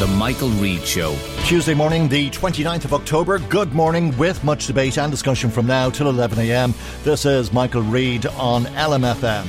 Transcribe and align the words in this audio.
The 0.00 0.08
Michael 0.08 0.48
Reade 0.48 0.84
Show. 0.84 1.16
Tuesday 1.44 1.72
morning, 1.72 2.08
the 2.08 2.28
29th 2.30 2.84
of 2.84 2.94
October. 2.94 3.38
Good 3.38 3.72
morning 3.74 4.16
with 4.18 4.42
much 4.42 4.66
debate 4.66 4.98
and 4.98 5.08
discussion 5.08 5.50
from 5.50 5.68
now 5.68 5.88
till 5.88 6.12
11am. 6.12 6.74
This 7.04 7.24
is 7.24 7.52
Michael 7.52 7.82
Reade 7.82 8.26
on 8.26 8.64
LMFM. 8.64 9.46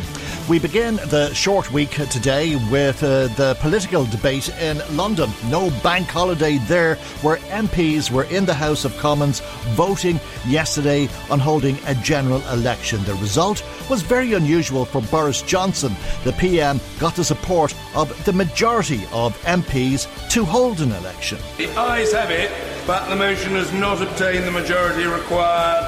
We 0.47 0.59
begin 0.59 0.97
the 0.97 1.33
short 1.33 1.71
week 1.71 1.89
today 1.89 2.55
with 2.69 3.01
uh, 3.01 3.29
the 3.29 3.57
political 3.59 4.05
debate 4.05 4.49
in 4.59 4.79
London. 4.95 5.31
No 5.47 5.71
bank 5.81 6.07
holiday 6.07 6.59
there, 6.67 6.97
where 7.23 7.37
MPs 7.37 8.11
were 8.11 8.25
in 8.25 8.45
the 8.45 8.53
House 8.53 8.85
of 8.85 8.95
Commons 8.97 9.39
voting 9.69 10.19
yesterday 10.45 11.09
on 11.31 11.39
holding 11.39 11.79
a 11.87 11.95
general 11.95 12.47
election. 12.49 13.03
The 13.05 13.15
result 13.15 13.65
was 13.89 14.03
very 14.03 14.33
unusual 14.33 14.85
for 14.85 15.01
Boris 15.01 15.41
Johnson. 15.41 15.95
The 16.23 16.33
PM 16.33 16.79
got 16.99 17.15
the 17.15 17.23
support 17.23 17.73
of 17.95 18.23
the 18.25 18.33
majority 18.33 19.01
of 19.11 19.35
MPs 19.45 20.05
to 20.35 20.43
hold 20.43 20.81
an 20.81 20.91
election. 20.91 21.37
The 21.55 21.69
ayes 21.77 22.11
have 22.11 22.29
it, 22.29 22.51
but 22.85 23.07
the 23.07 23.15
motion 23.15 23.51
has 23.51 23.71
not 23.71 24.01
obtained 24.01 24.43
the 24.43 24.51
majority 24.51 25.05
required 25.05 25.85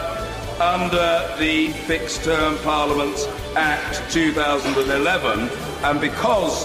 under 0.61 1.35
the 1.37 1.73
Fixed 1.85 2.23
Term 2.23 2.57
Parliaments 2.59 3.27
Act 3.57 4.09
2011, 4.09 5.49
and 5.83 5.99
because 5.99 6.63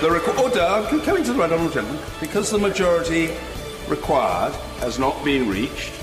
the 0.00 0.08
requ- 0.08 0.36
oh, 0.36 0.44
order, 0.44 1.04
coming 1.04 1.24
to 1.24 1.32
the 1.32 1.38
right 1.40 1.50
honourable 1.50 1.74
gentleman, 1.74 2.00
because 2.20 2.48
the 2.48 2.58
majority 2.58 3.34
required 3.88 4.52
has 4.78 5.00
not 5.00 5.24
been 5.24 5.48
reached, 5.48 5.94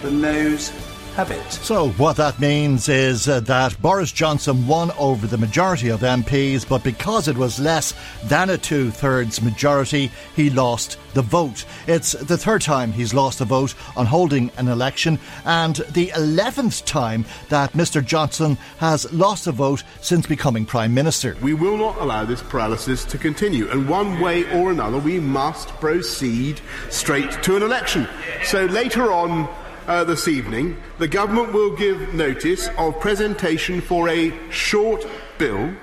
the 0.00 0.10
noes 0.10 0.72
have 1.16 1.30
it. 1.30 1.50
So, 1.50 1.88
what 1.92 2.16
that 2.16 2.38
means 2.38 2.90
is 2.90 3.26
uh, 3.26 3.40
that 3.40 3.80
Boris 3.80 4.12
Johnson 4.12 4.66
won 4.66 4.90
over 4.98 5.26
the 5.26 5.38
majority 5.38 5.88
of 5.88 6.00
MPs, 6.00 6.68
but 6.68 6.84
because 6.84 7.26
it 7.26 7.38
was 7.38 7.58
less 7.58 7.94
than 8.24 8.50
a 8.50 8.58
two 8.58 8.90
thirds 8.90 9.40
majority, 9.40 10.10
he 10.34 10.50
lost 10.50 10.98
the 11.14 11.22
vote. 11.22 11.64
It's 11.86 12.12
the 12.12 12.36
third 12.36 12.60
time 12.60 12.92
he's 12.92 13.14
lost 13.14 13.40
a 13.40 13.46
vote 13.46 13.74
on 13.96 14.04
holding 14.04 14.50
an 14.58 14.68
election, 14.68 15.18
and 15.46 15.76
the 15.92 16.08
11th 16.08 16.84
time 16.84 17.24
that 17.48 17.72
Mr. 17.72 18.04
Johnson 18.04 18.58
has 18.76 19.10
lost 19.10 19.46
a 19.46 19.52
vote 19.52 19.84
since 20.02 20.26
becoming 20.26 20.66
Prime 20.66 20.92
Minister. 20.92 21.34
We 21.40 21.54
will 21.54 21.78
not 21.78 21.96
allow 21.96 22.26
this 22.26 22.42
paralysis 22.42 23.06
to 23.06 23.16
continue, 23.16 23.70
and 23.70 23.88
one 23.88 24.20
way 24.20 24.44
or 24.52 24.70
another, 24.70 24.98
we 24.98 25.18
must 25.18 25.68
proceed 25.80 26.60
straight 26.90 27.42
to 27.44 27.56
an 27.56 27.62
election. 27.62 28.06
So, 28.44 28.66
later 28.66 29.10
on, 29.10 29.48
uh, 29.86 30.04
this 30.04 30.28
evening, 30.28 30.76
the 30.98 31.08
government 31.08 31.52
will 31.52 31.74
give 31.76 32.14
notice 32.14 32.68
of 32.78 32.98
presentation 33.00 33.80
for 33.80 34.08
a 34.08 34.32
short 34.50 35.06
bill 35.38 35.74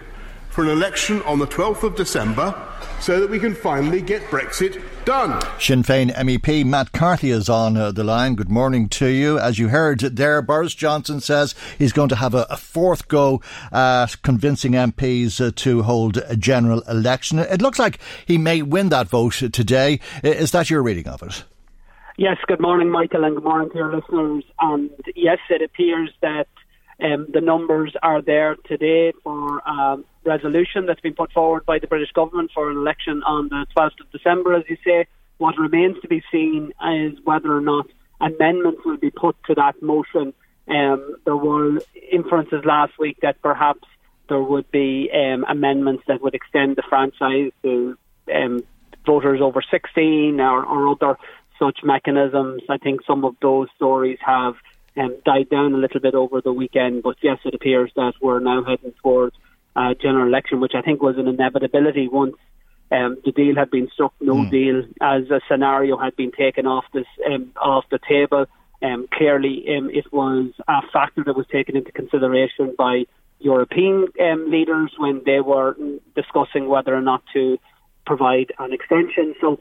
for 0.50 0.64
an 0.64 0.70
election 0.70 1.22
on 1.24 1.40
the 1.40 1.48
12th 1.48 1.82
of 1.82 1.96
December 1.96 2.54
so 3.00 3.20
that 3.20 3.30
we 3.30 3.40
can 3.40 3.56
finally 3.56 4.02
get 4.02 4.22
Brexit 4.24 4.82
done. 5.04 5.42
Sinn 5.60 5.82
Féin 5.82 6.14
MEP 6.16 6.64
Matt 6.64 6.92
Carthy 6.92 7.32
is 7.32 7.50
on 7.50 7.76
uh, 7.76 7.92
the 7.92 8.04
line. 8.04 8.36
Good 8.36 8.52
morning 8.52 8.88
to 8.90 9.08
you. 9.08 9.40
As 9.40 9.58
you 9.58 9.70
heard 9.70 10.00
there, 10.00 10.42
Boris 10.44 10.76
Johnson 10.76 11.20
says 11.20 11.56
he's 11.80 11.92
going 11.92 12.10
to 12.10 12.16
have 12.18 12.36
a, 12.36 12.46
a 12.52 12.58
fourth 12.58 13.08
go 13.08 13.42
at 13.72 14.22
convincing 14.22 14.74
MPs 14.74 15.46
uh, 15.46 15.52
to 15.56 15.82
hold 15.82 16.18
a 16.18 16.38
general 16.38 16.82
election. 16.82 17.40
It 17.40 17.62
looks 17.62 17.80
like 17.80 18.00
he 18.26 18.38
may 18.38 18.62
win 18.62 18.90
that 18.90 19.08
vote 19.08 19.34
today. 19.52 20.00
Is 20.24 20.52
that 20.52 20.70
your 20.70 20.84
reading 20.84 21.08
of 21.08 21.24
it? 21.24 21.44
Yes, 22.16 22.38
good 22.46 22.62
morning, 22.62 22.92
Michael, 22.92 23.24
and 23.24 23.36
good 23.36 23.44
morning 23.44 23.72
to 23.72 23.76
your 23.76 23.96
listeners. 23.96 24.44
And 24.60 24.92
yes, 25.16 25.40
it 25.50 25.64
appears 25.64 26.12
that 26.22 26.48
um, 27.04 27.26
the 27.34 27.42
numbers 27.42 27.96
are 28.04 28.22
there 28.22 28.56
today 28.68 29.14
for 29.24 29.64
a 29.66 29.98
resolution 30.24 30.86
that's 30.86 31.02
been 31.02 31.16
put 31.16 31.32
forward 31.32 31.66
by 31.66 31.80
the 31.80 31.88
British 31.88 32.12
government 32.12 32.52
for 32.54 32.70
an 32.70 32.78
election 32.78 33.24
on 33.24 33.50
the 33.50 33.66
12th 33.76 34.00
of 34.00 34.12
December, 34.12 34.54
as 34.54 34.64
you 34.70 34.78
say. 34.86 35.08
What 35.40 35.58
remains 35.58 36.00
to 36.04 36.08
be 36.08 36.22
seen 36.32 36.72
is 36.88 37.18
whether 37.24 37.52
or 37.52 37.62
not 37.62 37.88
amendments 38.22 38.82
will 38.86 38.98
be 38.98 39.10
put 39.10 39.36
to 39.48 39.56
that 39.56 39.82
motion. 39.82 40.36
Um, 40.68 41.16
there 41.26 41.36
were 41.36 41.80
inferences 42.12 42.64
last 42.64 42.94
week 43.00 43.18
that 43.24 43.42
perhaps 43.42 43.88
there 44.30 44.42
would 44.42 44.70
be 44.70 45.10
um, 45.12 45.46
amendments 45.50 46.04
that 46.08 46.22
would 46.22 46.36
extend 46.36 46.76
the 46.76 46.84
franchise 46.88 47.52
to 47.64 47.98
um, 48.34 48.64
voters 49.04 49.42
over 49.42 49.64
16 49.70 50.40
or, 50.40 50.64
or 50.64 50.90
other 50.90 51.18
such 51.60 51.80
mechanisms. 51.84 52.62
I 52.70 52.78
think 52.78 53.02
some 53.06 53.26
of 53.26 53.36
those 53.42 53.68
stories 53.76 54.20
have 54.26 54.56
um, 54.98 55.16
died 55.26 55.50
down 55.50 55.74
a 55.74 55.78
little 55.78 56.00
bit 56.00 56.16
over 56.16 56.42
the 56.42 56.54
weekend, 56.54 57.04
but 57.04 57.18
yes, 57.22 57.40
it 57.46 57.54
appears 57.54 57.92
that 57.96 58.14
we're 58.22 58.40
now 58.40 58.64
heading 58.64 58.94
towards 59.02 59.36
a 59.76 59.96
general 59.96 60.28
election, 60.28 60.60
which 60.60 60.74
I 60.76 60.82
think 60.82 61.02
was 61.02 61.18
an 61.18 61.28
inevitability 61.28 62.08
once 62.08 62.36
um, 62.92 63.18
the 63.26 63.32
deal 63.32 63.56
had 63.56 63.72
been 63.72 63.90
struck, 63.92 64.14
no 64.22 64.36
mm. 64.36 64.52
deal, 64.52 64.84
as 65.02 65.30
a 65.32 65.42
scenario 65.50 65.98
had 65.98 66.16
been 66.16 66.32
taken 66.32 66.68
off 66.68 66.86
this 66.94 67.08
um, 67.26 67.52
off 67.60 67.86
the 67.90 68.00
table. 68.08 68.46
Um, 68.84 69.08
clearly, 69.12 69.66
um, 69.76 69.90
it 69.90 70.12
was 70.12 70.52
a 70.68 70.82
factor 70.92 71.24
that 71.24 71.36
was 71.36 71.48
taken 71.48 71.76
into 71.76 71.92
consideration 71.92 72.76
by 72.78 73.06
European 73.40 74.08
um, 74.22 74.52
leaders 74.52 74.92
when 74.98 75.22
they 75.26 75.40
were 75.40 75.76
discussing 76.16 76.68
whether 76.68 76.94
or 76.94 77.02
not 77.02 77.24
to 77.34 77.58
provide 78.06 78.52
an 78.60 78.74
extension. 78.74 79.34
So 79.42 79.60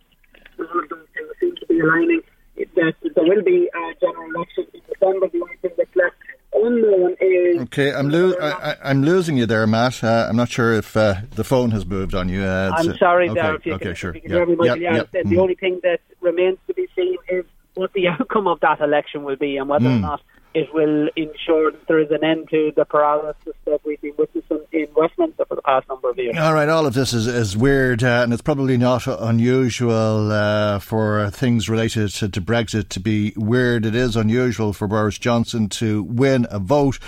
seem 1.40 1.56
to 1.56 1.66
be 1.66 1.80
aligning 1.80 2.20
that 2.56 2.94
there 3.02 3.24
will 3.24 3.42
be 3.42 3.68
a 3.74 3.94
general 4.00 4.30
election 4.34 4.66
in 4.74 4.80
December. 4.88 5.28
The 5.28 5.40
only 5.40 5.56
thing 5.56 5.70
that's 5.76 5.96
left 5.96 6.16
unknown 6.54 7.16
is. 7.20 7.62
Okay, 7.62 7.92
I'm, 7.92 8.08
lo- 8.08 8.34
I, 8.40 8.90
am 8.90 9.02
losing 9.02 9.36
you 9.36 9.46
there, 9.46 9.66
Matt. 9.66 10.02
Uh, 10.04 10.26
I'm 10.28 10.36
not 10.36 10.48
sure 10.48 10.74
if 10.74 10.96
uh, 10.96 11.14
the 11.34 11.44
phone 11.44 11.70
has 11.70 11.86
moved 11.86 12.14
on 12.14 12.28
you. 12.28 12.42
Uh, 12.42 12.72
I'm 12.74 12.96
sorry, 12.98 13.28
okay, 13.30 13.40
there. 13.40 13.54
If 13.56 13.66
you 13.66 13.72
okay, 13.74 13.84
can, 13.86 13.94
sure. 13.94 14.10
If 14.10 14.24
you 14.24 14.30
can 14.30 14.64
yep, 14.64 14.78
yep, 14.78 14.94
yep. 14.94 15.10
The, 15.12 15.36
mm. 15.36 15.38
only 15.38 15.54
thing 15.54 15.80
that 15.82 16.00
remains 16.20 16.58
to 16.66 16.74
be 16.74 16.86
seen 16.94 17.16
is 17.28 17.44
what 17.74 17.92
the 17.94 18.08
outcome 18.20 18.46
of 18.46 18.60
that 18.60 18.80
election 18.80 19.24
will 19.24 19.36
be 19.36 19.56
and 19.56 19.68
whether 19.68 19.86
mm. 19.86 19.96
or 19.96 20.00
not 20.00 20.22
it 20.54 20.72
will 20.74 21.08
ensure 21.16 21.72
that 21.72 21.86
there 21.88 21.98
is 21.98 22.10
an 22.10 22.22
end 22.22 22.48
to 22.50 22.72
the 22.76 22.84
paralysis 22.84 23.54
that 23.64 23.80
we've 23.84 24.00
been 24.00 24.12
witnessing 24.18 24.60
in 24.72 24.86
Westminster 24.94 25.44
for 25.46 25.54
the 25.54 25.62
past 25.62 25.88
number 25.88 26.10
of 26.10 26.18
years. 26.18 26.36
All 26.38 26.52
right, 26.52 26.68
all 26.68 26.86
of 26.86 26.94
this 26.94 27.14
is, 27.14 27.26
is 27.26 27.56
weird, 27.56 28.04
uh, 28.04 28.20
and 28.22 28.32
it's 28.32 28.42
probably 28.42 28.76
not 28.76 29.06
unusual 29.06 30.30
uh, 30.30 30.78
for 30.78 31.30
things 31.30 31.68
related 31.68 32.10
to, 32.10 32.28
to, 32.28 32.40
Brexit 32.42 32.88
to 32.90 33.00
be 33.00 33.32
weird. 33.36 33.86
It 33.86 33.94
is 33.94 34.14
unusual 34.14 34.72
for 34.72 34.86
Boris 34.86 35.18
Johnson 35.18 35.68
to 35.70 36.02
win 36.02 36.46
a 36.50 36.58
vote, 36.58 36.98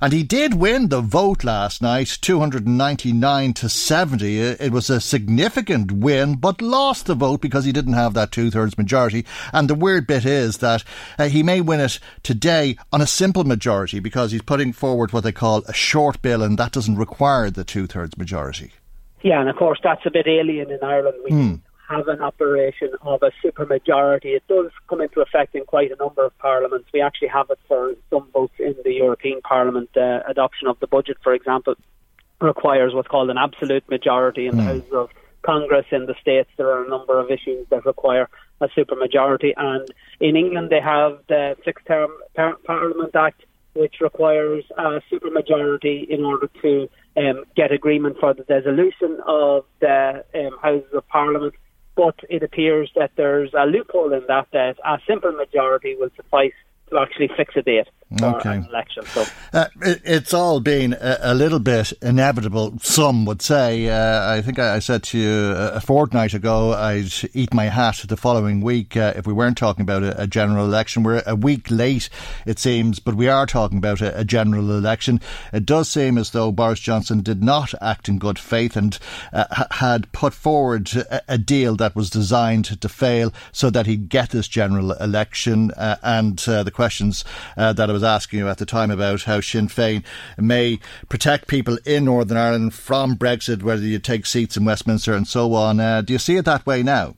and 0.00 0.12
he 0.12 0.22
did 0.22 0.54
win 0.54 0.88
the 0.88 1.00
vote 1.00 1.44
last 1.44 1.82
night, 1.82 2.18
299 2.20 3.52
to 3.54 3.68
70. 3.68 4.38
It 4.38 4.72
was 4.72 4.88
a 4.88 5.00
significant 5.00 5.92
win, 5.92 6.36
but 6.36 6.62
lost 6.62 7.06
the 7.06 7.14
vote 7.14 7.40
because 7.40 7.64
he 7.64 7.72
didn't 7.72 7.92
have 7.94 8.14
that 8.14 8.32
two 8.32 8.50
thirds 8.50 8.78
majority. 8.78 9.26
And 9.52 9.68
the 9.68 9.74
weird 9.74 10.06
bit 10.06 10.24
is 10.24 10.58
that 10.58 10.84
uh, 11.18 11.28
he 11.28 11.42
may 11.42 11.60
win 11.60 11.80
it 11.80 11.98
today 12.22 12.76
on 12.94 13.00
a 13.00 13.06
simple 13.08 13.42
majority 13.42 13.98
because 13.98 14.30
he's 14.30 14.40
putting 14.42 14.72
forward 14.72 15.12
what 15.12 15.24
they 15.24 15.32
call 15.32 15.64
a 15.66 15.72
short 15.72 16.22
bill, 16.22 16.44
and 16.44 16.56
that 16.58 16.70
doesn't 16.70 16.94
require 16.94 17.50
the 17.50 17.64
two 17.64 17.88
thirds 17.88 18.16
majority. 18.16 18.70
Yeah, 19.20 19.40
and 19.40 19.48
of 19.48 19.56
course 19.56 19.80
that's 19.82 20.06
a 20.06 20.12
bit 20.12 20.28
alien 20.28 20.70
in 20.70 20.78
Ireland. 20.80 21.16
We 21.24 21.30
mm. 21.32 21.60
have 21.88 22.06
an 22.06 22.22
operation 22.22 22.92
of 23.02 23.20
a 23.24 23.32
supermajority. 23.44 24.36
It 24.36 24.44
does 24.46 24.70
come 24.88 25.00
into 25.00 25.20
effect 25.22 25.56
in 25.56 25.64
quite 25.64 25.90
a 25.90 25.96
number 25.96 26.24
of 26.24 26.38
parliaments. 26.38 26.88
We 26.94 27.00
actually 27.00 27.28
have 27.28 27.50
it 27.50 27.58
for 27.66 27.94
some 28.10 28.28
votes 28.32 28.54
in 28.60 28.76
the 28.84 28.92
European 28.92 29.40
Parliament. 29.40 29.90
Uh, 29.96 30.20
adoption 30.28 30.68
of 30.68 30.78
the 30.78 30.86
budget, 30.86 31.16
for 31.20 31.34
example, 31.34 31.74
requires 32.40 32.94
what's 32.94 33.08
called 33.08 33.28
an 33.28 33.38
absolute 33.38 33.88
majority 33.90 34.46
in 34.46 34.52
mm. 34.52 34.58
the 34.58 34.62
hmm. 34.62 34.68
House 34.68 34.92
of 34.92 35.10
Congress. 35.42 35.86
In 35.90 36.06
the 36.06 36.14
States, 36.20 36.48
there 36.56 36.70
are 36.70 36.84
a 36.84 36.88
number 36.88 37.18
of 37.18 37.28
issues 37.28 37.66
that 37.70 37.84
require 37.84 38.28
a 38.60 38.68
supermajority. 38.68 39.52
And 39.56 39.88
in 40.20 40.36
England, 40.36 40.70
they 40.70 40.80
have 40.80 41.18
the 41.28 41.56
Fixed 41.64 41.86
Term 41.86 42.10
Parliament 42.64 43.14
Act, 43.14 43.42
which 43.74 43.96
requires 44.00 44.64
a 44.78 45.00
supermajority 45.10 46.08
in 46.08 46.24
order 46.24 46.48
to 46.62 46.88
um, 47.16 47.44
get 47.56 47.72
agreement 47.72 48.16
for 48.18 48.34
the 48.34 48.44
dissolution 48.44 49.18
of 49.26 49.64
the 49.80 50.24
um, 50.34 50.58
Houses 50.62 50.92
of 50.92 51.06
Parliament. 51.08 51.54
But 51.96 52.16
it 52.28 52.42
appears 52.42 52.90
that 52.96 53.12
there's 53.16 53.52
a 53.54 53.66
loophole 53.66 54.12
in 54.12 54.24
that 54.26 54.48
that 54.52 54.76
a 54.84 54.98
simple 55.06 55.32
majority 55.32 55.94
will 55.96 56.10
suffice 56.16 56.52
to 56.90 56.98
actually 56.98 57.30
fix 57.36 57.54
a 57.56 57.62
date 57.62 57.88
okay. 58.22 58.62
election. 58.68 59.04
So 59.06 59.24
uh, 59.52 59.66
it, 59.82 60.02
it's 60.04 60.34
all 60.34 60.60
been 60.60 60.92
a, 60.94 61.18
a, 61.22 61.34
little 61.34 61.58
bit 61.58 61.92
inevitable. 62.02 62.78
Some 62.80 63.24
would 63.24 63.42
say. 63.42 63.88
Uh, 63.88 64.32
I 64.32 64.42
think 64.42 64.58
I, 64.58 64.76
I, 64.76 64.78
said 64.78 65.02
to 65.04 65.18
you 65.18 65.52
a 65.56 65.80
fortnight 65.80 66.34
ago 66.34 66.72
I'd 66.72 67.12
eat 67.32 67.52
my 67.52 67.66
hat 67.66 68.04
the 68.06 68.16
following 68.16 68.60
week 68.60 68.96
uh, 68.96 69.14
if 69.16 69.26
we 69.26 69.32
weren't 69.32 69.56
talking 69.56 69.82
about 69.82 70.02
a, 70.02 70.22
a, 70.22 70.26
general 70.26 70.64
election. 70.64 71.02
We're 71.02 71.22
a 71.26 71.34
week 71.34 71.70
late, 71.70 72.08
it 72.46 72.58
seems, 72.58 72.98
but 72.98 73.14
we 73.14 73.28
are 73.28 73.46
talking 73.46 73.78
about 73.78 74.00
a, 74.00 74.20
a, 74.20 74.24
general 74.24 74.70
election. 74.70 75.20
It 75.52 75.66
does 75.66 75.88
seem 75.88 76.18
as 76.18 76.30
though 76.30 76.52
Boris 76.52 76.80
Johnson 76.80 77.22
did 77.22 77.42
not 77.42 77.74
act 77.80 78.08
in 78.08 78.18
good 78.18 78.38
faith 78.38 78.76
and 78.76 78.98
uh, 79.32 79.66
had 79.72 80.10
put 80.12 80.34
forward 80.34 80.90
a, 81.28 81.38
deal 81.38 81.76
that 81.76 81.96
was 81.96 82.10
designed 82.10 82.80
to 82.80 82.88
fail 82.88 83.32
so 83.52 83.68
that 83.70 83.86
he'd 83.86 84.08
get 84.08 84.30
this 84.30 84.48
general 84.48 84.92
election. 84.92 85.70
Uh, 85.72 85.96
and 86.02 86.42
uh, 86.48 86.62
the 86.62 86.70
questions 86.70 87.24
that 87.56 87.78
I 87.78 87.92
was 87.92 88.03
asking 88.04 88.40
you 88.40 88.48
at 88.48 88.58
the 88.58 88.66
time 88.66 88.90
about 88.90 89.22
how 89.22 89.40
Sinn 89.40 89.68
Féin 89.68 90.04
may 90.38 90.78
protect 91.08 91.48
people 91.48 91.78
in 91.84 92.04
Northern 92.04 92.36
Ireland 92.36 92.74
from 92.74 93.16
Brexit, 93.16 93.62
whether 93.62 93.82
you 93.82 93.98
take 93.98 94.26
seats 94.26 94.56
in 94.56 94.64
Westminster 94.64 95.14
and 95.14 95.26
so 95.26 95.54
on. 95.54 95.80
Uh, 95.80 96.02
do 96.02 96.12
you 96.12 96.18
see 96.18 96.36
it 96.36 96.44
that 96.44 96.66
way 96.66 96.82
now? 96.82 97.16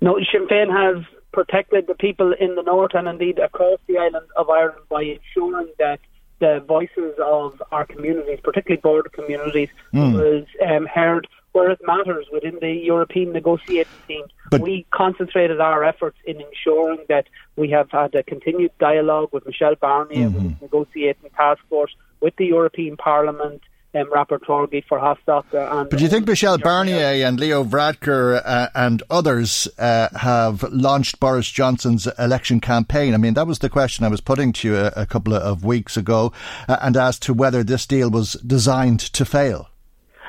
No, 0.00 0.18
Sinn 0.32 0.46
Féin 0.48 0.70
has 0.70 1.04
protected 1.32 1.86
the 1.86 1.94
people 1.94 2.32
in 2.32 2.54
the 2.54 2.62
north 2.62 2.94
and 2.94 3.06
indeed 3.06 3.38
across 3.38 3.78
the 3.86 3.98
island 3.98 4.26
of 4.36 4.48
Ireland 4.48 4.82
by 4.88 5.02
ensuring 5.02 5.68
that 5.78 6.00
the 6.40 6.64
voices 6.66 7.14
of 7.24 7.60
our 7.72 7.84
communities, 7.84 8.38
particularly 8.42 8.80
border 8.80 9.08
communities, 9.08 9.68
mm. 9.92 10.14
was 10.14 10.44
um, 10.66 10.86
heard 10.86 11.26
where 11.52 11.70
it 11.70 11.80
matters 11.86 12.26
within 12.32 12.58
the 12.60 12.72
European 12.72 13.32
negotiating 13.32 13.92
team. 14.06 14.24
But 14.50 14.60
we 14.60 14.86
concentrated 14.90 15.60
our 15.60 15.84
efforts 15.84 16.18
in 16.24 16.40
ensuring 16.40 17.04
that 17.08 17.26
we 17.56 17.70
have 17.70 17.90
had 17.90 18.14
a 18.14 18.22
continued 18.22 18.72
dialogue 18.78 19.30
with 19.32 19.46
Michel 19.46 19.74
Barnier, 19.74 20.28
mm-hmm. 20.28 20.34
with 20.34 20.58
the 20.58 20.64
negotiating 20.64 21.30
task 21.36 21.60
force, 21.68 21.94
with 22.20 22.34
the 22.36 22.46
European 22.46 22.96
Parliament, 22.96 23.62
um, 23.94 24.10
Rapporteur 24.10 24.70
Guy 24.70 24.82
Verhofstadt. 24.90 25.44
And, 25.52 25.90
but 25.90 25.98
do 25.98 26.04
you 26.04 26.10
think 26.10 26.26
Michel 26.26 26.58
Barnier 26.58 27.26
and 27.26 27.40
Leo 27.40 27.64
Varadkar 27.64 28.42
uh, 28.44 28.68
and 28.74 29.02
others 29.10 29.68
uh, 29.78 30.08
have 30.16 30.62
launched 30.64 31.20
Boris 31.20 31.50
Johnson's 31.50 32.06
election 32.18 32.60
campaign? 32.60 33.14
I 33.14 33.16
mean, 33.16 33.34
that 33.34 33.46
was 33.46 33.60
the 33.60 33.70
question 33.70 34.04
I 34.04 34.08
was 34.08 34.20
putting 34.20 34.52
to 34.54 34.68
you 34.68 34.76
a, 34.76 34.92
a 34.96 35.06
couple 35.06 35.34
of 35.34 35.64
weeks 35.64 35.96
ago, 35.96 36.32
uh, 36.68 36.76
and 36.80 36.96
as 36.96 37.18
to 37.20 37.34
whether 37.34 37.64
this 37.64 37.86
deal 37.86 38.10
was 38.10 38.34
designed 38.46 39.00
to 39.00 39.24
fail. 39.24 39.68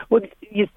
Well, 0.09 0.21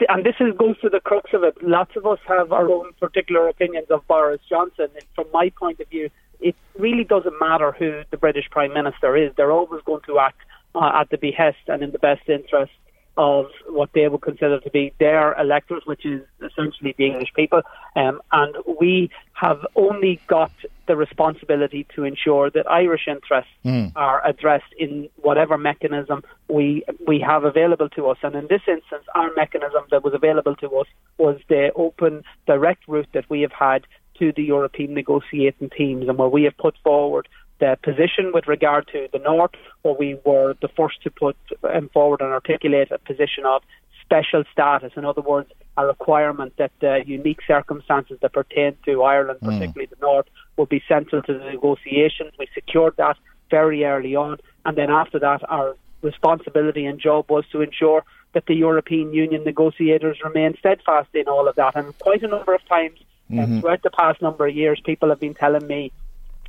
and 0.09 0.25
this 0.25 0.35
is 0.41 0.55
goes 0.57 0.79
to 0.81 0.91
the 0.91 1.01
crux 1.01 1.31
of 1.33 1.43
it. 1.43 1.57
Lots 1.63 1.97
of 1.97 2.07
us 2.07 2.19
have 2.27 2.53
our 2.53 2.69
own 2.69 2.93
particular 3.01 3.49
opinions 3.49 3.87
of 3.91 4.07
Boris 4.07 4.41
Johnson. 4.49 4.89
And 4.95 5.05
from 5.15 5.27
my 5.33 5.51
point 5.51 5.81
of 5.81 5.89
view, 5.89 6.11
it 6.41 6.55
really 6.79 7.05
doesn't 7.05 7.39
matter 7.41 7.73
who 7.73 8.03
the 8.11 8.19
British 8.19 8.51
Prime 8.51 8.75
Minister 8.75 9.17
is. 9.17 9.33
They're 9.37 9.53
always 9.53 9.83
going 9.87 10.03
to 10.07 10.19
act 10.19 10.41
uh, 10.75 10.93
at 10.95 11.11
the 11.11 11.17
behest 11.17 11.59
and 11.69 11.83
in 11.83 11.93
the 11.93 11.99
best 11.99 12.29
interest 12.29 12.73
of 13.17 13.47
what 13.69 13.91
they 13.95 14.09
would 14.09 14.23
consider 14.23 14.59
to 14.61 14.71
be 14.71 14.93
their 14.99 15.39
electors, 15.39 15.83
which 15.85 16.07
is 16.07 16.23
essentially 16.41 16.95
the 16.97 17.07
English 17.07 17.33
people. 17.35 17.63
Um, 17.95 18.21
and 18.33 18.57
we 18.81 19.11
have 19.35 19.67
only 19.77 20.21
got 20.27 20.53
the 20.87 20.97
responsibility 20.97 21.87
to 21.95 22.05
ensure 22.05 22.51
that 22.51 22.71
Irish 22.71 23.07
interests 23.07 23.51
mm. 23.65 23.93
are 23.97 24.27
addressed 24.27 24.73
in 24.79 25.09
whatever 25.17 25.59
mechanism 25.59 26.23
we 26.49 26.85
we 27.07 27.21
have 27.21 27.45
available 27.45 27.89
to 27.91 28.09
us. 28.09 28.19
And 28.23 28.35
in 28.35 28.47
this 28.49 28.63
instance, 28.67 29.05
our 29.15 29.31
mechanism 29.37 29.85
that 29.91 30.03
was 30.05 30.15
available 30.15 30.57
to 30.57 30.69
us 30.79 30.87
was 31.19 31.39
the 31.49 31.71
open, 31.77 32.25
direct 32.47 32.89
route 32.89 33.09
that 33.13 33.29
we 33.29 33.43
have 33.43 33.53
had 33.53 33.87
to 34.19 34.33
the 34.33 34.43
European 34.43 34.95
negotiating 34.95 35.71
teams, 35.71 36.09
and 36.09 36.19
where 36.19 36.29
we 36.29 36.45
have 36.45 36.57
put 36.57 36.77
forward 36.83 37.29
the 37.63 37.79
position 37.91 38.33
with 38.35 38.49
regard 38.49 38.89
to 38.89 39.09
the 39.13 39.21
North, 39.21 39.53
where 39.83 39.95
we 39.95 40.19
were 40.27 40.57
the 40.61 40.69
first 40.77 41.01
to 41.05 41.11
put 41.11 41.37
um, 41.73 41.89
forward 41.91 42.21
and 42.21 42.31
articulate 42.33 42.91
a 42.91 42.99
position 42.99 43.45
of 43.47 43.63
special 44.05 44.43
status. 44.53 44.93
In 44.97 45.05
other 45.05 45.23
words, 45.23 45.49
a 45.77 45.87
requirement 45.87 46.55
that 46.57 46.73
the 46.81 47.05
unique 47.07 47.39
circumstances 47.47 48.19
that 48.21 48.33
pertain 48.33 48.77
to 48.87 49.05
Ireland, 49.05 49.39
mm. 49.41 49.47
particularly 49.47 49.87
the 49.87 50.01
North, 50.09 50.27
will 50.57 50.67
be 50.67 50.83
central 50.89 51.23
to 51.23 51.33
the 51.39 51.45
negotiations. 51.57 52.33
We 52.37 52.49
secured 52.53 52.95
that 52.97 53.17
very 53.49 53.85
early 53.85 54.17
on, 54.17 54.39
and 54.67 54.77
then 54.77 54.91
after 54.91 55.21
that, 55.21 55.41
our 55.49 55.77
responsibility 56.03 56.85
and 56.85 56.99
job 56.99 57.31
was 57.31 57.45
to 57.53 57.61
ensure 57.61 58.03
that 58.33 58.47
the 58.47 58.55
European 58.55 59.15
Union 59.15 59.45
negotiators 59.45 60.19
remain 60.25 60.57
steadfast 60.59 61.11
in 61.15 61.29
all 61.29 61.47
of 61.47 61.55
that. 61.55 61.77
And 61.77 61.97
quite 62.01 62.25
a 62.25 62.29
number 62.29 62.55
of 62.55 62.67
times 62.67 62.99
mm-hmm. 63.31 63.61
throughout 63.61 63.83
the 63.85 63.91
past 63.91 64.21
number 64.21 64.49
of 64.49 64.57
years, 64.57 64.81
people 64.85 65.11
have 65.11 65.21
been 65.21 65.35
telling 65.35 65.67
me 65.69 65.93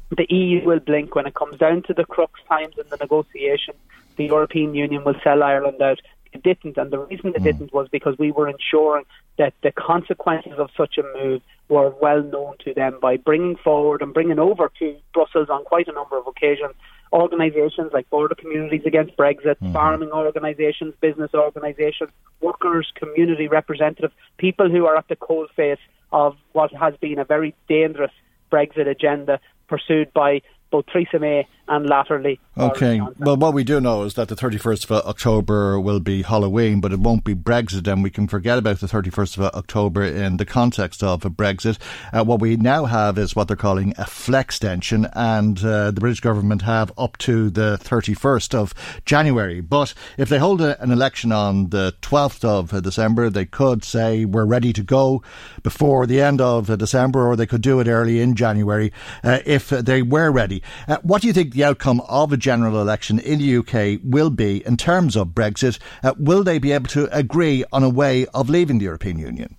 the 0.09 0.27
EU 0.29 0.63
will 0.65 0.79
blink 0.79 1.15
when 1.15 1.25
it 1.25 1.35
comes 1.35 1.57
down 1.57 1.83
to 1.83 1.93
the 1.93 2.05
crux 2.05 2.39
times 2.47 2.75
in 2.77 2.87
the 2.89 2.97
negotiation. 2.97 3.73
The 4.17 4.25
European 4.25 4.75
Union 4.75 5.03
will 5.03 5.15
sell 5.23 5.41
Ireland 5.43 5.81
out. 5.81 5.99
It 6.33 6.43
didn't, 6.43 6.77
and 6.77 6.91
the 6.91 6.99
reason 6.99 7.29
it 7.29 7.41
mm. 7.41 7.43
didn't 7.43 7.73
was 7.73 7.87
because 7.89 8.17
we 8.17 8.31
were 8.31 8.49
ensuring 8.49 9.05
that 9.37 9.53
the 9.61 9.71
consequences 9.71 10.53
of 10.57 10.69
such 10.75 10.97
a 10.97 11.03
move 11.17 11.41
were 11.69 11.89
well 12.01 12.21
known 12.21 12.55
to 12.65 12.73
them 12.73 12.99
by 13.01 13.17
bringing 13.17 13.55
forward 13.55 14.01
and 14.01 14.13
bringing 14.13 14.39
over 14.39 14.71
to 14.79 14.95
Brussels 15.13 15.49
on 15.49 15.63
quite 15.63 15.87
a 15.87 15.91
number 15.91 16.17
of 16.17 16.27
occasions 16.27 16.73
organisations 17.13 17.91
like 17.93 18.09
Border 18.09 18.35
Communities 18.35 18.81
Against 18.85 19.15
Brexit, 19.15 19.55
mm-hmm. 19.55 19.71
farming 19.71 20.09
organisations, 20.11 20.95
business 20.99 21.29
organisations, 21.33 22.09
workers, 22.41 22.91
community 22.95 23.47
representatives, 23.47 24.13
people 24.37 24.69
who 24.69 24.87
are 24.87 24.97
at 24.97 25.07
the 25.07 25.15
coalface 25.15 25.77
of 26.11 26.35
what 26.53 26.73
has 26.73 26.95
been 26.97 27.19
a 27.19 27.25
very 27.25 27.55
dangerous 27.69 28.11
Brexit 28.51 28.87
agenda 28.87 29.39
pursued 29.67 30.13
by 30.13 30.41
both 30.71 30.85
Theresa 30.91 31.19
May 31.19 31.47
and 31.67 31.87
latterly. 31.87 32.39
Okay. 32.57 33.01
Well, 33.17 33.37
what 33.37 33.53
we 33.53 33.63
do 33.63 33.81
know 33.81 34.03
is 34.03 34.13
that 34.13 34.27
the 34.27 34.35
31st 34.35 34.85
of 34.85 35.05
October 35.07 35.79
will 35.79 35.99
be 35.99 36.21
Halloween, 36.21 36.79
but 36.79 36.93
it 36.93 36.99
won't 36.99 37.23
be 37.23 37.35
Brexit, 37.35 37.91
and 37.91 38.03
we 38.03 38.09
can 38.09 38.27
forget 38.27 38.57
about 38.57 38.79
the 38.79 38.87
31st 38.87 39.37
of 39.37 39.43
October 39.55 40.03
in 40.03 40.37
the 40.37 40.45
context 40.45 41.03
of 41.03 41.21
Brexit. 41.21 41.77
Uh, 42.13 42.23
what 42.23 42.39
we 42.39 42.55
now 42.55 42.85
have 42.85 43.17
is 43.17 43.35
what 43.35 43.47
they're 43.47 43.57
calling 43.57 43.93
a 43.97 44.05
flex 44.05 44.53
extension, 44.53 45.07
and 45.13 45.65
uh, 45.65 45.89
the 45.89 45.99
British 45.99 46.19
government 46.19 46.61
have 46.61 46.91
up 46.95 47.17
to 47.17 47.49
the 47.49 47.79
31st 47.81 48.53
of 48.53 48.73
January. 49.03 49.61
But 49.61 49.95
if 50.15 50.29
they 50.29 50.37
hold 50.37 50.61
a, 50.61 50.79
an 50.81 50.91
election 50.91 51.31
on 51.31 51.69
the 51.69 51.95
12th 52.03 52.45
of 52.45 52.83
December, 52.83 53.31
they 53.31 53.45
could 53.45 53.83
say 53.83 54.25
we're 54.25 54.45
ready 54.45 54.71
to 54.73 54.83
go 54.83 55.23
before 55.63 56.05
the 56.05 56.21
end 56.21 56.39
of 56.39 56.77
December, 56.77 57.27
or 57.27 57.35
they 57.35 57.47
could 57.47 57.63
do 57.63 57.79
it 57.79 57.87
early 57.87 58.21
in 58.21 58.35
January 58.35 58.93
uh, 59.23 59.39
if 59.43 59.69
they 59.69 60.03
were 60.03 60.31
ready. 60.31 60.61
Uh, 60.87 60.97
what 61.01 61.23
do 61.23 61.27
you 61.27 61.33
think 61.33 61.53
the 61.53 61.63
outcome 61.63 61.99
of 62.07 62.31
a 62.31 62.37
general 62.43 62.79
election 62.79 63.17
in 63.19 63.39
the 63.39 63.57
UK 63.57 64.01
will 64.03 64.29
be 64.29 64.63
in 64.65 64.75
terms 64.75 65.15
of 65.15 65.29
Brexit? 65.29 65.79
Uh, 66.03 66.13
will 66.19 66.43
they 66.43 66.59
be 66.59 66.73
able 66.73 66.89
to 66.89 67.03
agree 67.15 67.63
on 67.71 67.81
a 67.83 67.89
way 67.89 68.25
of 68.33 68.49
leaving 68.49 68.77
the 68.79 68.85
European 68.85 69.17
Union? 69.17 69.55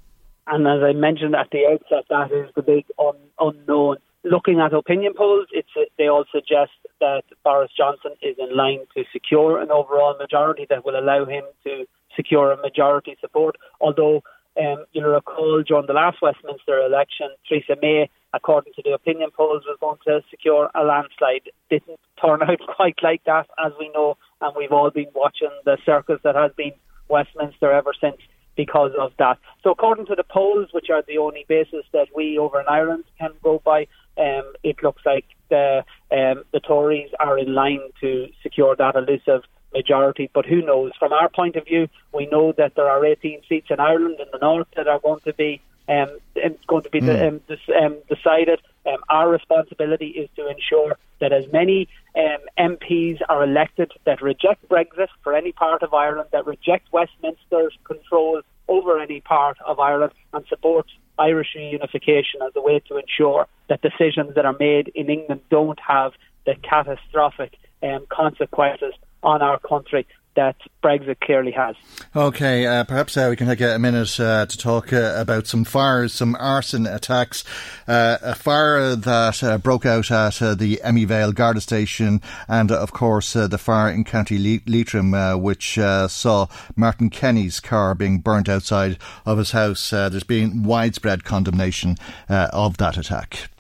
And 0.47 0.69
as 0.69 0.83
I 0.83 0.93
mentioned 0.93 1.35
at 1.35 1.49
the 1.51 1.63
outset, 1.73 2.05
that 2.11 2.31
is 2.31 2.51
the 2.55 2.63
big 2.63 2.85
un- 2.99 3.31
unknown. 3.41 3.97
Looking 4.25 4.61
at 4.61 4.73
opinion 4.73 5.15
polls, 5.17 5.47
it's, 5.53 5.69
they 5.99 6.09
all 6.09 6.25
suggest 6.31 6.73
that 7.01 7.25
Boris 7.43 7.71
Johnson 7.77 8.13
is 8.23 8.37
in 8.39 8.55
line 8.57 8.81
to 8.95 9.05
secure 9.13 9.61
an 9.61 9.71
overall 9.71 10.17
majority 10.19 10.67
that 10.69 10.85
will 10.85 10.99
allow 10.99 11.25
him 11.25 11.45
to 11.65 11.87
secure 12.15 12.53
a 12.53 12.57
majority 12.59 13.17
support. 13.21 13.57
Although 13.81 14.23
um, 14.59 14.85
you'll 14.93 15.11
recall 15.11 15.63
during 15.63 15.87
the 15.87 15.93
last 15.93 16.19
Westminster 16.23 16.79
election, 16.79 17.29
Theresa 17.49 17.77
May 17.81 18.09
according 18.35 18.73
to 18.75 18.83
the 18.85 18.93
opinion 18.93 19.31
polls, 19.35 19.63
was 19.65 19.79
going 19.81 19.99
to 20.05 20.21
secure 20.29 20.69
a 20.75 20.85
landslide. 20.85 21.49
Didn't 21.71 22.01
turn 22.21 22.43
out 22.49 22.59
quite 22.77 22.99
like 23.03 23.23
that, 23.25 23.47
as 23.65 23.73
we 23.79 23.91
know, 23.95 24.19
and 24.41 24.53
we've 24.57 24.73
all 24.73 24.91
been 24.91 25.13
watching 25.15 25.51
the 25.65 25.79
circus 25.87 26.21
that 26.25 26.35
has 26.35 26.51
been 26.57 26.73
Westminster 27.09 27.73
ever 27.73 27.93
since 27.99 28.17
because 28.57 28.93
of 28.99 29.13
that. 29.19 29.39
So, 29.63 29.71
according 29.71 30.07
to 30.07 30.15
the 30.15 30.25
polls, 30.25 30.69
which 30.73 30.91
are 30.91 31.03
the 31.07 31.19
only 31.19 31.45
basis 31.49 31.85
that 31.93 32.09
we 32.15 32.39
over 32.39 32.61
in 32.61 32.67
Ireland 32.69 33.05
can 33.19 33.31
go 33.43 33.61
by, 33.65 33.87
um, 34.19 34.53
it 34.63 34.77
looks 34.83 35.03
like 35.07 35.25
the 35.51 35.85
um, 36.11 36.45
the 36.53 36.61
Tories 36.61 37.11
are 37.21 37.39
in 37.39 37.55
line 37.55 37.81
to 38.01 38.29
secure 38.43 38.77
that 38.77 38.97
elusive 38.97 39.43
majority. 39.75 40.31
But 40.33 40.47
who 40.47 40.63
knows? 40.63 40.93
From 40.99 41.13
our 41.13 41.29
point 41.29 41.57
of 41.57 41.67
view, 41.67 41.89
we 42.13 42.27
know 42.27 42.53
that 42.53 42.75
there 42.77 42.89
are 42.89 43.05
18 43.05 43.43
seats 43.49 43.67
in 43.71 43.81
Ireland 43.81 44.19
in 44.21 44.27
the 44.33 44.39
north 44.39 44.69
that 44.77 44.89
are 44.89 45.01
going 45.01 45.21
to 45.21 45.35
be 45.35 45.61
um, 45.89 46.19
going 46.67 46.83
to 46.83 46.91
be 46.91 47.01
mm. 47.01 47.29
um, 47.29 47.41
dis- 47.47 47.77
um, 47.79 47.99
decided. 48.09 48.61
Um, 48.87 48.99
our 49.09 49.29
responsibility 49.29 50.09
is 50.09 50.29
to 50.37 50.49
ensure 50.49 50.97
that 51.21 51.33
as 51.33 51.45
many 51.53 51.89
um, 52.17 52.39
MPs 52.59 53.21
are 53.29 53.45
elected 53.45 53.93
that 54.05 54.23
reject 54.23 54.67
Brexit 54.69 55.09
for 55.23 55.35
any 55.35 55.53
part 55.53 55.83
of 55.83 55.93
Ireland, 55.93 56.29
that 56.33 56.47
reject 56.47 56.93
Westminster's 56.93 57.77
control 57.85 58.43
over 58.69 58.99
any 58.99 59.21
part 59.21 59.59
of 59.67 59.79
Ireland, 59.79 60.13
and 60.33 60.45
support 60.49 60.87
Irish 61.19 61.55
reunification 61.57 62.47
as 62.47 62.53
a 62.57 62.63
way 62.63 62.81
to 62.89 62.97
ensure 62.97 63.47
that 63.69 63.83
decisions 63.83 64.35
that 64.35 64.45
are 64.45 64.57
made 64.59 64.91
in 64.95 65.09
England 65.11 65.41
don't 65.51 65.79
have 65.81 66.13
the 66.47 66.55
catastrophic 66.63 67.57
um, 67.83 68.07
consequences 68.09 68.95
on 69.25 69.43
our 69.43 69.59
country 69.59 70.07
that 70.35 70.57
Brexit 70.83 71.21
clearly 71.21 71.53
has. 71.53 71.77
Okay, 72.15 72.67
uh, 72.67 72.85
perhaps 72.85 73.17
uh, 73.17 73.29
we 73.31 73.37
can 73.37 73.47
take 73.47 73.61
a 73.61 73.79
minute 73.79 74.19
uh, 74.19 74.47
to 74.47 74.59
talk 74.59 74.93
uh, 74.93 75.15
about 75.17 75.47
some 75.47 75.65
fires, 75.65 76.13
some 76.13 76.37
arson 76.39 76.87
attacks. 76.87 77.45
Uh, 77.87 78.19
a 78.23 78.35
fire 78.35 78.97
that 78.97 79.43
uh, 79.43 79.59
broke 79.59 79.87
out 79.87 80.11
at 80.11 80.39
the 80.59 80.81
Emyvale 80.85 81.35
Garda 81.35 81.61
station, 81.61 82.21
and 82.49 82.71
of 82.71 82.93
course 82.93 83.33
the 83.35 83.59
fire 83.59 83.91
in 83.91 84.05
County 84.05 84.39
Le- 84.39 84.71
Leitrim, 84.71 85.13
which 85.41 85.75
saw 86.09 86.47
Martin 86.77 87.11
Kenny's 87.11 87.61
car 87.61 87.95
being 87.95 88.19
burnt 88.19 88.49
outside 88.49 88.99
of 89.25 89.39
his 89.39 89.53
house. 89.53 89.91
there's 89.91 90.25
been 90.25 90.63
widespread 90.63 91.25
condemnation 91.25 91.97
of 92.29 92.77
that 92.79 92.97
attack. 92.97 93.51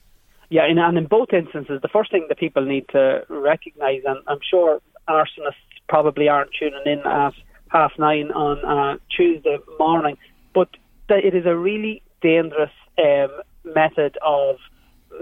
Yeah, 0.50 0.66
and 0.66 0.98
in 0.98 1.06
both 1.06 1.32
instances, 1.32 1.80
the 1.82 1.88
first 1.88 2.10
thing 2.10 2.26
that 2.28 2.38
people 2.38 2.64
need 2.64 2.88
to 2.90 3.24
recognise, 3.28 4.02
and 4.04 4.18
I'm 4.28 4.38
sure 4.48 4.80
arsonists 5.08 5.54
probably 5.88 6.28
aren't 6.28 6.50
tuning 6.58 6.82
in 6.86 7.00
at 7.00 7.34
half 7.68 7.92
nine 7.98 8.30
on 8.32 8.64
uh, 8.64 8.98
Tuesday 9.14 9.58
morning. 9.78 10.16
But 10.52 10.68
it 11.08 11.34
is 11.34 11.46
a 11.46 11.56
really 11.56 12.02
dangerous 12.20 12.70
um, 12.98 13.30
method 13.74 14.16
of 14.24 14.56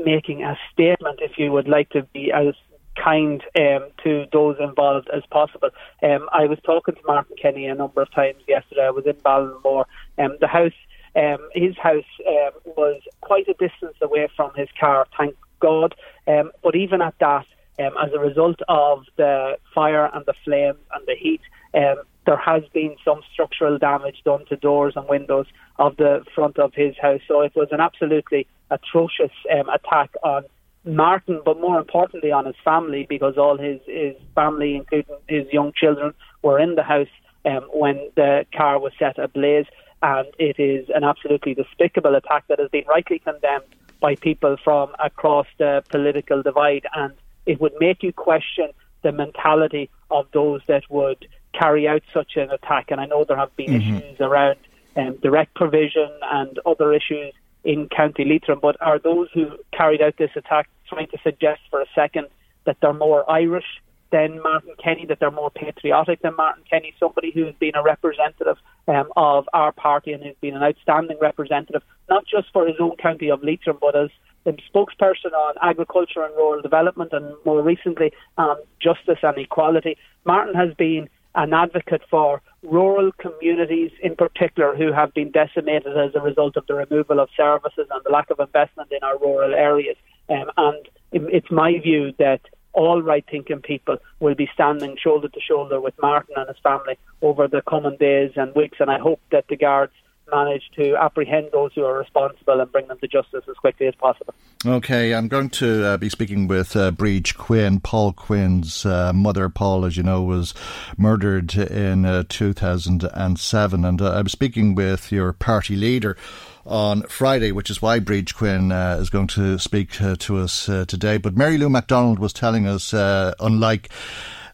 making 0.04 0.42
a 0.42 0.58
statement, 0.72 1.20
if 1.20 1.38
you 1.38 1.52
would 1.52 1.68
like 1.68 1.90
to 1.90 2.02
be 2.12 2.32
as 2.32 2.54
kind 2.94 3.42
um, 3.58 3.88
to 4.04 4.26
those 4.32 4.56
involved 4.60 5.08
as 5.14 5.22
possible. 5.30 5.70
Um, 6.02 6.28
I 6.32 6.46
was 6.46 6.58
talking 6.64 6.94
to 6.94 7.00
Martin 7.06 7.36
Kenny 7.40 7.66
a 7.66 7.74
number 7.74 8.02
of 8.02 8.10
times 8.12 8.42
yesterday. 8.46 8.86
I 8.86 8.90
was 8.90 9.06
in 9.06 9.14
Ballinamore. 9.14 9.86
Um, 10.18 10.36
the 10.40 10.46
house 10.46 10.72
Um, 11.14 11.42
his 11.52 11.76
house 11.76 12.12
um, 12.26 12.52
was 12.64 12.98
quite 13.20 13.46
a 13.46 13.52
distance 13.66 13.98
away 14.00 14.28
from 14.34 14.50
his 14.56 14.70
car, 14.80 15.06
thank 15.18 15.34
God. 15.60 15.94
Um, 16.26 16.52
but 16.64 16.74
even 16.74 17.02
at 17.02 17.14
that, 17.18 17.46
um, 17.78 17.92
as 18.02 18.12
a 18.14 18.18
result 18.18 18.60
of 18.68 19.04
the 19.16 19.58
fire 19.74 20.10
and 20.12 20.24
the 20.26 20.34
flames 20.44 20.78
and 20.94 21.06
the 21.06 21.14
heat, 21.14 21.40
um, 21.74 21.96
there 22.26 22.36
has 22.36 22.62
been 22.72 22.96
some 23.04 23.20
structural 23.32 23.78
damage 23.78 24.22
done 24.24 24.44
to 24.46 24.56
doors 24.56 24.94
and 24.96 25.08
windows 25.08 25.46
of 25.78 25.96
the 25.96 26.24
front 26.34 26.58
of 26.58 26.72
his 26.74 26.94
house. 27.00 27.20
So 27.26 27.40
it 27.40 27.52
was 27.56 27.68
an 27.72 27.80
absolutely 27.80 28.46
atrocious 28.70 29.32
um, 29.52 29.68
attack 29.68 30.10
on 30.22 30.44
Martin, 30.84 31.40
but 31.44 31.60
more 31.60 31.78
importantly 31.78 32.30
on 32.30 32.46
his 32.46 32.54
family, 32.64 33.06
because 33.08 33.38
all 33.38 33.56
his, 33.56 33.80
his 33.86 34.16
family, 34.34 34.76
including 34.76 35.16
his 35.28 35.46
young 35.52 35.72
children, 35.74 36.12
were 36.42 36.58
in 36.58 36.74
the 36.74 36.82
house 36.82 37.08
um, 37.44 37.62
when 37.72 38.10
the 38.16 38.46
car 38.54 38.78
was 38.78 38.92
set 38.98 39.18
ablaze. 39.18 39.66
And 40.02 40.26
it 40.38 40.58
is 40.58 40.88
an 40.94 41.04
absolutely 41.04 41.54
despicable 41.54 42.14
attack 42.16 42.46
that 42.48 42.58
has 42.58 42.70
been 42.70 42.84
rightly 42.88 43.20
condemned 43.20 43.64
by 44.00 44.16
people 44.16 44.56
from 44.64 44.92
across 44.98 45.46
the 45.58 45.84
political 45.88 46.42
divide. 46.42 46.86
And 46.94 47.14
it 47.46 47.60
would 47.60 47.74
make 47.80 48.02
you 48.02 48.12
question 48.12 48.68
the 49.02 49.12
mentality 49.12 49.90
of 50.10 50.26
those 50.32 50.60
that 50.68 50.84
would 50.90 51.26
carry 51.52 51.88
out 51.88 52.02
such 52.12 52.36
an 52.36 52.50
attack. 52.50 52.90
And 52.90 53.00
I 53.00 53.06
know 53.06 53.24
there 53.24 53.36
have 53.36 53.54
been 53.56 53.70
mm-hmm. 53.70 53.96
issues 53.96 54.20
around 54.20 54.58
um, 54.96 55.16
direct 55.22 55.54
provision 55.54 56.10
and 56.22 56.58
other 56.64 56.92
issues 56.92 57.34
in 57.64 57.88
County 57.88 58.24
Leitrim, 58.24 58.58
but 58.60 58.76
are 58.80 58.98
those 58.98 59.28
who 59.32 59.50
carried 59.72 60.02
out 60.02 60.16
this 60.18 60.30
attack 60.36 60.68
trying 60.88 61.08
to 61.08 61.18
suggest 61.22 61.60
for 61.70 61.80
a 61.80 61.86
second 61.94 62.26
that 62.64 62.76
they're 62.80 62.92
more 62.92 63.28
Irish 63.30 63.80
than 64.10 64.42
Martin 64.42 64.74
Kenny, 64.82 65.06
that 65.06 65.20
they're 65.20 65.30
more 65.30 65.50
patriotic 65.50 66.20
than 66.20 66.36
Martin 66.36 66.62
Kenny, 66.68 66.94
somebody 67.00 67.30
who 67.30 67.46
has 67.46 67.54
been 67.54 67.74
a 67.74 67.82
representative 67.82 68.58
um, 68.86 69.10
of 69.16 69.48
our 69.54 69.72
party 69.72 70.12
and 70.12 70.22
who's 70.22 70.36
been 70.40 70.54
an 70.54 70.62
outstanding 70.62 71.16
representative, 71.20 71.82
not 72.10 72.26
just 72.26 72.52
for 72.52 72.66
his 72.66 72.76
own 72.78 72.96
county 72.96 73.30
of 73.30 73.42
Leitrim, 73.42 73.78
but 73.80 73.96
as 73.96 74.10
the 74.44 74.56
spokesperson 74.74 75.32
on 75.32 75.54
agriculture 75.62 76.22
and 76.22 76.34
rural 76.36 76.62
development, 76.62 77.12
and 77.12 77.34
more 77.44 77.62
recently 77.62 78.12
um, 78.38 78.56
justice 78.80 79.18
and 79.22 79.38
equality. 79.38 79.96
Martin 80.24 80.54
has 80.54 80.74
been 80.74 81.08
an 81.34 81.54
advocate 81.54 82.02
for 82.10 82.42
rural 82.62 83.10
communities 83.12 83.90
in 84.02 84.14
particular 84.14 84.76
who 84.76 84.92
have 84.92 85.14
been 85.14 85.30
decimated 85.30 85.96
as 85.96 86.14
a 86.14 86.20
result 86.20 86.56
of 86.56 86.66
the 86.66 86.74
removal 86.74 87.20
of 87.20 87.28
services 87.36 87.86
and 87.90 88.04
the 88.04 88.10
lack 88.10 88.30
of 88.30 88.38
investment 88.38 88.92
in 88.92 88.98
our 89.02 89.18
rural 89.18 89.54
areas. 89.54 89.96
Um, 90.28 90.50
and 90.56 90.88
it's 91.12 91.50
my 91.50 91.78
view 91.78 92.12
that 92.18 92.40
all 92.74 93.02
right 93.02 93.24
thinking 93.30 93.60
people 93.60 93.98
will 94.20 94.34
be 94.34 94.48
standing 94.54 94.96
shoulder 94.96 95.28
to 95.28 95.40
shoulder 95.40 95.80
with 95.80 95.94
Martin 96.00 96.34
and 96.36 96.48
his 96.48 96.56
family 96.62 96.98
over 97.20 97.48
the 97.48 97.62
coming 97.62 97.96
days 97.98 98.32
and 98.36 98.54
weeks. 98.54 98.78
And 98.80 98.90
I 98.90 98.98
hope 98.98 99.20
that 99.30 99.46
the 99.48 99.56
Guards 99.56 99.92
manage 100.32 100.70
to 100.76 100.96
apprehend 100.96 101.50
those 101.52 101.72
who 101.74 101.84
are 101.84 101.98
responsible 101.98 102.60
and 102.60 102.70
bring 102.72 102.88
them 102.88 102.98
to 102.98 103.08
justice 103.08 103.44
as 103.48 103.56
quickly 103.56 103.86
as 103.86 103.94
possible. 103.94 104.34
Okay, 104.64 105.14
I'm 105.14 105.28
going 105.28 105.50
to 105.50 105.84
uh, 105.84 105.96
be 105.96 106.08
speaking 106.08 106.48
with 106.48 106.76
uh, 106.76 106.92
Breege 106.92 107.36
Quinn, 107.36 107.80
Paul 107.80 108.12
Quinn's 108.12 108.86
uh, 108.86 109.12
mother. 109.12 109.48
Paul, 109.48 109.84
as 109.84 109.96
you 109.96 110.02
know, 110.02 110.22
was 110.22 110.54
murdered 110.96 111.54
in 111.54 112.04
uh, 112.04 112.24
2007, 112.28 113.84
and 113.84 114.00
uh, 114.00 114.12
I'm 114.12 114.28
speaking 114.28 114.74
with 114.74 115.12
your 115.12 115.32
party 115.32 115.76
leader 115.76 116.16
on 116.64 117.02
Friday, 117.02 117.52
which 117.52 117.70
is 117.70 117.82
why 117.82 117.98
Breege 117.98 118.34
Quinn 118.34 118.72
uh, 118.72 118.98
is 119.00 119.10
going 119.10 119.26
to 119.28 119.58
speak 119.58 120.00
uh, 120.00 120.16
to 120.20 120.38
us 120.38 120.68
uh, 120.68 120.84
today. 120.86 121.18
But 121.18 121.36
Mary 121.36 121.58
Lou 121.58 121.68
McDonald 121.68 122.18
was 122.18 122.32
telling 122.32 122.66
us, 122.66 122.94
uh, 122.94 123.34
unlike 123.40 123.90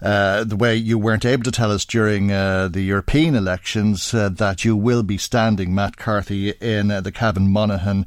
uh, 0.01 0.45
the 0.45 0.57
way 0.57 0.77
you 0.77 0.99
weren't 0.99 1.25
able 1.25 1.45
to 1.45 1.51
tell 1.51 1.73
us 1.73 1.85
during 1.85 2.31
uh, 2.31 2.69
the 2.69 2.83
European 2.83 3.35
elections 3.35 4.15
uh, 4.15 4.29
that 4.29 4.65
you 4.65 4.77
will 4.77 5.03
be 5.03 5.19
standing 5.19 5.75
Matt 5.75 5.97
Carthy 5.97 6.51
in 6.61 6.91
uh, 6.91 7.01
the 7.01 7.13
Cavan 7.13 7.49
Monaghan 7.49 8.07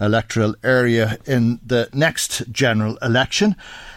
electoral 0.00 0.54
area 0.62 1.18
in 1.26 1.60
the 1.64 1.88
next 1.92 2.50
general 2.50 2.96
election. 2.98 3.56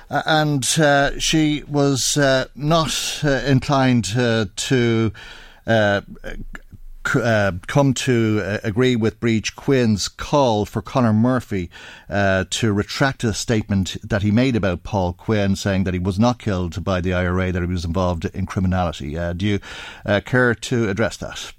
Uh, 0.10 0.22
and 0.26 1.22
she 1.22 1.64
was 1.68 2.18
not 2.56 3.24
inclined 3.24 4.06
to 4.56 5.12
uh, 5.68 6.02
come 7.03 7.93
to 7.93 8.41
uh, 8.43 8.58
agree 8.63 8.96
with 8.96 9.20
Breege 9.20 9.55
Quinn's 9.55 10.08
call 10.08 10.65
for 10.65 10.81
Conor 10.81 11.13
Murphy 11.13 11.70
uh, 12.10 12.46
to 12.50 12.74
retract 12.74 13.24
a 13.24 13.34
statement 13.34 13.98
that 14.03 14.22
he 14.22 14.31
made 14.31 14.55
about 14.55 14.84
Paul 14.84 15.13
Quinn, 15.13 15.55
saying 15.55 15.84
that 15.86 15.93
he 15.93 16.00
was 16.00 16.20
not 16.20 16.39
killed 16.39 16.84
by 16.84 17.01
the 17.01 17.13
IRA, 17.13 17.51
that 17.51 17.62
he 17.62 17.67
was 17.67 17.86
involved 17.86 18.25
in 18.25 18.46
criminality. 18.46 19.17
Uh, 19.17 19.34
do 19.34 19.46
you 19.46 19.60
uh, 20.05 20.22
care 20.24 20.53
to 20.53 20.89
address 20.89 21.17
that? 21.17 21.53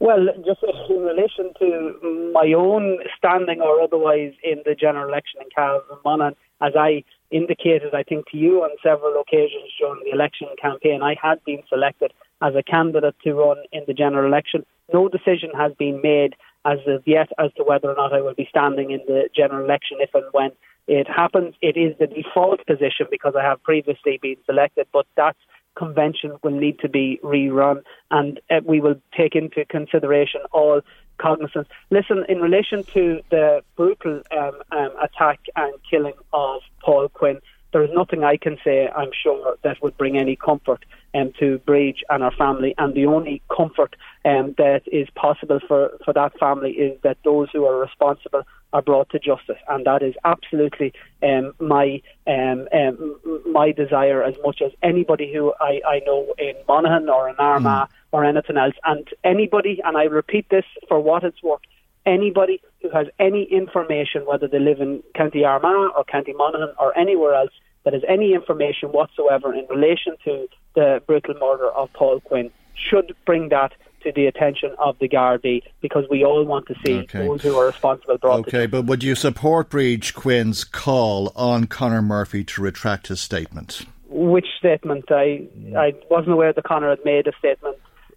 Well, 0.00 0.26
just 0.46 0.60
in 0.90 1.02
relation 1.02 1.52
to 1.58 2.30
my 2.32 2.52
own 2.52 2.98
standing 3.16 3.60
or 3.60 3.80
otherwise 3.80 4.32
in 4.44 4.62
the 4.64 4.76
general 4.76 5.08
election 5.08 5.40
in 5.42 5.48
Cavan 5.54 6.36
as 6.60 6.72
I 6.76 7.02
indicated, 7.30 7.94
I 7.94 8.02
think, 8.02 8.26
to 8.30 8.36
you 8.36 8.62
on 8.62 8.70
several 8.82 9.20
occasions 9.20 9.72
during 9.78 10.02
the 10.04 10.10
election 10.10 10.48
campaign, 10.60 11.02
I 11.02 11.16
had 11.20 11.44
been 11.44 11.62
selected 11.68 12.12
as 12.42 12.54
a 12.54 12.62
candidate 12.62 13.16
to 13.24 13.34
run 13.34 13.58
in 13.72 13.82
the 13.86 13.94
general 13.94 14.26
election. 14.26 14.64
No 14.92 15.08
decision 15.08 15.50
has 15.56 15.72
been 15.78 16.00
made 16.02 16.34
as 16.64 16.78
of 16.86 17.02
yet 17.06 17.28
as 17.38 17.52
to 17.56 17.64
whether 17.64 17.90
or 17.90 17.96
not 17.96 18.12
I 18.12 18.20
will 18.20 18.34
be 18.34 18.46
standing 18.48 18.90
in 18.90 19.00
the 19.06 19.28
general 19.34 19.64
election 19.64 19.98
if 20.00 20.14
and 20.14 20.24
when 20.32 20.50
it 20.86 21.06
happens. 21.08 21.54
It 21.60 21.76
is 21.76 21.96
the 21.98 22.06
default 22.06 22.66
position 22.66 23.06
because 23.10 23.34
I 23.38 23.42
have 23.42 23.62
previously 23.62 24.18
been 24.20 24.36
selected, 24.46 24.86
but 24.92 25.06
that 25.16 25.36
convention 25.76 26.32
will 26.42 26.58
need 26.58 26.78
to 26.80 26.88
be 26.88 27.20
rerun 27.22 27.82
and 28.10 28.40
uh, 28.50 28.56
we 28.64 28.80
will 28.80 28.96
take 29.16 29.36
into 29.36 29.64
consideration 29.66 30.40
all 30.52 30.80
cognizance. 31.18 31.68
Listen, 31.90 32.24
in 32.28 32.40
relation 32.40 32.84
to 32.94 33.20
the 33.30 33.62
brutal 33.76 34.22
um, 34.30 34.62
um, 34.70 34.90
attack 35.02 35.40
and 35.56 35.74
killing 35.88 36.14
of 36.32 36.62
Paul 36.82 37.08
Quinn, 37.08 37.40
there 37.72 37.84
is 37.84 37.90
nothing 37.92 38.24
I 38.24 38.36
can 38.36 38.58
say, 38.64 38.88
I'm 38.88 39.10
sure, 39.22 39.56
that 39.62 39.82
would 39.82 39.96
bring 39.96 40.16
any 40.16 40.36
comfort 40.36 40.84
um, 41.14 41.32
to 41.38 41.60
Breege 41.66 42.00
and 42.08 42.22
our 42.22 42.32
family. 42.32 42.74
And 42.78 42.94
the 42.94 43.06
only 43.06 43.42
comfort 43.54 43.94
um, 44.24 44.54
that 44.58 44.82
is 44.86 45.08
possible 45.10 45.60
for, 45.66 45.92
for 46.04 46.14
that 46.14 46.38
family 46.38 46.72
is 46.72 46.98
that 47.02 47.18
those 47.24 47.48
who 47.52 47.66
are 47.66 47.78
responsible 47.78 48.42
are 48.72 48.82
brought 48.82 49.10
to 49.10 49.18
justice. 49.18 49.58
And 49.68 49.84
that 49.86 50.02
is 50.02 50.14
absolutely 50.24 50.92
um, 51.22 51.54
my 51.58 52.00
um, 52.26 52.68
um, 52.72 53.42
my 53.50 53.72
desire 53.72 54.22
as 54.22 54.34
much 54.44 54.60
as 54.62 54.72
anybody 54.82 55.32
who 55.32 55.54
I, 55.60 55.80
I 55.86 56.00
know 56.06 56.34
in 56.38 56.54
Monaghan 56.66 57.08
or 57.08 57.28
in 57.28 57.36
Armagh 57.36 57.88
mm. 57.88 57.92
or 58.12 58.24
anything 58.24 58.56
else. 58.56 58.74
And 58.84 59.08
anybody, 59.24 59.80
and 59.84 59.96
I 59.96 60.04
repeat 60.04 60.48
this 60.50 60.64
for 60.86 61.00
what 61.00 61.24
it's 61.24 61.42
worth, 61.42 61.60
anybody 62.08 62.60
who 62.82 62.90
has 62.90 63.06
any 63.18 63.44
information, 63.44 64.24
whether 64.26 64.48
they 64.48 64.58
live 64.58 64.80
in 64.80 65.02
County 65.14 65.44
Armagh 65.44 65.92
or 65.96 66.04
County 66.04 66.32
Monaghan 66.32 66.74
or 66.78 66.96
anywhere 66.96 67.34
else, 67.34 67.50
that 67.84 67.92
has 67.92 68.02
any 68.08 68.34
information 68.34 68.90
whatsoever 68.90 69.54
in 69.54 69.66
relation 69.68 70.14
to 70.24 70.48
the 70.74 71.02
brutal 71.06 71.34
murder 71.34 71.70
of 71.70 71.92
Paul 71.92 72.20
Quinn, 72.20 72.50
should 72.74 73.14
bring 73.24 73.48
that 73.50 73.72
to 74.02 74.12
the 74.12 74.26
attention 74.26 74.74
of 74.78 74.96
the 75.00 75.08
Gardaí 75.08 75.62
because 75.80 76.04
we 76.10 76.24
all 76.24 76.44
want 76.44 76.66
to 76.66 76.74
see 76.84 76.98
okay. 76.98 77.26
those 77.26 77.42
who 77.42 77.56
are 77.56 77.66
responsible 77.66 78.18
brought 78.18 78.40
Okay, 78.40 78.66
but 78.66 78.84
would 78.84 79.02
you 79.02 79.14
support 79.14 79.70
Breege 79.70 80.14
Quinn's 80.14 80.64
call 80.64 81.32
on 81.34 81.66
Conor 81.66 82.02
Murphy 82.02 82.44
to 82.44 82.62
retract 82.62 83.08
his 83.08 83.20
statement? 83.20 83.86
Which 84.08 84.46
statement? 84.58 85.06
I 85.10 85.48
I 85.76 85.94
wasn't 86.10 86.32
aware 86.32 86.52
that 86.52 86.64
Conor 86.64 86.90
had 86.90 87.04
made 87.04 87.26
a 87.26 87.32
statement 87.38 87.76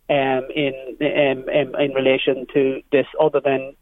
um, 0.09 0.47
in, 0.55 0.73
um, 1.01 1.49
in 1.49 1.73
in 1.79 1.91
relation 1.93 2.45
to 2.53 2.81
this, 2.91 3.07
other 3.19 3.39
than 3.39 3.73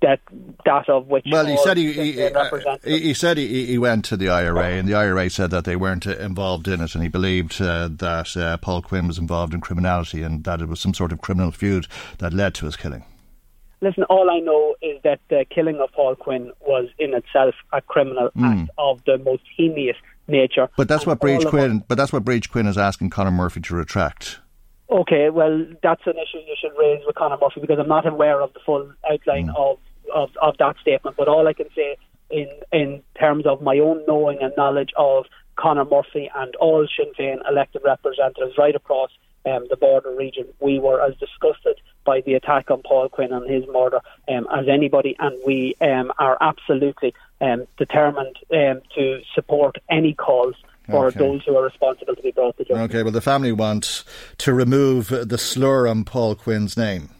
that 0.00 0.20
that 0.64 0.88
of 0.88 1.08
which 1.08 1.24
well 1.30 1.44
he 1.44 1.56
said 1.56 1.76
he 1.76 1.92
he, 1.92 2.22
uh, 2.22 2.78
he, 2.84 3.12
said 3.12 3.36
he, 3.36 3.66
he 3.66 3.78
went 3.78 4.04
to 4.04 4.16
the 4.16 4.28
IRA 4.28 4.70
and 4.70 4.88
the 4.88 4.94
IRA 4.94 5.28
said 5.28 5.50
that 5.50 5.64
they 5.64 5.74
weren't 5.74 6.06
involved 6.06 6.68
in 6.68 6.80
it 6.80 6.94
and 6.94 7.02
he 7.02 7.08
believed 7.08 7.60
uh, 7.60 7.88
that 7.90 8.36
uh, 8.36 8.56
Paul 8.58 8.82
Quinn 8.82 9.08
was 9.08 9.18
involved 9.18 9.54
in 9.54 9.60
criminality 9.60 10.22
and 10.22 10.44
that 10.44 10.60
it 10.60 10.68
was 10.68 10.80
some 10.80 10.94
sort 10.94 11.10
of 11.10 11.20
criminal 11.20 11.50
feud 11.50 11.86
that 12.18 12.32
led 12.32 12.54
to 12.54 12.66
his 12.66 12.76
killing. 12.76 13.04
Listen, 13.80 14.04
all 14.04 14.28
I 14.28 14.40
know 14.40 14.74
is 14.82 15.00
that 15.04 15.20
the 15.30 15.44
killing 15.54 15.78
of 15.80 15.92
Paul 15.92 16.16
Quinn 16.16 16.52
was 16.60 16.88
in 16.98 17.14
itself 17.14 17.54
a 17.72 17.80
criminal 17.80 18.30
mm. 18.36 18.62
act 18.62 18.70
of 18.76 19.00
the 19.04 19.18
most 19.18 19.44
heinous 19.56 19.96
nature. 20.26 20.68
But 20.76 20.88
that's 20.88 21.06
what 21.06 21.20
Breege 21.20 21.48
Quinn. 21.48 21.84
But 21.86 21.96
that's 21.96 22.12
what 22.12 22.24
Breege 22.24 22.50
Quinn 22.50 22.66
is 22.66 22.76
asking 22.76 23.10
Conor 23.10 23.30
Murphy 23.30 23.60
to 23.60 23.74
retract. 23.74 24.40
Okay, 24.90 25.30
well, 25.30 25.66
that's 25.82 26.02
an 26.06 26.14
issue 26.14 26.38
you 26.38 26.56
should 26.60 26.72
raise 26.78 27.02
with 27.06 27.14
Conor 27.14 27.36
Murphy 27.40 27.60
because 27.60 27.78
I'm 27.78 27.88
not 27.88 28.06
aware 28.06 28.40
of 28.40 28.52
the 28.54 28.60
full 28.64 28.90
outline 29.08 29.48
mm. 29.48 29.56
of 29.56 29.78
of, 30.14 30.30
of 30.40 30.56
that 30.58 30.76
statement. 30.80 31.16
But 31.16 31.28
all 31.28 31.46
I 31.48 31.52
can 31.52 31.68
say 31.74 31.96
in 32.30 32.48
in 32.72 33.02
terms 33.18 33.46
of 33.46 33.62
my 33.62 33.78
own 33.78 34.02
knowing 34.06 34.38
and 34.40 34.52
knowledge 34.56 34.90
of 34.96 35.26
Conor 35.56 35.84
Murphy 35.84 36.30
and 36.34 36.54
all 36.56 36.86
Sinn 36.96 37.12
Féin 37.18 37.38
elected 37.48 37.82
representatives 37.84 38.56
right 38.58 38.74
across 38.74 39.10
um, 39.46 39.66
the 39.70 39.76
border 39.76 40.14
region, 40.14 40.46
we 40.60 40.78
were 40.78 41.00
as 41.00 41.16
disgusted 41.16 41.80
by 42.04 42.20
the 42.22 42.34
attack 42.34 42.70
on 42.70 42.82
Paul 42.82 43.08
Quinn 43.08 43.32
and 43.32 43.48
his 43.48 43.64
murder 43.68 44.00
um, 44.28 44.46
as 44.54 44.68
anybody, 44.68 45.16
and 45.18 45.36
we 45.46 45.74
um, 45.80 46.12
are 46.18 46.36
absolutely 46.40 47.14
um, 47.40 47.66
determined 47.76 48.36
um, 48.52 48.80
to 48.94 49.20
support 49.34 49.76
any 49.90 50.14
calls 50.14 50.54
for 50.88 51.06
okay. 51.06 51.18
those 51.18 51.44
who 51.44 51.56
are 51.56 51.64
responsible 51.64 52.16
to 52.16 52.22
be 52.22 52.30
brought 52.30 52.56
to 52.56 52.64
justice. 52.64 52.84
Okay, 52.84 53.02
well, 53.02 53.12
the 53.12 53.20
family 53.20 53.52
wants 53.52 54.04
to 54.38 54.54
remove 54.54 55.08
the 55.08 55.38
slur 55.38 55.86
on 55.86 56.04
Paul 56.04 56.34
Quinn's 56.34 56.76
name. 56.76 57.10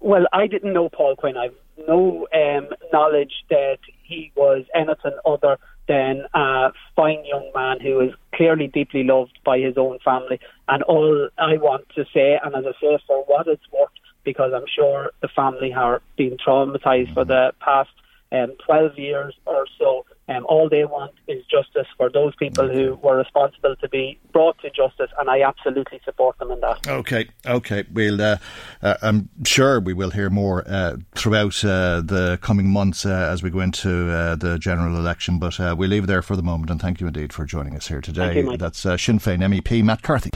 Well, 0.00 0.26
I 0.32 0.46
didn't 0.46 0.72
know 0.72 0.88
Paul 0.88 1.16
Quinn. 1.16 1.36
I've 1.36 1.54
no 1.88 2.26
um, 2.32 2.68
knowledge 2.92 3.32
that 3.50 3.78
he 4.02 4.32
was 4.36 4.64
anything 4.74 5.18
other 5.24 5.58
than 5.88 6.24
a 6.34 6.72
fine 6.94 7.24
young 7.24 7.50
man 7.54 7.80
who 7.80 8.00
is 8.00 8.10
clearly 8.34 8.66
deeply 8.66 9.04
loved 9.04 9.38
by 9.44 9.58
his 9.58 9.76
own 9.76 9.98
family. 10.04 10.40
And 10.68 10.82
all 10.84 11.28
I 11.38 11.56
want 11.58 11.88
to 11.94 12.04
say, 12.12 12.38
and 12.42 12.54
as 12.54 12.64
I 12.66 12.72
say, 12.80 12.98
for 13.06 13.24
what 13.24 13.46
it's 13.46 13.62
worth, 13.72 13.90
because 14.24 14.52
I'm 14.54 14.66
sure 14.74 15.12
the 15.22 15.28
family 15.28 15.70
have 15.70 16.00
been 16.16 16.36
traumatized 16.44 17.14
for 17.14 17.24
the 17.24 17.52
past 17.60 17.90
um, 18.32 18.52
12 18.66 18.98
years 18.98 19.34
or 19.44 19.66
so. 19.78 20.05
Um, 20.28 20.44
all 20.46 20.68
they 20.68 20.84
want 20.84 21.12
is 21.28 21.44
justice 21.46 21.86
for 21.96 22.10
those 22.10 22.34
people 22.34 22.68
who 22.68 22.96
were 22.96 23.16
responsible 23.16 23.76
to 23.76 23.88
be 23.88 24.18
brought 24.32 24.58
to 24.58 24.70
justice, 24.70 25.10
and 25.20 25.30
I 25.30 25.42
absolutely 25.42 26.00
support 26.04 26.36
them 26.38 26.50
in 26.50 26.58
that. 26.60 26.86
Okay, 26.88 27.28
okay. 27.46 27.84
We'll, 27.92 28.20
uh, 28.20 28.38
uh, 28.82 28.96
I'm 29.02 29.28
sure 29.44 29.78
we 29.78 29.94
will 29.94 30.10
hear 30.10 30.28
more 30.28 30.64
uh, 30.66 30.96
throughout 31.14 31.64
uh, 31.64 32.00
the 32.00 32.40
coming 32.42 32.68
months 32.68 33.06
uh, 33.06 33.28
as 33.30 33.42
we 33.44 33.50
go 33.50 33.60
into 33.60 34.10
uh, 34.10 34.34
the 34.34 34.58
general 34.58 34.96
election, 34.96 35.38
but 35.38 35.58
we'll 35.78 35.90
leave 35.90 36.04
it 36.04 36.08
there 36.08 36.22
for 36.22 36.34
the 36.34 36.42
moment, 36.42 36.70
and 36.70 36.80
thank 36.80 37.00
you 37.00 37.06
indeed 37.06 37.32
for 37.32 37.44
joining 37.44 37.76
us 37.76 37.86
here 37.86 38.00
today. 38.00 38.40
You, 38.40 38.56
That's 38.56 38.80
Sinn 38.80 39.20
Féin 39.20 39.38
MEP 39.48 39.84
Matt 39.84 40.02
Carthy. 40.02 40.30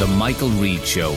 The 0.00 0.06
Michael 0.08 0.48
Reade 0.48 0.84
Show 0.84 1.16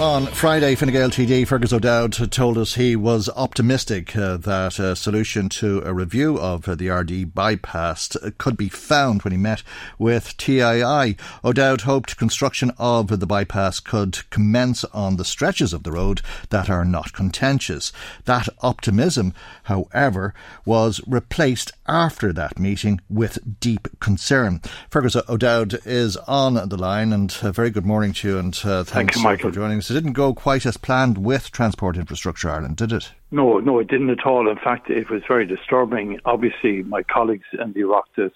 on 0.00 0.26
Friday, 0.26 0.74
Fine 0.74 0.90
Gael 0.90 1.08
TD 1.08 1.48
Fergus 1.48 1.72
O'Dowd 1.72 2.30
told 2.30 2.58
us 2.58 2.74
he 2.74 2.94
was 2.96 3.30
optimistic 3.34 4.14
uh, 4.14 4.36
that 4.36 4.78
a 4.78 4.94
solution 4.94 5.48
to 5.48 5.80
a 5.86 5.94
review 5.94 6.38
of 6.38 6.68
uh, 6.68 6.74
the 6.74 6.88
Ardee 6.88 7.24
bypass 7.24 8.14
could 8.36 8.58
be 8.58 8.68
found 8.68 9.22
when 9.22 9.32
he 9.32 9.38
met 9.38 9.62
with 9.98 10.36
TII. 10.36 11.16
O'Dowd 11.42 11.82
hoped 11.82 12.18
construction 12.18 12.72
of 12.76 13.20
the 13.20 13.26
bypass 13.26 13.80
could 13.80 14.28
commence 14.28 14.84
on 14.84 15.16
the 15.16 15.24
stretches 15.24 15.72
of 15.72 15.82
the 15.82 15.92
road 15.92 16.20
that 16.50 16.68
are 16.68 16.84
not 16.84 17.14
contentious. 17.14 17.90
That 18.26 18.48
optimism, 18.60 19.32
however, 19.64 20.34
was 20.66 21.00
replaced 21.06 21.72
after 21.88 22.34
that 22.34 22.58
meeting 22.58 23.00
with 23.08 23.60
deep 23.60 23.88
concern. 24.00 24.60
Fergus 24.90 25.16
O'Dowd 25.16 25.80
is 25.86 26.16
on 26.28 26.68
the 26.68 26.76
line, 26.76 27.14
and 27.14 27.34
a 27.42 27.50
very 27.50 27.70
good 27.70 27.86
morning 27.86 28.12
to 28.12 28.28
you, 28.28 28.38
and 28.38 28.54
uh, 28.62 28.84
thanks 28.84 28.90
Thank 28.90 29.16
you, 29.16 29.22
Michael. 29.22 29.50
for 29.50 29.54
joining 29.54 29.78
us. 29.78 29.85
It 29.90 29.94
didn't 29.94 30.12
go 30.12 30.34
quite 30.34 30.66
as 30.66 30.76
planned 30.76 31.18
with 31.18 31.50
Transport 31.50 31.96
Infrastructure 31.96 32.50
Ireland, 32.50 32.76
did 32.76 32.92
it? 32.92 33.12
No, 33.30 33.58
no, 33.58 33.78
it 33.78 33.88
didn't 33.88 34.10
at 34.10 34.26
all. 34.26 34.48
In 34.50 34.56
fact, 34.56 34.90
it 34.90 35.10
was 35.10 35.22
very 35.28 35.46
disturbing. 35.46 36.18
Obviously, 36.24 36.82
my 36.82 37.02
colleagues 37.02 37.46
in 37.52 37.72
the 37.72 37.80
Oireachtas, 37.80 38.32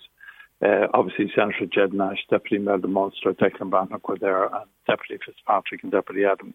uh, 0.63 0.89
obviously 0.93 1.33
Senator 1.35 1.67
Ged 1.67 1.93
Nash, 1.95 2.19
Deputy 2.29 2.57
Imelda 2.57 2.89
Munster, 2.89 3.33
Declan 3.33 3.71
Breathnach 3.71 4.09
were 4.09 4.19
there, 4.19 4.45
and 4.45 4.67
Deputy 4.87 5.19
Fitzpatrick 5.25 5.83
and 5.83 5.91
Deputy 5.91 6.25
Adams 6.25 6.55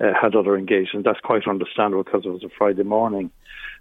uh, 0.00 0.12
had 0.20 0.34
other 0.34 0.56
engagements. 0.56 1.06
That's 1.06 1.20
quite 1.20 1.48
understandable 1.48 2.04
because 2.04 2.24
it 2.24 2.30
was 2.30 2.44
a 2.44 2.50
Friday 2.56 2.82
morning. 2.82 3.30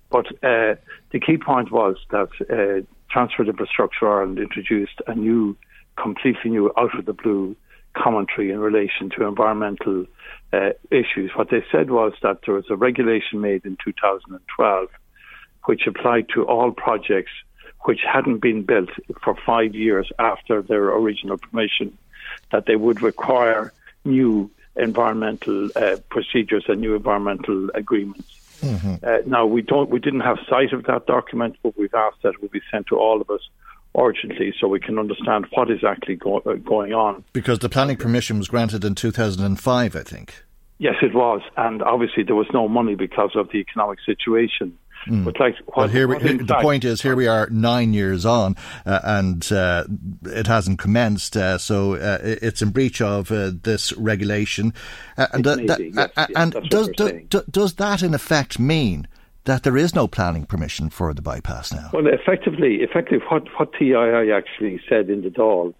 But 0.09 0.27
uh, 0.43 0.75
the 1.11 1.19
key 1.19 1.37
point 1.37 1.71
was 1.71 1.97
that 2.11 2.29
uh, 2.49 2.85
Transport 3.11 3.47
Infrastructure 3.47 4.09
Ireland 4.09 4.39
introduced 4.39 5.01
a 5.07 5.13
new, 5.13 5.55
completely 6.01 6.51
new, 6.51 6.71
out 6.77 6.97
of 6.97 7.05
the 7.05 7.13
blue 7.13 7.55
commentary 7.95 8.51
in 8.51 8.59
relation 8.59 9.09
to 9.17 9.27
environmental 9.27 10.05
uh, 10.53 10.71
issues. 10.91 11.31
What 11.35 11.49
they 11.49 11.63
said 11.71 11.91
was 11.91 12.13
that 12.21 12.39
there 12.45 12.55
was 12.55 12.65
a 12.69 12.75
regulation 12.75 13.41
made 13.41 13.65
in 13.65 13.77
2012 13.83 14.89
which 15.65 15.85
applied 15.87 16.27
to 16.29 16.45
all 16.45 16.71
projects 16.71 17.31
which 17.85 18.01
hadn't 18.01 18.39
been 18.39 18.63
built 18.63 18.89
for 19.23 19.35
five 19.45 19.75
years 19.75 20.09
after 20.19 20.61
their 20.61 20.89
original 20.89 21.37
permission, 21.37 21.97
that 22.51 22.65
they 22.65 22.75
would 22.75 23.01
require 23.01 23.71
new 24.03 24.49
environmental 24.75 25.69
uh, 25.75 25.97
procedures 26.09 26.65
and 26.67 26.81
new 26.81 26.95
environmental 26.95 27.69
agreements. 27.73 28.35
Mm-hmm. 28.61 28.95
Uh, 29.03 29.17
now 29.25 29.45
we 29.45 29.61
don't, 29.61 29.89
we 29.89 29.99
didn't 29.99 30.21
have 30.21 30.37
sight 30.49 30.73
of 30.73 30.83
that 30.85 31.05
document, 31.05 31.55
but 31.63 31.77
we've 31.77 31.93
asked 31.93 32.21
that 32.23 32.33
it 32.33 32.41
will 32.41 32.49
be 32.49 32.61
sent 32.71 32.87
to 32.87 32.97
all 32.97 33.21
of 33.21 33.29
us 33.29 33.47
urgently 33.97 34.53
so 34.59 34.67
we 34.67 34.79
can 34.79 34.99
understand 34.99 35.47
what 35.51 35.69
is 35.69 35.83
actually 35.83 36.15
go- 36.15 36.41
uh, 36.45 36.53
going 36.55 36.93
on. 36.93 37.23
Because 37.33 37.59
the 37.59 37.69
planning 37.69 37.97
permission 37.97 38.37
was 38.37 38.47
granted 38.47 38.85
in 38.85 38.95
2005, 38.95 39.95
I 39.95 40.03
think. 40.03 40.43
Yes, 40.77 40.95
it 41.01 41.13
was, 41.13 41.41
and 41.57 41.83
obviously 41.83 42.23
there 42.23 42.35
was 42.35 42.47
no 42.53 42.69
money 42.69 42.95
because 42.95 43.31
of 43.35 43.49
the 43.51 43.57
economic 43.57 43.99
situation. 44.05 44.77
Mm. 45.07 45.25
But 45.25 45.39
like, 45.39 45.55
what, 45.65 45.77
well, 45.77 45.87
here 45.87 46.07
we, 46.07 46.17
the 46.37 46.57
point 46.61 46.83
is, 46.83 47.01
here 47.01 47.15
we 47.15 47.27
are 47.27 47.49
nine 47.49 47.93
years 47.93 48.25
on, 48.25 48.55
uh, 48.85 48.99
and 49.03 49.51
uh, 49.51 49.85
it 50.23 50.47
hasn't 50.47 50.79
commenced. 50.79 51.37
Uh, 51.37 51.57
so 51.57 51.95
uh, 51.95 52.19
it's 52.21 52.61
in 52.61 52.71
breach 52.71 53.01
of 53.01 53.31
uh, 53.31 53.51
this 53.63 53.93
regulation. 53.93 54.73
And 55.17 55.43
that, 55.45 55.79
yes, 55.79 56.09
yes, 56.17 56.29
and 56.35 56.53
does, 56.69 56.89
do, 56.89 57.43
does 57.49 57.73
that 57.75 58.01
in 58.01 58.13
effect 58.13 58.59
mean 58.59 59.07
that 59.45 59.63
there 59.63 59.77
is 59.77 59.95
no 59.95 60.07
planning 60.07 60.45
permission 60.45 60.89
for 60.89 61.13
the 61.13 61.21
bypass 61.21 61.73
now? 61.73 61.89
Well, 61.93 62.07
effectively, 62.07 62.77
effectively, 62.77 63.25
what 63.29 63.47
what 63.57 63.73
TII 63.73 64.31
actually 64.31 64.81
said 64.87 65.09
in 65.09 65.21
the 65.21 65.29
Dáil 65.29 65.73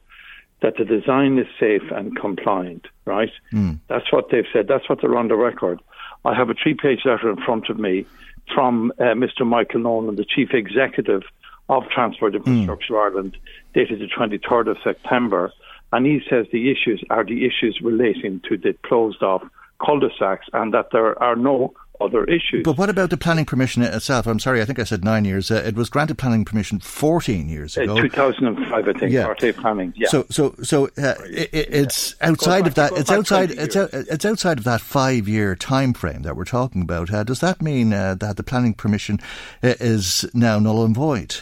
that 0.62 0.76
the 0.78 0.86
design 0.86 1.38
is 1.38 1.48
safe 1.60 1.84
and 1.92 2.16
compliant. 2.16 2.88
Right? 3.06 3.32
Mm. 3.54 3.80
That's 3.88 4.12
what 4.12 4.30
they've 4.32 4.46
said. 4.52 4.68
That's 4.68 4.90
what 4.90 5.02
they're 5.02 5.18
on 5.18 5.28
the 5.28 5.36
record. 5.36 5.80
I 6.26 6.36
have 6.36 6.50
a 6.50 6.54
three-page 6.54 7.02
letter 7.06 7.30
in 7.30 7.38
front 7.38 7.70
of 7.70 7.80
me 7.80 8.06
from 8.54 8.92
uh, 9.00 9.16
Mr. 9.16 9.46
Michael 9.46 9.82
Nolan, 9.82 10.16
the 10.16 10.26
chief 10.26 10.50
executive 10.54 11.22
of 11.70 11.84
Transport 11.90 12.36
Infrastructure 12.36 12.94
mm. 12.94 13.04
Ireland, 13.04 13.38
dated 13.74 14.00
the 14.00 14.08
23rd 14.08 14.72
of 14.72 14.78
September, 14.84 15.54
and 15.94 16.06
he 16.06 16.20
says 16.30 16.48
the 16.52 16.72
issues 16.72 17.04
are 17.10 17.24
the 17.24 17.46
issues 17.46 17.80
relating 17.82 18.42
to 18.50 18.58
the 18.58 18.74
closed 18.84 19.24
off 19.24 19.44
cul-de-sacs 19.84 20.48
and 20.54 20.74
that 20.74 20.88
there 20.92 21.22
are 21.22 21.36
no 21.36 21.74
other 22.02 22.24
issues. 22.26 22.64
But 22.64 22.78
what 22.78 22.90
about 22.90 23.10
the 23.10 23.18
planning 23.18 23.46
permission 23.46 23.82
itself? 23.84 24.28
I'm 24.28 24.40
sorry, 24.40 24.62
I 24.62 24.66
think 24.66 24.80
I 24.80 24.84
said 24.84 25.04
nine 25.04 25.26
years. 25.26 25.52
Uh, 25.52 25.64
it 25.66 25.76
was 25.76 25.90
granted 25.90 26.18
planning 26.18 26.46
permission 26.46 26.80
14 26.80 27.50
years 27.50 27.78
uh, 27.78 27.84
ago. 27.84 27.98
Uh, 27.98 28.02
2005, 28.02 28.88
I 28.88 28.94
think. 28.94 29.12
Yeah. 29.12 29.34
planning. 29.54 29.94
Yeah. 29.96 30.08
So, 30.10 30.26
so, 30.30 30.56
so 30.64 30.86
uh, 30.98 31.16
it, 31.30 31.50
it's 31.52 32.16
yeah. 32.22 32.30
outside 32.30 32.68
of 32.68 32.76
that. 32.76 32.94
It's 32.94 33.12
outside. 33.12 33.52
It's, 33.52 33.76
it's 33.76 34.26
outside 34.26 34.58
of 34.58 34.64
that 34.64 34.82
five-year 34.82 35.56
time 35.56 35.94
frame 35.94 36.22
that 36.24 36.36
we're 36.36 36.46
talking 36.46 36.82
about. 36.82 37.14
Uh, 37.14 37.24
does 37.24 37.40
that 37.42 37.62
mean 37.62 37.94
uh, 37.94 38.16
that 38.16 38.38
the 38.38 38.44
planning 38.44 38.74
permission 38.74 39.20
is 39.62 40.26
now 40.34 40.60
null 40.60 40.84
and 40.86 40.96
void? 40.96 41.38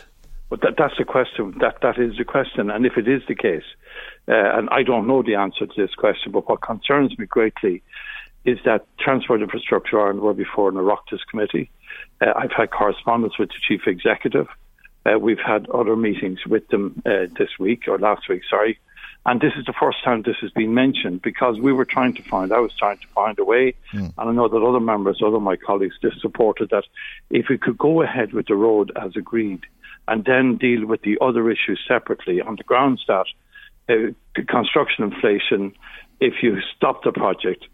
Well, 0.49 0.59
that, 0.63 0.75
that's 0.77 0.97
the 0.97 1.05
question. 1.05 1.55
That 1.59 1.81
that 1.81 1.97
is 1.99 2.17
the 2.17 2.25
question. 2.25 2.69
And 2.69 2.85
if 2.85 2.97
it 2.97 3.07
is 3.07 3.21
the 3.27 3.35
case, 3.35 3.65
and 4.27 4.69
I 4.69 4.83
don't 4.83 5.07
know 5.07 5.21
the 5.21 5.35
answer 5.35 5.65
to 5.65 5.73
this 5.77 5.93
question, 5.95 6.31
but 6.31 6.49
what 6.49 6.61
concerns 6.61 7.17
me 7.17 7.25
greatly 7.25 7.83
is 8.47 8.57
that 8.63 8.87
Transport 8.97 9.41
Infrastructure 9.41 9.99
Ireland 9.99 10.21
were 10.21 10.33
before 10.33 10.69
an 10.69 10.75
Oireachtas 10.75 11.19
committee. 11.29 11.69
Uh, 12.21 12.31
I've 12.33 12.53
had 12.53 12.71
correspondence 12.71 13.37
with 13.37 13.49
the 13.49 13.59
chief 13.61 13.81
executive. 13.85 14.47
Uh, 15.05 15.19
we've 15.19 15.45
had 15.45 15.69
other 15.69 15.97
meetings 15.97 16.39
with 16.47 16.65
them 16.69 17.01
uh, 17.05 17.27
this 17.37 17.49
week 17.59 17.83
or 17.89 17.99
last 17.99 18.29
week, 18.29 18.43
sorry. 18.49 18.79
And 19.25 19.41
this 19.41 19.51
is 19.57 19.65
the 19.65 19.73
first 19.77 20.01
time 20.01 20.21
this 20.21 20.37
has 20.39 20.51
been 20.51 20.73
mentioned 20.73 21.21
because 21.21 21.59
we 21.59 21.73
were 21.73 21.83
trying 21.83 22.13
to 22.15 22.23
find, 22.23 22.53
I 22.53 22.59
was 22.59 22.71
trying 22.79 22.99
to 22.99 23.07
find 23.13 23.37
a 23.37 23.43
way, 23.43 23.73
mm. 23.93 24.13
and 24.17 24.29
I 24.29 24.31
know 24.31 24.47
that 24.47 24.63
other 24.63 24.79
members, 24.79 25.21
other 25.21 25.41
my 25.41 25.57
colleagues, 25.57 25.95
just 26.01 26.21
supported 26.21 26.69
that 26.69 26.85
if 27.29 27.47
we 27.49 27.57
could 27.57 27.77
go 27.77 28.01
ahead 28.01 28.31
with 28.31 28.47
the 28.47 28.55
road 28.55 28.93
as 28.95 29.17
agreed 29.17 29.63
and 30.07 30.23
then 30.23 30.55
deal 30.55 30.85
with 30.85 31.01
the 31.01 31.17
other 31.19 31.51
issues 31.51 31.83
separately 31.85 32.39
on 32.39 32.55
the 32.55 32.63
grounds 32.63 33.03
that 33.09 33.25
uh, 33.89 34.43
construction 34.47 35.03
inflation, 35.03 35.73
if 36.21 36.35
you 36.41 36.61
stop 36.75 37.03
the 37.03 37.11
project, 37.11 37.67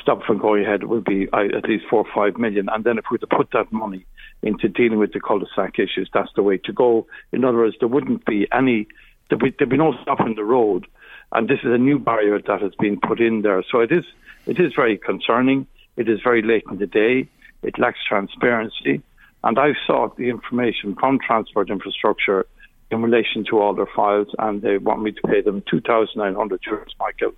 stop 0.00 0.22
from 0.24 0.38
going 0.38 0.64
ahead 0.64 0.84
will 0.84 1.00
be 1.00 1.28
at 1.32 1.68
least 1.68 1.84
four 1.88 2.00
or 2.00 2.12
five 2.14 2.38
million. 2.38 2.68
And 2.72 2.84
then 2.84 2.98
if 2.98 3.04
we 3.10 3.14
were 3.14 3.18
to 3.18 3.26
put 3.26 3.50
that 3.52 3.72
money 3.72 4.04
into 4.42 4.68
dealing 4.68 4.98
with 4.98 5.12
the 5.12 5.20
cul-de-sac 5.20 5.78
issues, 5.78 6.10
that's 6.12 6.32
the 6.34 6.42
way 6.42 6.58
to 6.58 6.72
go. 6.72 7.06
In 7.32 7.44
other 7.44 7.58
words, 7.58 7.76
there 7.80 7.88
wouldn't 7.88 8.24
be 8.26 8.46
any, 8.52 8.88
there'd 9.28 9.42
be, 9.42 9.54
there'd 9.56 9.70
be 9.70 9.76
no 9.76 9.94
stopping 10.02 10.34
the 10.34 10.44
road. 10.44 10.86
And 11.32 11.48
this 11.48 11.60
is 11.60 11.72
a 11.72 11.78
new 11.78 11.98
barrier 11.98 12.40
that 12.40 12.62
has 12.62 12.74
been 12.78 13.00
put 13.00 13.20
in 13.20 13.42
there. 13.42 13.62
So 13.70 13.80
it 13.80 13.92
is, 13.92 14.04
it 14.46 14.60
is 14.60 14.72
very 14.74 14.98
concerning. 14.98 15.66
It 15.96 16.08
is 16.08 16.20
very 16.22 16.42
late 16.42 16.64
in 16.70 16.78
the 16.78 16.86
day. 16.86 17.28
It 17.62 17.78
lacks 17.78 17.98
transparency. 18.06 19.02
And 19.42 19.58
I've 19.58 19.76
sought 19.86 20.16
the 20.16 20.28
information 20.28 20.94
from 20.98 21.18
Transport 21.18 21.70
Infrastructure 21.70 22.46
in 22.90 23.02
relation 23.02 23.44
to 23.50 23.60
all 23.60 23.74
their 23.74 23.88
files, 23.94 24.28
and 24.38 24.62
they 24.62 24.78
want 24.78 25.02
me 25.02 25.12
to 25.12 25.20
pay 25.22 25.40
them 25.40 25.62
2,900 25.68 26.60
euros, 26.62 26.86
Michael, 27.00 27.32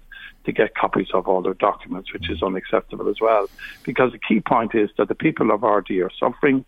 to 0.48 0.52
get 0.52 0.74
copies 0.74 1.08
of 1.12 1.28
all 1.28 1.42
their 1.42 1.54
documents, 1.54 2.10
which 2.12 2.30
is 2.30 2.42
unacceptable 2.42 3.08
as 3.08 3.20
well. 3.20 3.46
Because 3.84 4.12
the 4.12 4.18
key 4.18 4.40
point 4.40 4.74
is 4.74 4.88
that 4.96 5.08
the 5.08 5.14
people 5.14 5.50
of 5.50 5.60
Ardee 5.60 6.02
are 6.02 6.10
suffering. 6.18 6.64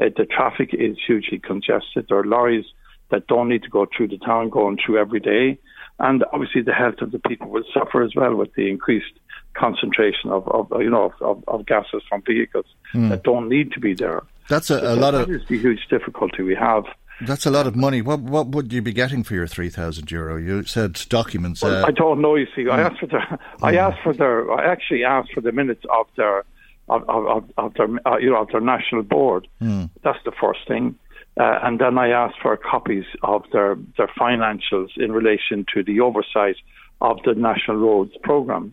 Uh, 0.00 0.06
the 0.16 0.24
traffic 0.24 0.70
is 0.72 0.96
hugely 1.04 1.40
congested. 1.40 2.06
There 2.08 2.18
are 2.18 2.24
lorries 2.24 2.64
that 3.10 3.26
don't 3.26 3.48
need 3.48 3.64
to 3.64 3.68
go 3.68 3.86
through 3.86 4.08
the 4.08 4.18
town 4.18 4.50
going 4.50 4.78
through 4.78 4.98
every 4.98 5.18
day. 5.18 5.58
And 5.98 6.24
obviously, 6.32 6.62
the 6.62 6.72
health 6.72 7.00
of 7.00 7.10
the 7.10 7.18
people 7.18 7.48
will 7.48 7.64
suffer 7.72 8.02
as 8.02 8.14
well 8.14 8.36
with 8.36 8.54
the 8.54 8.70
increased 8.70 9.18
concentration 9.54 10.30
of, 10.30 10.46
of 10.48 10.68
you 10.80 10.90
know 10.90 11.12
of, 11.20 11.44
of, 11.46 11.66
gases 11.66 12.02
from 12.08 12.22
vehicles 12.22 12.66
mm. 12.92 13.08
that 13.10 13.22
don't 13.22 13.48
need 13.48 13.70
to 13.72 13.80
be 13.80 13.94
there. 13.94 14.22
That's 14.48 14.70
a, 14.70 14.80
so 14.80 14.94
a 14.94 14.96
lot 14.96 15.12
that 15.12 15.22
of 15.22 15.28
that 15.28 15.34
is 15.34 15.46
the 15.48 15.58
huge 15.58 15.86
difficulty 15.88 16.42
we 16.42 16.56
have. 16.56 16.84
That's 17.20 17.46
a 17.46 17.50
lot 17.50 17.66
of 17.66 17.76
money. 17.76 18.02
What 18.02 18.20
what 18.20 18.48
would 18.48 18.72
you 18.72 18.82
be 18.82 18.92
getting 18.92 19.22
for 19.22 19.34
your 19.34 19.46
three 19.46 19.70
thousand 19.70 20.10
euro? 20.10 20.36
You 20.36 20.64
said 20.64 21.00
documents. 21.08 21.62
Well, 21.62 21.84
uh, 21.84 21.86
I 21.86 21.90
don't 21.90 22.20
know. 22.20 22.34
You 22.34 22.46
see, 22.54 22.68
I 22.68 22.76
hmm. 22.76 22.86
asked 22.86 23.00
for 23.00 23.06
their. 23.06 23.38
I 23.62 23.72
hmm. 23.72 23.78
asked 23.78 24.02
for 24.02 24.12
their. 24.12 24.50
I 24.52 24.70
actually 24.70 25.04
asked 25.04 25.32
for 25.32 25.40
the 25.40 25.52
minutes 25.52 25.84
of 25.90 26.06
their 26.16 26.44
of, 26.88 27.08
of, 27.08 27.50
of 27.56 27.74
their 27.74 27.88
uh, 28.06 28.18
you 28.18 28.30
know 28.30 28.42
of 28.42 28.48
their 28.48 28.60
national 28.60 29.02
board. 29.02 29.46
Hmm. 29.60 29.84
That's 30.02 30.22
the 30.24 30.32
first 30.32 30.66
thing. 30.66 30.96
Uh, 31.36 31.58
and 31.62 31.80
then 31.80 31.98
I 31.98 32.10
asked 32.10 32.36
for 32.40 32.56
copies 32.56 33.04
of 33.22 33.42
their, 33.52 33.76
their 33.96 34.06
financials 34.06 34.90
in 34.96 35.10
relation 35.10 35.66
to 35.74 35.82
the 35.82 36.00
oversight 36.00 36.56
of 37.00 37.18
the 37.24 37.34
National 37.34 37.78
Roads 37.78 38.12
Programme. 38.22 38.72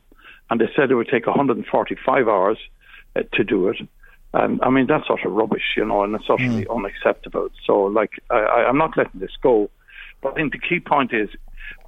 And 0.49 0.61
they 0.61 0.69
said 0.75 0.91
it 0.91 0.95
would 0.95 1.09
take 1.09 1.25
145 1.25 2.27
hours 2.27 2.57
uh, 3.15 3.21
to 3.33 3.43
do 3.43 3.67
it. 3.69 3.77
And 4.33 4.61
I 4.61 4.69
mean, 4.69 4.87
that's 4.87 5.07
sort 5.07 5.25
of 5.25 5.31
rubbish, 5.33 5.73
you 5.75 5.85
know, 5.85 6.03
and 6.03 6.15
it's 6.15 6.29
utterly 6.29 6.65
mm. 6.65 6.75
unacceptable. 6.75 7.49
So, 7.65 7.83
like, 7.83 8.11
I, 8.29 8.65
I'm 8.67 8.77
not 8.77 8.95
letting 8.95 9.19
this 9.19 9.35
go. 9.41 9.69
But 10.21 10.33
I 10.33 10.35
think 10.35 10.53
the 10.53 10.59
key 10.59 10.79
point 10.79 11.13
is 11.13 11.29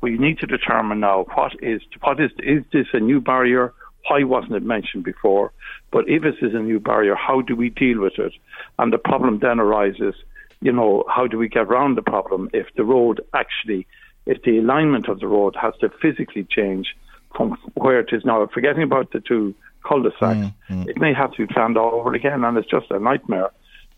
we 0.02 0.18
need 0.18 0.40
to 0.40 0.48
determine 0.48 1.00
now 1.00 1.26
what 1.36 1.54
is, 1.62 1.82
what 2.02 2.20
is, 2.20 2.32
is 2.40 2.64
this 2.74 2.88
a 2.94 3.00
new 3.00 3.22
barrier? 3.22 3.74
Why 4.10 4.24
wasn't 4.24 4.54
it 4.54 4.64
mentioned 4.64 5.06
before? 5.06 5.54
But 5.92 6.10
if 6.10 6.24
this 6.24 6.36
is 6.42 6.54
a 6.54 6.60
new 6.60 6.80
barrier, 6.80 7.16
how 7.16 7.42
do 7.42 7.56
we 7.56 7.70
deal 7.70 8.02
with 8.02 8.20
it? 8.20 8.34
And 8.78 8.92
the 8.92 8.98
problem 8.98 9.40
then 9.40 9.60
arises 9.60 10.16
you 10.64 10.72
know, 10.72 11.04
how 11.14 11.28
do 11.28 11.38
we 11.38 11.50
get 11.50 11.64
around 11.64 11.96
the 11.96 12.02
problem 12.02 12.50
if 12.54 12.68
the 12.76 12.86
road 12.86 13.22
actually, 13.34 13.86
if 14.26 14.42
the 14.44 14.58
alignment 14.58 15.10
of 15.10 15.20
the 15.20 15.28
road 15.28 15.56
has 15.62 15.74
to 15.82 15.90
physically 16.02 16.48
change 16.50 16.96
from 17.36 17.58
where 17.74 18.00
it 18.00 18.10
is 18.12 18.24
now, 18.26 18.46
forgetting 18.54 18.84
about 18.84 19.12
the 19.12 19.20
two 19.20 19.56
cul-de-sacs, 19.84 20.54
Mm, 20.70 20.88
it 20.88 20.98
may 20.98 21.14
have 21.14 21.32
to 21.34 21.46
be 21.46 21.54
planned 21.54 21.78
all 21.78 21.94
over 21.94 22.14
again, 22.14 22.44
and 22.44 22.58
it's 22.58 22.70
just 22.70 22.90
a 22.90 23.00
nightmare, 23.00 23.50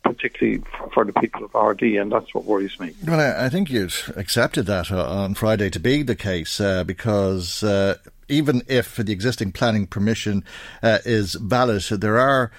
particularly 0.04 0.63
for, 0.78 0.89
for 0.91 1.06
the 1.06 1.13
people 1.13 1.43
of 1.43 1.52
Ardee, 1.52 2.02
and 2.02 2.12
that's 2.12 2.34
what 2.34 2.45
worries 2.45 2.80
me. 2.80 2.93
Well, 3.06 3.19
I, 3.19 3.45
I 3.45 3.50
think 3.50 3.69
you'd 3.69 3.93
accepted 4.15 4.65
that 4.65 4.91
uh, 4.91 5.06
on 5.06 5.36
Friday 5.36 5.69
to 5.69 5.80
be 5.80 6.04
the 6.04 6.15
case 6.15 6.60
uh, 6.60 6.84
because 6.84 7.63
uh, 7.63 7.98
even 8.28 8.63
if 8.67 8.95
the 8.95 9.12
existing 9.12 9.52
planning 9.52 9.86
permission 9.88 10.43
uh, 10.82 11.00
is 11.06 11.36
valid, 11.36 11.84
there 11.84 12.17
are. 12.17 12.52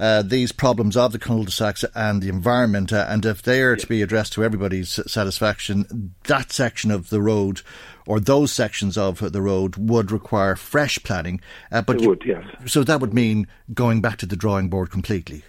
Uh, 0.00 0.22
these 0.22 0.50
problems 0.50 0.96
of 0.96 1.12
the 1.12 1.18
cul-de-sacs 1.18 1.84
and 1.94 2.22
the 2.22 2.30
environment, 2.30 2.90
uh, 2.90 3.04
and 3.06 3.26
if 3.26 3.42
they 3.42 3.60
are 3.60 3.76
to 3.76 3.86
be 3.86 4.00
addressed 4.00 4.32
to 4.32 4.42
everybody's 4.42 4.98
satisfaction, 5.12 6.14
that 6.24 6.50
section 6.50 6.90
of 6.90 7.10
the 7.10 7.20
road 7.20 7.60
or 8.06 8.18
those 8.18 8.50
sections 8.50 8.96
of 8.96 9.18
the 9.32 9.42
road 9.42 9.76
would 9.76 10.10
require 10.10 10.56
fresh 10.56 10.98
planning. 11.02 11.38
Uh, 11.70 11.82
but 11.82 12.00
It 12.00 12.08
would, 12.08 12.22
yes. 12.24 12.44
So 12.64 12.82
that 12.82 12.98
would 13.00 13.12
mean 13.12 13.46
going 13.74 14.00
back 14.00 14.16
to 14.18 14.26
the 14.26 14.36
drawing 14.36 14.70
board 14.70 14.90
completely. 14.90 15.44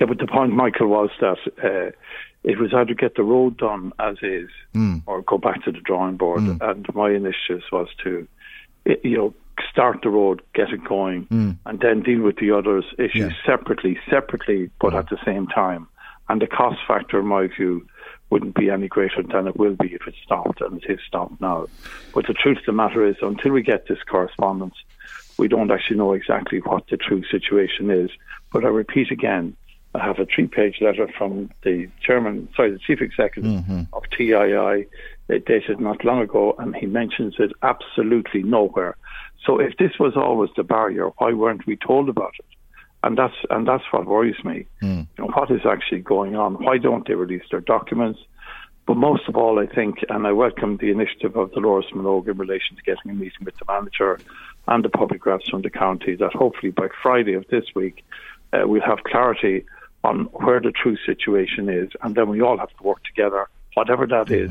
Yeah, 0.00 0.08
but 0.08 0.18
the 0.18 0.26
point, 0.26 0.52
Michael, 0.52 0.88
was 0.88 1.10
that 1.20 1.38
uh, 1.62 1.92
it 2.42 2.58
was 2.58 2.74
either 2.74 2.94
get 2.94 3.14
the 3.14 3.22
road 3.22 3.58
done 3.58 3.92
as 4.00 4.16
is 4.22 4.50
or 5.06 5.22
go 5.22 5.38
back 5.38 5.62
to 5.64 5.72
the 5.72 5.80
drawing 5.80 6.16
board. 6.16 6.42
And 6.60 6.86
my 6.94 7.10
initiative 7.10 7.62
was 7.70 7.88
to, 8.02 8.26
you 9.04 9.16
know, 9.16 9.34
start 9.70 10.00
the 10.02 10.10
road, 10.10 10.42
get 10.54 10.70
it 10.70 10.84
going, 10.84 11.22
hmm. 11.24 11.52
and 11.66 11.80
then 11.80 12.02
deal 12.02 12.22
with 12.22 12.36
the 12.36 12.50
others 12.52 12.84
issues 12.98 13.32
Yeah. 13.32 13.46
separately, 13.46 13.98
separately, 14.10 14.70
but 14.80 14.94
at 14.94 15.08
the 15.08 15.18
same 15.24 15.46
time. 15.46 15.86
And 16.28 16.42
the 16.42 16.46
cost 16.46 16.78
factor, 16.86 17.20
in 17.20 17.26
my 17.26 17.46
view, 17.46 17.86
wouldn't 18.30 18.54
be 18.54 18.70
any 18.70 18.88
greater 18.88 19.22
than 19.22 19.46
it 19.46 19.56
will 19.56 19.74
be 19.74 19.94
if 19.94 20.06
it 20.06 20.14
stopped, 20.22 20.60
and 20.60 20.82
it 20.82 20.90
is 20.90 21.00
stopped 21.06 21.40
now. 21.40 21.66
But 22.14 22.26
the 22.26 22.34
truth 22.34 22.58
of 22.58 22.66
the 22.66 22.72
matter 22.72 23.06
is, 23.06 23.16
until 23.22 23.52
we 23.52 23.62
get 23.62 23.86
this 23.86 24.02
correspondence, 24.02 24.74
we 25.38 25.48
don't 25.48 25.70
actually 25.70 25.96
know 25.96 26.12
exactly 26.12 26.58
what 26.60 26.86
the 26.88 26.96
true 26.96 27.24
situation 27.30 27.90
is. 27.90 28.10
But 28.52 28.64
I 28.64 28.68
repeat 28.68 29.10
again, 29.10 29.56
I 29.94 30.04
have 30.04 30.18
a 30.18 30.26
three-page 30.26 30.80
letter 30.80 31.08
from 31.16 31.50
the 31.62 31.88
chairman, 32.02 32.48
sorry, 32.54 32.72
the 32.72 32.78
chief 32.78 33.00
executive 33.00 33.50
mm-hmm. 33.50 33.82
of 33.94 34.02
TII, 34.10 34.86
dated 35.46 35.80
not 35.80 36.04
long 36.04 36.20
ago, 36.20 36.54
and 36.58 36.74
he 36.76 36.86
mentions 36.86 37.36
it 37.38 37.52
absolutely 37.62 38.42
nowhere. 38.42 38.96
So 39.44 39.60
if 39.60 39.76
this 39.76 39.92
was 39.98 40.16
always 40.16 40.50
the 40.56 40.62
barrier, 40.62 41.08
why 41.18 41.32
weren't 41.32 41.66
we 41.66 41.76
told 41.76 42.08
about 42.08 42.34
it? 42.38 42.44
And 43.02 43.16
that's 43.16 43.34
and 43.50 43.66
that's 43.66 43.84
what 43.92 44.06
worries 44.06 44.42
me. 44.44 44.66
You 45.18 45.24
know, 45.24 45.30
what 45.32 45.50
is 45.50 45.60
actually 45.64 46.00
going 46.00 46.34
on? 46.34 46.54
Why 46.54 46.78
don't 46.78 47.06
they 47.06 47.14
release 47.14 47.44
their 47.50 47.60
documents? 47.60 48.20
But 48.86 48.96
most 48.96 49.28
of 49.28 49.36
all, 49.36 49.58
I 49.60 49.66
think, 49.66 49.98
and 50.08 50.26
I 50.26 50.32
welcome 50.32 50.78
the 50.78 50.90
initiative 50.90 51.36
of 51.36 51.52
Dolores 51.52 51.84
Minogue 51.94 52.26
in 52.26 52.38
relation 52.38 52.74
to 52.76 52.82
getting 52.82 53.10
a 53.10 53.14
meeting 53.14 53.44
with 53.44 53.56
the 53.58 53.66
manager 53.68 54.18
and 54.66 54.84
the 54.84 54.88
public 54.88 55.26
reps 55.26 55.48
from 55.48 55.62
the 55.62 55.70
county, 55.70 56.16
that 56.16 56.32
hopefully 56.32 56.72
by 56.72 56.88
Friday 57.02 57.34
of 57.34 57.46
this 57.48 57.66
week, 57.74 58.02
uh, 58.52 58.62
we'll 58.66 58.80
have 58.80 59.04
clarity 59.04 59.64
on 60.04 60.24
where 60.32 60.60
the 60.60 60.72
true 60.72 60.96
situation 61.04 61.68
is, 61.68 61.90
and 62.02 62.14
then 62.14 62.28
we 62.28 62.40
all 62.40 62.56
have 62.56 62.70
to 62.70 62.82
work 62.82 63.04
together, 63.04 63.46
whatever 63.74 64.06
that 64.06 64.30
is, 64.30 64.50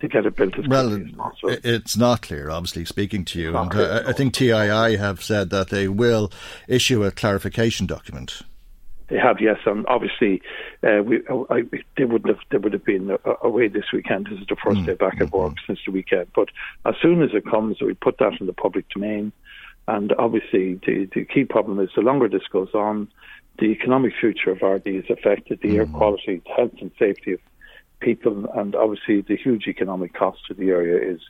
to 0.00 0.08
get 0.08 0.26
it 0.26 0.36
built 0.36 0.58
as 0.58 0.66
Well, 0.68 0.94
as 0.94 1.10
possible. 1.12 1.56
it's 1.64 1.96
not 1.96 2.22
clear, 2.22 2.50
obviously, 2.50 2.84
speaking 2.84 3.24
to 3.26 3.40
you. 3.40 3.56
And 3.56 3.74
uh, 3.74 4.04
I 4.06 4.12
think 4.12 4.34
TII 4.34 4.96
have 4.96 5.22
said 5.22 5.50
that 5.50 5.70
they 5.70 5.88
will 5.88 6.30
issue 6.68 7.04
a 7.04 7.10
clarification 7.10 7.86
document. 7.86 8.42
They 9.08 9.18
have, 9.18 9.40
yes, 9.40 9.58
and 9.64 9.86
obviously, 9.86 10.42
uh, 10.82 11.02
we 11.02 11.22
oh, 11.30 11.46
I, 11.48 11.62
they 11.96 12.04
would 12.04 12.26
have 12.26 12.40
they 12.50 12.58
would 12.58 12.74
have 12.74 12.84
been 12.84 13.16
away 13.42 13.68
this 13.68 13.86
weekend. 13.90 14.26
This 14.26 14.38
is 14.38 14.46
the 14.48 14.56
first 14.56 14.80
mm, 14.80 14.86
day 14.86 14.94
back 14.94 15.14
at 15.20 15.28
mm, 15.28 15.32
work 15.32 15.52
mm. 15.52 15.66
since 15.66 15.78
the 15.86 15.92
weekend. 15.92 16.28
But 16.34 16.50
as 16.84 16.94
soon 17.00 17.22
as 17.22 17.30
it 17.32 17.46
comes, 17.46 17.80
we 17.80 17.94
put 17.94 18.18
that 18.18 18.38
in 18.38 18.46
the 18.46 18.52
public 18.52 18.86
domain. 18.90 19.32
And 19.86 20.12
obviously, 20.18 20.74
the, 20.86 21.08
the 21.14 21.24
key 21.24 21.44
problem 21.44 21.80
is 21.80 21.88
the 21.96 22.02
longer 22.02 22.28
this 22.28 22.46
goes 22.52 22.74
on, 22.74 23.08
the 23.58 23.66
economic 23.66 24.12
future 24.20 24.50
of 24.50 24.58
Ardee 24.58 24.98
is 24.98 25.08
affected, 25.08 25.60
the 25.62 25.78
air 25.78 25.86
quality, 25.86 26.42
health 26.54 26.74
and 26.82 26.90
safety 26.98 27.32
of 27.32 27.40
people, 28.00 28.46
and 28.54 28.74
obviously 28.74 29.22
the 29.22 29.36
huge 29.36 29.66
economic 29.66 30.14
cost 30.14 30.38
to 30.48 30.54
the 30.54 30.70
area 30.70 31.14
is. 31.14 31.20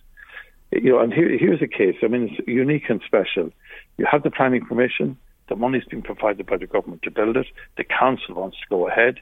You 0.70 0.92
know, 0.92 0.98
and 0.98 1.14
here, 1.14 1.31
here's 1.38 1.62
a 1.62 1.66
case. 1.66 1.96
I 2.02 2.09
mean, 2.09 2.37
it's 2.37 2.46
unique 2.46 2.90
and 2.90 3.00
special. 3.07 3.50
You 3.96 4.07
have 4.11 4.22
the 4.22 4.31
planning 4.31 4.66
permission. 4.66 5.16
The 5.48 5.57
money's 5.57 5.87
been 5.87 6.02
provided 6.02 6.44
by 6.44 6.59
the 6.59 6.66
government 6.66 7.02
to 7.04 7.11
build 7.11 7.38
it. 7.38 7.46
The 7.78 7.85
council 7.85 8.35
wants 8.35 8.59
to 8.59 8.66
go 8.68 8.87
ahead, 8.87 9.18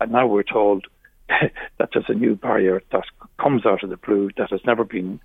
and 0.00 0.12
now 0.12 0.28
we're 0.28 0.44
told 0.44 0.86
that 1.28 1.88
there's 1.92 2.04
a 2.08 2.14
new 2.14 2.36
barrier 2.36 2.82
that 2.92 3.04
comes 3.40 3.66
out 3.66 3.82
of 3.82 3.90
the 3.90 3.96
blue 3.96 4.30
that 4.36 4.50
has 4.50 4.60
never 4.66 4.84
been 4.84 5.20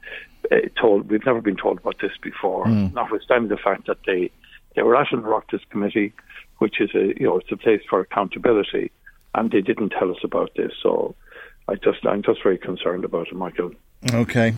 uh, 0.52 0.56
told. 0.80 1.10
We've 1.10 1.26
never 1.26 1.42
been 1.42 1.58
told 1.58 1.80
about 1.80 1.98
this 2.02 2.14
before. 2.22 2.68
Notwithstanding 2.94 3.50
the 3.50 3.58
fact 3.58 3.88
that 3.88 3.98
they 4.06 4.32
they 4.76 4.82
were 4.82 4.96
at 4.96 5.12
an 5.12 5.22
Oireachtas 5.22 5.68
committee, 5.70 6.14
which 6.60 6.80
is 6.80 6.90
a 6.96 7.14
you 7.20 7.28
know 7.28 7.38
it's 7.38 7.52
a 7.52 7.58
place 7.58 7.82
for 7.90 8.00
accountability, 8.00 8.92
and 9.36 9.52
they 9.52 9.62
didn't 9.62 9.90
tell 9.90 10.10
us 10.10 10.24
about 10.24 10.52
this. 10.56 10.72
So 10.82 11.16
I 11.70 11.76
just 11.76 12.04
I'm 12.06 12.24
just 12.24 12.42
very 12.42 12.58
concerned 12.58 13.06
about 13.06 13.28
it, 13.28 13.36
Michael. 13.36 13.72
Okay. 14.12 14.56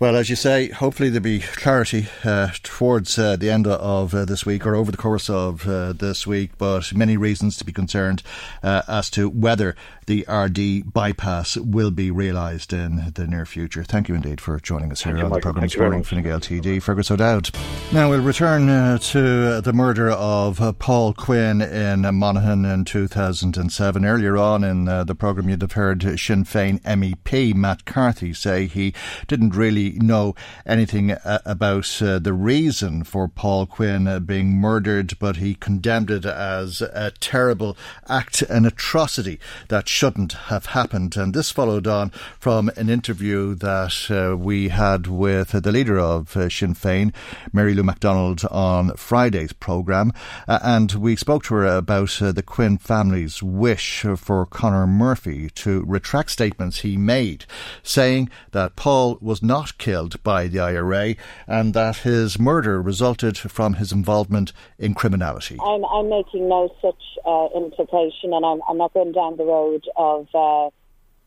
Well, 0.00 0.16
as 0.16 0.28
you 0.28 0.36
say, 0.36 0.68
hopefully 0.68 1.10
there'll 1.10 1.22
be 1.22 1.40
clarity 1.40 2.08
uh, 2.24 2.50
towards 2.62 3.18
uh, 3.18 3.36
the 3.36 3.50
end 3.50 3.66
of 3.66 4.14
uh, 4.14 4.24
this 4.24 4.44
week 4.44 4.66
or 4.66 4.74
over 4.74 4.90
the 4.90 4.96
course 4.96 5.30
of 5.30 5.68
uh, 5.68 5.92
this 5.92 6.26
week, 6.26 6.52
but 6.58 6.92
many 6.94 7.16
reasons 7.16 7.56
to 7.58 7.64
be 7.64 7.72
concerned 7.72 8.22
uh, 8.62 8.82
as 8.88 9.10
to 9.10 9.28
whether 9.28 9.76
the 10.06 10.24
Ardee 10.28 10.82
bypass 10.82 11.56
will 11.56 11.90
be 11.90 12.10
realised 12.10 12.72
in 12.72 13.12
the 13.14 13.26
near 13.26 13.46
future. 13.46 13.84
Thank 13.84 14.08
you 14.08 14.14
indeed 14.14 14.40
for 14.40 14.58
joining 14.58 14.90
us 14.90 15.02
here 15.02 15.16
you, 15.16 15.24
on 15.24 15.30
the 15.30 15.40
programme 15.40 15.62
Thank 15.62 15.72
this 15.72 15.80
morning. 15.80 16.02
Fine 16.02 16.22
Gael 16.22 16.40
TD, 16.40 16.82
Fergus 16.82 17.10
O'Dowd. 17.10 17.50
Now 17.92 18.10
we'll 18.10 18.22
return 18.22 18.68
uh, 18.68 18.98
to 18.98 19.60
the 19.60 19.72
murder 19.72 20.10
of 20.10 20.60
uh, 20.60 20.72
Paul 20.72 21.14
Quinn 21.14 21.62
in 21.62 22.02
Monaghan 22.14 22.64
in 22.64 22.84
2007. 22.84 24.04
Earlier 24.04 24.36
on 24.36 24.64
in 24.64 24.88
uh, 24.88 25.04
the 25.04 25.14
programme, 25.14 25.48
you'd 25.48 25.62
have 25.62 25.72
heard 25.72 26.02
Sinn 26.02 26.44
Féin 26.44 26.80
MEP 26.82 27.54
Matt 27.54 27.84
Carthy 27.84 28.32
say 28.34 28.66
he 28.66 28.92
didn't 29.28 29.54
really 29.54 29.81
know 29.90 30.34
anything 30.66 31.12
uh, 31.12 31.40
about 31.44 32.00
uh, 32.00 32.18
the 32.18 32.32
reason 32.32 33.04
for 33.04 33.28
Paul 33.28 33.66
Quinn 33.66 34.06
uh, 34.06 34.20
being 34.20 34.52
murdered, 34.52 35.18
but 35.18 35.36
he 35.36 35.54
condemned 35.54 36.10
it 36.10 36.24
as 36.24 36.80
a 36.80 37.12
terrible 37.20 37.76
act, 38.08 38.42
an 38.42 38.64
atrocity 38.64 39.38
that 39.68 39.88
shouldn't 39.88 40.32
have 40.32 40.66
happened. 40.66 41.16
And 41.16 41.34
this 41.34 41.50
followed 41.50 41.86
on 41.86 42.10
from 42.38 42.70
an 42.76 42.88
interview 42.88 43.54
that 43.56 44.10
uh, 44.10 44.36
we 44.36 44.68
had 44.68 45.06
with 45.06 45.50
the 45.50 45.72
leader 45.72 45.98
of 45.98 46.36
uh, 46.36 46.48
Sinn 46.48 46.74
Féin, 46.74 47.12
Mary 47.52 47.74
Lou 47.74 47.82
McDonald, 47.82 48.44
on 48.50 48.94
Friday's 48.96 49.52
programme. 49.52 50.12
And 50.46 50.92
we 50.92 51.16
spoke 51.16 51.44
to 51.44 51.54
her 51.54 51.66
about 51.66 52.18
the 52.20 52.42
Quinn 52.44 52.78
family's 52.78 53.42
wish 53.42 54.04
for 54.16 54.46
Conor 54.46 54.86
Murphy 54.86 55.50
to 55.50 55.84
retract 55.86 56.30
statements 56.30 56.80
he 56.80 56.96
made, 56.96 57.44
saying 57.82 58.30
that 58.52 58.76
Paul 58.76 59.18
was 59.20 59.42
not 59.42 59.71
killed 59.78 60.22
by 60.22 60.48
the 60.48 60.58
IRA 60.60 61.14
and 61.46 61.74
that 61.74 61.98
his 61.98 62.38
murder 62.38 62.80
resulted 62.80 63.36
from 63.38 63.74
his 63.74 63.92
involvement 63.92 64.52
in 64.78 64.94
criminality. 64.94 65.58
I'm, 65.62 65.84
I'm 65.84 66.08
making 66.08 66.48
no 66.48 66.74
such 66.80 67.02
uh, 67.26 67.48
implication, 67.56 68.32
and 68.32 68.44
I'm, 68.44 68.60
I'm 68.68 68.78
not 68.78 68.92
going 68.94 69.12
down 69.12 69.36
the 69.36 69.44
road 69.44 69.84
of 69.96 70.28
uh, 70.34 70.70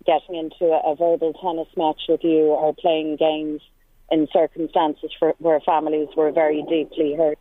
getting 0.06 0.36
into 0.36 0.66
a, 0.74 0.92
a 0.92 0.96
verbal 0.96 1.34
tennis 1.34 1.68
match 1.76 2.02
with 2.08 2.24
you 2.24 2.48
or 2.48 2.74
playing 2.76 3.18
games 3.18 3.62
in 4.12 4.28
circumstances 4.32 5.12
for, 5.18 5.34
where 5.40 5.60
families 5.62 6.10
were 6.16 6.32
very 6.32 6.64
deeply 6.70 7.16
hurt. 7.16 7.40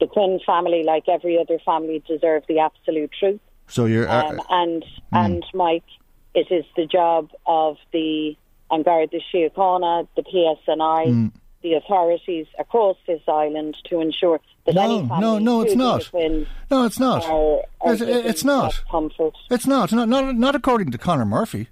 The 0.00 0.06
Quinn 0.06 0.40
family, 0.44 0.82
like 0.82 1.04
every 1.08 1.38
other 1.38 1.58
family, 1.64 2.02
deserve 2.06 2.42
the 2.48 2.58
absolute 2.58 3.10
truth. 3.18 3.40
So 3.68 3.84
you're. 3.84 4.08
uh, 4.08 4.24
Um, 4.30 4.40
and 4.50 4.84
and 5.12 5.44
Mike, 5.54 5.84
it 6.34 6.50
is 6.50 6.64
the 6.76 6.86
job 6.86 7.30
of 7.46 7.76
the 7.92 8.36
An 8.70 8.82
Garda 8.82 9.18
Síochána, 9.32 10.06
the 10.16 10.22
PSNI, 10.22 11.32
the 11.62 11.74
authorities 11.74 12.46
across 12.58 12.96
this 13.06 13.20
island 13.28 13.76
to 13.84 14.00
ensure 14.00 14.40
that 14.66 14.74
No, 14.74 14.82
any 14.82 15.02
no, 15.02 15.08
family, 15.08 15.44
no, 15.44 15.60
it's 15.62 15.74
not. 15.74 16.10
No, 16.70 16.84
it's 16.84 16.98
not. 16.98 17.24
Are, 17.26 17.60
are 17.82 17.94
It's- 17.94 18.24
it's 18.26 18.44
not. 18.44 18.82
Comfort. 18.90 19.34
It's 19.50 19.66
not. 19.66 19.92
Not, 19.92 20.08
not, 20.08 20.34
not 20.36 20.54
according 20.54 20.90
to 20.92 20.98
Conor 20.98 21.24
Murphy. 21.26 21.68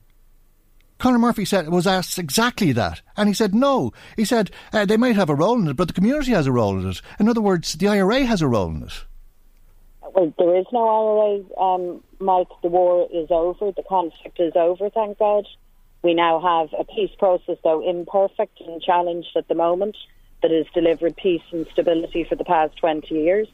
Conor 0.99 1.19
Murphy 1.21 1.45
said 1.45 1.69
was 1.69 1.87
asked 1.87 2.19
exactly 2.19 2.73
that, 2.73 3.03
and 3.17 3.29
he 3.29 3.35
said 3.35 3.55
no. 3.55 3.93
He 4.17 4.25
said 4.25 4.51
uh, 4.73 4.85
they 4.85 4.97
might 4.97 5.15
have 5.15 5.31
a 5.31 5.35
role 5.35 5.59
in 5.61 5.69
it, 5.69 5.77
but 5.77 5.87
the 5.87 5.95
community 5.95 6.33
has 6.33 6.47
a 6.49 6.53
role 6.53 6.77
in 6.79 6.89
it. 6.89 7.01
In 7.21 7.29
other 7.29 7.41
words, 7.41 7.75
the 7.75 7.87
IRA 7.87 8.25
has 8.25 8.43
a 8.43 8.49
role 8.49 8.71
in 8.71 8.83
it. 8.83 9.05
Well, 10.13 10.35
there 10.39 10.57
is 10.57 10.67
no 10.73 10.89
IRA, 10.89 11.65
um, 11.65 12.03
Mike. 12.19 12.49
The 12.63 12.69
war 12.69 13.07
is 13.13 13.29
over. 13.31 13.71
The 13.71 13.85
conflict 13.89 14.41
is 14.41 14.55
over, 14.57 14.91
thank 14.91 15.19
God. 15.19 15.47
We 16.03 16.15
now 16.15 16.41
have 16.41 16.79
a 16.79 16.85
peace 16.85 17.11
process, 17.19 17.57
though 17.65 17.81
imperfect 17.89 18.61
and 18.61 18.81
challenged 18.81 19.37
at 19.37 19.49
the 19.49 19.55
moment, 19.55 19.97
that 20.43 20.51
has 20.51 20.67
delivered 20.73 21.17
peace 21.17 21.43
and 21.51 21.67
stability 21.73 22.25
for 22.25 22.37
the 22.37 22.45
past 22.45 22.77
20 22.79 23.15
years. 23.15 23.49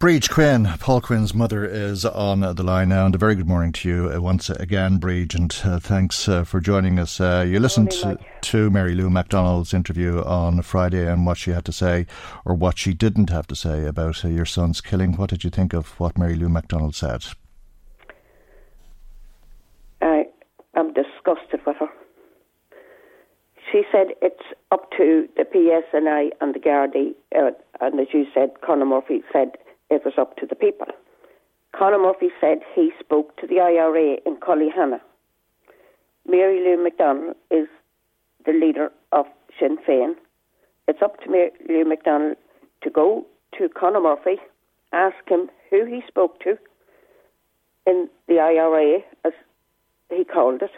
Breege 0.00 0.30
Quinn, 0.30 0.66
Paul 0.80 1.02
Quinn's 1.02 1.34
mother, 1.34 1.62
is 1.62 2.06
on 2.06 2.40
the 2.40 2.62
line 2.62 2.88
now, 2.88 3.04
and 3.04 3.14
a 3.14 3.18
very 3.18 3.34
good 3.34 3.46
morning 3.46 3.70
to 3.72 3.88
you 3.90 4.10
uh, 4.10 4.18
once 4.18 4.48
again, 4.48 4.98
Breege, 4.98 5.34
and 5.34 5.54
uh, 5.62 5.78
thanks 5.78 6.26
uh, 6.26 6.42
for 6.42 6.58
joining 6.58 6.98
us. 6.98 7.20
Uh, 7.20 7.44
you 7.46 7.60
listened 7.60 7.90
to, 7.90 8.18
to 8.40 8.70
Mary 8.70 8.94
Lou 8.94 9.10
McDonald's 9.10 9.74
interview 9.74 10.22
on 10.22 10.62
Friday 10.62 11.06
and 11.06 11.26
what 11.26 11.36
she 11.36 11.50
had 11.50 11.66
to 11.66 11.72
say, 11.72 12.06
or 12.46 12.54
what 12.54 12.78
she 12.78 12.94
didn't 12.94 13.28
have 13.28 13.46
to 13.48 13.54
say 13.54 13.84
about 13.84 14.24
uh, 14.24 14.28
your 14.28 14.46
son's 14.46 14.80
killing. 14.80 15.18
What 15.18 15.28
did 15.28 15.44
you 15.44 15.50
think 15.50 15.74
of 15.74 16.00
what 16.00 16.16
Mary 16.16 16.34
Lou 16.34 16.48
McDonald 16.48 16.94
said? 16.94 17.26
I 20.00 20.24
am 20.76 20.94
disgusted 20.94 21.60
with 21.66 21.76
her. 21.76 21.90
She 23.70 23.82
said 23.92 24.08
it's 24.20 24.42
up 24.72 24.90
to 24.96 25.28
the 25.36 25.44
PSNI 25.44 26.30
and 26.40 26.54
the 26.54 26.58
Gardaí, 26.58 27.14
uh, 27.36 27.52
and 27.80 28.00
as 28.00 28.08
you 28.12 28.26
said, 28.34 28.60
Conor 28.62 28.86
Murphy 28.86 29.22
said 29.32 29.52
it 29.90 30.04
was 30.04 30.14
up 30.18 30.36
to 30.38 30.46
the 30.46 30.56
people. 30.56 30.86
Conor 31.76 31.98
Murphy 31.98 32.30
said 32.40 32.58
he 32.74 32.90
spoke 32.98 33.36
to 33.36 33.46
the 33.46 33.60
IRA 33.60 34.16
in 34.26 34.36
Cullyhanna. 34.36 35.00
Mary 36.26 36.60
Lou 36.64 36.82
McDonald 36.82 37.36
is 37.50 37.68
the 38.44 38.52
leader 38.52 38.90
of 39.12 39.26
Sinn 39.58 39.78
Féin. 39.86 40.14
It's 40.88 41.02
up 41.02 41.20
to 41.22 41.30
Mary 41.30 41.52
Lou 41.68 41.84
McDonald 41.84 42.36
to 42.82 42.90
go 42.90 43.24
to 43.56 43.68
Conor 43.68 44.00
Murphy, 44.00 44.36
ask 44.92 45.16
him 45.28 45.48
who 45.70 45.84
he 45.84 46.02
spoke 46.08 46.40
to 46.40 46.58
in 47.86 48.08
the 48.26 48.40
IRA, 48.40 49.00
as 49.24 49.32
he 50.10 50.24
called 50.24 50.62
it. 50.62 50.70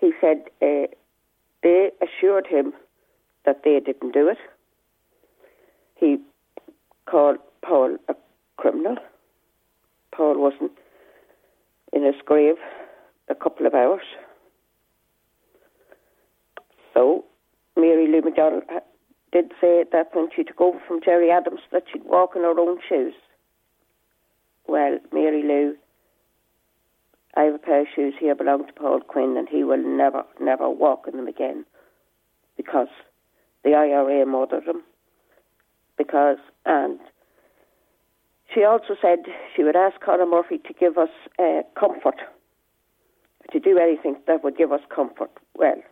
He 0.00 0.12
said 0.20 0.44
uh, 0.62 0.86
they 1.64 1.90
assured 2.00 2.46
him 2.46 2.72
that 3.44 3.62
they 3.64 3.80
didn't 3.80 4.12
do 4.12 4.28
it. 4.28 4.38
He 5.96 6.18
called 7.06 7.38
Paul 7.62 7.96
a 8.08 8.14
criminal. 8.56 8.96
Paul 10.14 10.40
wasn't 10.40 10.72
in 11.92 12.04
his 12.04 12.14
grave 12.24 12.56
a 13.28 13.34
couple 13.34 13.66
of 13.66 13.74
hours. 13.74 14.04
So 16.92 17.24
Mary 17.76 18.06
Lou 18.06 18.20
McDonald 18.20 18.64
did 19.32 19.46
say 19.60 19.84
that 19.90 20.10
when 20.12 20.28
she 20.36 20.44
took 20.44 20.60
over 20.60 20.78
from 20.86 21.00
Gerry 21.04 21.30
Adams 21.30 21.60
that 21.72 21.84
she'd 21.90 22.04
walk 22.04 22.36
in 22.36 22.42
her 22.42 22.58
own 22.58 22.78
shoes. 22.88 23.14
Well, 24.68 24.98
Mary 25.12 25.42
Lou, 25.42 25.76
I 27.36 27.42
have 27.42 27.54
a 27.54 27.58
pair 27.58 27.80
of 27.80 27.86
shoes 27.94 28.14
here 28.18 28.34
belong 28.34 28.66
to 28.66 28.72
Paul 28.72 29.00
Quinn 29.00 29.36
and 29.36 29.48
he 29.48 29.64
will 29.64 29.82
never, 29.82 30.24
never 30.40 30.68
walk 30.70 31.06
in 31.08 31.16
them 31.16 31.26
again 31.26 31.64
because 32.56 32.88
the 33.64 33.74
IRA 33.74 34.24
murdered 34.26 34.64
him. 34.64 34.82
Because, 35.96 36.38
and 36.64 36.98
she 38.52 38.64
also 38.64 38.94
said 39.00 39.20
she 39.54 39.62
would 39.64 39.76
ask 39.76 40.00
Conor 40.00 40.26
Murphy 40.26 40.58
to 40.58 40.72
give 40.72 40.98
us 40.98 41.08
uh, 41.38 41.62
comfort, 41.78 42.20
to 43.52 43.60
do 43.60 43.78
anything 43.78 44.16
that 44.26 44.44
would 44.44 44.56
give 44.56 44.72
us 44.72 44.80
comfort. 44.94 45.30
Well, 45.56 45.82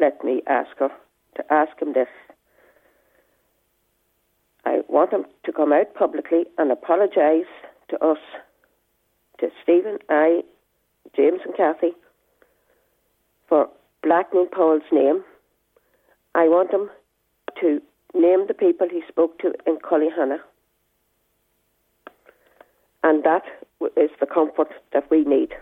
let 0.00 0.22
me 0.24 0.42
ask 0.46 0.76
her 0.78 0.90
to 1.36 1.52
ask 1.52 1.80
him 1.80 1.92
this. 1.92 2.08
I 4.64 4.80
want 4.88 5.12
him 5.12 5.26
to 5.44 5.52
come 5.52 5.72
out 5.72 5.94
publicly 5.94 6.44
and 6.56 6.70
apologise 6.72 7.50
to 7.90 8.02
us, 8.04 8.18
to 9.40 9.48
Stephen, 9.62 9.98
I, 10.08 10.42
James, 11.16 11.40
and 11.44 11.56
Kathy, 11.56 11.92
for 13.48 13.68
blackening 14.02 14.48
Paul's 14.52 14.82
name. 14.92 15.24
I 16.34 16.48
want 16.48 16.72
him 16.72 16.90
to 17.60 17.80
name 18.14 18.46
the 18.46 18.54
people 18.54 18.88
he 18.88 19.02
spoke 19.08 19.38
to 19.40 19.54
in 19.66 19.78
Cullyhanna. 19.78 20.38
And 23.02 23.22
that 23.24 23.42
is 23.96 24.10
the 24.18 24.26
comfort 24.26 24.68
that 24.92 25.10
we 25.10 25.24
need. 25.24 25.54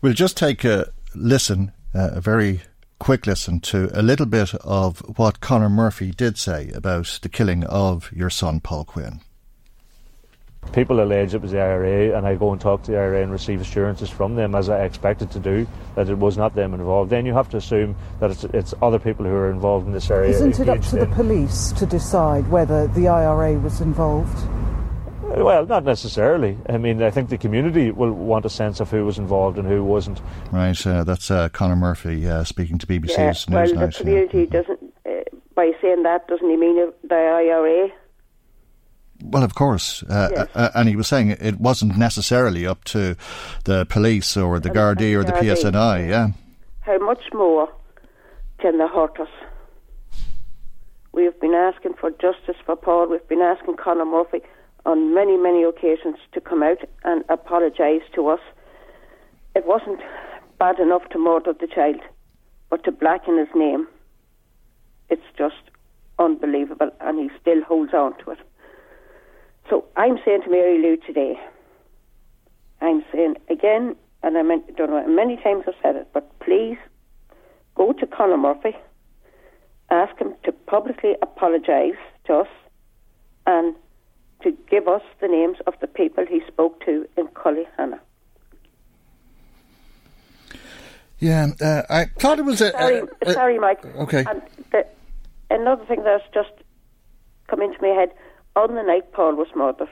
We'll 0.00 0.14
just 0.14 0.36
take 0.36 0.64
a 0.64 0.92
listen, 1.14 1.72
uh, 1.94 2.10
a 2.12 2.20
very 2.20 2.62
quick 2.98 3.26
listen 3.26 3.60
to 3.60 3.90
a 3.92 4.02
little 4.02 4.26
bit 4.26 4.54
of 4.54 5.00
what 5.18 5.40
Conor 5.40 5.68
Murphy 5.68 6.10
did 6.10 6.38
say 6.38 6.70
about 6.74 7.18
the 7.22 7.28
killing 7.28 7.64
of 7.64 8.10
your 8.12 8.30
son, 8.30 8.60
Paul 8.60 8.84
Quinn. 8.84 9.20
People 10.72 11.00
allege 11.02 11.34
it 11.34 11.40
was 11.40 11.52
the 11.52 11.60
IRA, 11.60 12.16
and 12.16 12.26
I 12.26 12.34
go 12.34 12.52
and 12.52 12.60
talk 12.60 12.82
to 12.84 12.90
the 12.90 12.98
IRA 12.98 13.22
and 13.22 13.32
receive 13.32 13.60
assurances 13.60 14.10
from 14.10 14.34
them, 14.36 14.54
as 14.54 14.68
I 14.68 14.84
expected 14.84 15.30
to 15.30 15.38
do, 15.38 15.66
that 15.94 16.08
it 16.10 16.18
was 16.18 16.36
not 16.36 16.54
them 16.54 16.74
involved. 16.74 17.10
Then 17.10 17.24
you 17.24 17.32
have 17.32 17.48
to 17.50 17.56
assume 17.56 17.96
that 18.20 18.30
it's, 18.30 18.44
it's 18.44 18.74
other 18.82 18.98
people 18.98 19.24
who 19.24 19.32
are 19.32 19.50
involved 19.50 19.86
in 19.86 19.92
this 19.92 20.10
area. 20.10 20.30
Isn't 20.30 20.58
it 20.60 20.68
up 20.68 20.76
engaged 20.76 20.90
to 20.90 20.96
the 20.96 21.06
police 21.06 21.72
to 21.72 21.86
decide 21.86 22.46
whether 22.50 22.88
the 22.88 23.08
IRA 23.08 23.54
was 23.58 23.80
involved? 23.80 24.36
Well, 25.22 25.66
not 25.66 25.84
necessarily. 25.84 26.56
I 26.68 26.78
mean, 26.78 27.02
I 27.02 27.10
think 27.10 27.28
the 27.30 27.38
community 27.38 27.90
will 27.90 28.12
want 28.12 28.44
a 28.44 28.50
sense 28.50 28.80
of 28.80 28.90
who 28.90 29.04
was 29.04 29.18
involved 29.18 29.58
and 29.58 29.66
who 29.66 29.82
wasn't. 29.84 30.20
Right, 30.52 30.86
uh, 30.86 31.04
that's 31.04 31.30
uh, 31.30 31.48
Conor 31.50 31.76
Murphy 31.76 32.26
uh, 32.26 32.44
speaking 32.44 32.78
to 32.78 32.86
BBC's 32.86 33.46
Yeah, 33.48 33.54
well, 33.54 33.66
Newsnight. 33.66 33.74
the 33.74 33.80
yeah. 33.80 33.90
community 33.98 34.46
doesn't, 34.46 34.94
uh, 35.04 35.10
by 35.54 35.72
saying 35.82 36.04
that, 36.04 36.26
doesn't 36.28 36.48
he 36.48 36.56
mean 36.56 36.92
the 37.02 37.14
IRA? 37.14 37.88
Well, 39.22 39.42
of 39.42 39.54
course, 39.54 40.02
uh, 40.04 40.28
Yes. 40.34 40.48
uh, 40.54 40.70
and 40.74 40.88
he 40.88 40.96
was 40.96 41.06
saying 41.08 41.30
it 41.30 41.58
wasn't 41.60 41.96
necessarily 41.96 42.66
up 42.66 42.84
to 42.84 43.16
the 43.64 43.86
police 43.86 44.36
or 44.36 44.60
the 44.60 44.70
Gardaí 44.70 45.14
or 45.14 45.24
the 45.24 45.32
PSNI. 45.32 46.08
Yeah, 46.08 46.28
How 46.80 46.98
much 46.98 47.32
more 47.32 47.68
can 48.58 48.78
they 48.78 48.86
hurt 48.86 49.18
us? 49.20 49.28
We 51.12 51.24
have 51.24 51.40
been 51.40 51.54
asking 51.54 51.94
for 51.94 52.10
justice 52.10 52.56
for 52.64 52.76
Paul. 52.76 53.08
We've 53.08 53.26
been 53.28 53.40
asking 53.40 53.76
Conor 53.76 54.04
Murphy 54.04 54.40
on 54.84 55.14
many, 55.14 55.36
many 55.36 55.62
occasions 55.64 56.16
to 56.32 56.40
come 56.40 56.62
out 56.62 56.78
and 57.04 57.24
apologise 57.28 58.02
to 58.14 58.28
us. 58.28 58.40
It 59.54 59.66
wasn't 59.66 60.00
bad 60.58 60.78
enough 60.78 61.08
to 61.10 61.18
murder 61.18 61.54
the 61.58 61.66
child, 61.66 62.00
but 62.70 62.84
to 62.84 62.92
blacken 62.92 63.38
his 63.38 63.48
name, 63.54 63.88
it's 65.08 65.24
just 65.38 65.62
unbelievable, 66.18 66.90
and 67.00 67.18
he 67.18 67.30
still 67.40 67.62
holds 67.62 67.94
on 67.94 68.16
to 68.24 68.32
it. 68.32 68.38
So 69.68 69.84
I'm 69.96 70.18
saying 70.24 70.42
to 70.42 70.50
Mary 70.50 70.80
Lou 70.80 70.96
today, 70.96 71.38
I'm 72.80 73.04
saying 73.12 73.36
again, 73.50 73.96
and 74.22 74.38
I 74.38 74.42
meant, 74.42 74.76
don't 74.76 74.90
know, 74.90 75.02
how 75.02 75.08
many 75.08 75.36
times 75.36 75.64
I've 75.66 75.74
said 75.82 75.96
it, 75.96 76.08
but 76.12 76.38
please 76.40 76.76
go 77.74 77.92
to 77.92 78.06
Conor 78.06 78.36
Murphy, 78.36 78.76
ask 79.90 80.16
him 80.18 80.34
to 80.44 80.52
publicly 80.52 81.14
apologise 81.22 81.98
to 82.26 82.34
us, 82.34 82.48
and 83.46 83.74
to 84.42 84.56
give 84.70 84.86
us 84.88 85.02
the 85.20 85.28
names 85.28 85.58
of 85.66 85.74
the 85.80 85.86
people 85.86 86.24
he 86.28 86.40
spoke 86.46 86.84
to 86.84 87.06
in 87.16 87.26
Cullyhanna. 87.28 87.98
yeah. 91.18 91.48
Uh, 91.60 91.82
I 91.88 92.04
thought 92.04 92.38
it 92.38 92.44
was 92.44 92.60
a. 92.60 92.72
Sorry, 92.72 93.02
a- 93.22 93.32
sorry, 93.32 93.58
Mike. 93.58 93.84
okay. 93.84 94.24
And 94.28 94.42
the, 94.72 94.86
another 95.50 95.84
thing 95.86 96.02
that's 96.04 96.24
just 96.34 96.50
come 97.48 97.62
into 97.62 97.78
my 97.80 97.88
head 97.88 98.10
on 98.56 98.74
the 98.74 98.82
night 98.82 99.12
Paul 99.12 99.36
was 99.36 99.48
murdered. 99.54 99.88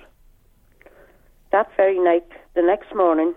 That 1.53 1.68
very 1.77 1.98
night, 1.98 2.27
the 2.55 2.62
next 2.62 2.92
morning, 2.94 3.35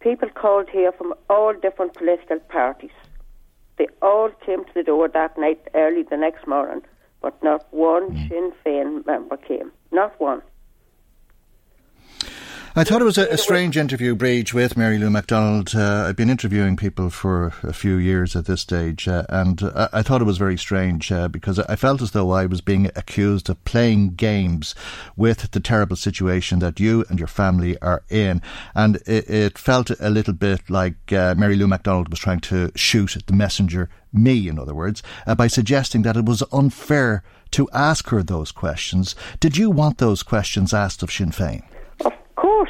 people 0.00 0.28
called 0.30 0.68
here 0.70 0.90
from 0.90 1.14
all 1.28 1.52
different 1.52 1.94
political 1.94 2.40
parties. 2.40 2.90
They 3.78 3.86
all 4.02 4.30
came 4.44 4.64
to 4.64 4.70
the 4.74 4.82
door 4.82 5.08
that 5.08 5.38
night 5.38 5.60
early 5.74 6.02
the 6.02 6.16
next 6.16 6.46
morning, 6.48 6.82
but 7.22 7.40
not 7.42 7.66
one 7.72 8.10
mm. 8.10 8.28
Sinn 8.28 8.52
Féin 8.64 9.06
member 9.06 9.36
came. 9.36 9.70
Not 9.92 10.18
one. 10.18 10.42
I 12.80 12.84
thought 12.84 13.02
it 13.02 13.04
was 13.04 13.18
a, 13.18 13.26
a 13.26 13.36
strange 13.36 13.76
interview, 13.76 14.16
Breege, 14.16 14.54
with 14.54 14.74
Mary 14.74 14.96
Lou 14.96 15.10
McDonald. 15.10 15.74
Uh, 15.74 16.06
I've 16.08 16.16
been 16.16 16.30
interviewing 16.30 16.78
people 16.78 17.10
for 17.10 17.52
a 17.62 17.74
few 17.74 17.96
years 17.96 18.34
at 18.34 18.46
this 18.46 18.62
stage, 18.62 19.06
uh, 19.06 19.26
and 19.28 19.62
I, 19.76 19.88
I, 19.92 20.02
thought 20.02 20.22
it 20.22 20.24
was 20.24 20.38
very 20.38 20.56
strange 20.56 21.12
uh, 21.12 21.28
because 21.28 21.58
I 21.58 21.76
felt 21.76 22.00
as 22.00 22.12
though 22.12 22.30
I 22.30 22.46
was 22.46 22.62
being 22.62 22.86
accused 22.96 23.50
of 23.50 23.62
playing 23.66 24.14
games 24.14 24.74
with 25.14 25.50
the 25.50 25.60
terrible 25.60 25.94
situation 25.94 26.60
that 26.60 26.80
you 26.80 27.04
and 27.10 27.18
your 27.18 27.28
family 27.28 27.78
are 27.82 28.02
in. 28.08 28.40
And 28.74 28.96
it, 29.06 29.28
it 29.28 29.58
felt 29.58 29.90
a 30.00 30.08
little 30.08 30.32
bit 30.32 30.70
like 30.70 31.12
uh, 31.12 31.34
Mary 31.36 31.56
Lou 31.56 31.66
McDonald 31.66 32.08
was 32.08 32.18
trying 32.18 32.40
to 32.40 32.72
shoot 32.76 33.14
the 33.26 33.34
messenger, 33.34 33.90
me, 34.10 34.48
in 34.48 34.58
other 34.58 34.74
words, 34.74 35.02
uh, 35.26 35.34
by 35.34 35.48
suggesting 35.48 36.00
that 36.04 36.16
it 36.16 36.24
was 36.24 36.42
unfair 36.50 37.22
to 37.50 37.68
ask 37.74 38.08
her 38.08 38.22
those 38.22 38.50
questions. 38.50 39.14
Did 39.38 39.58
you 39.58 39.68
want 39.68 39.98
those 39.98 40.22
questions 40.22 40.72
asked 40.72 41.02
of 41.02 41.12
Sinn 41.12 41.30
Féin? 41.30 41.62
Of 42.06 42.12
course. 42.36 42.69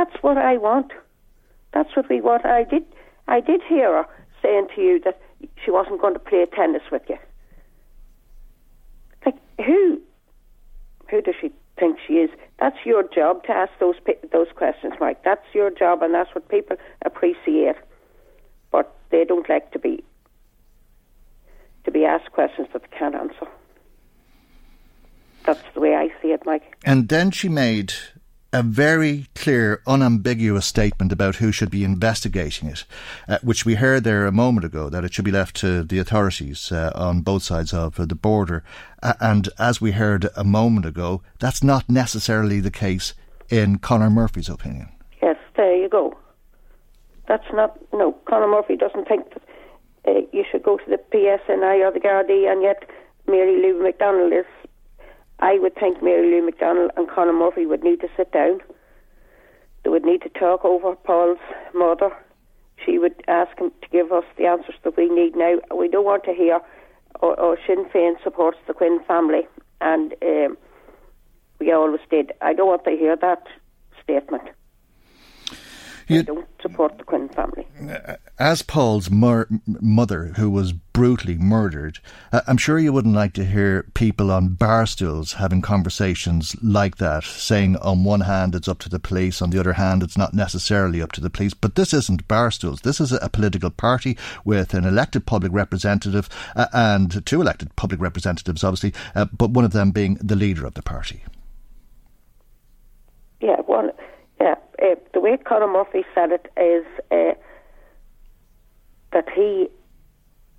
That's 0.00 0.22
what 0.22 0.38
I 0.38 0.56
want. 0.56 0.92
That's 1.74 1.94
what 1.94 2.08
we 2.08 2.22
want. 2.22 2.46
I 2.46 2.64
did. 2.64 2.86
I 3.28 3.40
did 3.40 3.60
hear 3.68 3.92
her 3.92 4.06
saying 4.40 4.68
to 4.74 4.80
you 4.80 4.98
that 5.04 5.20
she 5.62 5.70
wasn't 5.70 6.00
going 6.00 6.14
to 6.14 6.18
play 6.18 6.46
tennis 6.56 6.84
with 6.90 7.02
you. 7.06 7.18
Like 9.26 9.36
who? 9.58 10.00
Who 11.10 11.20
does 11.20 11.34
she 11.38 11.52
think 11.78 11.98
she 12.06 12.14
is? 12.14 12.30
That's 12.58 12.78
your 12.86 13.02
job 13.14 13.44
to 13.44 13.52
ask 13.52 13.72
those 13.78 13.96
those 14.32 14.46
questions, 14.56 14.94
Mike. 15.00 15.22
That's 15.22 15.44
your 15.52 15.68
job, 15.68 16.02
and 16.02 16.14
that's 16.14 16.34
what 16.34 16.48
people 16.48 16.78
appreciate. 17.04 17.76
But 18.70 18.96
they 19.10 19.26
don't 19.26 19.50
like 19.50 19.70
to 19.72 19.78
be 19.78 20.02
to 21.84 21.90
be 21.90 22.06
asked 22.06 22.32
questions 22.32 22.68
that 22.72 22.80
they 22.80 22.96
can't 22.96 23.14
answer. 23.14 23.46
That's 25.44 25.60
the 25.74 25.80
way 25.80 25.94
I 25.94 26.08
see 26.22 26.28
it, 26.28 26.46
Mike. 26.46 26.74
And 26.86 27.10
then 27.10 27.30
she 27.32 27.50
made 27.50 27.92
a 28.52 28.62
very 28.62 29.26
clear, 29.34 29.80
unambiguous 29.86 30.66
statement 30.66 31.12
about 31.12 31.36
who 31.36 31.52
should 31.52 31.70
be 31.70 31.84
investigating 31.84 32.68
it, 32.68 32.84
uh, 33.28 33.38
which 33.42 33.64
we 33.64 33.76
heard 33.76 34.02
there 34.02 34.26
a 34.26 34.32
moment 34.32 34.64
ago, 34.64 34.88
that 34.88 35.04
it 35.04 35.14
should 35.14 35.24
be 35.24 35.30
left 35.30 35.54
to 35.56 35.84
the 35.84 35.98
authorities 35.98 36.72
uh, 36.72 36.90
on 36.94 37.20
both 37.20 37.42
sides 37.42 37.72
of 37.72 38.00
uh, 38.00 38.04
the 38.04 38.14
border. 38.14 38.64
and 39.20 39.48
as 39.58 39.80
we 39.80 39.92
heard 39.92 40.28
a 40.36 40.44
moment 40.44 40.84
ago, 40.84 41.22
that's 41.38 41.62
not 41.62 41.88
necessarily 41.88 42.60
the 42.60 42.70
case 42.70 43.14
in 43.48 43.78
Conor 43.78 44.10
Murphy's 44.10 44.48
opinion. 44.48 44.88
Yes, 45.22 45.36
there 45.56 45.76
you 45.76 45.88
go. 45.88 46.16
That's 47.28 47.46
not, 47.52 47.78
no, 47.92 48.12
Conor 48.28 48.48
Murphy 48.48 48.76
doesn't 48.76 49.06
think 49.06 49.32
that 49.32 49.42
uh, 50.08 50.20
you 50.32 50.44
should 50.50 50.62
go 50.62 50.76
to 50.76 50.84
the 50.88 50.98
PSNI 51.12 51.86
or 51.86 51.92
the 51.92 52.00
Gardaí, 52.00 52.50
and 52.50 52.62
yet 52.62 52.88
Mary 53.28 53.62
Lou 53.62 53.80
McDonald 53.82 54.32
is 54.32 54.46
I 55.40 55.58
would 55.58 55.74
think 55.74 56.02
Mary 56.02 56.30
Lou 56.30 56.44
McDonald 56.44 56.90
and 56.96 57.08
Conor 57.08 57.32
Murphy 57.32 57.66
would 57.66 57.82
need 57.82 58.00
to 58.00 58.08
sit 58.16 58.30
down. 58.32 58.60
They 59.82 59.90
would 59.90 60.04
need 60.04 60.22
to 60.22 60.28
talk 60.28 60.64
over 60.64 60.94
Paul's 60.94 61.38
mother. 61.74 62.10
She 62.84 62.98
would 62.98 63.22
ask 63.26 63.58
him 63.58 63.72
to 63.82 63.88
give 63.90 64.12
us 64.12 64.24
the 64.36 64.46
answers 64.46 64.74
that 64.84 64.96
we 64.96 65.08
need 65.08 65.36
now. 65.36 65.58
We 65.74 65.88
don't 65.88 66.04
want 66.04 66.24
to 66.24 66.34
hear, 66.34 66.60
or, 67.20 67.38
or 67.40 67.58
Sinn 67.66 67.86
Féin 67.86 68.22
supports 68.22 68.58
the 68.66 68.74
Quinn 68.74 69.00
family, 69.08 69.48
and 69.80 70.14
um, 70.22 70.58
we 71.58 71.72
always 71.72 72.00
did. 72.10 72.32
I 72.42 72.52
don't 72.52 72.68
want 72.68 72.84
to 72.84 72.90
hear 72.90 73.16
that 73.16 73.46
statement. 74.02 74.42
You, 76.10 76.22
don't 76.24 76.48
support 76.60 76.98
the 76.98 77.04
Quinn 77.04 77.28
family. 77.28 77.66
As 78.38 78.62
Paul's 78.62 79.10
mur- 79.10 79.48
mother, 79.66 80.32
who 80.36 80.50
was 80.50 80.72
brutally 80.72 81.38
murdered, 81.38 82.00
uh, 82.32 82.40
I'm 82.48 82.56
sure 82.56 82.80
you 82.80 82.92
wouldn't 82.92 83.14
like 83.14 83.32
to 83.34 83.44
hear 83.44 83.84
people 83.94 84.32
on 84.32 84.54
bar 84.54 84.86
stools 84.86 85.34
having 85.34 85.62
conversations 85.62 86.56
like 86.62 86.96
that, 86.96 87.22
saying 87.22 87.76
on 87.76 88.02
one 88.02 88.22
hand 88.22 88.56
it's 88.56 88.66
up 88.66 88.80
to 88.80 88.88
the 88.88 88.98
police, 88.98 89.40
on 89.40 89.50
the 89.50 89.60
other 89.60 89.74
hand 89.74 90.02
it's 90.02 90.18
not 90.18 90.34
necessarily 90.34 91.00
up 91.00 91.12
to 91.12 91.20
the 91.20 91.30
police. 91.30 91.54
But 91.54 91.76
this 91.76 91.94
isn't 91.94 92.26
bar 92.26 92.50
stools. 92.50 92.80
This 92.80 93.00
is 93.00 93.12
a 93.12 93.28
political 93.28 93.70
party 93.70 94.18
with 94.44 94.74
an 94.74 94.84
elected 94.84 95.26
public 95.26 95.52
representative 95.52 96.28
uh, 96.56 96.66
and 96.72 97.24
two 97.24 97.40
elected 97.40 97.76
public 97.76 98.00
representatives, 98.00 98.64
obviously, 98.64 98.94
uh, 99.14 99.26
but 99.26 99.50
one 99.50 99.64
of 99.64 99.72
them 99.72 99.92
being 99.92 100.14
the 100.14 100.36
leader 100.36 100.66
of 100.66 100.74
the 100.74 100.82
party. 100.82 101.22
Yeah, 103.40 103.60
one 103.60 103.86
yeah, 103.86 103.99
uh, 104.82 104.94
the 105.12 105.20
way 105.20 105.36
Conor 105.36 105.68
Murphy 105.68 106.04
said 106.14 106.32
it 106.32 106.50
is 106.56 106.84
uh, 107.10 107.34
that 109.12 109.28
he, 109.34 109.68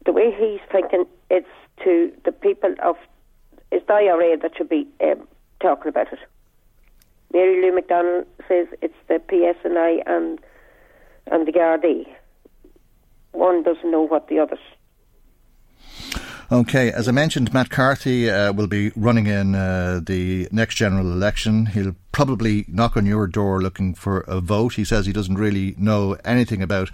the 0.06 0.12
way 0.12 0.32
he's 0.38 0.62
thinking, 0.72 1.06
it's 1.30 1.48
to 1.84 2.12
the 2.26 2.32
people 2.32 2.76
of, 2.84 2.96
it's 3.72 3.86
the 3.88 3.94
IRA 3.94 4.38
that 4.38 4.58
should 4.58 4.70
be 4.70 4.88
um, 5.02 5.28
talking 5.60 5.90
about 5.90 6.12
it. 6.12 6.20
Mary 7.34 7.62
Lou 7.62 7.74
McDonald 7.74 8.26
says 8.48 8.68
it's 8.82 8.94
the 9.08 9.22
PSNI 9.30 10.04
and 10.06 10.40
and 11.28 11.48
the 11.48 11.52
Gardaí. 11.52 12.06
One 13.32 13.64
doesn't 13.64 13.90
know 13.90 14.02
what 14.02 14.28
the 14.28 14.40
others 14.40 14.60
Okay, 16.52 16.92
as 16.92 17.08
I 17.08 17.14
mentioned, 17.14 17.54
Matt 17.54 17.70
Carthy 17.70 18.30
uh, 18.30 18.52
will 18.52 18.68
be 18.68 18.92
running 18.98 19.28
in 19.28 19.56
uh, 19.56 20.02
the 20.04 20.50
next 20.52 20.76
general 20.76 21.10
election. 21.10 21.68
He'll 21.68 21.96
probably 22.12 22.66
knock 22.68 22.98
on 22.98 23.06
your 23.06 23.26
door 23.26 23.62
looking 23.62 23.94
for 23.94 24.26
a 24.28 24.42
vote. 24.42 24.74
He 24.74 24.84
says 24.84 25.06
he 25.06 25.14
doesn't 25.14 25.38
really 25.38 25.76
know 25.78 26.18
anything 26.26 26.62
about 26.62 26.90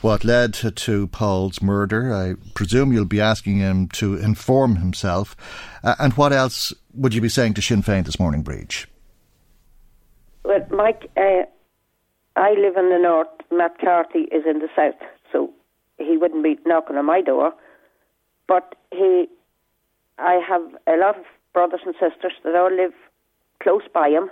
what 0.00 0.24
led 0.24 0.54
to, 0.54 1.06
Paul's 1.08 1.60
murder. 1.60 2.14
I 2.14 2.36
presume 2.54 2.90
you'll 2.90 3.04
be 3.04 3.20
asking 3.20 3.58
him 3.58 3.88
to 3.88 4.16
inform 4.16 4.76
himself. 4.76 5.36
Uh, 5.84 5.94
and 5.98 6.14
what 6.14 6.32
else 6.32 6.72
would 6.94 7.12
you 7.12 7.20
be 7.20 7.28
saying 7.28 7.52
to 7.54 7.60
Sinn 7.60 7.82
Féin 7.82 8.06
this 8.06 8.18
morning, 8.18 8.42
Breege? 8.42 8.86
Well, 10.42 10.66
Mike, 10.70 11.10
uh, 11.18 11.42
I 12.36 12.52
live 12.52 12.78
in 12.78 12.88
the 12.88 12.98
north. 12.98 13.28
Matt 13.50 13.78
Carthy 13.78 14.20
is 14.20 14.44
in 14.46 14.60
the 14.60 14.68
south, 14.74 15.06
so 15.30 15.50
he 15.98 16.16
wouldn't 16.16 16.42
be 16.42 16.58
knocking 16.64 16.96
on 16.96 17.04
my 17.04 17.20
door. 17.20 17.52
But 18.46 18.74
he, 18.92 19.26
I 20.18 20.40
have 20.46 20.62
a 20.86 20.96
lot 20.96 21.18
of 21.18 21.24
brothers 21.52 21.80
and 21.84 21.94
sisters 21.94 22.32
that 22.44 22.54
all 22.54 22.74
live 22.74 22.92
close 23.62 23.82
by 23.92 24.08
him, 24.08 24.30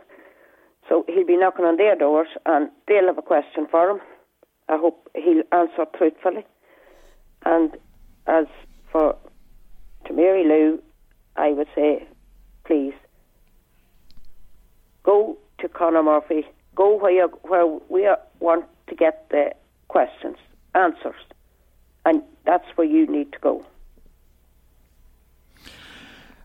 so 0.89 1.05
he'll 1.09 1.27
be 1.27 1.37
knocking 1.37 1.65
on 1.65 1.77
their 1.77 1.95
doors 1.97 2.29
and 2.47 2.71
they'll 2.89 3.07
have 3.07 3.19
a 3.19 3.23
question 3.23 3.67
for 3.71 3.91
him. 3.91 4.01
I 4.69 4.77
hope 4.77 5.09
he'll 5.15 5.43
answer 5.53 5.87
truthfully. 5.97 6.45
And 7.45 7.77
as 8.27 8.47
for 8.91 9.17
to 10.07 10.13
Mary 10.13 10.45
Lou, 10.45 10.83
I 11.37 11.53
would 11.53 11.69
say, 11.75 12.07
please 12.65 12.95
go 15.03 15.37
to 15.59 15.69
Conor 15.69 16.03
Murphy. 16.03 16.47
Go 16.75 16.97
where 16.99 17.13
you, 17.13 17.29
where 17.43 17.67
we 17.89 18.09
want 18.39 18.65
to 18.89 18.95
get 18.95 19.29
the 19.31 19.53
questions, 19.89 20.37
answers, 20.75 21.21
and 22.07 22.23
that's 22.45 22.67
where 22.77 22.87
you 22.87 23.07
need 23.07 23.33
to 23.33 23.39
go. 23.41 23.65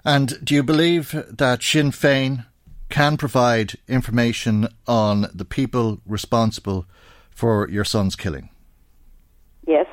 And 0.06 0.46
do 0.46 0.54
you 0.54 0.62
believe 0.62 1.16
that 1.32 1.64
Sinn 1.64 1.90
Féin 1.90 2.46
can 2.90 3.18
provide 3.18 3.74
information 3.88 4.68
on 4.88 5.26
the 5.34 5.46
people 5.46 6.00
responsible 6.06 6.86
for 7.32 7.68
your 7.70 7.84
son's 7.84 8.16
killing? 8.16 8.50
Yes. 9.66 9.88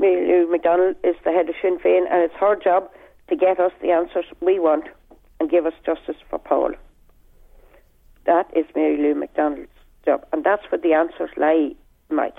Mary 0.00 0.26
Lou 0.26 0.50
McDonald 0.50 0.96
is 1.04 1.14
the 1.24 1.30
head 1.30 1.48
of 1.48 1.54
Sinn 1.62 1.78
Féin, 1.78 2.10
and 2.10 2.22
it's 2.24 2.34
her 2.34 2.56
job 2.56 2.90
to 3.28 3.36
get 3.36 3.60
us 3.60 3.70
the 3.80 3.92
answers 3.92 4.24
we 4.40 4.58
want 4.58 4.86
and 5.38 5.48
give 5.48 5.66
us 5.66 5.74
justice 5.86 6.20
for 6.28 6.40
Paul. 6.40 6.72
That 8.26 8.50
is 8.56 8.66
Mary 8.74 8.96
Lou 8.96 9.14
McDonald's 9.14 9.70
job, 10.04 10.26
and 10.32 10.42
that's 10.42 10.64
where 10.70 10.80
the 10.80 10.94
answers 10.94 11.30
lie, 11.36 11.76
Mike. 12.10 12.36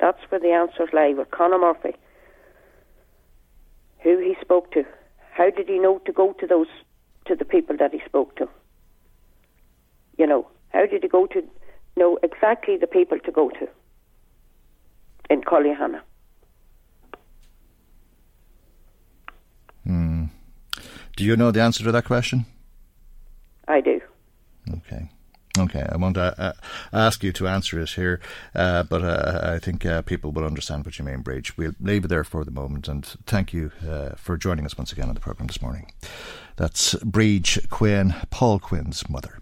That's 0.00 0.18
where 0.30 0.40
the 0.40 0.50
answers 0.50 0.88
lie 0.92 1.14
with 1.16 1.30
Conor 1.30 1.58
Murphy, 1.58 1.94
who 4.00 4.18
he 4.18 4.34
spoke 4.40 4.72
to, 4.72 4.84
how 5.38 5.50
did 5.50 5.68
he 5.68 5.78
know 5.78 5.98
to 6.00 6.12
go 6.12 6.32
to 6.32 6.46
those 6.48 6.66
to 7.26 7.36
the 7.36 7.44
people 7.44 7.76
that 7.78 7.92
he 7.92 8.00
spoke 8.04 8.34
to? 8.36 8.48
You 10.18 10.26
know, 10.26 10.48
how 10.70 10.84
did 10.86 11.04
he 11.04 11.08
go 11.08 11.26
to 11.28 11.42
know 11.96 12.18
exactly 12.24 12.76
the 12.76 12.88
people 12.88 13.20
to 13.20 13.30
go 13.30 13.48
to 13.50 13.68
in 15.30 15.42
Cullyhanna? 15.42 16.00
Hmm. 19.84 20.24
Do 21.16 21.24
you 21.24 21.36
know 21.36 21.52
the 21.52 21.62
answer 21.62 21.84
to 21.84 21.92
that 21.92 22.04
question? 22.04 22.44
I 23.68 23.80
do. 23.80 24.00
Okay. 24.78 25.08
Okay, 25.58 25.86
I 25.90 25.96
won't 25.96 26.16
uh, 26.16 26.34
uh, 26.38 26.52
ask 26.92 27.22
you 27.24 27.32
to 27.32 27.48
answer 27.48 27.80
it 27.80 27.90
here, 27.90 28.20
uh, 28.54 28.84
but 28.84 29.02
uh, 29.02 29.40
I 29.54 29.58
think 29.58 29.84
uh, 29.84 30.02
people 30.02 30.30
will 30.30 30.44
understand 30.44 30.84
what 30.84 30.98
you 30.98 31.04
mean, 31.04 31.22
Breege. 31.22 31.56
We'll 31.56 31.74
leave 31.80 32.04
it 32.04 32.08
there 32.08 32.24
for 32.24 32.44
the 32.44 32.50
moment, 32.50 32.88
and 32.88 33.04
thank 33.26 33.52
you 33.52 33.72
uh, 33.88 34.10
for 34.16 34.36
joining 34.36 34.64
us 34.66 34.76
once 34.78 34.92
again 34.92 35.08
on 35.08 35.14
the 35.14 35.20
programme 35.20 35.48
this 35.48 35.62
morning. 35.62 35.90
That's 36.56 36.94
Breege 36.96 37.68
Quinn, 37.70 38.14
Paul 38.30 38.58
Quinn's 38.58 39.08
mother. 39.08 39.40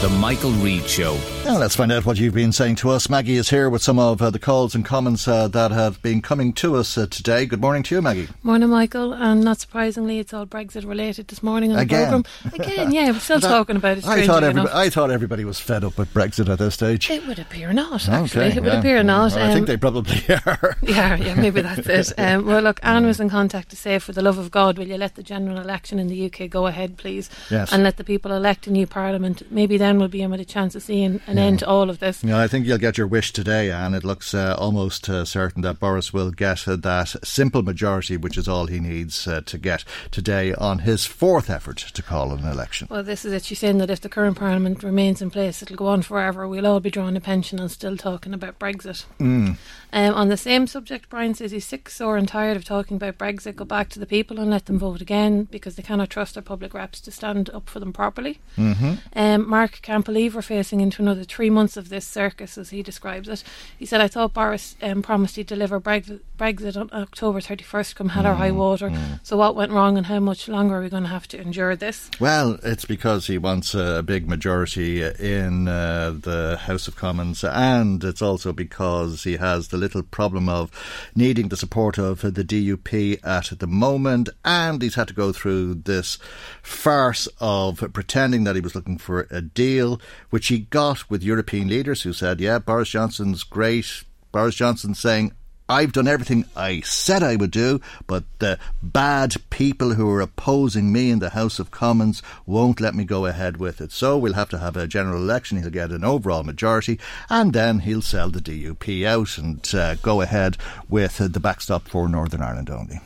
The 0.00 0.08
Michael 0.08 0.52
Reade 0.52 0.86
Show. 0.88 1.18
Now 1.44 1.58
let's 1.58 1.76
find 1.76 1.92
out 1.92 2.06
what 2.06 2.18
you've 2.18 2.32
been 2.32 2.52
saying 2.52 2.76
to 2.76 2.88
us. 2.88 3.10
Maggie 3.10 3.36
is 3.36 3.50
here 3.50 3.68
with 3.68 3.82
some 3.82 3.98
of 3.98 4.22
uh, 4.22 4.30
the 4.30 4.38
calls 4.38 4.74
and 4.74 4.82
comments 4.82 5.28
uh, 5.28 5.46
that 5.48 5.72
have 5.72 6.00
been 6.00 6.22
coming 6.22 6.54
to 6.54 6.76
us 6.76 6.96
uh, 6.96 7.06
today. 7.10 7.44
Good 7.44 7.60
morning 7.60 7.82
to 7.82 7.96
you, 7.96 8.00
Maggie. 8.00 8.28
Morning, 8.42 8.70
Michael. 8.70 9.12
And 9.12 9.42
not 9.44 9.58
surprisingly, 9.58 10.18
it's 10.18 10.32
all 10.32 10.46
Brexit 10.46 10.88
related 10.88 11.28
this 11.28 11.42
morning 11.42 11.72
on 11.72 11.78
Again. 11.80 12.22
the 12.22 12.28
programme. 12.48 12.60
Again, 12.70 12.92
yeah, 12.92 13.10
we're 13.10 13.18
still 13.18 13.40
talking 13.40 13.76
about 13.76 13.98
it. 13.98 14.06
I 14.06 14.24
thought, 14.26 14.38
strangely 14.38 14.48
everybody. 14.48 14.72
I 14.72 14.88
thought 14.88 15.10
everybody 15.10 15.44
was 15.44 15.60
fed 15.60 15.84
up 15.84 15.98
with 15.98 16.14
Brexit 16.14 16.48
at 16.48 16.58
this 16.58 16.74
stage. 16.74 17.10
It 17.10 17.26
would 17.26 17.38
appear 17.38 17.70
not, 17.74 18.08
actually. 18.08 18.46
Okay, 18.46 18.56
it 18.56 18.62
would 18.62 18.72
yeah. 18.72 18.78
appear 18.78 19.02
not. 19.02 19.32
Well, 19.32 19.44
I 19.50 19.52
think 19.52 19.60
Um, 19.60 19.66
they 19.66 19.76
probably 19.76 20.22
are. 20.46 20.76
Yeah, 20.80 21.16
yeah, 21.16 21.34
maybe 21.34 21.60
that's 21.60 21.86
it. 21.86 22.12
Um, 22.30 22.46
well, 22.46 22.62
look, 22.62 22.80
Anne 22.82 23.04
was 23.06 23.18
in 23.20 23.28
contact 23.28 23.68
to 23.70 23.76
say, 23.76 23.98
for 23.98 24.12
the 24.12 24.22
love 24.22 24.38
of 24.38 24.50
God, 24.50 24.78
will 24.78 24.86
you 24.86 24.96
let 24.96 25.14
the 25.16 25.22
general 25.22 25.58
election 25.58 25.98
in 25.98 26.06
the 26.08 26.26
UK 26.26 26.48
go 26.48 26.66
ahead, 26.66 26.96
please? 26.96 27.28
Yes. 27.50 27.70
And 27.72 27.82
let 27.82 27.96
the 27.98 28.04
people 28.04 28.32
elect 28.32 28.66
a 28.66 28.70
new 28.70 28.86
parliament. 28.86 29.42
Maybe 29.50 29.76
then 29.76 29.89
we'll 29.98 30.08
be 30.08 30.22
in 30.22 30.30
with 30.30 30.40
a 30.40 30.44
chance 30.44 30.74
of 30.74 30.82
seeing 30.82 31.20
an 31.26 31.38
end 31.38 31.60
to 31.60 31.66
all 31.66 31.90
of 31.90 31.98
this. 31.98 32.22
Yeah, 32.22 32.38
I 32.38 32.48
think 32.48 32.66
you'll 32.66 32.78
get 32.78 32.98
your 32.98 33.06
wish 33.06 33.32
today, 33.32 33.70
and 33.70 33.94
It 33.94 34.04
looks 34.04 34.34
uh, 34.34 34.54
almost 34.58 35.08
uh, 35.08 35.24
certain 35.24 35.62
that 35.62 35.80
Boris 35.80 36.12
will 36.12 36.30
get 36.30 36.66
uh, 36.66 36.76
that 36.76 37.14
simple 37.24 37.62
majority, 37.62 38.16
which 38.16 38.36
is 38.36 38.48
all 38.48 38.66
he 38.66 38.80
needs 38.80 39.26
uh, 39.26 39.40
to 39.46 39.58
get 39.58 39.84
today 40.10 40.54
on 40.54 40.80
his 40.80 41.06
fourth 41.06 41.50
effort 41.50 41.78
to 41.78 42.02
call 42.02 42.32
an 42.32 42.44
election. 42.44 42.88
Well, 42.90 43.02
this 43.02 43.24
is 43.24 43.32
it. 43.32 43.44
She's 43.44 43.58
saying 43.58 43.78
that 43.78 43.90
if 43.90 44.00
the 44.00 44.08
current 44.08 44.38
parliament 44.38 44.82
remains 44.82 45.20
in 45.20 45.30
place, 45.30 45.62
it'll 45.62 45.76
go 45.76 45.86
on 45.88 46.02
forever. 46.02 46.46
We'll 46.46 46.66
all 46.66 46.80
be 46.80 46.90
drawing 46.90 47.16
a 47.16 47.20
pension 47.20 47.58
and 47.58 47.70
still 47.70 47.96
talking 47.96 48.34
about 48.34 48.58
Brexit. 48.58 49.04
Mm. 49.18 49.56
Um, 49.92 50.14
on 50.14 50.28
the 50.28 50.36
same 50.36 50.66
subject, 50.66 51.08
Brian 51.08 51.34
says 51.34 51.50
he's 51.50 51.64
sick, 51.64 51.88
sore, 51.88 52.16
and 52.16 52.28
tired 52.28 52.56
of 52.56 52.64
talking 52.64 52.96
about 52.96 53.18
Brexit. 53.18 53.56
Go 53.56 53.64
back 53.64 53.88
to 53.90 53.98
the 53.98 54.06
people 54.06 54.38
and 54.38 54.50
let 54.50 54.66
them 54.66 54.78
vote 54.78 55.00
again 55.00 55.44
because 55.44 55.76
they 55.76 55.82
cannot 55.82 56.10
trust 56.10 56.34
their 56.34 56.42
public 56.42 56.74
reps 56.74 57.00
to 57.02 57.10
stand 57.10 57.50
up 57.50 57.68
for 57.68 57.80
them 57.80 57.92
properly. 57.92 58.38
Mm-hmm. 58.56 58.94
Um, 59.14 59.48
Mark 59.48 59.80
can't 59.82 60.04
believe 60.04 60.34
we're 60.34 60.42
facing 60.42 60.80
into 60.80 61.02
another 61.02 61.24
three 61.24 61.50
months 61.50 61.76
of 61.76 61.88
this 61.88 62.06
circus, 62.06 62.56
as 62.56 62.70
he 62.70 62.82
describes 62.82 63.28
it. 63.28 63.42
He 63.78 63.86
said, 63.86 64.00
I 64.00 64.08
thought 64.08 64.34
Boris 64.34 64.76
um, 64.82 65.02
promised 65.02 65.36
he'd 65.36 65.46
deliver 65.46 65.80
Brexit, 65.80 66.20
Brexit 66.38 66.76
on 66.76 66.90
October 66.92 67.40
31st, 67.40 67.94
come 67.94 68.10
hell 68.10 68.26
or 68.26 68.34
high 68.34 68.50
water. 68.50 68.92
So, 69.22 69.36
what 69.36 69.56
went 69.56 69.72
wrong, 69.72 69.96
and 69.96 70.06
how 70.06 70.20
much 70.20 70.48
longer 70.48 70.76
are 70.76 70.82
we 70.82 70.88
going 70.88 71.02
to 71.02 71.08
have 71.08 71.28
to 71.28 71.40
endure 71.40 71.76
this? 71.76 72.10
Well, 72.20 72.58
it's 72.62 72.84
because 72.84 73.26
he 73.26 73.38
wants 73.38 73.74
a 73.74 74.02
big 74.04 74.28
majority 74.28 75.02
in 75.02 75.68
uh, 75.68 76.14
the 76.20 76.58
House 76.62 76.88
of 76.88 76.96
Commons, 76.96 77.42
and 77.44 78.02
it's 78.04 78.22
also 78.22 78.52
because 78.52 79.24
he 79.24 79.36
has 79.36 79.68
the 79.68 79.79
little 79.80 80.02
problem 80.02 80.48
of 80.48 80.70
needing 81.14 81.48
the 81.48 81.56
support 81.56 81.98
of 81.98 82.20
the 82.20 82.44
DUP 82.44 83.18
at 83.24 83.58
the 83.58 83.66
moment, 83.66 84.28
and 84.44 84.80
he's 84.82 84.94
had 84.94 85.08
to 85.08 85.14
go 85.14 85.32
through 85.32 85.74
this 85.74 86.18
farce 86.62 87.28
of 87.40 87.84
pretending 87.92 88.44
that 88.44 88.54
he 88.54 88.60
was 88.60 88.74
looking 88.74 88.98
for 88.98 89.26
a 89.30 89.40
deal, 89.40 90.00
which 90.30 90.48
he 90.48 90.58
got 90.58 91.10
with 91.10 91.22
European 91.22 91.68
leaders 91.68 92.02
who 92.02 92.12
said, 92.12 92.40
Yeah, 92.40 92.58
Boris 92.58 92.90
Johnson's 92.90 93.42
great. 93.42 94.04
Boris 94.32 94.54
Johnson 94.54 94.94
saying, 94.94 95.32
I've 95.70 95.92
done 95.92 96.08
everything 96.08 96.46
I 96.56 96.80
said 96.80 97.22
I 97.22 97.36
would 97.36 97.52
do, 97.52 97.80
but 98.08 98.24
the 98.40 98.58
bad 98.82 99.36
people 99.50 99.94
who 99.94 100.10
are 100.10 100.20
opposing 100.20 100.92
me 100.92 101.12
in 101.12 101.20
the 101.20 101.30
House 101.30 101.60
of 101.60 101.70
Commons 101.70 102.22
won't 102.44 102.80
let 102.80 102.92
me 102.92 103.04
go 103.04 103.24
ahead 103.26 103.58
with 103.58 103.80
it. 103.80 103.92
So 103.92 104.18
we'll 104.18 104.32
have 104.32 104.48
to 104.48 104.58
have 104.58 104.76
a 104.76 104.88
general 104.88 105.22
election. 105.22 105.62
He'll 105.62 105.70
get 105.70 105.92
an 105.92 106.02
overall 106.02 106.42
majority, 106.42 106.98
and 107.28 107.52
then 107.52 107.78
he'll 107.78 108.02
sell 108.02 108.30
the 108.30 108.40
DUP 108.40 109.06
out 109.06 109.38
and 109.38 109.72
uh, 109.72 109.94
go 109.94 110.22
ahead 110.22 110.56
with 110.88 111.20
uh, 111.20 111.28
the 111.28 111.38
backstop 111.38 111.86
for 111.86 112.08
Northern 112.08 112.42
Ireland 112.42 112.68
only. 112.68 113.00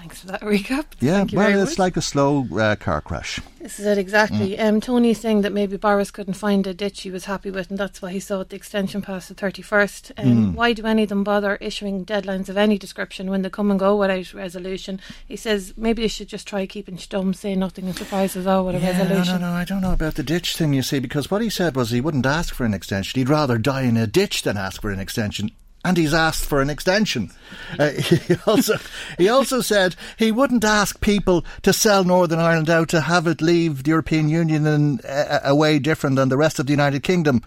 Thanks 0.00 0.20
for 0.22 0.28
that 0.28 0.40
recap. 0.40 0.86
Yeah, 0.98 1.18
Thank 1.18 1.32
you 1.32 1.38
very 1.38 1.52
well, 1.52 1.60
much. 1.60 1.70
it's 1.70 1.78
like 1.78 1.96
a 1.98 2.00
slow 2.02 2.46
uh, 2.58 2.74
car 2.76 3.02
crash. 3.02 3.38
This 3.60 3.78
is 3.78 3.84
it 3.84 3.98
exactly. 3.98 4.56
Mm. 4.56 4.64
Um, 4.68 4.80
Tony's 4.80 5.20
saying 5.20 5.42
that 5.42 5.52
maybe 5.52 5.76
Boris 5.76 6.10
couldn't 6.10 6.34
find 6.34 6.66
a 6.66 6.72
ditch 6.72 7.02
he 7.02 7.10
was 7.10 7.26
happy 7.26 7.50
with, 7.50 7.68
and 7.68 7.78
that's 7.78 8.00
why 8.00 8.10
he 8.10 8.18
sought 8.18 8.48
the 8.48 8.56
extension 8.56 9.02
past 9.02 9.28
the 9.28 9.34
thirty 9.34 9.60
first. 9.62 10.10
Um, 10.16 10.30
Mm. 10.30 10.54
Why 10.54 10.72
do 10.72 10.86
any 10.86 11.02
of 11.02 11.10
them 11.10 11.22
bother 11.22 11.56
issuing 11.56 12.06
deadlines 12.06 12.48
of 12.48 12.56
any 12.56 12.78
description 12.78 13.28
when 13.30 13.42
they 13.42 13.50
come 13.50 13.70
and 13.70 13.78
go 13.78 13.94
without 13.96 14.32
resolution? 14.32 15.00
He 15.28 15.36
says 15.36 15.74
maybe 15.76 16.00
they 16.02 16.08
should 16.08 16.28
just 16.28 16.48
try 16.48 16.64
keeping 16.66 16.96
stum, 16.96 17.36
say 17.36 17.54
nothing, 17.54 17.84
and 17.86 17.94
surprise 17.96 18.34
us 18.36 18.46
all 18.46 18.64
with 18.64 18.76
a 18.76 18.78
Yeah, 18.78 18.98
resolution. 18.98 19.34
No, 19.34 19.40
no, 19.40 19.52
no, 19.52 19.56
I 19.58 19.64
don't 19.64 19.82
know 19.82 19.92
about 19.92 20.14
the 20.14 20.22
ditch 20.22 20.56
thing, 20.56 20.72
you 20.72 20.82
see, 20.82 20.98
because 20.98 21.30
what 21.30 21.42
he 21.42 21.50
said 21.50 21.76
was 21.76 21.90
he 21.90 22.00
wouldn't 22.00 22.24
ask 22.26 22.54
for 22.54 22.64
an 22.64 22.72
extension. 22.72 23.18
He'd 23.20 23.28
rather 23.28 23.58
die 23.58 23.82
in 23.82 23.98
a 23.98 24.06
ditch 24.06 24.42
than 24.44 24.56
ask 24.56 24.80
for 24.80 24.90
an 24.90 24.98
extension. 25.00 25.50
And 25.84 25.96
he's 25.96 26.12
asked 26.12 26.44
for 26.44 26.60
an 26.60 26.68
extension. 26.68 27.30
Uh, 27.78 27.90
he 27.90 28.36
also 28.46 28.74
he 29.16 29.28
also 29.28 29.60
said 29.62 29.96
he 30.18 30.30
wouldn't 30.30 30.64
ask 30.64 31.00
people 31.00 31.44
to 31.62 31.72
sell 31.72 32.04
Northern 32.04 32.38
Ireland 32.38 32.68
out 32.68 32.90
to 32.90 33.00
have 33.00 33.26
it 33.26 33.40
leave 33.40 33.82
the 33.82 33.90
European 33.90 34.28
Union 34.28 34.66
in 34.66 35.00
a, 35.04 35.40
a 35.44 35.54
way 35.54 35.78
different 35.78 36.16
than 36.16 36.28
the 36.28 36.36
rest 36.36 36.58
of 36.58 36.66
the 36.66 36.72
United 36.72 37.02
Kingdom. 37.02 37.42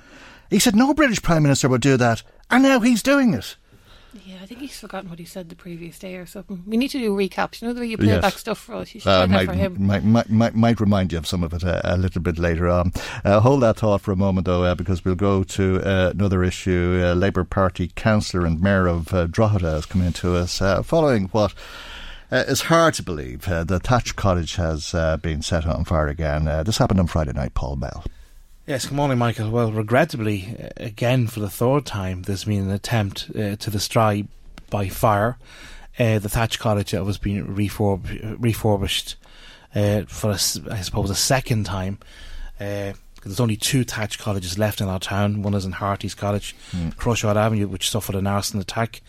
He 0.49 0.59
said 0.59 0.75
no 0.75 0.93
British 0.93 1.21
Prime 1.21 1.43
Minister 1.43 1.69
would 1.69 1.81
do 1.81 1.95
that, 1.97 2.23
and 2.49 2.63
now 2.63 2.79
he's 2.79 3.03
doing 3.03 3.33
it. 3.33 3.55
Yeah, 4.53 4.57
I 4.57 4.59
think 4.59 4.69
he's 4.71 4.79
forgotten 4.79 5.09
what 5.09 5.19
he 5.19 5.25
said 5.25 5.49
the 5.49 5.55
previous 5.55 5.97
day 5.97 6.15
or 6.15 6.25
something. 6.25 6.63
We 6.67 6.77
need 6.77 6.89
to 6.89 6.99
do 6.99 7.15
recaps. 7.15 7.61
You 7.61 7.67
know 7.67 7.73
the 7.73 7.81
way 7.81 7.87
you 7.87 7.97
play 7.97 8.07
Yes. 8.07 8.21
back 8.21 8.37
stuff 8.37 8.59
for 8.59 8.75
us. 8.75 8.93
You 8.93 8.99
should 9.01 9.09
Uh, 9.09 9.25
play 9.25 9.27
that 9.27 9.33
might, 9.33 9.45
for 9.47 9.53
him. 9.53 9.75
might, 9.87 10.03
might, 10.03 10.29
might, 10.29 10.55
might 10.55 10.79
remind 10.79 11.11
you 11.11 11.17
of 11.17 11.25
some 11.27 11.43
of 11.43 11.53
it 11.53 11.63
a, 11.63 11.95
a 11.95 11.97
little 11.97 12.21
bit 12.21 12.37
later 12.37 12.69
on. 12.69 12.91
Uh, 13.25 13.39
hold 13.39 13.63
that 13.63 13.77
thought 13.77 14.01
for 14.01 14.11
a 14.11 14.15
moment, 14.15 14.45
though, 14.45 14.63
uh, 14.63 14.75
because 14.75 15.03
we'll 15.03 15.15
go 15.15 15.43
to 15.43 15.81
uh, 15.83 16.11
another 16.13 16.43
issue. 16.43 17.01
Uh, 17.03 17.13
Labour 17.13 17.43
Party 17.43 17.91
councillor 17.95 18.45
and 18.45 18.61
mayor 18.61 18.87
of 18.87 19.13
uh, 19.13 19.25
Drogheda 19.27 19.71
has 19.71 19.85
come 19.87 20.01
into 20.03 20.35
us 20.35 20.61
uh, 20.61 20.81
following 20.83 21.29
what. 21.29 21.53
Uh, 22.31 22.43
it's 22.47 22.61
hard 22.61 22.93
to 22.95 23.03
believe 23.03 23.47
uh, 23.47 23.63
the 23.63 23.79
Thatch 23.79 24.15
Cottage 24.15 24.55
has 24.55 24.93
uh, 24.95 25.17
been 25.17 25.41
set 25.43 25.65
on 25.67 25.83
fire 25.85 26.07
again. 26.07 26.47
Uh, 26.47 26.63
this 26.63 26.77
happened 26.79 26.99
on 26.99 27.05
Friday 27.07 27.31
night, 27.33 27.53
Paul 27.53 27.75
Bell. 27.75 28.03
Yes, 28.65 28.85
good 28.85 28.95
morning, 28.95 29.17
Michael. 29.17 29.51
Well, 29.51 29.71
regrettably, 29.71 30.55
uh, 30.59 30.69
again 30.77 31.27
for 31.27 31.41
the 31.41 31.49
third 31.49 31.85
time, 31.85 32.21
there's 32.23 32.45
been 32.45 32.63
an 32.63 32.71
attempt 32.71 33.29
uh, 33.35 33.55
to 33.57 33.69
destroy 33.69 34.23
by 34.73 34.89
fire 34.89 35.37
uh, 35.99 36.17
the 36.17 36.29
thatch 36.29 36.57
cottage 36.59 36.91
that 36.91 37.05
was 37.05 37.17
being 37.19 37.45
refurb- 37.45 38.35
refurbished 38.39 39.15
uh, 39.75 40.01
for, 40.07 40.31
a 40.31 40.39
I 40.77 40.81
suppose, 40.81 41.09
a 41.11 41.15
second 41.15 41.65
time. 41.65 41.99
Uh, 42.59 42.93
there's 43.23 43.39
only 43.39 43.55
two 43.57 43.83
thatch 43.83 44.17
cottages 44.19 44.57
left 44.57 44.81
in 44.81 44.87
our 44.89 44.99
town. 44.99 45.43
One 45.43 45.53
is 45.53 45.65
in 45.65 45.71
Harty's 45.73 46.15
Cottage, 46.15 46.55
Mm. 46.71 46.95
Crushard 46.97 47.37
Avenue, 47.37 47.67
which 47.67 47.89
suffered 47.89 48.15
an 48.15 48.27
arson 48.27 48.59
attack. 48.59 49.01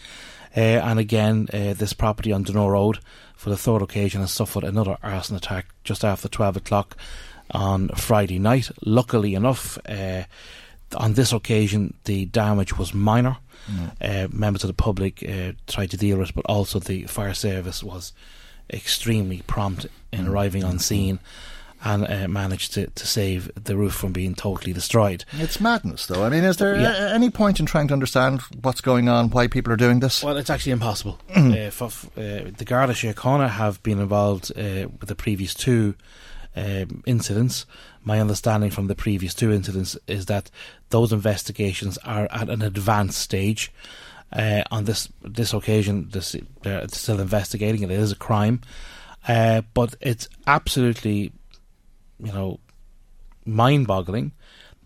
Uh, 0.57 0.61
and 0.61 0.99
again, 1.01 1.49
uh, 1.53 1.73
this 1.75 1.93
property 1.95 2.31
on 2.33 2.45
Donore 2.45 2.73
Road, 2.73 2.99
for 3.35 3.51
the 3.51 3.57
third 3.57 3.83
occasion, 3.83 4.21
has 4.21 4.31
suffered 4.33 4.63
another 4.65 4.97
arson 5.03 5.37
attack 5.37 5.67
just 5.85 6.05
after 6.05 6.29
12 6.29 6.57
o'clock 6.59 6.97
on 7.51 7.89
Friday 7.97 8.39
night. 8.39 8.71
Luckily 8.85 9.35
enough, 9.35 9.79
uh, 9.89 10.23
on 10.97 11.15
this 11.15 11.33
occasion, 11.33 11.95
the 12.05 12.27
damage 12.27 12.79
was 12.79 12.95
minor. 12.95 13.39
Uh, 14.01 14.29
members 14.31 14.63
of 14.65 14.69
the 14.69 14.75
public 14.75 15.23
uh, 15.29 15.53
tried 15.67 15.91
to 15.91 15.97
deal 15.97 16.19
with 16.19 16.31
it, 16.31 16.35
but 16.35 16.45
also 16.47 16.79
the 16.79 17.05
fire 17.05 17.35
service 17.35 17.83
was 17.83 18.13
extremely 18.73 19.43
prompt 19.47 19.87
in 20.13 20.25
Mm. 20.27 20.29
arriving 20.31 20.65
on 20.65 20.79
scene 20.79 21.19
and 21.83 22.07
uh, 22.09 22.27
managed 22.29 22.73
to, 22.73 22.87
to 22.87 23.07
save 23.07 23.51
the 23.63 23.77
roof 23.77 23.93
from 23.93 24.13
being 24.13 24.35
totally 24.35 24.73
destroyed. 24.73 25.25
It's 25.33 25.61
madness, 25.61 26.07
though. 26.07 26.25
I 26.25 26.31
mean, 26.31 26.43
is 26.45 26.57
there 26.57 26.77
Yeah. 26.81 27.11
a- 27.11 27.15
any 27.15 27.29
point 27.31 27.61
in 27.61 27.67
trying 27.67 27.89
to 27.89 27.95
understand 27.95 28.41
what's 28.63 28.81
going 28.81 29.09
on, 29.09 29.29
why 29.31 29.49
people 29.49 29.71
are 29.73 29.77
doing 29.77 30.01
this? 30.01 30.23
Well, 30.23 30.39
it's 30.39 30.49
actually 30.49 30.73
impossible. 30.73 31.19
uh, 31.37 31.69
for, 31.71 31.87
uh, 32.17 32.51
the 32.57 32.65
Garda 32.65 32.95
Síochána 32.95 33.51
have 33.51 33.83
been 33.83 33.99
involved 34.01 34.51
uh, 34.57 34.89
with 34.99 35.09
the 35.09 35.15
previous 35.15 35.53
two 35.53 35.95
um, 36.57 37.03
incidents. 37.07 37.67
My 38.03 38.21
understanding 38.21 38.71
from 38.71 38.87
the 38.87 38.95
previous 38.95 39.35
two 39.35 39.51
incidents 39.53 39.97
is 40.07 40.27
that 40.27 40.51
those 40.91 41.13
investigations 41.13 41.99
are 42.05 42.29
at 42.31 42.49
an 42.49 42.63
advanced 42.63 43.19
stage. 43.21 43.73
Uh, 44.33 44.63
on 44.71 44.85
this 44.85 45.09
this 45.23 45.53
occasion, 45.55 46.09
this, 46.11 46.35
they're 46.63 46.89
still 46.89 47.21
investigating 47.21 47.83
it. 47.83 47.91
It 47.91 48.01
is 48.01 48.11
a 48.13 48.17
crime, 48.17 48.61
uh, 49.29 49.63
but 49.75 49.95
it's 50.01 50.29
absolutely, 50.47 51.31
you 52.19 52.33
know, 52.33 52.59
mind-boggling 53.45 54.33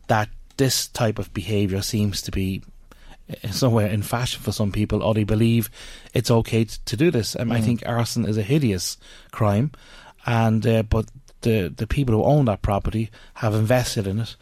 that 0.09 0.29
this 0.57 0.89
type 0.89 1.19
of 1.19 1.33
behaviour 1.33 1.83
seems 1.83 2.21
to 2.23 2.31
be 2.31 2.63
uh, 3.45 3.51
somewhere 3.51 3.87
in 3.87 4.03
fashion 4.03 4.43
for 4.43 4.53
some 4.53 4.73
people, 4.73 5.03
or 5.03 5.15
they 5.15 5.25
believe 5.25 5.71
it's 6.15 6.31
okay 6.31 6.65
t- 6.65 6.77
to 6.85 6.97
do 6.97 7.11
this. 7.11 7.37
Um, 7.39 7.51
I 7.53 7.61
Mm. 7.61 7.65
think 7.65 7.83
arson 7.87 8.27
is 8.27 8.37
a 8.37 8.43
hideous 8.43 8.99
crime, 9.31 9.71
and 10.27 10.67
uh, 10.67 10.83
but 10.83 11.07
the 11.43 11.73
the 11.77 11.87
people 11.87 12.15
who 12.15 12.25
own 12.25 12.47
that 12.47 12.63
property 12.63 13.11
have 13.35 13.55
invested 13.55 14.07
in 14.07 14.21
it. 14.21 14.37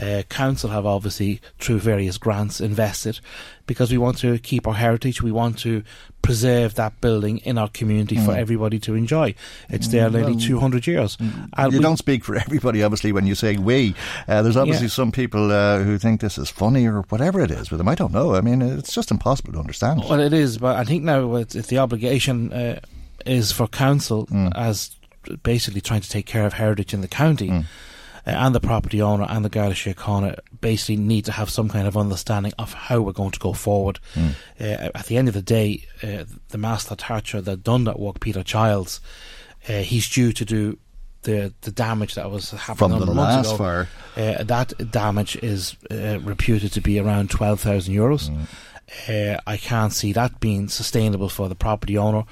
Uh, 0.00 0.22
council 0.28 0.70
have 0.70 0.86
obviously, 0.86 1.40
through 1.58 1.80
various 1.80 2.18
grants, 2.18 2.60
invested 2.60 3.18
because 3.66 3.90
we 3.90 3.98
want 3.98 4.16
to 4.18 4.38
keep 4.38 4.66
our 4.68 4.74
heritage. 4.74 5.20
We 5.22 5.32
want 5.32 5.58
to 5.60 5.82
preserve 6.22 6.74
that 6.76 7.00
building 7.00 7.38
in 7.38 7.58
our 7.58 7.68
community 7.68 8.16
for 8.16 8.32
Mm. 8.32 8.36
everybody 8.38 8.78
to 8.80 8.94
enjoy. 8.94 9.34
It's 9.68 9.88
there 9.88 10.08
nearly 10.08 10.32
Well, 10.32 10.40
two 10.40 10.60
hundred 10.60 10.86
years. 10.86 11.16
And 11.56 11.72
you 11.72 11.78
we- 11.78 11.82
don't 11.82 11.96
speak 11.96 12.24
for 12.24 12.36
everybody, 12.46 12.82
obviously, 12.84 13.10
when 13.12 13.26
you 13.26 13.34
say 13.34 13.56
we. 13.56 13.94
Uh, 14.28 14.42
there's 14.42 14.56
obviously 14.56 14.86
Yeah. 14.86 14.90
some 14.92 15.10
people 15.12 15.50
uh, 15.50 15.78
who 15.82 15.98
think 15.98 16.20
this 16.20 16.38
is 16.38 16.48
funny 16.48 16.86
or 16.86 17.02
whatever 17.08 17.40
it 17.40 17.50
is 17.50 17.70
with 17.70 17.78
them. 17.78 17.88
I 17.88 17.94
don't 17.96 18.12
know. 18.12 18.34
I 18.36 18.40
mean, 18.40 18.62
it's 18.62 18.92
just 18.94 19.10
impossible 19.10 19.52
to 19.54 19.58
understand. 19.58 20.02
Well, 20.08 20.20
it 20.20 20.32
is, 20.32 20.58
but 20.58 20.76
I 20.76 20.84
think 20.84 21.02
now 21.02 21.34
it's, 21.36 21.56
it's 21.56 21.68
the 21.68 21.78
obligation 21.78 22.52
uh, 22.52 22.78
is 23.26 23.50
for 23.52 23.66
council 23.66 24.26
Mm. 24.26 24.52
as 24.54 24.90
basically 25.42 25.80
trying 25.80 26.00
to 26.00 26.08
take 26.08 26.26
care 26.26 26.46
of 26.46 26.54
heritage 26.54 26.94
in 26.94 27.00
the 27.00 27.08
county. 27.08 27.50
uh, 27.50 27.62
and 28.24 28.54
the 28.54 28.60
property 28.60 29.00
owner 29.00 29.26
and 29.28 29.44
the 29.44 29.48
Garda 29.48 29.74
Síochána 29.74 30.38
basically 30.60 30.96
need 30.96 31.24
to 31.24 31.32
have 31.32 31.48
some 31.48 31.68
kind 31.68 31.86
of 31.88 31.96
understanding 31.96 32.52
of 32.58 32.74
how 32.74 33.00
we're 33.00 33.12
going 33.12 33.30
to 33.30 33.38
go 33.38 33.52
forward. 33.52 33.98
Mm. 34.14 34.34
Uh, 34.60 34.90
at 34.94 35.06
the 35.06 35.16
end 35.16 35.28
of 35.28 35.34
the 35.34 35.42
day, 35.42 35.84
uh, 36.02 36.24
the 36.48 36.58
master 36.58 36.94
Thatcher 36.94 37.40
that 37.40 37.62
done 37.62 37.84
that 37.84 37.98
work, 37.98 38.20
Peter 38.20 38.42
Childs, 38.42 39.00
uh, 39.68 39.80
he's 39.80 40.08
due 40.08 40.32
to 40.32 40.44
do 40.44 40.78
the 41.22 41.52
the 41.62 41.70
damage 41.72 42.14
that 42.14 42.30
was 42.30 42.50
happening 42.52 42.98
From 42.98 43.06
the 43.06 43.12
last 43.12 43.48
ago. 43.48 43.56
fire. 43.56 43.88
Uh, 44.16 44.44
that 44.44 44.90
damage 44.90 45.36
is 45.36 45.76
uh, 45.90 46.18
reputed 46.20 46.72
to 46.72 46.80
be 46.80 46.98
around 46.98 47.30
twelve 47.30 47.60
thousand 47.60 47.94
euros. 47.94 48.30
Uh, 49.08 49.38
I 49.46 49.56
can't 49.56 49.92
see 49.92 50.12
that 50.12 50.40
being 50.40 50.68
sustainable 50.68 51.28
for 51.28 51.48
the 51.48 51.54
property 51.54 51.98
owner. 51.98 52.24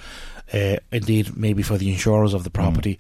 Uh, 0.53 0.77
indeed, 0.93 1.37
maybe 1.37 1.63
for 1.63 1.77
the 1.77 1.91
insurers 1.91 2.33
of 2.35 2.45
the 2.45 2.51
property. 2.51 2.99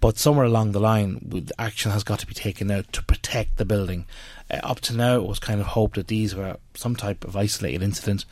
But 0.00 0.18
somewhere 0.18 0.46
along 0.46 0.72
the 0.72 0.80
line, 0.80 1.44
action 1.58 1.90
has 1.92 2.04
got 2.04 2.18
to 2.20 2.26
be 2.26 2.34
taken 2.34 2.70
out 2.70 2.92
to 2.92 3.02
protect 3.04 3.56
the 3.56 3.64
building. 3.64 4.04
Uh, 4.50 4.56
up 4.62 4.80
to 4.82 4.94
now, 4.96 5.16
it 5.16 5.26
was 5.26 5.38
kind 5.38 5.60
of 5.60 5.66
hoped 5.68 5.96
that 5.96 6.08
these 6.08 6.34
were 6.34 6.56
some 6.74 6.96
type 6.96 7.24
of 7.24 7.36
isolated 7.36 7.82
incident. 7.82 8.24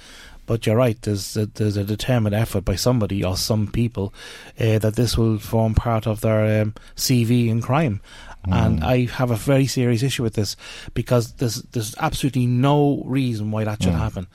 But 0.47 0.65
you're 0.65 0.77
right. 0.77 1.01
There's 1.03 1.37
a, 1.37 1.47
there's 1.47 1.77
a 1.77 1.83
determined 1.83 2.35
effort 2.35 2.65
by 2.65 2.77
somebody 2.77 3.25
or 3.25 3.37
some 3.37 3.67
people 3.67 4.15
uh, 4.61 4.79
that 4.79 4.95
this 4.95 5.19
will 5.19 5.39
form 5.39 5.75
part 5.75 6.07
of 6.07 6.21
their 6.21 6.63
um, 6.63 6.75
CV 6.95 7.49
in 7.49 7.61
crime, 7.61 8.01
and 8.49 8.85
I 8.85 9.07
have 9.07 9.33
a 9.33 9.37
very 9.37 9.67
serious 9.67 10.05
issue 10.05 10.23
with 10.23 10.35
this 10.35 10.55
because 10.95 11.33
there's 11.33 11.63
there's 11.73 11.97
absolutely 11.99 12.47
no 12.47 13.03
reason 13.05 13.51
why 13.51 13.65
that 13.65 13.83
should 13.83 13.95
Mm. 13.95 13.99
happen. 13.99 14.27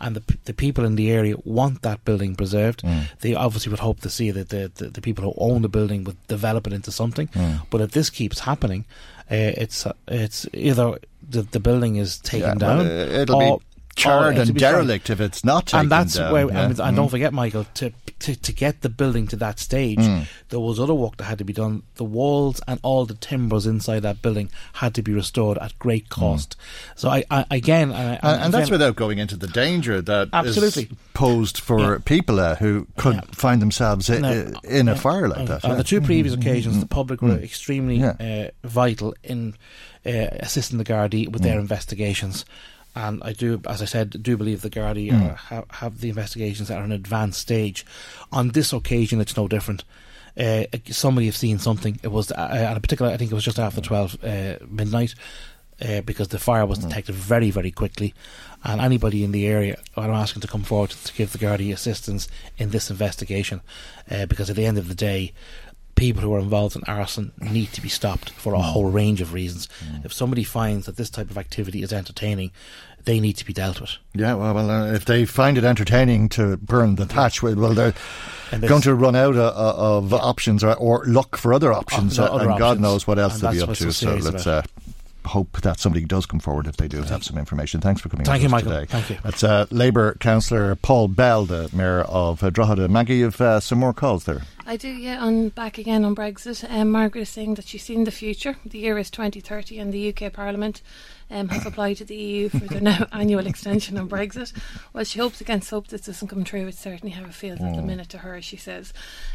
And 0.00 0.16
the 0.16 0.22
the 0.44 0.54
people 0.54 0.84
in 0.84 0.96
the 0.96 1.10
area 1.10 1.34
want 1.44 1.82
that 1.82 2.04
building 2.04 2.34
preserved. 2.36 2.82
They 3.20 3.34
obviously 3.34 3.70
would 3.70 3.80
hope 3.80 4.00
to 4.00 4.08
see 4.10 4.30
that 4.32 4.48
the, 4.48 4.70
the, 4.74 4.86
the 4.88 5.00
people 5.00 5.24
who 5.24 5.34
own 5.36 5.62
the 5.62 5.68
building 5.68 6.04
would 6.04 6.16
develop 6.28 6.66
it 6.66 6.72
into 6.72 6.90
something. 6.90 7.28
Mm. 7.28 7.60
But 7.70 7.80
if 7.82 7.90
this 7.90 8.08
keeps 8.10 8.40
happening, 8.40 8.84
uh, 9.30 9.52
it's 9.62 9.86
uh, 9.86 9.92
it's 10.08 10.46
either 10.54 10.98
the 11.30 11.42
the 11.42 11.60
building 11.60 11.96
is 11.96 12.18
taken 12.18 12.48
Yeah, 12.48 12.54
down, 12.66 12.80
uh, 12.86 13.20
it'll 13.22 13.38
be 13.38 13.44
or- 13.46 13.60
charred 14.02 14.38
or 14.38 14.40
and 14.42 14.54
derelict 14.56 15.10
if 15.10 15.20
it's 15.20 15.44
not 15.44 15.66
taken 15.66 15.80
And 15.80 15.90
that's 15.90 16.14
down, 16.16 16.32
where, 16.32 16.46
yeah. 16.48 16.60
and, 16.66 16.78
and 16.80 16.96
don't 16.96 17.08
Mm. 17.08 17.10
forget, 17.10 17.32
Michael, 17.32 17.66
to, 17.74 17.92
to 18.20 18.36
to 18.36 18.52
get 18.52 18.82
the 18.82 18.88
building 18.88 19.26
to 19.28 19.36
that 19.36 19.58
stage, 19.58 19.98
Mm. 19.98 20.26
there 20.50 20.60
was 20.60 20.78
other 20.80 20.94
work 20.94 21.16
that 21.18 21.24
had 21.24 21.38
to 21.38 21.44
be 21.44 21.52
done. 21.52 21.82
The 21.96 22.04
walls 22.04 22.60
and 22.68 22.78
all 22.82 23.06
the 23.06 23.14
timbers 23.14 23.66
inside 23.66 24.00
that 24.00 24.20
building 24.22 24.50
had 24.74 24.94
to 24.94 25.02
be 25.02 25.12
restored 25.12 25.58
at 25.58 25.78
great 25.78 26.08
cost. 26.08 26.56
So 26.96 27.08
I, 27.08 27.24
I 27.30 27.44
again, 27.50 27.92
I, 27.92 28.00
Mm. 28.16 28.20
And, 28.22 28.42
and 28.42 28.54
that's 28.54 28.70
without 28.70 28.96
going 28.96 29.18
into 29.18 29.36
the 29.36 29.46
danger 29.46 30.02
that 30.02 30.28
Absolutely. 30.32 30.88
posed 31.14 31.58
for 31.58 31.98
people 32.00 32.40
uh, 32.40 32.56
who 32.56 32.86
could 32.96 33.20
find 33.34 33.60
themselves 33.62 34.10
i- 34.10 34.18
No, 34.18 34.28
i- 34.30 34.66
in 34.68 34.88
a 34.88 34.92
yeah. 34.92 34.98
fire 34.98 35.28
like 35.28 35.38
On- 35.40 35.44
that. 35.46 35.64
On 35.64 35.70
yeah. 35.72 35.76
the 35.76 35.84
two 35.84 36.00
previous 36.00 36.34
Mm, 36.34 36.40
occasions, 36.40 36.76
mm, 36.76 36.80
the 36.80 36.86
public 36.86 37.22
were 37.22 37.36
mm. 37.36 37.42
extremely 37.42 37.96
Yeah. 37.96 38.50
uh, 38.62 38.66
vital 38.66 39.14
in 39.22 39.54
uh, 40.06 40.10
assisting 40.40 40.78
the 40.78 40.84
Gardaí 40.84 41.28
with 41.30 41.42
their 41.42 41.56
Mm. 41.56 41.60
investigations. 41.60 42.44
And 42.94 43.22
I 43.22 43.32
do, 43.32 43.60
as 43.68 43.82
I 43.82 43.84
said, 43.84 44.22
do 44.22 44.36
believe 44.36 44.62
the 44.62 44.70
Gardaí 44.70 45.10
Mm. 45.10 45.30
are, 45.30 45.34
have, 45.34 45.64
have 45.70 46.00
the 46.00 46.08
investigations 46.08 46.70
at 46.70 46.82
an 46.82 46.92
advanced 46.92 47.40
stage. 47.40 47.86
On 48.32 48.48
this 48.48 48.72
occasion, 48.72 49.20
it's 49.20 49.36
no 49.36 49.46
different. 49.46 49.84
Uh, 50.36 50.64
somebody 50.90 51.26
have 51.26 51.36
seen 51.36 51.58
something. 51.58 52.00
It 52.02 52.08
was 52.08 52.32
uh, 52.32 52.34
at 52.36 52.76
a 52.76 52.80
particular. 52.80 53.12
I 53.12 53.16
think 53.16 53.30
it 53.30 53.34
was 53.34 53.44
just 53.44 53.58
after 53.58 53.80
twelve 53.80 54.16
uh, 54.24 54.56
midnight. 54.68 55.14
Uh, 55.82 56.02
because 56.02 56.28
the 56.28 56.38
fire 56.38 56.66
was 56.66 56.78
detected 56.78 57.14
very, 57.14 57.50
very 57.50 57.70
quickly, 57.70 58.12
and 58.64 58.82
anybody 58.82 59.24
in 59.24 59.32
the 59.32 59.46
area, 59.46 59.78
I'm 59.96 60.10
asking 60.10 60.42
to 60.42 60.46
come 60.46 60.62
forward 60.62 60.90
to 60.90 61.14
give 61.14 61.32
the 61.32 61.38
Gardaí 61.38 61.72
assistance 61.72 62.28
in 62.58 62.68
this 62.68 62.90
investigation, 62.90 63.62
uh, 64.10 64.26
because 64.26 64.50
at 64.50 64.56
the 64.56 64.66
end 64.66 64.76
of 64.76 64.88
the 64.88 64.94
day, 64.94 65.32
people 66.00 66.22
who 66.22 66.32
are 66.34 66.38
involved 66.38 66.74
in 66.74 66.82
arson 66.84 67.30
need 67.42 67.70
to 67.74 67.82
be 67.82 67.88
stopped 67.90 68.30
for 68.30 68.54
a 68.54 68.58
whole 68.58 68.90
range 68.90 69.20
of 69.20 69.34
reasons. 69.34 69.68
If 70.02 70.14
somebody 70.14 70.44
finds 70.44 70.86
that 70.86 70.96
this 70.96 71.10
type 71.10 71.30
of 71.30 71.36
activity 71.36 71.82
is 71.82 71.92
entertaining, 71.92 72.52
they 73.04 73.20
need 73.20 73.34
to 73.34 73.44
be 73.44 73.52
dealt 73.52 73.82
with. 73.82 73.90
Yeah, 74.14 74.32
well, 74.32 74.54
well 74.54 74.70
uh, 74.70 74.92
if 74.92 75.04
they 75.04 75.26
find 75.26 75.58
it 75.58 75.64
entertaining 75.64 76.30
to 76.30 76.56
burn 76.56 76.94
the 76.94 77.04
thatch, 77.04 77.42
well, 77.42 77.74
they're 77.74 77.92
going 78.50 78.80
to 78.80 78.94
run 78.94 79.14
out 79.14 79.36
of, 79.36 80.12
of 80.12 80.14
options 80.14 80.64
or, 80.64 80.74
or 80.76 81.04
look 81.04 81.36
for 81.36 81.52
other 81.52 81.70
options, 81.70 82.18
Oh, 82.18 82.24
uh, 82.24 82.28
other 82.28 82.48
and 82.48 82.58
God 82.58 82.80
knows 82.80 83.06
what 83.06 83.18
else 83.18 83.34
And 83.34 83.42
they'll 83.42 83.66
be 83.66 83.72
up 83.72 83.76
to. 83.76 83.92
so 83.92 84.14
let's 84.16 84.46
uh, 84.46 84.62
hope 85.30 85.60
that 85.62 85.78
somebody 85.78 86.04
does 86.04 86.26
come 86.26 86.40
forward 86.40 86.66
if 86.66 86.76
they 86.76 86.88
do 86.88 87.02
have 87.02 87.24
some 87.24 87.38
information. 87.38 87.80
Thanks 87.80 88.00
for 88.00 88.08
coming 88.08 88.26
Thank 88.26 88.40
on 88.40 88.42
you, 88.42 88.48
Michael. 88.48 88.72
today. 88.72 88.86
Thank 88.86 89.10
you. 89.10 89.18
That's 89.22 89.42
uh, 89.44 89.66
Labour 89.70 90.16
councillor 90.20 90.74
Paul 90.74 91.08
Bell, 91.08 91.44
the 91.44 91.70
mayor 91.72 92.02
of 92.02 92.42
uh, 92.42 92.50
Drogheda. 92.50 92.88
Maggie, 92.88 93.18
you've 93.18 93.40
uh, 93.40 93.60
some 93.60 93.78
more 93.78 93.92
calls 93.92 94.24
there. 94.24 94.42
I 94.66 94.76
do, 94.76 94.88
yeah. 94.88 95.24
On 95.24 95.48
back 95.48 95.78
again 95.78 96.04
on 96.04 96.14
Brexit, 96.14 96.68
um, 96.70 96.90
Margaret 96.90 97.22
is 97.22 97.28
saying 97.28 97.54
that 97.54 97.66
she's 97.66 97.82
seen 97.82 98.04
the 98.04 98.10
future. 98.10 98.56
The 98.64 98.78
year 98.78 98.98
is 98.98 99.10
2030, 99.10 99.78
and 99.78 99.92
the 99.92 100.14
UK 100.14 100.32
Parliament 100.32 100.82
um, 101.30 101.48
have 101.48 101.66
applied 101.66 101.96
to 101.98 102.04
the 102.04 102.16
EU 102.16 102.48
for 102.48 102.58
their 102.58 102.80
now 102.80 103.06
annual 103.12 103.46
extension 103.46 103.96
on 103.98 104.08
Brexit. 104.08 104.52
Well, 104.92 105.04
she 105.04 105.18
hopes 105.18 105.40
against 105.40 105.70
hope 105.70 105.88
this 105.88 106.02
doesn't 106.02 106.28
come 106.28 106.44
true. 106.44 106.66
It's 106.66 106.78
certainly 106.80 107.14
how 107.14 107.24
it 107.24 107.34
feels 107.34 107.60
at 107.60 107.74
the 107.74 107.80
Mm. 107.82 107.86
minute 107.86 108.08
to 108.10 108.18
her, 108.18 108.40
she 108.42 108.56
says. 108.56 108.92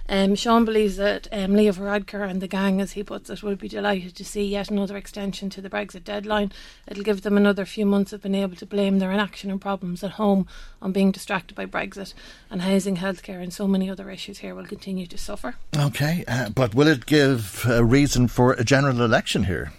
Um, 0.09 0.35
Sean 0.35 0.65
believes 0.65 0.97
that 0.97 1.27
um, 1.31 1.53
Leo 1.53 1.71
Varadkar 1.71 2.29
and 2.29 2.41
the 2.41 2.47
gang, 2.47 2.79
as 2.81 2.91
he 2.93 3.03
puts 3.03 3.29
it, 3.29 3.41
will 3.41 3.55
be 3.55 3.67
delighted 3.67 4.15
to 4.15 4.25
see 4.25 4.45
yet 4.45 4.69
another 4.69 4.97
extension 4.97 5.49
to 5.51 5.61
the 5.61 5.69
Brexit 5.69 6.03
deadline. 6.03 6.51
It'll 6.87 7.03
give 7.03 7.21
them 7.21 7.37
another 7.37 7.65
few 7.65 7.85
months 7.85 8.13
of 8.13 8.21
being 8.21 8.35
able 8.35 8.55
to 8.57 8.65
blame 8.65 8.99
their 8.99 9.11
inaction 9.11 9.49
and 9.49 9.59
problems 9.61 10.03
at 10.03 10.11
home 10.11 10.47
on 10.81 10.91
being 10.91 11.11
distracted 11.11 11.55
by 11.55 11.65
Brexit, 11.65 12.13
and 12.51 12.61
housing, 12.61 12.97
healthcare, 12.97 13.41
and 13.41 13.53
so 13.53 13.67
many 13.67 13.89
other 13.89 14.09
issues 14.11 14.39
here 14.39 14.53
will 14.53 14.65
continue 14.67 15.07
to 15.07 15.17
suffer. 15.17 15.55
Okay, 15.75 16.23
uh, 16.27 16.49
but 16.49 16.75
will 16.75 16.87
it 16.87 17.05
give 17.05 17.65
a 17.67 17.83
reason 17.83 18.27
for 18.27 18.53
a 18.53 18.63
general 18.63 19.01
election 19.01 19.45
here? 19.45 19.71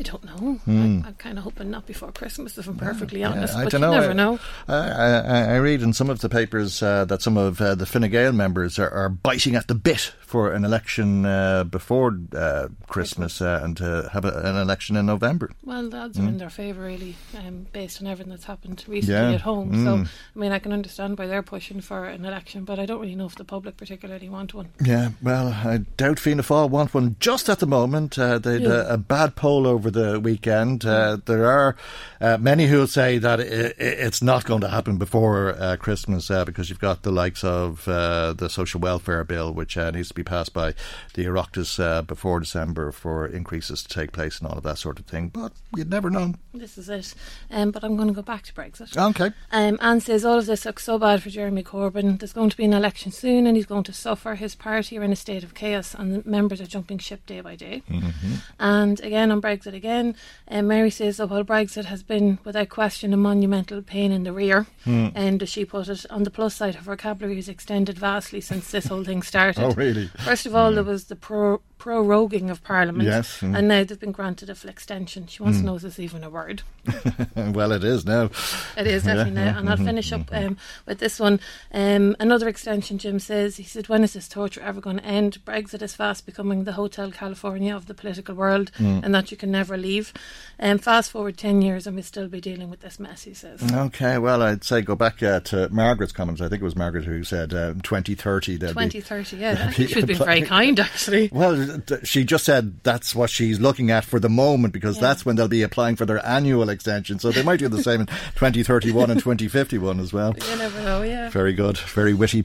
I 0.00 0.02
don't 0.02 0.24
know. 0.24 0.54
Hmm. 0.64 1.02
I, 1.04 1.08
I'm 1.08 1.14
kind 1.18 1.36
of 1.36 1.44
hoping 1.44 1.70
not 1.70 1.86
before 1.86 2.10
Christmas, 2.10 2.56
if 2.56 2.66
I'm 2.66 2.76
perfectly 2.78 3.20
Yeah, 3.20 3.32
honest. 3.32 3.54
I 3.54 3.64
but 3.64 3.72
don't 3.72 3.82
you 3.82 3.86
know. 3.86 3.92
never 4.00 4.10
I, 4.10 4.14
know. 4.14 4.38
I, 4.66 4.74
I, 4.76 5.40
I 5.52 5.56
read 5.56 5.82
in 5.82 5.92
some 5.92 6.08
of 6.08 6.20
the 6.20 6.28
papers 6.30 6.82
uh, 6.82 7.04
that 7.04 7.20
some 7.20 7.36
of 7.36 7.60
uh, 7.60 7.74
the 7.74 7.84
Fine 7.84 8.08
Gael 8.10 8.32
members 8.32 8.78
are, 8.78 8.88
are 8.90 9.10
biting 9.10 9.54
at 9.56 9.68
the 9.68 9.74
bit 9.74 10.12
for 10.22 10.52
an 10.52 10.64
election 10.64 11.26
uh, 11.26 11.64
before 11.64 12.16
uh, 12.34 12.68
Christmas 12.88 13.42
uh, 13.42 13.60
and 13.62 13.76
to 13.76 14.08
have 14.12 14.24
a, 14.24 14.30
an 14.44 14.56
election 14.56 14.96
in 14.96 15.04
November. 15.06 15.50
Well, 15.64 15.90
the 15.90 15.98
odds 15.98 16.18
are 16.18 16.22
Mm. 16.22 16.28
in 16.28 16.38
their 16.38 16.50
favour, 16.50 16.82
really, 16.84 17.16
um, 17.38 17.66
based 17.72 18.00
on 18.00 18.06
everything 18.06 18.30
that's 18.30 18.44
happened 18.44 18.82
recently 18.88 19.14
Yeah. 19.14 19.32
at 19.32 19.40
home. 19.42 19.72
Mm. 19.72 19.84
So, 19.84 20.10
I 20.34 20.38
mean, 20.38 20.52
I 20.52 20.58
can 20.60 20.72
understand 20.72 21.18
why 21.18 21.26
they're 21.26 21.42
pushing 21.42 21.80
for 21.82 22.06
an 22.06 22.24
election, 22.24 22.64
but 22.64 22.78
I 22.78 22.86
don't 22.86 23.00
really 23.00 23.14
know 23.16 23.26
if 23.26 23.34
the 23.36 23.44
public 23.44 23.76
particularly 23.76 24.28
want 24.30 24.54
one. 24.54 24.68
Yeah, 24.82 25.10
well, 25.22 25.48
I 25.48 25.78
doubt 25.96 26.18
Fianna 26.20 26.42
Fáil 26.42 26.70
want 26.70 26.94
one 26.94 27.16
just 27.20 27.48
at 27.50 27.58
the 27.58 27.66
moment. 27.66 28.18
Uh, 28.18 28.38
they 28.38 28.54
had 28.54 28.62
Yeah. 28.62 28.68
a, 28.90 28.94
a 28.94 28.98
bad 28.98 29.34
poll 29.36 29.66
over 29.66 29.89
the 29.90 30.20
weekend. 30.20 30.84
Uh, 30.84 31.18
there 31.24 31.46
are 31.46 31.76
uh, 32.20 32.36
many 32.38 32.66
who 32.66 32.78
will 32.78 32.86
say 32.86 33.18
that 33.18 33.40
i 33.40 33.42
i 33.42 33.72
it's 33.78 34.22
not 34.22 34.44
going 34.44 34.60
to 34.60 34.68
happen 34.68 34.98
before 34.98 35.50
uh, 35.58 35.76
Christmas 35.76 36.30
uh, 36.30 36.44
because 36.44 36.68
you've 36.68 36.78
got 36.78 37.02
the 37.02 37.10
likes 37.10 37.44
of 37.44 37.86
uh, 37.88 38.32
the 38.32 38.48
social 38.48 38.80
welfare 38.80 39.24
bill, 39.24 39.52
which 39.52 39.76
uh, 39.76 39.90
needs 39.90 40.08
to 40.08 40.14
be 40.14 40.24
passed 40.24 40.52
by 40.52 40.74
the 41.14 41.24
Oireachtas 41.24 41.82
uh, 41.82 42.02
before 42.02 42.40
December 42.40 42.92
for 42.92 43.26
increases 43.26 43.82
to 43.82 43.88
take 43.88 44.12
place 44.12 44.38
and 44.38 44.48
all 44.48 44.58
of 44.58 44.64
that 44.64 44.78
sort 44.78 44.98
of 44.98 45.06
thing. 45.06 45.28
But 45.28 45.52
you'd 45.76 45.90
never 45.90 46.10
know. 46.10 46.34
This 46.54 46.78
is 46.78 46.88
it. 46.88 47.14
Um, 47.50 47.70
but 47.70 47.84
I'm 47.84 47.96
going 47.96 48.08
to 48.08 48.14
go 48.14 48.22
back 48.22 48.42
to 48.44 48.54
Brexit. 48.54 48.96
Okay. 48.96 49.30
Um, 49.52 49.78
Anne 49.80 50.00
says 50.00 50.24
all 50.24 50.38
of 50.38 50.46
this 50.46 50.64
looks 50.64 50.84
so 50.84 50.98
bad 50.98 51.22
for 51.22 51.30
Jeremy 51.30 51.62
Corbyn. 51.62 52.18
There's 52.18 52.32
going 52.32 52.50
to 52.50 52.56
be 52.56 52.64
an 52.64 52.72
election 52.72 53.12
soon, 53.12 53.46
and 53.46 53.56
he's 53.56 53.66
going 53.66 53.84
to 53.84 53.92
suffer. 53.92 54.34
His 54.34 54.54
party 54.54 54.98
are 54.98 55.02
in 55.02 55.12
a 55.12 55.16
state 55.16 55.44
of 55.44 55.54
chaos, 55.54 55.94
and 55.94 56.14
the 56.24 56.28
members 56.28 56.60
are 56.60 56.66
jumping 56.66 56.98
ship 56.98 57.24
day 57.26 57.40
by 57.40 57.56
day. 57.56 57.82
Mm-hmm. 57.88 58.34
And 58.58 59.00
again 59.00 59.30
on 59.30 59.40
Brexit 59.40 59.74
again, 59.80 60.14
um, 60.48 60.66
Mary 60.68 60.90
says 60.90 61.18
while 61.18 61.42
Brexit 61.44 61.86
has 61.86 62.02
been 62.02 62.38
without 62.44 62.68
question 62.68 63.14
a 63.14 63.16
monumental 63.16 63.80
pain 63.82 64.12
in 64.12 64.24
the 64.24 64.32
rear, 64.32 64.66
Hmm. 64.84 65.08
and 65.14 65.42
as 65.42 65.48
she 65.48 65.64
put 65.64 65.88
it, 65.88 66.04
on 66.10 66.22
the 66.24 66.30
plus 66.30 66.54
side, 66.56 66.74
her 66.74 66.82
vocabulary 66.82 67.36
has 67.36 67.48
extended 67.48 67.98
vastly 67.98 68.40
since 68.42 68.70
this 68.70 68.86
whole 68.88 69.04
thing 69.04 69.22
started. 69.22 69.62
Oh, 69.64 69.72
really? 69.72 70.06
First 70.28 70.44
of 70.46 70.54
all, 70.54 70.70
there 70.72 70.84
was 70.84 71.04
the 71.04 71.16
pro- 71.16 71.62
proroguing 71.80 72.50
of 72.50 72.62
Parliament, 72.62 73.08
Yes, 73.08 73.40
mm. 73.40 73.56
and 73.56 73.66
now 73.66 73.82
they've 73.82 73.98
been 73.98 74.12
granted 74.12 74.50
a 74.50 74.54
full 74.54 74.70
extension. 74.70 75.26
She 75.26 75.42
wants 75.42 75.58
Mm. 75.58 75.60
to 75.62 75.66
know 75.66 75.76
if 75.76 75.82
this 75.82 75.98
even 75.98 76.22
a 76.22 76.30
word? 76.30 76.62
well, 77.36 77.72
it 77.72 77.82
is 77.84 78.04
now. 78.04 78.30
It 78.76 78.86
is 78.86 79.04
definitely 79.04 79.32
Yeah, 79.40 79.52
now, 79.52 79.58
and 79.58 79.68
I'll 79.70 79.76
finish 79.76 80.12
up 80.12 80.26
mhm. 80.30 80.46
um, 80.48 80.56
with 80.86 80.98
this 80.98 81.18
one. 81.18 81.40
Um, 81.72 82.16
another 82.20 82.48
extension. 82.48 82.98
Jim 82.98 83.18
says 83.18 83.56
he 83.56 83.64
said, 83.64 83.88
"When 83.88 84.04
is 84.04 84.12
this 84.12 84.28
torture 84.28 84.60
ever 84.60 84.80
going 84.80 84.98
to 84.98 85.04
end? 85.04 85.38
Brexit 85.44 85.82
is 85.82 85.94
fast 85.94 86.26
becoming 86.26 86.64
the 86.64 86.72
Hotel 86.72 87.10
California 87.10 87.74
of 87.74 87.86
the 87.86 87.94
political 87.94 88.34
world, 88.34 88.70
Mm. 88.78 89.02
and 89.04 89.14
that 89.14 89.30
you 89.30 89.36
can 89.36 89.50
never 89.50 89.76
leave. 89.76 90.12
Um, 90.58 90.78
fast 90.78 91.10
forward 91.10 91.36
ten 91.38 91.62
years, 91.62 91.86
and 91.86 91.96
we 91.96 92.02
still 92.02 92.28
be 92.28 92.40
dealing 92.40 92.70
with 92.70 92.80
this 92.80 93.00
mess." 93.00 93.22
He 93.24 93.34
says. 93.34 93.60
Okay, 93.72 94.18
well, 94.18 94.42
I'd 94.42 94.64
say 94.64 94.82
go 94.82 94.94
back 94.94 95.22
uh, 95.22 95.40
to 95.40 95.68
Margaret's 95.70 96.12
comments. 96.12 96.40
I 96.40 96.48
think 96.48 96.60
it 96.62 96.64
was 96.64 96.76
Margaret 96.76 97.04
who 97.04 97.24
said 97.24 97.52
uh, 97.54 97.74
2030. 97.82 98.56
there'll 98.56 98.74
be- 98.74 98.80
2030, 98.88 99.36
yeah. 99.36 99.68
Be 99.76 99.86
she's 99.86 100.04
been 100.04 100.16
very 100.16 100.42
kind, 100.42 100.78
actually. 100.80 101.30
Well, 101.32 101.54
th- 101.78 102.06
she 102.06 102.24
just 102.24 102.44
said 102.44 102.82
that's 102.82 103.14
what 103.14 103.30
she's 103.30 103.58
looking 103.60 103.90
at 103.90 104.04
for 104.04 104.18
the 104.20 104.28
moment 104.28 104.72
because 104.72 104.96
Yeah. 104.96 105.02
that's 105.02 105.24
when 105.26 105.36
they'll 105.36 105.48
be 105.48 105.62
applying 105.62 105.96
for 105.96 106.06
their 106.06 106.24
annual 106.26 106.68
extension. 106.68 107.18
So 107.18 107.30
they 107.30 107.42
might 107.42 107.58
do 107.60 107.68
the 107.68 107.82
same 107.82 108.00
in 108.02 108.06
2031 108.36 109.10
and 109.10 109.20
2051 109.20 110.00
as 110.00 110.12
well. 110.12 110.34
You 110.50 110.56
never 110.56 110.80
know, 110.82 111.02
yeah. 111.02 111.30
Very 111.30 111.52
good, 111.52 111.78
very 111.78 112.14
witty. 112.14 112.44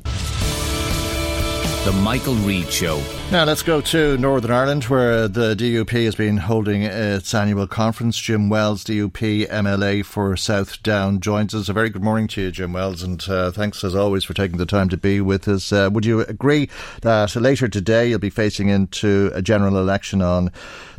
The 1.86 1.92
Michael 1.92 2.34
Reade 2.34 2.72
Show 2.72 3.00
Now 3.32 3.44
let's 3.44 3.62
go 3.62 3.80
to 3.80 4.18
Northern 4.18 4.50
Ireland, 4.50 4.86
where 4.86 5.28
the 5.28 5.54
DUP 5.54 6.04
has 6.06 6.16
been 6.16 6.38
holding 6.38 6.82
its 6.82 7.32
annual 7.32 7.68
conference. 7.68 8.18
Jim 8.18 8.50
Wells, 8.50 8.84
DUP 8.84 9.48
MLA 9.48 10.04
for 10.04 10.36
South 10.36 10.82
Down, 10.82 11.20
joins 11.20 11.54
us. 11.54 11.70
A 11.70 11.74
very 11.74 11.92
good 11.92 12.04
morning 12.04 12.28
to 12.30 12.42
you, 12.42 12.52
Jim 12.52 12.74
Wells, 12.74 13.04
and 13.04 13.24
uh, 13.30 13.52
thanks 13.52 13.84
as 13.84 13.94
always 13.94 14.24
for 14.24 14.34
taking 14.34 14.58
the 14.58 14.66
time 14.66 14.90
to 14.90 14.98
be 14.98 15.22
with 15.22 15.48
us. 15.48 15.72
Uh, 15.72 15.92
would 15.94 16.08
you 16.08 16.22
agree 16.22 16.70
that 17.04 17.36
later 17.36 17.68
today 17.68 18.10
you'll 18.10 18.18
be 18.18 18.32
facing 18.32 18.70
into 18.70 19.30
a 19.36 19.44
general 19.44 19.78
election 19.78 20.24
on 20.24 20.52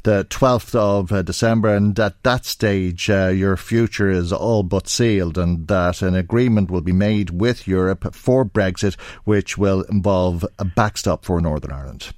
the 0.07 0.25
12th 0.31 0.77
of 0.77 1.11
uh, 1.11 1.21
December, 1.21 1.75
and 1.75 1.99
at 1.99 2.23
that 2.23 2.45
stage, 2.45 3.11
uh, 3.11 3.27
your 3.27 3.57
future 3.57 4.09
is 4.09 4.33
all 4.33 4.63
but 4.63 4.87
sealed, 4.87 5.37
and 5.37 5.67
that 5.67 6.01
an 6.01 6.15
agreement 6.15 6.71
will 6.71 6.81
be 6.81 6.93
made 6.93 7.31
with 7.31 7.67
Europe 7.67 8.15
for 8.15 8.45
Brexit, 8.45 8.95
which 9.25 9.59
will 9.59 9.83
involve 9.91 10.47
a 10.61 10.65
backstop 10.65 11.25
for 11.25 11.41
Northern 11.41 11.73
Ireland. 11.73 12.13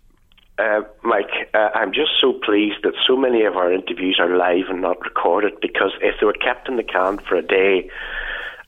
Uh, 0.59 0.83
Mike, 1.03 1.31
uh, 1.55 1.71
I'm 1.75 1.95
just 1.95 2.11
so 2.21 2.35
pleased 2.45 2.83
that 2.83 2.93
so 3.07 3.17
many 3.17 3.45
of 3.45 3.57
our 3.57 3.73
interviews 3.73 4.19
are 4.21 4.37
live 4.37 4.67
and 4.69 4.83
not 4.83 5.01
recorded 5.01 5.55
because 5.63 5.93
if 6.03 6.17
they 6.21 6.27
were 6.27 6.35
kept 6.35 6.69
in 6.69 6.77
the 6.77 6.83
can 6.83 7.19
for 7.27 7.37
a 7.37 7.43
day 7.43 7.89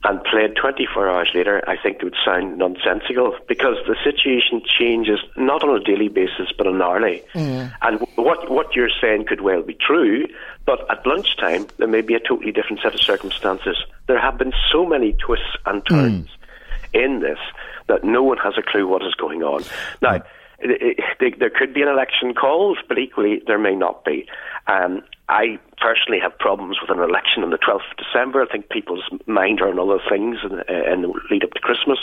and 0.03 0.23
played 0.23 0.55
24 0.55 1.09
hours 1.09 1.29
later, 1.35 1.63
I 1.67 1.77
think 1.77 1.97
it 1.97 2.03
would 2.03 2.15
sound 2.25 2.57
nonsensical 2.57 3.35
because 3.47 3.75
the 3.85 3.95
situation 4.03 4.61
changes 4.65 5.19
not 5.37 5.63
on 5.63 5.79
a 5.79 5.83
daily 5.83 6.07
basis 6.07 6.51
but 6.57 6.65
on 6.65 6.81
hourly. 6.81 7.21
Mm. 7.33 7.71
And 7.81 7.99
what, 8.15 8.49
what 8.49 8.75
you're 8.75 8.89
saying 8.99 9.25
could 9.27 9.41
well 9.41 9.61
be 9.61 9.75
true, 9.75 10.25
but 10.65 10.89
at 10.89 11.05
lunchtime 11.05 11.67
there 11.77 11.87
may 11.87 12.01
be 12.01 12.15
a 12.15 12.19
totally 12.19 12.51
different 12.51 12.81
set 12.81 12.95
of 12.95 13.01
circumstances. 13.01 13.77
There 14.07 14.19
have 14.19 14.37
been 14.37 14.53
so 14.71 14.85
many 14.85 15.13
twists 15.13 15.55
and 15.65 15.85
turns 15.87 16.27
mm. 16.27 17.03
in 17.03 17.19
this 17.19 17.39
that 17.87 18.03
no 18.03 18.23
one 18.23 18.37
has 18.37 18.53
a 18.57 18.63
clue 18.63 18.87
what 18.87 19.03
is 19.03 19.13
going 19.15 19.43
on. 19.43 19.63
Now, 20.01 20.17
mm 20.17 20.23
there 20.61 21.49
could 21.49 21.73
be 21.73 21.81
an 21.81 21.87
election 21.87 22.33
called, 22.33 22.77
but 22.87 22.97
equally 22.97 23.41
there 23.47 23.57
may 23.57 23.75
not 23.75 24.05
be. 24.05 24.27
Um, 24.67 25.01
I 25.29 25.59
personally 25.79 26.19
have 26.21 26.37
problems 26.37 26.77
with 26.81 26.89
an 26.95 27.01
election 27.01 27.43
on 27.43 27.51
the 27.51 27.57
12th 27.57 27.89
of 27.91 27.97
December. 27.97 28.41
I 28.41 28.45
think 28.51 28.69
people's 28.69 29.03
mind 29.27 29.61
are 29.61 29.69
on 29.69 29.79
other 29.79 30.01
things 30.09 30.37
in, 30.43 30.59
uh, 30.59 30.93
in 30.93 31.01
the 31.03 31.13
lead 31.29 31.43
up 31.43 31.51
to 31.51 31.59
Christmas. 31.59 31.99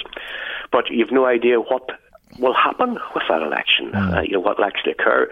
But 0.72 0.90
you've 0.90 1.12
no 1.12 1.26
idea 1.26 1.60
what 1.60 1.88
will 2.38 2.54
happen 2.54 2.98
with 3.14 3.24
that 3.28 3.42
election, 3.42 3.92
mm. 3.92 4.16
uh, 4.16 4.22
you 4.22 4.32
know, 4.32 4.40
what 4.40 4.58
will 4.58 4.64
actually 4.64 4.92
occur. 4.92 5.30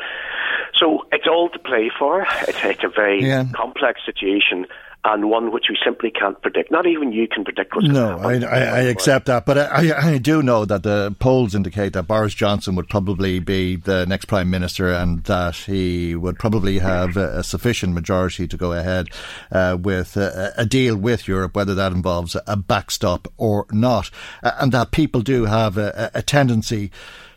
So 0.75 1.07
it's 1.13 1.27
all 1.27 1.49
to 1.51 1.59
play 1.59 1.91
for. 1.99 2.27
It's, 2.49 2.65
it's 2.65 2.85
a 2.85 2.89
very 2.89 3.25
yeah. 3.25 3.45
complex 3.55 4.01
situation 4.05 4.67
and 5.07 5.31
one 5.31 5.53
which 5.53 5.67
we 5.69 5.79
simply 5.85 6.11
can't 6.11 6.41
predict. 6.43 6.71
Not 6.73 6.87
even 6.87 7.13
you 7.13 7.29
can 7.29 7.45
predict 7.45 7.75
what's 7.75 7.87
no, 7.87 8.19
going 8.19 8.41
to 8.41 8.49
happen. 8.49 8.63
I, 8.63 8.67
I, 8.67 8.79
I 8.79 8.81
accept 8.83 9.27
that, 9.27 9.47
but 9.47 9.57
I, 9.57 10.15
I, 10.15 10.19
do 10.19 10.43
know 10.43 10.65
that 10.65 10.83
the 10.83 11.15
polls 11.21 11.55
indicate 11.55 11.93
that 11.93 12.09
Boris 12.09 12.35
Johnson 12.35 12.75
would 12.75 12.89
probably 12.89 13.39
be 13.39 13.77
the 13.77 14.05
next 14.07 14.25
prime 14.25 14.51
minister, 14.51 14.93
and 14.93 15.23
that 15.25 15.55
he 15.55 16.17
would 16.17 16.39
probably 16.39 16.81
have 16.81 17.17
a, 17.17 17.39
a 17.39 17.45
sufficient 17.45 17.95
majority 17.95 18.49
to 18.49 18.57
go 18.57 18.73
ahead 18.73 19.09
uh, 19.53 19.77
with 19.81 20.17
a, 20.17 20.53
a, 20.57 20.67
deal 20.67 20.97
with 20.97 21.29
Europe, 21.29 21.55
whether 21.55 21.75
that 21.75 21.93
involves 21.93 22.37
a 22.47 22.57
backstop 22.57 23.29
or 23.37 23.67
not, 23.71 24.11
uh, 24.43 24.53
and 24.59 24.73
that 24.73 24.91
people 24.91 25.21
do 25.21 25.45
have 25.45 25.79
a, 25.79 26.11
a 26.15 26.23
tendency 26.23 26.91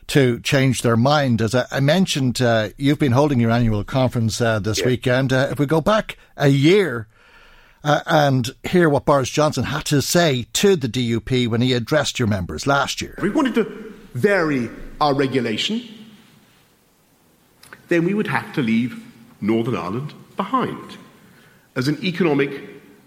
to 0.08 0.40
change 0.40 0.82
their 0.82 0.98
mind. 0.98 1.40
As 1.40 1.54
I, 1.54 1.80
mentioned, 1.80 2.42
uh, 2.42 2.70
you've 2.78 2.98
been 2.98 3.12
holding 3.12 3.40
your 3.40 3.52
annual 3.52 3.84
conference 3.84 4.42
uh, 4.42 4.58
this 4.58 4.80
yeah. 4.80 4.88
weekend. 4.88 5.32
Uh, 5.32 5.50
if 5.52 5.60
we 5.60 5.68
go 5.68 5.82
back 5.82 6.18
a 6.36 6.48
year 6.48 7.08
uh, 7.84 8.02
and 8.06 8.50
hear 8.64 8.90
what 8.90 9.06
Boris 9.06 9.30
Johnson 9.30 9.66
had 9.66 9.86
to 9.86 10.02
say 10.02 10.48
to 10.54 10.76
the 10.76 10.88
DUP 10.88 11.48
when 11.48 11.62
he 11.62 11.74
addressed 11.74 12.20
your 12.20 12.28
members 12.28 12.68
last 12.68 13.02
year. 13.02 13.16
If 13.18 13.24
we 13.24 13.30
wanted 13.30 13.56
to 13.56 13.94
vary 14.14 14.70
our 15.00 15.14
regulation, 15.14 15.82
then 17.88 18.06
we 18.06 18.14
would 18.14 18.28
have 18.28 18.54
to 18.54 18.62
leave 18.62 19.04
Northern 19.42 19.76
Ireland 19.76 20.14
behind 20.36 20.98
as 21.76 21.88
an 21.88 22.04
economic 22.04 22.52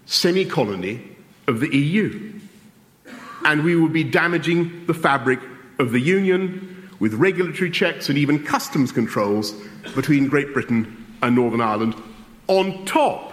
semi 0.05 0.45
colony 0.45 1.15
of 1.47 1.59
the 1.59 1.75
EU. 1.75 2.31
And 3.45 3.63
we 3.63 3.75
would 3.75 3.93
be 3.93 4.03
damaging 4.03 4.85
the 4.85 4.93
fabric 4.93 5.39
of 5.79 5.91
the 5.91 5.99
Union 5.99 6.89
with 6.99 7.13
regulatory 7.15 7.69
checks 7.69 8.07
and 8.07 8.17
even 8.17 8.43
customs 8.43 8.91
controls 8.91 9.53
between 9.95 10.27
Great 10.27 10.53
Britain 10.53 11.05
and 11.21 11.35
Northern 11.35 11.61
Ireland 11.61 11.95
on 12.47 12.85
top 12.85 13.32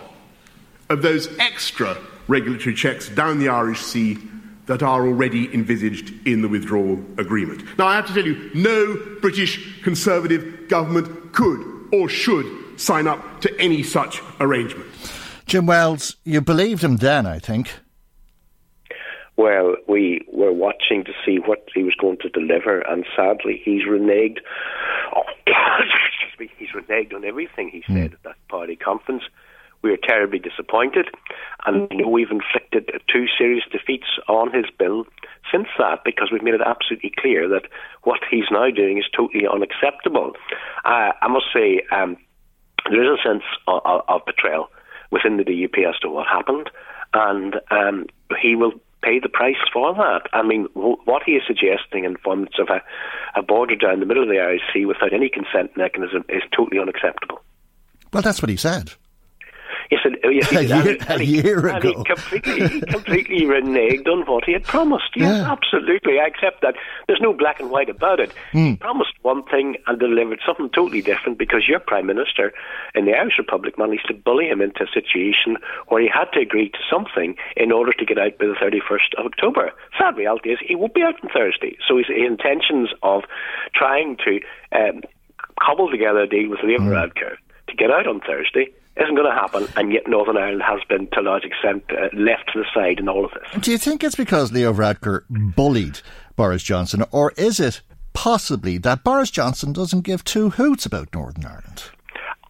of 0.90 1.02
those 1.02 1.28
extra 1.38 1.96
regulatory 2.28 2.74
checks 2.74 3.08
down 3.08 3.38
the 3.38 3.48
Irish 3.48 3.80
Sea 3.80 4.18
that 4.66 4.82
are 4.82 5.06
already 5.06 5.52
envisaged 5.54 6.12
in 6.26 6.42
the 6.42 6.48
withdrawal 6.48 6.92
agreement. 7.18 7.62
Now, 7.78 7.86
I 7.86 7.96
have 7.96 8.06
to 8.06 8.14
tell 8.14 8.24
you, 8.24 8.50
no 8.54 8.98
British 9.20 9.82
Conservative 9.82 10.68
government 10.68 11.32
could 11.32 11.88
or 11.92 12.08
should 12.08 12.46
sign 12.80 13.06
up 13.06 13.40
to 13.40 13.60
any 13.60 13.82
such 13.82 14.20
arrangement. 14.38 14.86
Jim 15.46 15.66
Wells, 15.66 16.16
you 16.24 16.40
believed 16.40 16.84
him 16.84 16.98
then, 16.98 17.26
I 17.26 17.38
think. 17.38 17.72
Well, 19.36 19.76
we 19.88 20.24
were 20.32 20.52
watching 20.52 21.04
to 21.04 21.12
see 21.24 21.38
what 21.38 21.66
he 21.74 21.82
was 21.82 21.94
going 21.94 22.18
to 22.18 22.28
deliver, 22.28 22.80
and 22.80 23.04
sadly, 23.16 23.60
he's 23.64 23.82
reneged. 23.82 24.38
Oh, 25.16 25.22
he's 26.58 26.68
reneged 26.68 27.14
on 27.14 27.24
everything 27.24 27.70
he 27.70 27.82
said 27.86 28.10
mm. 28.10 28.14
at 28.14 28.22
that 28.22 28.48
party 28.48 28.76
conference 28.76 29.24
we 29.82 29.92
are 29.92 29.96
terribly 29.96 30.38
disappointed, 30.38 31.08
and 31.66 31.88
we 31.90 31.96
know 31.96 32.08
we've 32.08 32.30
inflicted 32.30 32.90
two 33.12 33.26
serious 33.38 33.64
defeats 33.70 34.06
on 34.28 34.52
his 34.52 34.66
bill 34.78 35.06
since 35.50 35.68
that 35.78 36.04
because 36.04 36.28
we've 36.30 36.42
made 36.42 36.54
it 36.54 36.60
absolutely 36.64 37.12
clear 37.18 37.48
that 37.48 37.62
what 38.02 38.20
he's 38.30 38.44
now 38.50 38.70
doing 38.70 38.98
is 38.98 39.04
totally 39.16 39.46
unacceptable. 39.46 40.32
Uh, 40.84 41.12
I 41.20 41.28
must 41.28 41.46
say, 41.52 41.82
um, 41.92 42.16
there 42.90 43.02
is 43.02 43.18
a 43.18 43.28
sense 43.28 43.44
of, 43.66 44.02
of, 44.08 44.20
betrayal 44.26 44.68
within 45.10 45.36
the 45.36 45.44
DUP 45.44 45.88
as 45.88 45.98
to 46.00 46.08
what 46.08 46.26
happened, 46.26 46.70
and 47.14 47.56
um, 47.70 48.06
he 48.40 48.54
will 48.54 48.72
pay 49.02 49.18
the 49.18 49.28
price 49.28 49.56
for 49.72 49.94
that. 49.94 50.28
I 50.32 50.42
mean, 50.42 50.66
what 50.74 51.22
he 51.24 51.32
is 51.32 51.42
suggesting 51.46 52.04
in 52.04 52.16
forms 52.18 52.50
of 52.58 52.68
a, 52.68 52.82
a 53.38 53.42
border 53.42 53.76
down 53.76 54.00
the 54.00 54.06
middle 54.06 54.22
of 54.22 54.28
the 54.28 54.38
Irish 54.38 54.62
Sea 54.72 54.84
without 54.84 55.12
any 55.12 55.30
consent 55.30 55.76
mechanism 55.76 56.24
is 56.28 56.42
totally 56.54 56.80
unacceptable. 56.80 57.40
Well, 58.12 58.22
that's 58.22 58.42
what 58.42 58.50
he 58.50 58.56
said. 58.56 58.92
Yes, 59.90 60.02
and, 60.04 60.16
yes, 60.22 60.52
a 60.52 60.64
year, 60.64 60.96
and 61.08 61.20
he, 61.20 61.38
a 61.38 61.42
year 61.42 61.66
and 61.66 61.78
ago. 61.78 61.98
He 61.98 62.04
completely, 62.04 62.68
he 62.68 62.80
completely 62.82 63.40
reneged 63.42 64.06
on 64.06 64.24
what 64.24 64.44
he 64.44 64.52
had 64.52 64.62
promised. 64.62 65.10
Yes, 65.16 65.38
yeah. 65.38 65.50
absolutely. 65.50 66.20
I 66.20 66.26
accept 66.26 66.62
that. 66.62 66.76
There's 67.08 67.20
no 67.20 67.32
black 67.32 67.58
and 67.58 67.70
white 67.70 67.88
about 67.88 68.20
it. 68.20 68.32
Mm. 68.52 68.70
He 68.70 68.76
promised 68.76 69.14
one 69.22 69.42
thing 69.44 69.76
and 69.88 69.98
delivered 69.98 70.40
something 70.46 70.70
totally 70.70 71.02
different 71.02 71.38
because 71.38 71.66
your 71.66 71.80
Prime 71.80 72.06
Minister 72.06 72.52
in 72.94 73.06
the 73.06 73.12
Irish 73.12 73.34
Republic 73.36 73.76
managed 73.78 74.06
to 74.06 74.14
bully 74.14 74.46
him 74.46 74.60
into 74.60 74.84
a 74.84 74.86
situation 74.94 75.56
where 75.88 76.00
he 76.00 76.08
had 76.08 76.30
to 76.34 76.40
agree 76.40 76.68
to 76.68 76.78
something 76.88 77.34
in 77.56 77.72
order 77.72 77.92
to 77.92 78.04
get 78.04 78.18
out 78.18 78.38
by 78.38 78.46
the 78.46 78.54
31st 78.62 79.18
of 79.18 79.26
October. 79.26 79.72
Sad 79.98 80.16
reality 80.16 80.50
is 80.50 80.58
he 80.64 80.76
won't 80.76 80.94
be 80.94 81.02
out 81.02 81.18
on 81.24 81.30
Thursday. 81.30 81.76
So 81.88 81.96
his 81.96 82.06
intentions 82.08 82.90
of 83.02 83.24
trying 83.74 84.18
to 84.24 84.38
um, 84.70 85.02
cobble 85.60 85.90
together 85.90 86.20
a 86.20 86.28
deal 86.28 86.48
with 86.48 86.60
Leo 86.62 86.78
mm. 86.78 86.88
Varadkar 86.88 87.34
to 87.68 87.76
get 87.76 87.90
out 87.90 88.06
on 88.06 88.20
Thursday 88.20 88.70
isn't 88.96 89.14
going 89.14 89.30
to 89.30 89.34
happen, 89.34 89.66
and 89.76 89.92
yet 89.92 90.06
Northern 90.06 90.36
Ireland 90.36 90.62
has 90.62 90.80
been, 90.88 91.08
to 91.12 91.20
a 91.20 91.22
large 91.22 91.44
extent, 91.44 91.84
uh, 91.90 92.08
left 92.12 92.52
to 92.52 92.58
the 92.60 92.66
side 92.74 92.98
in 92.98 93.08
all 93.08 93.24
of 93.24 93.30
this. 93.32 93.62
Do 93.62 93.70
you 93.70 93.78
think 93.78 94.02
it's 94.02 94.16
because 94.16 94.52
Leo 94.52 94.72
Varadkar 94.72 95.22
bullied 95.30 96.00
Boris 96.36 96.62
Johnson, 96.62 97.04
or 97.10 97.32
is 97.36 97.60
it 97.60 97.80
possibly 98.12 98.78
that 98.78 99.04
Boris 99.04 99.30
Johnson 99.30 99.72
doesn't 99.72 100.02
give 100.02 100.24
two 100.24 100.50
hoots 100.50 100.84
about 100.86 101.14
Northern 101.14 101.46
Ireland? 101.46 101.84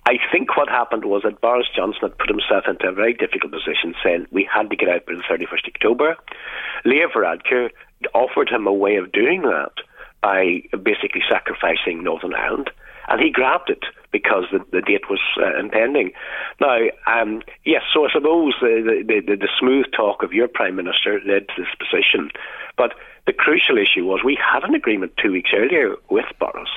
I 0.06 0.18
think 0.32 0.56
what 0.56 0.68
happened 0.68 1.04
was 1.04 1.22
that 1.22 1.40
Boris 1.40 1.68
Johnson 1.74 2.00
had 2.02 2.18
put 2.18 2.28
himself 2.28 2.64
into 2.66 2.88
a 2.88 2.92
very 2.92 3.12
difficult 3.12 3.52
position, 3.52 3.94
saying 4.02 4.26
we 4.32 4.48
had 4.52 4.70
to 4.70 4.76
get 4.76 4.88
out 4.88 5.06
by 5.06 5.12
the 5.14 5.22
31st 5.22 5.68
October. 5.68 6.16
Leo 6.84 7.08
Varadkar 7.08 7.70
offered 8.14 8.48
him 8.48 8.66
a 8.66 8.72
way 8.72 8.96
of 8.96 9.12
doing 9.12 9.42
that 9.42 9.72
by 10.22 10.62
basically 10.82 11.22
sacrificing 11.30 12.02
Northern 12.02 12.34
Ireland 12.34 12.70
and 13.10 13.20
he 13.20 13.30
grabbed 13.30 13.68
it 13.68 13.84
because 14.12 14.44
the, 14.52 14.58
the 14.72 14.80
date 14.80 15.10
was 15.10 15.20
uh, 15.36 15.58
impending. 15.58 16.12
Now, 16.60 16.78
um, 17.06 17.42
yes, 17.64 17.82
so 17.92 18.06
I 18.06 18.12
suppose 18.12 18.54
the, 18.60 19.04
the, 19.06 19.20
the, 19.20 19.36
the 19.36 19.48
smooth 19.58 19.86
talk 19.94 20.22
of 20.22 20.32
your 20.32 20.48
Prime 20.48 20.76
Minister 20.76 21.20
led 21.26 21.48
to 21.48 21.54
this 21.58 21.74
position, 21.78 22.30
but 22.76 22.94
the 23.26 23.32
crucial 23.32 23.78
issue 23.78 24.04
was 24.04 24.20
we 24.24 24.38
had 24.40 24.64
an 24.64 24.74
agreement 24.74 25.12
two 25.22 25.32
weeks 25.32 25.50
earlier 25.54 25.96
with 26.08 26.26
Boris 26.38 26.70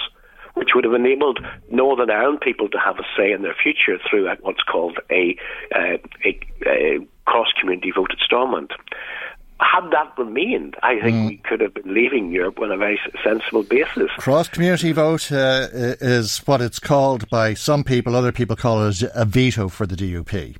which 0.55 0.69
would 0.75 0.83
have 0.83 0.93
enabled 0.93 1.39
Northern 1.71 2.11
Ireland 2.11 2.41
people 2.41 2.69
to 2.69 2.77
have 2.77 2.99
a 2.99 3.03
say 3.17 3.31
in 3.31 3.41
their 3.41 3.55
future 3.55 3.97
through 4.07 4.29
what's 4.41 4.61
called 4.61 4.99
a, 5.09 5.35
uh, 5.75 5.97
a, 6.23 6.39
a 6.67 6.99
cross-community 7.25 7.91
vote 7.91 8.11
in 8.11 8.17
Stormont 8.23 8.71
had 9.63 9.89
that 9.91 10.13
remained, 10.17 10.75
I 10.83 10.99
think 11.01 11.15
mm. 11.15 11.27
we 11.27 11.37
could 11.37 11.61
have 11.61 11.73
been 11.73 11.93
leaving 11.93 12.31
Europe 12.31 12.59
on 12.59 12.71
a 12.71 12.77
very 12.77 12.99
sensible 13.23 13.63
basis. 13.63 14.09
Cross 14.17 14.49
community 14.49 14.91
vote 14.91 15.31
uh, 15.31 15.67
is 15.71 16.39
what 16.39 16.61
it's 16.61 16.79
called 16.79 17.29
by 17.29 17.53
some 17.53 17.83
people. 17.83 18.15
Other 18.15 18.31
people 18.31 18.55
call 18.55 18.87
it 18.87 19.03
a 19.13 19.25
veto 19.25 19.69
for 19.69 19.85
the 19.85 19.95
DUP. 19.95 20.55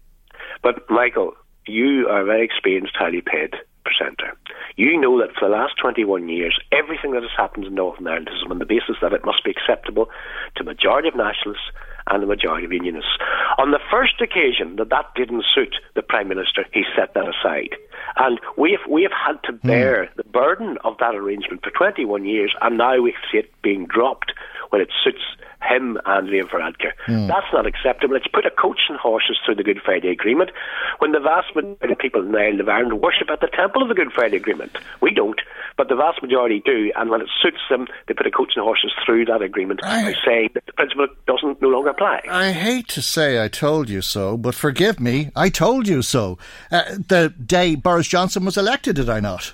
But 0.61 0.89
Michael, 0.89 1.33
you 1.67 2.07
are 2.09 2.21
a 2.21 2.25
very 2.25 2.45
experienced, 2.45 2.95
highly 2.95 3.21
paid 3.21 3.55
presenter. 3.83 4.35
You 4.75 4.99
know 4.99 5.19
that 5.19 5.35
for 5.37 5.47
the 5.47 5.55
last 5.55 5.73
21 5.81 6.29
years, 6.29 6.57
everything 6.71 7.11
that 7.11 7.21
has 7.21 7.31
happened 7.35 7.65
in 7.65 7.75
Northern 7.75 8.07
Ireland 8.07 8.29
is 8.33 8.43
on 8.49 8.57
the 8.57 8.65
basis 8.65 8.95
that 9.01 9.13
it 9.13 9.25
must 9.25 9.43
be 9.43 9.51
acceptable 9.51 10.09
to 10.55 10.63
majority 10.63 11.09
of 11.09 11.15
nationalists 11.15 11.69
and 12.09 12.21
the 12.21 12.27
majority 12.27 12.65
of 12.65 12.73
unionists. 12.73 13.17
On 13.57 13.71
the 13.71 13.79
first 13.91 14.21
occasion 14.21 14.75
that 14.77 14.89
that 14.89 15.05
didn't 15.15 15.45
suit 15.53 15.75
the 15.95 16.01
Prime 16.01 16.27
Minister, 16.27 16.65
he 16.73 16.83
set 16.95 17.13
that 17.13 17.27
aside. 17.27 17.75
And 18.17 18.39
we 18.57 18.71
have, 18.71 18.89
we 18.89 19.03
have 19.03 19.11
had 19.11 19.41
to 19.43 19.53
bear 19.53 20.05
mm. 20.05 20.15
the 20.15 20.23
burden 20.23 20.77
of 20.83 20.97
that 20.99 21.15
arrangement 21.15 21.63
for 21.63 21.71
21 21.71 22.25
years, 22.25 22.53
and 22.61 22.77
now 22.77 23.01
we 23.01 23.15
see 23.31 23.39
it 23.39 23.51
being 23.61 23.85
dropped 23.85 24.33
when 24.73 24.81
it 24.81 24.89
suits 25.03 25.21
him 25.61 25.99
and 26.05 26.27
Leo 26.27 26.45
Varadkar. 26.45 26.91
Mm. 27.05 27.27
That's 27.27 27.45
not 27.53 27.67
acceptable. 27.67 28.15
It's 28.15 28.27
put 28.27 28.43
a 28.43 28.49
coach 28.49 28.81
and 28.89 28.97
horses 28.97 29.37
through 29.45 29.55
the 29.55 29.63
Good 29.63 29.79
Friday 29.85 30.09
Agreement 30.09 30.49
when 30.97 31.11
the 31.11 31.19
vast 31.19 31.55
majority 31.55 31.93
of 31.93 31.99
people 31.99 32.21
in 32.21 32.31
the 32.31 32.39
island 32.39 32.59
of 32.59 32.67
Ireland 32.67 32.99
worship 32.99 33.29
at 33.29 33.39
the 33.39 33.47
temple 33.47 33.83
of 33.83 33.87
the 33.87 33.93
Good 33.93 34.11
Friday 34.11 34.37
Agreement. 34.37 34.75
We 34.99 35.13
don't, 35.13 35.39
but 35.77 35.89
the 35.89 35.95
vast 35.95 36.23
majority 36.23 36.61
do, 36.65 36.91
and 36.95 37.11
when 37.11 37.21
it 37.21 37.29
suits 37.41 37.61
them, 37.69 37.87
they 38.07 38.15
put 38.15 38.25
a 38.25 38.31
coach 38.31 38.53
and 38.55 38.63
horses 38.63 38.91
through 39.05 39.25
that 39.25 39.43
agreement 39.43 39.81
I, 39.83 40.03
by 40.03 40.13
saying 40.25 40.49
that 40.55 40.65
the 40.65 40.73
principle 40.73 41.07
doesn't 41.27 41.61
no 41.61 41.69
longer 41.69 41.91
apply. 41.91 42.21
I 42.29 42.51
hate 42.51 42.87
to 42.89 43.01
say 43.03 43.43
I 43.43 43.47
told 43.47 43.89
you 43.89 44.01
so, 44.01 44.37
but 44.37 44.55
forgive 44.55 44.99
me, 44.99 45.29
I 45.35 45.49
told 45.49 45.87
you 45.87 46.01
so. 46.01 46.39
Uh, 46.71 46.83
the 47.07 47.31
day 47.45 47.75
Boris 47.75 48.07
Johnson 48.07 48.43
was 48.43 48.57
elected, 48.57 48.95
did 48.95 49.09
I 49.09 49.19
not? 49.19 49.53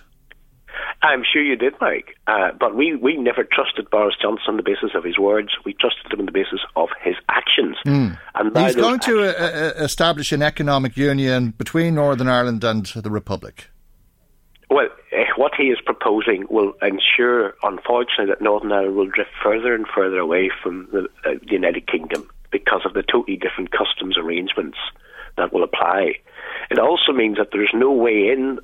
I'm 1.02 1.24
sure 1.24 1.42
you 1.42 1.56
did, 1.56 1.74
Mike. 1.80 2.18
Uh, 2.28 2.52
but 2.60 2.76
we, 2.76 2.96
we 2.96 3.16
never 3.16 3.44
trusted 3.44 3.90
Boris 3.90 4.16
Johnson 4.22 4.46
on 4.50 4.58
the 4.58 4.64
basis 4.64 4.92
of 4.96 5.04
his 5.04 5.18
words. 5.18 5.50
We 5.64 5.74
trusted 5.74 6.12
him 6.12 6.20
on 6.20 6.26
the 6.26 6.32
basis 6.32 6.60
of 6.76 6.90
his 7.02 7.16
actions. 7.30 7.78
Mm. 7.86 8.18
And 8.36 8.58
he's 8.58 8.76
going 8.76 9.00
to 9.02 9.22
uh, 9.22 9.48
uh, 9.48 9.84
establish 9.84 10.32
an 10.34 10.42
economic 10.42 10.98
union 10.98 11.52
between 11.52 11.96
Northern 11.96 12.28
Ireland 12.28 12.64
and 12.66 12.86
the 12.86 13.10
Republic. 13.10 13.70
Well, 14.70 14.90
uh, 15.14 15.24
what 15.38 15.54
he 15.58 15.66
is 15.66 15.80
proposing 15.84 16.46
will 16.50 16.74
ensure, 16.82 17.56
unfortunately, 17.64 18.28
that 18.28 18.42
Northern 18.42 18.74
Ireland 18.74 18.96
will 18.98 19.10
drift 19.10 19.32
further 19.42 19.74
and 19.74 19.86
further 19.88 20.20
away 20.20 20.52
from 20.62 20.90
the, 20.92 21.08
uh, 21.26 21.40
the 21.42 21.52
United 21.52 21.88
Kingdom 21.88 22.30
because 22.52 22.82
of 22.86 22.94
the 22.94 23.04
totally 23.04 23.38
different 23.38 23.72
customs 23.72 24.18
arrangements 24.18 24.78
that 25.38 25.54
will 25.54 25.64
apply. 25.64 26.16
It 26.70 26.78
also 26.78 27.14
means 27.14 27.38
that 27.38 27.50
there's 27.52 27.72
no 27.74 27.92
way 27.92 28.30
in 28.30 28.60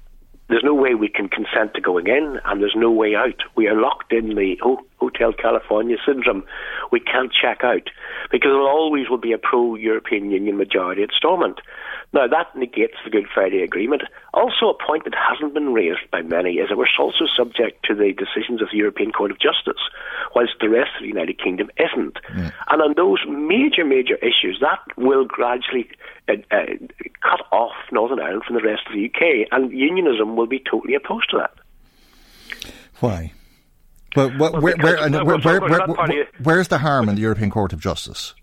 there's 0.48 0.64
no 0.64 0.74
way 0.74 0.94
we 0.94 1.08
can 1.08 1.28
consent 1.28 1.74
to 1.74 1.82
going 1.82 2.08
in, 2.08 2.40
and 2.46 2.62
there's 2.62 2.76
no 2.76 2.92
way 2.92 3.16
out. 3.16 3.42
We 3.56 3.68
are 3.68 3.80
locked 3.80 4.14
in 4.14 4.36
the 4.36 4.58
oh, 4.64 4.80
Hotel 4.98 5.34
California 5.34 5.98
syndrome. 6.06 6.44
We 6.92 7.00
can't 7.00 7.32
check 7.32 7.64
out 7.64 7.90
because 8.32 8.50
there 8.50 8.58
will 8.58 8.68
always 8.68 9.10
will 9.10 9.18
be 9.18 9.34
a 9.34 9.38
pro-European 9.38 10.32
Union 10.32 10.58
majority 10.58 11.04
at 11.04 11.10
Stormont. 11.12 11.60
Now 12.14 12.28
that 12.28 12.56
negates 12.56 12.96
the 13.04 13.10
Good 13.10 13.28
Friday 13.34 13.62
Agreement. 13.62 14.04
Also, 14.34 14.70
a 14.70 14.74
point 14.74 15.04
that 15.04 15.14
hasn't 15.16 15.54
been 15.54 15.74
raised 15.74 16.10
by 16.12 16.22
many 16.22 16.54
is 16.54 16.70
that 16.70 16.78
we're 16.78 16.88
also 16.98 17.26
subject 17.36 17.84
to 17.86 17.96
the 17.96 18.14
decisions 18.14 18.62
of 18.62 18.70
the 18.72 18.78
European 18.78 19.12
Court 19.12 19.32
of 19.32 19.40
Justice, 19.40 19.82
whilst 20.34 20.54
the 20.60 20.70
rest 20.70 20.92
of 20.96 21.02
the 21.02 21.08
United 21.08 21.42
Kingdom 21.42 21.70
isn't. 21.78 22.16
Mm. 22.34 22.54
And 22.70 22.82
on 22.82 22.94
those 22.96 23.20
major, 23.28 23.84
major 23.84 24.16
issues, 24.16 24.60
that 24.62 24.80
will 24.98 25.26
gradually 25.26 25.90
uh, 26.30 26.34
uh, 26.52 26.66
cut 27.22 27.42
off 27.52 27.74
Northern 27.92 28.20
Ireland 28.20 28.44
from 28.46 28.56
the 28.56 28.64
rest 28.64 28.84
of 28.88 28.94
the 28.94 29.06
UK, 29.06 29.48
and 29.52 29.72
unionism 29.72 30.36
will 30.36 30.48
be 30.48 30.60
totally 30.60 30.96
opposed 30.96 31.30
to 31.32 31.38
that. 31.38 31.52
Why? 33.00 33.34
But 34.16 34.38
well, 34.40 34.62
where, 34.62 34.76
where, 34.78 34.98
uh, 34.98 35.24
where, 35.26 35.38
where, 35.38 36.28
where's 36.42 36.70
the 36.70 36.78
harm 36.78 37.10
in 37.10 37.16
the 37.16 37.22
European 37.22 37.52
Court 37.52 37.74
of 37.74 37.82
Justice? 37.82 38.34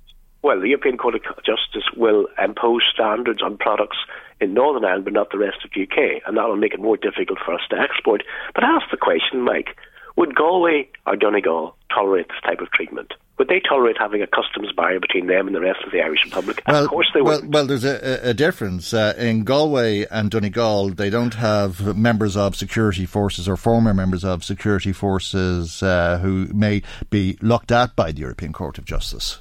Well, 0.43 0.61
the 0.61 0.69
European 0.69 0.99
Court 0.99 1.15
of 1.15 1.23
Justice 1.45 1.89
will 1.97 2.27
impose 2.43 2.83
standards 2.93 3.43
on 3.43 3.57
products 3.57 3.97
in 4.41 4.53
Northern 4.53 4.85
Ireland, 4.85 5.05
but 5.05 5.15
not 5.15 5.31
the 5.31 5.39
rest 5.39 5.65
of 5.65 5.71
the 5.75 5.83
UK, 5.85 6.23
and 6.27 6.37
that 6.37 6.47
will 6.47 6.57
make 6.57 6.75
it 6.75 6.81
more 6.81 6.97
difficult 6.97 7.39
for 7.45 7.55
us 7.55 7.63
to 7.71 7.77
export. 7.79 8.23
But 8.55 8.65
ask 8.65 8.91
the 8.91 8.99
question, 8.99 9.41
Mike: 9.41 9.77
Would 10.17 10.35
Galway 10.35 10.91
or 11.07 11.17
Donegal 11.17 11.75
tolerate 11.95 12.29
this 12.29 12.41
type 12.45 12.61
of 12.61 12.71
treatment? 12.71 13.15
Would 13.43 13.49
they 13.49 13.59
tolerate 13.59 13.97
having 13.99 14.23
a 14.23 14.29
customs 14.29 14.71
barrier 14.71 15.01
between 15.01 15.27
them 15.27 15.49
and 15.49 15.57
the 15.57 15.61
rest 15.61 15.81
of 15.85 15.91
the 15.91 16.01
Irish 16.01 16.25
Republic? 16.25 16.63
Well, 16.65 16.85
of 16.85 16.89
course 16.89 17.11
they 17.13 17.23
well, 17.23 17.41
would. 17.41 17.53
Well, 17.53 17.67
there's 17.67 17.83
a, 17.83 18.21
a 18.23 18.33
difference. 18.33 18.95
Uh, 18.95 19.15
in 19.19 19.43
Galway 19.43 20.07
and 20.13 20.31
Donegal, 20.31 20.91
they 20.91 21.11
don't 21.11 21.35
have 21.35 21.97
members 21.97 22.37
of 22.37 22.55
security 22.55 23.05
forces 23.05 23.49
or 23.49 23.57
former 23.57 23.93
members 23.93 24.23
of 24.23 24.45
security 24.45 24.93
forces 24.93 25.83
uh, 25.83 26.21
who 26.23 26.47
may 26.55 26.83
be 27.11 27.37
looked 27.43 27.73
at 27.73 27.97
by 27.97 28.13
the 28.13 28.21
European 28.21 28.53
Court 28.53 28.79
of 28.79 28.85
Justice. 28.85 29.41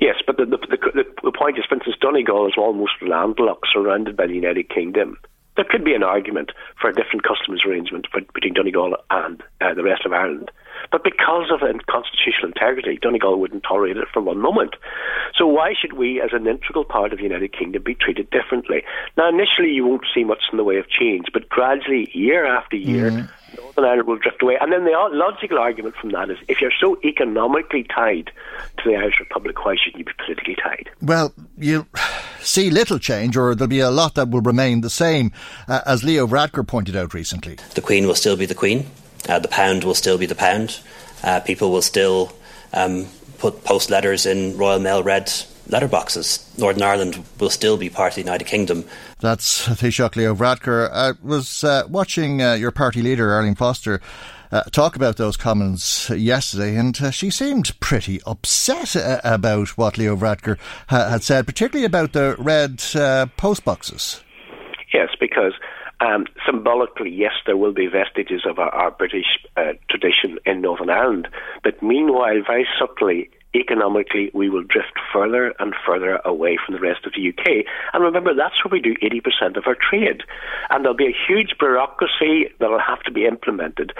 Yes, 0.00 0.16
but 0.26 0.36
the, 0.36 0.44
the, 0.44 0.58
the, 0.58 1.04
the 1.22 1.32
point 1.32 1.56
is, 1.56 1.64
for 1.68 1.76
instance, 1.76 1.94
Donegal 2.00 2.48
is 2.48 2.54
almost 2.58 2.94
landlocked, 3.02 3.68
surrounded 3.72 4.16
by 4.16 4.26
the 4.26 4.34
United 4.34 4.68
Kingdom. 4.68 5.16
There 5.54 5.64
could 5.64 5.84
be 5.84 5.94
an 5.94 6.02
argument 6.02 6.50
for 6.80 6.90
a 6.90 6.92
different 6.92 7.22
customs 7.22 7.62
arrangement 7.64 8.08
between 8.34 8.54
Donegal 8.54 8.96
and 9.10 9.40
uh, 9.60 9.74
the 9.74 9.84
rest 9.84 10.04
of 10.04 10.12
Ireland. 10.12 10.50
But 10.90 11.04
because 11.04 11.50
of 11.50 11.60
constitutional 11.86 12.48
integrity, 12.48 12.98
Donegal 13.00 13.38
wouldn't 13.38 13.64
tolerate 13.64 13.96
it 13.96 14.08
for 14.12 14.20
one 14.20 14.38
moment. 14.38 14.74
So 15.36 15.46
why 15.46 15.74
should 15.80 15.94
we, 15.94 16.20
as 16.20 16.30
an 16.32 16.46
integral 16.46 16.84
part 16.84 17.12
of 17.12 17.18
the 17.18 17.24
United 17.24 17.52
Kingdom, 17.52 17.82
be 17.82 17.94
treated 17.94 18.30
differently? 18.30 18.82
Now, 19.16 19.28
initially, 19.28 19.70
you 19.70 19.86
won't 19.86 20.06
see 20.14 20.24
much 20.24 20.42
in 20.52 20.58
the 20.58 20.64
way 20.64 20.76
of 20.76 20.88
change, 20.88 21.26
but 21.32 21.48
gradually, 21.48 22.10
year 22.12 22.46
after 22.46 22.76
year, 22.76 23.10
mm-hmm. 23.10 23.26
Northern 23.56 23.84
Ireland 23.84 24.08
will 24.08 24.18
drift 24.18 24.42
away. 24.42 24.56
And 24.60 24.72
then 24.72 24.84
the 24.84 24.92
logical 25.12 25.58
argument 25.58 25.94
from 25.96 26.10
that 26.12 26.30
is 26.30 26.38
if 26.48 26.60
you're 26.60 26.72
so 26.80 26.98
economically 27.04 27.84
tied 27.84 28.30
to 28.78 28.88
the 28.88 28.96
Irish 28.96 29.18
Republic, 29.20 29.64
why 29.64 29.76
shouldn't 29.76 29.98
you 29.98 30.04
be 30.04 30.12
politically 30.24 30.56
tied? 30.56 30.90
Well, 31.00 31.32
you'll 31.56 31.86
see 32.40 32.70
little 32.70 32.98
change, 32.98 33.36
or 33.36 33.54
there'll 33.54 33.68
be 33.68 33.80
a 33.80 33.90
lot 33.90 34.14
that 34.14 34.30
will 34.30 34.40
remain 34.40 34.80
the 34.80 34.90
same, 34.90 35.32
uh, 35.68 35.80
as 35.86 36.04
Leo 36.04 36.26
Varadkar 36.26 36.66
pointed 36.66 36.96
out 36.96 37.14
recently. 37.14 37.56
The 37.74 37.80
Queen 37.80 38.06
will 38.06 38.14
still 38.14 38.36
be 38.36 38.46
the 38.46 38.54
Queen. 38.54 38.86
Uh, 39.28 39.38
the 39.38 39.48
pound 39.48 39.84
will 39.84 39.94
still 39.94 40.18
be 40.18 40.26
the 40.26 40.34
pound. 40.34 40.80
Uh, 41.22 41.40
people 41.40 41.70
will 41.70 41.82
still 41.82 42.32
um, 42.72 43.06
put 43.38 43.64
post 43.64 43.90
letters 43.90 44.26
in 44.26 44.56
Royal 44.56 44.78
Mail 44.78 45.02
red 45.02 45.26
letterboxes. 45.68 46.58
Northern 46.58 46.82
Ireland 46.82 47.24
will 47.40 47.50
still 47.50 47.76
be 47.76 47.88
part 47.88 48.12
of 48.12 48.14
the 48.16 48.20
United 48.20 48.44
Kingdom. 48.46 48.84
That's 49.20 49.66
Taoiseach 49.66 50.16
Leo 50.16 50.34
Varadkar. 50.34 50.90
I 50.92 51.12
was 51.22 51.64
uh, 51.64 51.84
watching 51.88 52.42
uh, 52.42 52.54
your 52.54 52.70
party 52.70 53.02
leader, 53.02 53.32
Arlene 53.32 53.54
Foster, 53.54 54.00
uh, 54.52 54.62
talk 54.70 54.94
about 54.94 55.16
those 55.16 55.36
comments 55.36 56.10
yesterday, 56.10 56.76
and 56.76 57.00
uh, 57.00 57.10
she 57.10 57.30
seemed 57.30 57.78
pretty 57.80 58.20
upset 58.22 58.94
uh, 58.94 59.20
about 59.24 59.76
what 59.76 59.98
Leo 59.98 60.16
Varadkar 60.16 60.58
ha- 60.88 61.08
had 61.08 61.22
said, 61.22 61.46
particularly 61.46 61.86
about 61.86 62.12
the 62.12 62.36
red 62.38 62.82
uh, 62.94 63.26
post 63.36 63.64
boxes. 63.64 64.22
Yes, 64.92 65.08
because 65.18 65.54
um, 66.04 66.26
symbolically, 66.46 67.10
yes, 67.10 67.32
there 67.46 67.56
will 67.56 67.72
be 67.72 67.86
vestiges 67.86 68.42
of 68.48 68.58
our, 68.58 68.68
our 68.70 68.90
British 68.90 69.26
uh, 69.56 69.72
tradition 69.88 70.38
in 70.44 70.60
Northern 70.60 70.90
Ireland, 70.90 71.28
but 71.62 71.82
meanwhile, 71.82 72.40
very 72.46 72.66
subtly, 72.78 73.30
economically 73.54 74.30
we 74.34 74.48
will 74.48 74.62
drift 74.62 74.98
further 75.12 75.54
and 75.58 75.74
further 75.86 76.20
away 76.24 76.58
from 76.64 76.74
the 76.74 76.80
rest 76.80 77.06
of 77.06 77.12
the 77.14 77.28
UK. 77.28 77.64
And 77.92 78.02
remember, 78.02 78.34
that's 78.34 78.64
where 78.64 78.72
we 78.72 78.80
do 78.80 78.94
80% 79.02 79.56
of 79.56 79.64
our 79.66 79.76
trade. 79.76 80.22
And 80.70 80.84
there'll 80.84 80.96
be 80.96 81.06
a 81.06 81.16
huge 81.26 81.54
bureaucracy 81.58 82.50
that'll 82.58 82.80
have 82.80 83.02
to 83.02 83.12
be 83.12 83.26
implemented. 83.26 83.92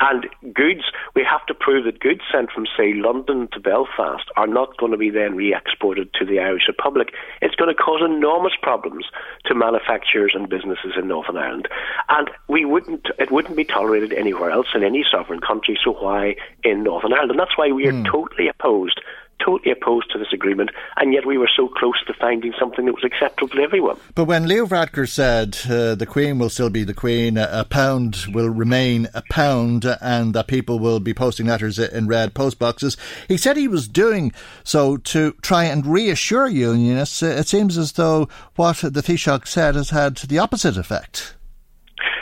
And 0.00 0.26
goods, 0.54 0.84
we 1.14 1.24
have 1.28 1.44
to 1.46 1.54
prove 1.54 1.84
that 1.84 2.00
goods 2.00 2.22
sent 2.32 2.50
from, 2.50 2.66
say, 2.76 2.94
London 2.94 3.48
to 3.52 3.60
Belfast 3.60 4.24
are 4.36 4.46
not 4.46 4.76
going 4.76 4.92
to 4.92 4.98
be 4.98 5.10
then 5.10 5.34
re 5.34 5.54
exported 5.54 6.12
to 6.14 6.24
the 6.24 6.38
Irish 6.38 6.68
Republic. 6.68 7.12
It's 7.42 7.54
going 7.54 7.74
to 7.74 7.82
cause 7.82 8.00
enormous 8.04 8.54
problems 8.60 9.06
to 9.46 9.54
manufacturers 9.54 10.32
and 10.34 10.48
businesses 10.48 10.92
in 10.96 11.08
Northern 11.08 11.36
Ireland. 11.36 11.68
And 12.08 12.30
we 12.48 12.64
wouldn't, 12.64 13.06
it 13.18 13.30
wouldn't 13.30 13.56
be 13.56 13.64
tolerated 13.64 14.12
anywhere 14.12 14.50
else 14.50 14.68
in 14.74 14.84
any 14.84 15.04
sovereign 15.10 15.40
country, 15.40 15.78
so 15.82 15.92
why 15.92 16.36
in 16.62 16.82
Northern 16.82 17.12
Ireland? 17.12 17.32
And 17.32 17.40
that's 17.40 17.56
why 17.56 17.72
we 17.72 17.86
are 17.86 17.92
mm. 17.92 18.10
totally 18.10 18.48
opposed 18.48 18.99
totally 19.44 19.72
opposed 19.72 20.10
to 20.12 20.18
this 20.18 20.32
agreement, 20.32 20.70
and 20.96 21.12
yet 21.12 21.26
we 21.26 21.38
were 21.38 21.50
so 21.54 21.68
close 21.68 22.02
to 22.06 22.14
finding 22.14 22.52
something 22.58 22.86
that 22.86 22.94
was 22.94 23.04
acceptable 23.04 23.48
to 23.48 23.62
everyone. 23.62 23.96
But 24.14 24.24
when 24.24 24.46
Leo 24.46 24.66
Varadkar 24.66 25.08
said 25.08 25.58
uh, 25.68 25.94
the 25.94 26.06
Queen 26.06 26.38
will 26.38 26.50
still 26.50 26.70
be 26.70 26.84
the 26.84 26.94
Queen, 26.94 27.36
a 27.36 27.64
pound 27.68 28.26
will 28.32 28.48
remain 28.48 29.08
a 29.14 29.22
pound, 29.30 29.84
and 30.00 30.34
that 30.34 30.46
people 30.46 30.78
will 30.78 31.00
be 31.00 31.14
posting 31.14 31.46
letters 31.46 31.78
in 31.78 32.06
red 32.06 32.34
post 32.34 32.58
boxes, 32.58 32.96
he 33.28 33.36
said 33.36 33.56
he 33.56 33.68
was 33.68 33.88
doing 33.88 34.32
so 34.64 34.96
to 34.98 35.32
try 35.42 35.64
and 35.64 35.86
reassure 35.86 36.46
unionists. 36.48 37.22
It 37.22 37.48
seems 37.48 37.76
as 37.78 37.92
though 37.92 38.28
what 38.56 38.78
the 38.78 39.02
Taoiseach 39.02 39.46
said 39.46 39.74
has 39.74 39.90
had 39.90 40.16
the 40.16 40.38
opposite 40.38 40.76
effect. 40.76 41.34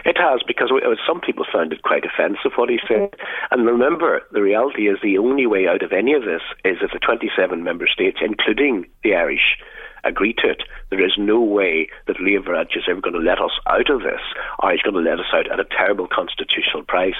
It 0.05 0.17
has, 0.19 0.41
because 0.47 0.71
uh, 0.71 0.95
some 1.07 1.21
people 1.21 1.45
found 1.51 1.73
it 1.73 1.83
quite 1.83 2.05
offensive 2.05 2.53
what 2.57 2.71
he 2.71 2.79
said. 2.87 3.15
And 3.51 3.67
remember, 3.67 4.23
the 4.33 4.43
reality 4.43 4.89
is 4.89 4.99
the 5.03 5.19
only 5.19 5.47
way 5.47 5.67
out 5.67 5.83
of 5.83 5.93
any 5.93 6.15
of 6.15 6.23
this 6.23 6.43
is 6.65 6.79
if 6.83 6.93
the 6.93 6.99
27 6.99 7.63
member 7.63 7.87
states, 7.87 8.19
including 8.21 8.87
the 9.03 9.15
Irish, 9.15 9.59
agree 10.05 10.35
to 10.39 10.49
it. 10.49 10.63
There 10.91 11.05
is 11.05 11.15
no 11.19 11.41
way 11.41 11.89
that 12.07 12.21
Leo 12.21 12.43
Varadkar 12.43 12.79
is 12.79 12.89
ever 12.89 13.01
going 13.01 13.15
to 13.15 13.21
let 13.21 13.41
us 13.41 13.53
out 13.67 13.91
of 13.91 14.03
this, 14.03 14.21
or 14.59 14.73
he's 14.73 14.83
going 14.83 14.95
to 14.95 15.11
let 15.11 15.21
us 15.21 15.33
out 15.33 15.51
at 15.51 15.61
a 15.61 15.65
terrible 15.65 16.09
constitutional 16.09 16.83
price. 16.83 17.19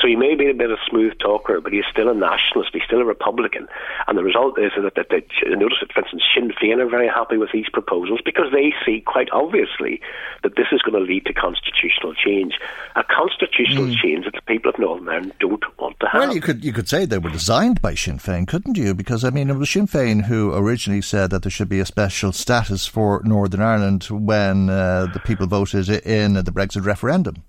So 0.00 0.08
he 0.08 0.16
may 0.16 0.34
be 0.34 0.48
a 0.48 0.54
bit 0.54 0.70
of 0.70 0.78
a 0.78 0.90
smooth 0.90 1.18
talker, 1.18 1.60
but 1.60 1.72
he's 1.72 1.84
still 1.90 2.08
a 2.08 2.14
nationalist. 2.14 2.70
He's 2.72 2.82
still 2.84 3.00
a 3.00 3.04
Republican. 3.04 3.68
And 4.06 4.16
the 4.16 4.24
result 4.24 4.58
is 4.58 4.72
that, 4.76 4.94
that, 4.94 5.08
that 5.10 5.24
notice 5.46 5.78
that, 5.80 5.92
for 5.92 6.00
instance, 6.00 6.22
Sinn 6.34 6.52
Féin 6.60 6.80
are 6.80 6.88
very 6.88 7.08
happy 7.08 7.36
with 7.36 7.50
these 7.52 7.68
proposals 7.68 8.20
because 8.24 8.52
they 8.52 8.72
see 8.84 9.00
quite 9.00 9.28
obviously 9.32 10.00
that 10.42 10.56
this 10.56 10.68
is 10.72 10.82
going 10.82 10.94
to 10.94 11.06
lead 11.06 11.26
to 11.26 11.32
constitutional 11.32 12.14
change. 12.14 12.54
A 12.96 13.04
constitutional 13.04 13.86
mm. 13.86 13.96
change 13.96 14.24
that 14.24 14.34
the 14.34 14.42
people 14.42 14.70
of 14.70 14.78
Northern 14.78 15.08
Ireland 15.08 15.34
don't 15.40 15.64
want 15.78 15.98
to 16.00 16.06
have. 16.06 16.20
Well, 16.20 16.34
you 16.34 16.40
could 16.40 16.64
you 16.64 16.72
could 16.72 16.88
say 16.88 17.04
they 17.04 17.18
were 17.18 17.30
designed 17.30 17.82
by 17.82 17.94
Sinn 17.94 18.18
Féin, 18.18 18.46
couldn't 18.46 18.76
you? 18.76 18.94
Because 18.94 19.24
I 19.24 19.30
mean, 19.30 19.50
it 19.50 19.56
was 19.56 19.70
Sinn 19.70 19.86
Féin 19.86 20.24
who 20.24 20.54
originally 20.54 21.02
said 21.02 21.30
that 21.30 21.42
there 21.42 21.50
should 21.50 21.68
be 21.68 21.80
a 21.80 21.86
special 21.86 22.19
status 22.32 22.86
for 22.86 23.22
Northern 23.24 23.62
Ireland 23.62 24.04
when 24.04 24.68
uh, 24.68 25.06
the 25.12 25.20
people 25.20 25.46
voted 25.46 25.88
in 25.88 26.34
the 26.34 26.52
Brexit 26.52 26.84
referendum. 26.84 27.42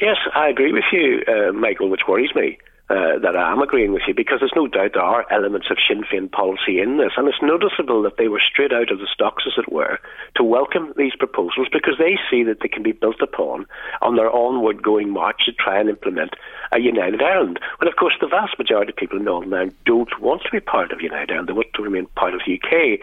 Yes, 0.00 0.16
I 0.34 0.48
agree 0.48 0.72
with 0.72 0.84
you, 0.92 1.22
uh, 1.28 1.52
Michael, 1.52 1.90
which 1.90 2.02
worries 2.08 2.34
me 2.34 2.58
uh, 2.90 3.18
that 3.20 3.36
I 3.36 3.52
am 3.52 3.60
agreeing 3.60 3.92
with 3.92 4.02
you 4.08 4.14
because 4.14 4.40
there's 4.40 4.56
no 4.56 4.66
doubt 4.66 4.92
there 4.94 5.02
are 5.02 5.30
elements 5.30 5.68
of 5.70 5.76
Sinn 5.86 6.04
Féin 6.04 6.32
policy 6.32 6.80
in 6.80 6.96
this, 6.96 7.12
and 7.16 7.28
it's 7.28 7.42
noticeable 7.42 8.02
that 8.02 8.16
they 8.16 8.28
were 8.28 8.40
straight 8.40 8.72
out 8.72 8.90
of 8.90 8.98
the 8.98 9.08
stocks, 9.12 9.44
as 9.46 9.52
it 9.58 9.70
were, 9.70 9.98
to 10.36 10.42
welcome 10.42 10.94
these 10.96 11.14
proposals 11.14 11.68
because 11.70 11.96
they 11.98 12.16
see 12.30 12.42
that 12.44 12.60
they 12.62 12.68
can 12.68 12.82
be 12.82 12.92
built 12.92 13.20
upon 13.20 13.66
on 14.00 14.16
their 14.16 14.34
onward 14.34 14.82
going 14.82 15.10
march 15.10 15.42
to 15.44 15.52
try 15.52 15.78
and 15.78 15.90
implement 15.90 16.32
a 16.72 16.80
united 16.80 17.22
Ireland. 17.22 17.60
Well, 17.78 17.88
of 17.88 17.96
course, 17.96 18.14
the 18.20 18.26
vast 18.26 18.58
majority 18.58 18.92
of 18.92 18.96
people 18.96 19.18
in 19.18 19.24
Northern 19.24 19.52
Ireland 19.52 19.74
don't 19.84 20.20
want 20.20 20.42
to 20.44 20.50
be 20.50 20.60
part 20.60 20.90
of 20.90 21.02
United 21.02 21.30
Ireland; 21.30 21.48
they 21.48 21.52
want 21.52 21.74
to 21.74 21.82
remain 21.82 22.06
part 22.16 22.32
of 22.32 22.40
the 22.46 22.54
UK. 22.54 23.00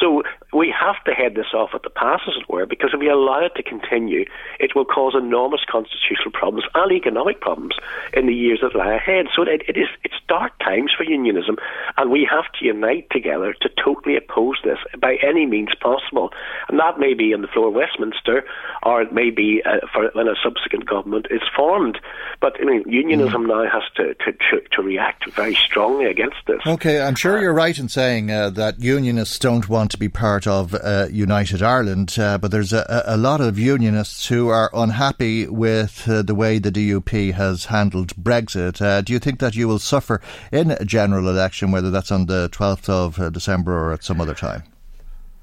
So 0.00 0.22
we 0.52 0.74
have 0.78 1.02
to 1.04 1.12
head 1.12 1.34
this 1.34 1.52
off 1.54 1.70
at 1.74 1.82
the 1.82 1.90
pass, 1.90 2.20
as 2.26 2.34
it 2.40 2.48
were, 2.48 2.66
because 2.66 2.90
if 2.92 3.00
we 3.00 3.08
allow 3.08 3.44
it 3.44 3.54
to 3.56 3.62
continue, 3.62 4.24
it 4.58 4.74
will 4.74 4.84
cause 4.84 5.14
enormous 5.16 5.60
constitutional 5.70 6.32
problems 6.32 6.64
and 6.74 6.92
economic 6.92 7.40
problems 7.40 7.76
in 8.12 8.26
the 8.26 8.34
years 8.34 8.60
that 8.62 8.74
lie 8.74 8.94
ahead. 8.94 9.26
So 9.34 9.42
it, 9.42 9.62
it 9.68 9.76
is 9.76 9.88
it's 10.04 10.14
dark 10.28 10.58
times 10.58 10.92
for 10.96 11.04
unionism, 11.04 11.56
and 11.96 12.10
we 12.10 12.26
have 12.30 12.50
to 12.58 12.64
unite 12.64 13.08
together 13.10 13.54
to 13.60 13.68
totally 13.82 14.16
oppose 14.16 14.56
this 14.64 14.78
by 14.98 15.16
any 15.22 15.46
means 15.46 15.70
possible. 15.80 16.30
And 16.68 16.78
that 16.78 16.98
may 16.98 17.14
be 17.14 17.34
on 17.34 17.42
the 17.42 17.48
floor 17.48 17.68
of 17.68 17.74
Westminster, 17.74 18.44
or 18.82 19.02
it 19.02 19.12
may 19.12 19.30
be 19.30 19.62
uh, 19.64 19.86
for 19.92 20.10
when 20.14 20.28
a 20.28 20.34
subsequent 20.42 20.86
government 20.86 21.26
is 21.30 21.42
formed. 21.54 21.98
But 22.40 22.56
I 22.60 22.64
mean, 22.64 22.84
unionism 22.86 23.44
mm. 23.44 23.48
now 23.48 23.70
has 23.70 23.82
to, 23.96 24.14
to, 24.14 24.32
to, 24.32 24.68
to, 24.72 24.82
react 24.82 25.30
very 25.32 25.54
strongly 25.54 26.06
against 26.06 26.38
this. 26.46 26.60
Okay, 26.66 27.00
I'm 27.00 27.14
sure 27.14 27.40
you're 27.40 27.52
right 27.52 27.78
in 27.78 27.88
saying 27.88 28.30
uh, 28.30 28.50
that 28.50 28.80
unionists 28.80 29.38
don't 29.38 29.68
want 29.68 29.90
to 29.90 29.98
be 29.98 30.08
part 30.08 30.39
of 30.46 30.74
uh, 30.74 31.08
United 31.10 31.62
Ireland, 31.62 32.16
uh, 32.18 32.38
but 32.38 32.50
there's 32.50 32.72
a, 32.72 33.02
a, 33.06 33.16
lot 33.16 33.40
of 33.40 33.58
unionists 33.58 34.26
who 34.26 34.48
are 34.48 34.70
unhappy 34.72 35.46
with 35.46 36.08
uh, 36.08 36.22
the 36.22 36.34
way 36.34 36.58
the 36.58 36.72
DUP 36.72 37.32
has 37.34 37.66
handled 37.66 38.14
Brexit. 38.16 38.80
Uh, 38.80 39.00
do 39.00 39.12
you 39.12 39.18
think 39.18 39.38
that 39.40 39.54
you 39.54 39.68
will 39.68 39.78
suffer 39.78 40.20
in 40.52 40.70
a 40.70 40.84
general 40.84 41.28
election, 41.28 41.70
whether 41.70 41.90
that's 41.90 42.10
on 42.10 42.26
the 42.26 42.48
12th 42.50 42.88
of 42.88 43.20
uh, 43.20 43.30
December 43.30 43.72
or 43.72 43.92
at 43.92 44.04
some 44.04 44.20
other 44.20 44.34
time? 44.34 44.62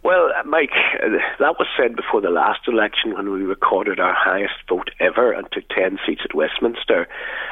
Well, 0.07 0.31
uh, 0.39 0.47
Mike, 0.47 0.71
uh, 1.03 1.19
that 1.37 1.59
was 1.59 1.67
said 1.75 1.97
before 1.97 2.21
the 2.21 2.29
last 2.29 2.61
election 2.65 3.13
when 3.13 3.29
we 3.29 3.41
recorded 3.41 3.99
our 3.99 4.15
highest 4.15 4.53
vote 4.69 4.89
ever 5.01 5.33
and 5.33 5.45
took 5.51 5.67
10 5.67 5.99
seats 6.07 6.21
at 6.23 6.33
Westminster. 6.33 7.09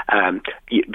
Um, 0.08 0.42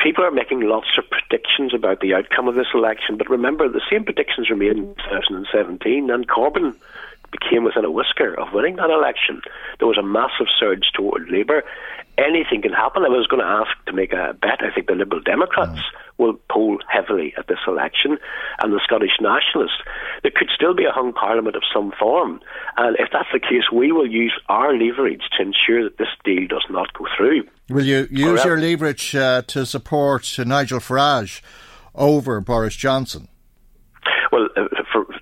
people 0.03 0.25
are 0.25 0.31
making 0.31 0.63
lots 0.63 0.87
of 0.97 1.05
predictions 1.11 1.75
about 1.75 2.01
the 2.01 2.15
outcome 2.15 2.49
of 2.49 2.55
this 2.55 2.73
election, 2.73 3.19
but 3.19 3.29
remember, 3.29 3.69
the 3.69 3.83
same 3.93 4.05
predictions 4.05 4.49
were 4.49 4.57
made 4.57 4.73
in 4.73 4.95
2017, 5.13 6.09
and 6.09 6.27
Corbyn 6.27 6.75
became 7.31 7.65
within 7.65 7.85
a 7.85 7.91
whisker 7.91 8.33
of 8.41 8.55
winning 8.55 8.77
that 8.77 8.89
election. 8.89 9.43
There 9.81 9.89
was 9.89 9.99
a 9.99 10.03
massive 10.03 10.47
surge 10.59 10.93
toward 10.95 11.29
Labour. 11.29 11.63
Anything 12.19 12.63
can 12.63 12.73
happen. 12.73 13.03
I 13.05 13.09
was 13.09 13.27
going 13.27 13.41
to 13.41 13.49
ask 13.49 13.71
to 13.87 13.93
make 13.93 14.13
a 14.13 14.35
bet. 14.35 14.61
I 14.61 14.75
think 14.75 14.89
the 14.89 14.95
Liberal 14.95 15.23
Democrats 15.23 15.81
mm. 15.81 16.19
will 16.19 16.35
poll 16.51 16.79
heavily 16.87 17.33
at 17.39 17.47
this 17.49 17.59
election, 17.67 18.19
and 18.61 18.73
the 18.73 18.81
Scottish 18.85 19.17
Nationalists. 19.21 19.81
There 20.23 20.33
could 20.35 20.49
still 20.55 20.75
be 20.75 20.85
a 20.85 20.93
hung 20.93 21.13
parliament 21.13 21.57
of 21.57 21.63
some 21.73 21.93
form, 21.99 22.41
and 22.77 22.97
if 22.99 23.09
that's 23.13 23.29
the 23.33 23.41
case, 23.41 23.71
we 23.73 23.91
will 23.91 24.11
use 24.11 24.39
our 24.49 24.77
leverage 24.77 25.23
to 25.39 25.43
ensure 25.43 25.85
that 25.85 25.97
this 25.97 26.09
deal 26.25 26.47
does 26.47 26.67
not 26.69 26.93
go 26.93 27.07
through. 27.17 27.45
Will 27.71 27.87
you 27.87 28.07
use 28.11 28.45
your 28.45 28.61
leverage 28.61 29.15
uh, 29.17 29.43
to 29.49 29.65
support 29.65 30.39
uh, 30.39 30.45
Nigel 30.45 30.81
Farage 30.81 31.41
over 31.95 32.41
Boris 32.41 32.77
Johnson? 32.77 33.29
Well, 34.33 34.49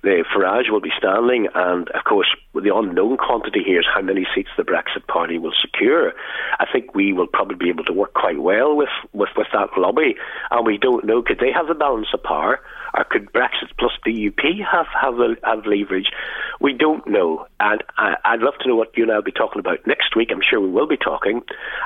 uh, 0.09 0.19
uh, 0.19 0.23
Farage 0.33 0.69
will 0.71 0.81
be 0.81 0.91
standing, 0.97 1.47
and 1.53 1.89
of 1.89 2.03
course, 2.03 2.27
the 2.53 2.73
unknown 2.73 3.17
quantity 3.17 3.63
here 3.65 3.79
is 3.79 3.85
how 3.93 4.01
many 4.01 4.25
seats 4.35 4.49
the 4.57 4.63
Brexit 4.63 5.07
Party 5.07 5.37
will 5.37 5.53
secure. 5.61 6.13
I 6.59 6.65
think 6.71 6.95
we 6.95 7.13
will 7.13 7.27
probably 7.27 7.55
be 7.55 7.69
able 7.69 7.83
to 7.85 7.93
work 7.93 8.13
quite 8.13 8.39
well 8.39 8.75
with, 8.75 8.89
with, 9.13 9.29
with 9.37 9.47
that 9.53 9.69
lobby, 9.77 10.15
and 10.51 10.65
we 10.65 10.77
don't 10.77 11.05
know 11.05 11.21
could 11.21 11.39
they 11.39 11.51
have 11.51 11.67
the 11.67 11.75
balance 11.75 12.07
of 12.13 12.23
power, 12.23 12.59
or 12.93 13.03
could 13.03 13.31
Brexit 13.31 13.69
plus 13.77 13.91
DUP 14.05 14.41
have 14.71 14.87
have, 14.99 15.15
have 15.43 15.65
leverage? 15.65 16.11
We 16.59 16.73
don't 16.73 17.05
know, 17.07 17.45
and 17.59 17.83
I, 17.97 18.15
would 18.31 18.41
love 18.41 18.55
to 18.61 18.67
know 18.67 18.75
what 18.75 18.97
you 18.97 19.03
and 19.03 19.11
I'll 19.11 19.21
be 19.21 19.31
talking 19.31 19.59
about 19.59 19.85
next 19.85 20.15
week. 20.15 20.29
I'm 20.31 20.41
sure 20.47 20.59
we 20.59 20.69
will 20.69 20.87
be 20.87 20.97
talking, 20.97 21.41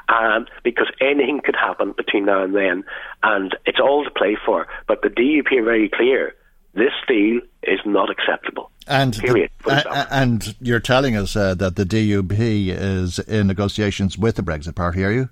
um, 0.09 0.47
because 0.63 0.87
anything 1.01 1.41
could 1.43 1.55
happen 1.55 1.93
between 1.95 2.25
now 2.25 2.43
and 2.43 2.55
then, 2.55 2.83
and 3.21 3.55
it's 3.65 3.79
all 3.79 4.03
to 4.03 4.11
play 4.11 4.37
for. 4.45 4.67
But 4.87 5.01
the 5.01 5.09
DUP 5.09 5.51
are 5.59 5.63
very 5.63 5.89
clear 5.89 6.35
this 6.73 6.93
deal 7.07 7.39
is 7.63 7.79
not 7.85 8.09
acceptable. 8.09 8.71
And 8.87 9.17
period. 9.17 9.51
The, 9.63 10.07
and 10.11 10.55
you're 10.59 10.79
telling 10.79 11.15
us 11.15 11.35
uh, 11.35 11.55
that 11.55 11.75
the 11.75 11.85
DUP 11.85 12.33
is 12.37 13.19
in 13.19 13.47
negotiations 13.47 14.17
with 14.17 14.35
the 14.35 14.41
Brexit 14.43 14.75
Party, 14.75 15.03
are 15.03 15.11
you? 15.11 15.29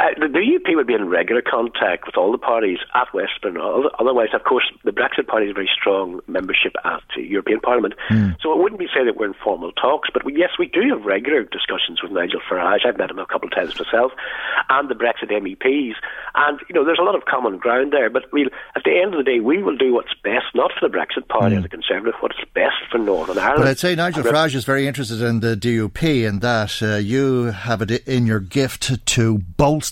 Uh, 0.00 0.16
the 0.18 0.26
DUP 0.26 0.74
would 0.76 0.86
be 0.86 0.94
in 0.94 1.08
regular 1.10 1.42
contact 1.42 2.06
with 2.06 2.16
all 2.16 2.32
the 2.32 2.38
parties 2.38 2.78
at 2.94 3.12
Westminster. 3.12 3.60
Otherwise, 3.98 4.28
of 4.32 4.44
course, 4.44 4.64
the 4.82 4.92
Brexit 4.92 5.26
Party 5.26 5.46
has 5.46 5.54
very 5.54 5.68
strong 5.68 6.20
membership 6.26 6.72
at 6.86 7.02
the 7.14 7.22
European 7.22 7.60
Parliament. 7.60 7.92
Mm. 8.08 8.36
So 8.40 8.50
it 8.52 8.58
wouldn't 8.58 8.78
be 8.78 8.88
said 8.94 9.06
that 9.06 9.16
we're 9.18 9.26
in 9.26 9.34
formal 9.44 9.72
talks, 9.72 10.08
but 10.10 10.24
we, 10.24 10.34
yes, 10.34 10.52
we 10.58 10.66
do 10.68 10.80
have 10.88 11.04
regular 11.04 11.44
discussions 11.44 12.02
with 12.02 12.12
Nigel 12.12 12.40
Farage. 12.50 12.86
I've 12.86 12.96
met 12.96 13.10
him 13.10 13.18
a 13.18 13.26
couple 13.26 13.48
of 13.48 13.54
times 13.54 13.78
myself, 13.78 14.12
and 14.70 14.88
the 14.88 14.94
Brexit 14.94 15.30
MEPs. 15.30 15.94
And, 16.34 16.60
you 16.68 16.74
know, 16.74 16.84
there's 16.84 16.98
a 16.98 17.04
lot 17.04 17.14
of 17.14 17.26
common 17.26 17.58
ground 17.58 17.92
there, 17.92 18.08
but 18.08 18.32
we'll, 18.32 18.48
at 18.74 18.84
the 18.84 18.98
end 18.98 19.12
of 19.12 19.18
the 19.22 19.30
day, 19.30 19.40
we 19.40 19.62
will 19.62 19.76
do 19.76 19.92
what's 19.92 20.14
best, 20.24 20.46
not 20.54 20.72
for 20.72 20.88
the 20.88 20.96
Brexit 20.96 21.28
Party 21.28 21.56
mm. 21.56 21.58
or 21.58 21.62
the 21.62 21.68
Conservative, 21.68 22.14
what's 22.20 22.40
best 22.54 22.76
for 22.90 22.96
Northern 22.96 23.36
Ireland. 23.36 23.64
But 23.64 23.68
I'd 23.68 23.78
say 23.78 23.94
Nigel 23.94 24.22
Farage 24.22 24.54
is 24.54 24.64
very 24.64 24.86
interested 24.86 25.20
in 25.20 25.40
the 25.40 25.56
DUP 25.56 26.26
and 26.26 26.40
that 26.40 26.82
uh, 26.82 26.96
you 26.96 27.46
have 27.46 27.82
it 27.82 28.08
in 28.08 28.26
your 28.26 28.40
gift 28.40 29.04
to 29.04 29.38
bolster 29.38 29.89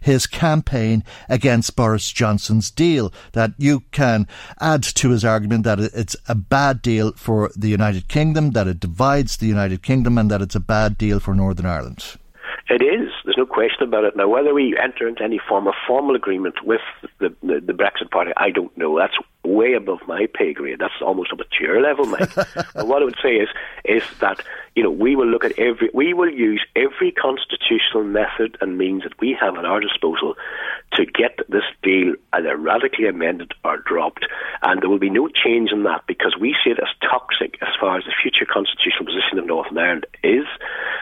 his 0.00 0.26
campaign 0.26 1.04
against 1.28 1.76
Boris 1.76 2.10
Johnson's 2.10 2.70
deal. 2.70 3.12
That 3.32 3.52
you 3.58 3.80
can 3.90 4.26
add 4.60 4.82
to 4.82 5.10
his 5.10 5.24
argument 5.24 5.64
that 5.64 5.78
it's 5.80 6.16
a 6.28 6.34
bad 6.34 6.82
deal 6.82 7.12
for 7.12 7.50
the 7.56 7.68
United 7.68 8.08
Kingdom, 8.08 8.52
that 8.52 8.68
it 8.68 8.80
divides 8.80 9.36
the 9.36 9.46
United 9.46 9.82
Kingdom, 9.82 10.18
and 10.18 10.30
that 10.30 10.42
it's 10.42 10.54
a 10.54 10.60
bad 10.60 10.98
deal 10.98 11.20
for 11.20 11.34
Northern 11.34 11.66
Ireland. 11.66 12.16
It 12.70 12.82
is. 12.82 13.10
There's 13.24 13.36
no 13.36 13.46
question 13.46 13.82
about 13.82 14.04
it. 14.04 14.16
Now, 14.16 14.28
whether 14.28 14.54
we 14.54 14.76
enter 14.80 15.08
into 15.08 15.24
any 15.24 15.40
form 15.48 15.66
of 15.66 15.74
formal 15.88 16.14
agreement 16.14 16.64
with 16.64 16.80
the, 17.18 17.34
the, 17.42 17.60
the 17.60 17.72
Brexit 17.72 18.12
Party, 18.12 18.30
I 18.36 18.50
don't 18.50 18.76
know. 18.78 18.96
That's 18.96 19.16
way 19.44 19.74
above 19.74 19.98
my 20.06 20.28
pay 20.32 20.52
grade. 20.52 20.78
That's 20.78 20.94
almost 21.02 21.32
up 21.32 21.40
at 21.40 21.60
your 21.60 21.80
level, 21.80 22.06
Mike. 22.06 22.34
what 22.74 23.02
I 23.02 23.04
would 23.04 23.18
say 23.20 23.36
is, 23.36 23.48
is 23.84 24.04
that 24.20 24.40
you 24.74 24.82
know 24.82 24.90
we 24.90 25.16
will 25.16 25.26
look 25.26 25.44
at 25.44 25.58
every, 25.58 25.90
we 25.92 26.14
will 26.14 26.30
use 26.30 26.64
every 26.76 27.12
constitutional 27.12 28.04
method 28.04 28.56
and 28.60 28.78
means 28.78 29.02
that 29.02 29.18
we 29.20 29.36
have 29.40 29.56
at 29.56 29.64
our 29.64 29.80
disposal 29.80 30.34
to 30.92 31.06
get 31.06 31.38
this 31.48 31.64
deal 31.82 32.14
either 32.32 32.56
radically 32.56 33.06
amended 33.06 33.52
or 33.64 33.78
dropped. 33.78 34.26
And 34.62 34.82
there 34.82 34.88
will 34.88 34.98
be 34.98 35.10
no 35.10 35.28
change 35.28 35.70
in 35.72 35.84
that 35.84 36.02
because 36.06 36.36
we 36.38 36.56
see 36.64 36.70
it 36.70 36.78
as 36.80 36.88
toxic 37.00 37.58
as 37.62 37.68
far 37.80 37.96
as 37.96 38.04
the 38.04 38.12
future 38.20 38.46
constitutional 38.46 39.06
position 39.06 39.38
of 39.38 39.46
Northern 39.46 39.78
Ireland 39.78 40.06
is, 40.22 40.46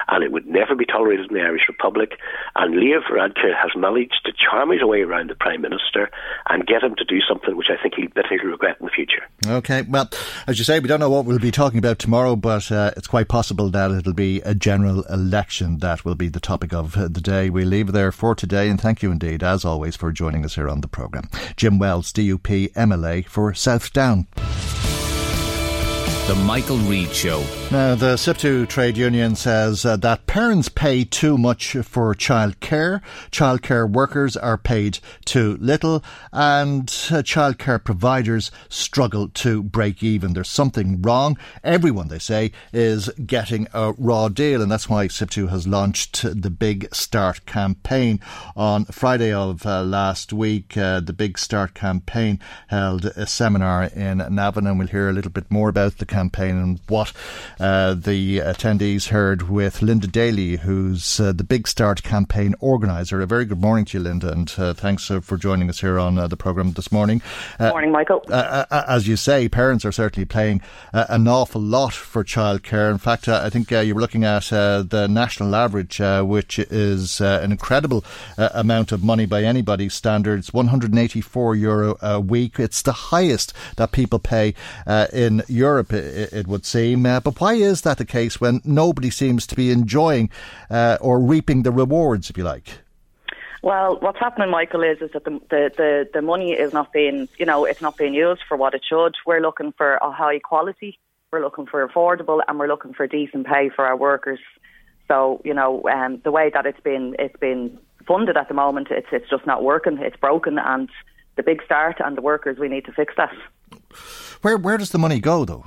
and 0.08 0.22
it 0.22 0.32
would 0.32 0.46
never 0.46 0.74
be 0.74 0.84
tolerated 0.84 1.30
in 1.30 1.36
the 1.36 1.42
Irish 1.42 1.68
Republic. 1.68 2.12
And 2.56 2.76
Leo 2.76 3.00
Varadkar 3.00 3.56
has 3.56 3.70
managed 3.76 4.20
to 4.26 4.32
charm 4.32 4.70
his 4.70 4.82
way 4.82 5.02
around 5.02 5.30
the 5.30 5.34
Prime 5.34 5.62
Minister 5.62 6.10
and 6.48 6.66
get 6.66 6.82
him 6.82 6.94
to 6.96 7.04
do 7.04 7.20
something 7.26 7.56
which 7.56 7.68
I 7.70 7.80
think 7.82 7.94
he'll 7.94 8.08
bitterly 8.08 8.44
regret 8.44 8.76
in 8.80 8.86
the 8.86 8.92
future. 8.92 9.24
Okay, 9.46 9.82
well, 9.82 10.10
as 10.46 10.58
you 10.58 10.64
say, 10.64 10.80
we 10.80 10.88
don't 10.88 11.00
know 11.00 11.10
what 11.10 11.24
we'll 11.24 11.38
be 11.38 11.50
talking 11.50 11.78
about 11.78 11.98
tomorrow, 11.98 12.36
but 12.36 12.70
uh, 12.70 12.92
it's 12.96 13.06
quite 13.06 13.28
possible 13.28 13.57
that 13.66 13.90
it'll 13.90 14.12
be 14.12 14.40
a 14.42 14.54
general 14.54 15.02
election 15.04 15.78
that 15.78 16.04
will 16.04 16.14
be 16.14 16.28
the 16.28 16.38
topic 16.38 16.72
of 16.72 16.92
the 16.92 17.20
day. 17.20 17.50
We 17.50 17.64
leave 17.64 17.90
there 17.90 18.12
for 18.12 18.36
today, 18.36 18.68
and 18.68 18.80
thank 18.80 19.02
you 19.02 19.10
indeed, 19.10 19.42
as 19.42 19.64
always 19.64 19.96
for 19.96 20.12
joining 20.12 20.44
us 20.44 20.54
here 20.54 20.68
on 20.68 20.80
the 20.80 20.88
programme. 20.88 21.28
Jim 21.56 21.80
Wells, 21.80 22.12
DUP 22.12 22.72
MLA 22.72 23.26
for 23.26 23.52
South 23.54 23.92
Down. 23.92 24.28
The 26.28 26.40
Michael 26.44 26.78
Reade 26.78 27.12
Show. 27.12 27.44
Now, 27.70 27.94
the 27.96 28.16
SIPTU 28.16 28.66
trade 28.66 28.96
union 28.96 29.36
says 29.36 29.84
uh, 29.84 29.98
that 29.98 30.26
parents 30.26 30.70
pay 30.70 31.04
too 31.04 31.36
much 31.36 31.72
for 31.82 32.14
childcare, 32.14 33.02
childcare 33.30 33.86
workers 33.86 34.38
are 34.38 34.56
paid 34.56 35.00
too 35.26 35.58
little, 35.60 36.02
and 36.32 36.88
uh, 36.88 37.20
childcare 37.20 37.84
providers 37.84 38.50
struggle 38.70 39.28
to 39.28 39.62
break 39.62 40.02
even. 40.02 40.32
There's 40.32 40.48
something 40.48 41.02
wrong. 41.02 41.36
Everyone, 41.62 42.08
they 42.08 42.18
say, 42.18 42.52
is 42.72 43.10
getting 43.26 43.68
a 43.74 43.92
raw 43.98 44.30
deal, 44.30 44.62
and 44.62 44.72
that's 44.72 44.88
why 44.88 45.06
SIPTU 45.06 45.50
has 45.50 45.68
launched 45.68 46.22
the 46.22 46.50
Big 46.50 46.88
Start 46.94 47.44
campaign. 47.44 48.18
On 48.56 48.86
Friday 48.86 49.30
of 49.30 49.66
uh, 49.66 49.82
last 49.82 50.32
week, 50.32 50.74
uh, 50.78 51.00
the 51.00 51.12
Big 51.12 51.36
Start 51.36 51.74
campaign 51.74 52.40
held 52.68 53.04
a 53.04 53.26
seminar 53.26 53.84
in 53.84 54.24
Navan, 54.30 54.66
and 54.66 54.78
we'll 54.78 54.88
hear 54.88 55.10
a 55.10 55.12
little 55.12 55.30
bit 55.30 55.50
more 55.50 55.68
about 55.68 55.98
the 55.98 56.06
campaign 56.06 56.56
and 56.56 56.80
what 56.88 57.12
uh, 57.60 57.94
the 57.94 58.38
attendees 58.38 59.08
heard 59.08 59.48
with 59.48 59.82
Linda 59.82 60.06
Daly, 60.06 60.56
who's 60.56 61.18
uh, 61.18 61.32
the 61.32 61.44
Big 61.44 61.66
Start 61.66 62.02
campaign 62.02 62.54
organiser. 62.60 63.20
A 63.20 63.26
very 63.26 63.44
good 63.44 63.60
morning 63.60 63.84
to 63.86 63.98
you, 63.98 64.04
Linda, 64.04 64.30
and 64.30 64.54
uh, 64.56 64.74
thanks 64.74 65.10
uh, 65.10 65.20
for 65.20 65.36
joining 65.36 65.68
us 65.68 65.80
here 65.80 65.98
on 65.98 66.18
uh, 66.18 66.28
the 66.28 66.36
programme 66.36 66.72
this 66.72 66.92
morning. 66.92 67.20
Good 67.58 67.70
morning, 67.70 67.90
Michael. 67.90 68.22
as 68.30 69.08
you 69.08 69.16
say, 69.16 69.48
parents 69.48 69.84
are 69.84 69.92
certainly 69.92 70.24
paying 70.24 70.60
an 70.92 71.26
awful 71.26 71.60
lot 71.60 71.92
for 71.92 72.22
childcare. 72.22 72.90
In 72.90 72.98
fact, 72.98 73.28
I 73.28 73.50
think 73.50 73.70
you 73.70 73.94
were 73.94 74.00
looking 74.00 74.24
at 74.24 74.44
the 74.44 75.08
national 75.10 75.54
average, 75.54 76.00
which 76.00 76.58
is 76.58 77.20
an 77.20 77.50
incredible 77.50 78.04
amount 78.36 78.92
of 78.92 79.02
money 79.02 79.26
by 79.26 79.42
anybody's 79.42 79.94
standards 79.94 80.52
184 80.52 81.56
euro 81.56 81.96
a 82.00 82.20
week. 82.20 82.58
It's 82.60 82.82
the 82.82 82.92
highest 82.92 83.52
that 83.76 83.92
people 83.92 84.18
pay 84.18 84.54
in 85.12 85.42
Europe 85.48 85.92
it 85.92 86.46
would 86.46 86.64
seem. 86.64 87.06
Uh, 87.06 87.20
but 87.20 87.40
why 87.40 87.47
is 87.54 87.82
that 87.82 87.98
the 87.98 88.04
case 88.04 88.40
when 88.40 88.60
nobody 88.64 89.10
seems 89.10 89.46
to 89.48 89.54
be 89.54 89.70
enjoying 89.70 90.30
uh, 90.70 90.98
or 91.00 91.20
reaping 91.20 91.62
the 91.62 91.70
rewards, 91.70 92.30
if 92.30 92.38
you 92.38 92.44
like? 92.44 92.80
Well, 93.62 93.98
what's 94.00 94.18
happening, 94.18 94.50
Michael, 94.50 94.84
is 94.84 95.02
is 95.02 95.10
that 95.12 95.24
the, 95.24 95.40
the, 95.50 95.70
the, 95.76 96.08
the 96.14 96.22
money 96.22 96.52
is 96.52 96.72
not 96.72 96.92
being, 96.92 97.28
you 97.38 97.46
know, 97.46 97.64
it's 97.64 97.82
not 97.82 97.96
being 97.96 98.14
used 98.14 98.42
for 98.48 98.56
what 98.56 98.74
it 98.74 98.82
should. 98.88 99.14
We're 99.26 99.40
looking 99.40 99.72
for 99.72 99.94
a 99.96 100.12
high 100.12 100.38
quality, 100.38 100.98
we're 101.32 101.40
looking 101.40 101.66
for 101.66 101.86
affordable, 101.86 102.40
and 102.46 102.58
we're 102.58 102.68
looking 102.68 102.94
for 102.94 103.06
decent 103.06 103.46
pay 103.46 103.68
for 103.68 103.84
our 103.84 103.96
workers. 103.96 104.38
So, 105.08 105.40
you 105.44 105.54
know, 105.54 105.82
um, 105.88 106.20
the 106.22 106.30
way 106.30 106.50
that 106.54 106.66
it's 106.66 106.80
been 106.80 107.16
it's 107.18 107.36
been 107.38 107.78
funded 108.06 108.36
at 108.36 108.48
the 108.48 108.54
moment, 108.54 108.88
it's 108.90 109.08
it's 109.10 109.28
just 109.28 109.46
not 109.46 109.64
working. 109.64 109.98
It's 109.98 110.16
broken, 110.16 110.58
and 110.58 110.88
the 111.36 111.42
big 111.42 111.62
start 111.64 111.96
and 112.04 112.16
the 112.16 112.22
workers, 112.22 112.58
we 112.58 112.68
need 112.68 112.84
to 112.84 112.92
fix 112.92 113.14
that. 113.16 113.34
Where 114.42 114.56
where 114.56 114.78
does 114.78 114.90
the 114.90 114.98
money 114.98 115.18
go, 115.18 115.44
though? 115.44 115.66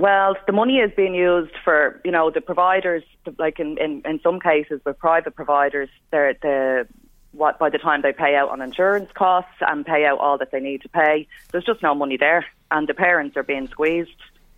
Well, 0.00 0.34
the 0.46 0.52
money 0.54 0.78
is 0.78 0.90
being 0.96 1.14
used 1.14 1.52
for, 1.62 2.00
you 2.06 2.10
know, 2.10 2.30
the 2.30 2.40
providers, 2.40 3.02
like 3.38 3.60
in, 3.60 3.76
in, 3.76 4.00
in 4.06 4.18
some 4.22 4.40
cases 4.40 4.80
with 4.86 4.98
private 4.98 5.34
providers, 5.34 5.90
they're, 6.10 6.32
the 6.40 6.88
what 7.32 7.58
by 7.58 7.68
the 7.68 7.76
time 7.76 8.00
they 8.00 8.14
pay 8.14 8.34
out 8.34 8.48
on 8.48 8.62
insurance 8.62 9.10
costs 9.12 9.52
and 9.60 9.84
pay 9.84 10.06
out 10.06 10.18
all 10.18 10.38
that 10.38 10.52
they 10.52 10.58
need 10.58 10.80
to 10.82 10.88
pay, 10.88 11.28
there's 11.52 11.64
just 11.64 11.82
no 11.82 11.94
money 11.94 12.16
there, 12.16 12.46
and 12.70 12.88
the 12.88 12.94
parents 12.94 13.36
are 13.36 13.42
being 13.42 13.68
squeezed. 13.68 14.10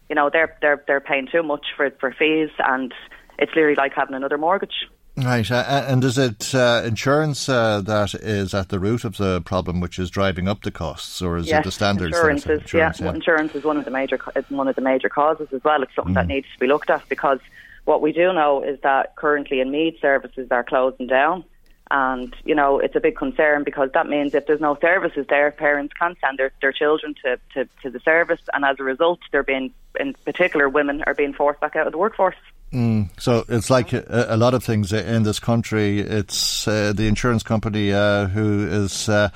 You 0.09 0.15
know, 0.15 0.31
they're 0.33 0.57
they're 0.61 0.85
they're 0.87 1.01
paying 1.01 1.27
too 1.27 1.43
much 1.43 1.67
for 1.77 1.91
for 1.99 2.13
fees, 2.13 2.51
and 2.61 2.95
it's 3.37 3.51
literally 3.57 3.75
like 3.75 3.95
having 3.95 4.15
another 4.15 4.39
mortgage. 4.39 4.89
Right, 5.15 5.51
uh, 5.51 5.57
uh, 5.57 5.87
and 5.89 6.03
is 6.05 6.17
it 6.17 6.55
uh, 6.55 6.83
insurance 6.87 7.47
uh, 7.47 7.83
that 7.83 8.15
is 8.15 8.55
at 8.55 8.71
the 8.71 8.81
root 8.81 9.05
of 9.05 9.19
the 9.19 9.43
problem, 9.43 9.79
which 9.79 9.99
is 9.99 10.09
driving 10.09 10.49
up 10.49 10.63
the 10.63 10.71
costs, 10.71 11.21
or 11.21 11.37
is 11.37 11.49
yes, 11.49 11.61
it 11.61 11.65
the 11.65 11.71
standards? 11.71 12.17
Insurance 12.17 12.47
is, 12.47 12.63
insurance, 12.63 12.99
yeah, 12.99 13.07
yeah. 13.07 13.15
insurance 13.15 13.55
is 13.55 13.63
one 13.63 13.77
of 13.77 13.85
the 13.85 13.91
major 13.91 14.19
one 14.49 14.69
of 14.69 14.75
the 14.75 14.81
major 14.81 15.11
causes 15.11 15.49
as 15.53 15.63
well. 15.63 15.83
It's 15.83 15.95
something 15.95 16.15
mm. 16.15 16.17
that 16.17 16.29
needs 16.29 16.47
to 16.55 16.59
be 16.59 16.67
looked 16.67 16.89
at 16.89 17.07
because 17.11 17.41
what 17.85 18.01
we 18.01 18.13
do 18.13 18.33
know 18.33 18.63
is 18.63 18.81
that 18.81 19.15
currently 19.17 19.61
in 19.61 19.71
Meath 19.71 20.01
services 20.01 20.49
are 20.51 20.65
closing 20.65 21.09
down, 21.09 21.45
and 21.93 22.35
you 22.45 22.55
know 22.55 22.79
it's 22.79 22.97
a 22.97 23.01
big 23.01 23.17
concern 23.17 23.63
because 23.65 23.91
that 23.93 24.09
means 24.09 24.35
if 24.35 24.47
there's 24.47 24.61
no 24.61 24.77
services 24.81 25.27
there, 25.29 25.51
parents 25.53 25.93
can't 25.93 26.17
send 26.25 26.39
their, 26.39 26.51
their 26.63 26.73
children 26.73 27.15
to, 27.23 27.39
to, 27.53 27.69
to 27.83 27.91
the 27.91 28.01
service, 28.01 28.41
and 28.55 28.65
as 28.65 28.77
a 28.81 28.83
result, 28.83 29.21
they're 29.31 29.43
being, 29.43 29.73
in 30.01 30.15
particular, 30.25 30.69
women 30.69 31.05
are 31.07 31.15
being 31.15 31.35
forced 31.35 31.61
back 31.61 31.77
out 31.77 31.87
of 31.87 31.93
the 31.93 31.99
workforce. 31.99 32.35
Mm, 32.73 33.11
so 33.21 33.45
it's 33.49 33.69
like 33.69 33.93
a, 33.93 34.27
a, 34.31 34.37
lot 34.39 34.55
of 34.55 34.65
things 34.65 34.95
in 34.95 35.25
this 35.25 35.39
country. 35.39 36.01
It's 36.01 36.67
uh, 36.67 36.95
the 36.97 37.07
insurance 37.07 37.43
company 37.43 37.93
uh, 37.93 38.27
who 38.27 38.67
is. 38.67 39.09
Uh, 39.09 39.29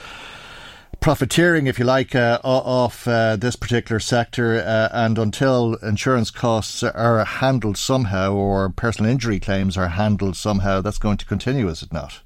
profiteering, 0.98 1.66
if 1.66 1.78
you 1.78 1.84
like, 1.84 2.16
uh, 2.16 2.40
off 2.42 3.06
uh, 3.06 3.36
this 3.36 3.54
particular 3.54 4.00
sector, 4.00 4.56
uh, 4.56 4.88
and 4.90 5.18
until 5.18 5.74
insurance 5.74 6.30
costs 6.30 6.82
are 6.82 7.22
handled 7.24 7.76
somehow 7.76 8.32
or 8.32 8.70
personal 8.70 9.10
injury 9.10 9.38
claims 9.38 9.76
are 9.76 9.88
handled 9.88 10.36
somehow, 10.36 10.80
that's 10.80 10.98
going 10.98 11.18
to 11.18 11.26
continue, 11.26 11.68
is 11.68 11.82
it 11.82 11.92
not? 11.92 12.22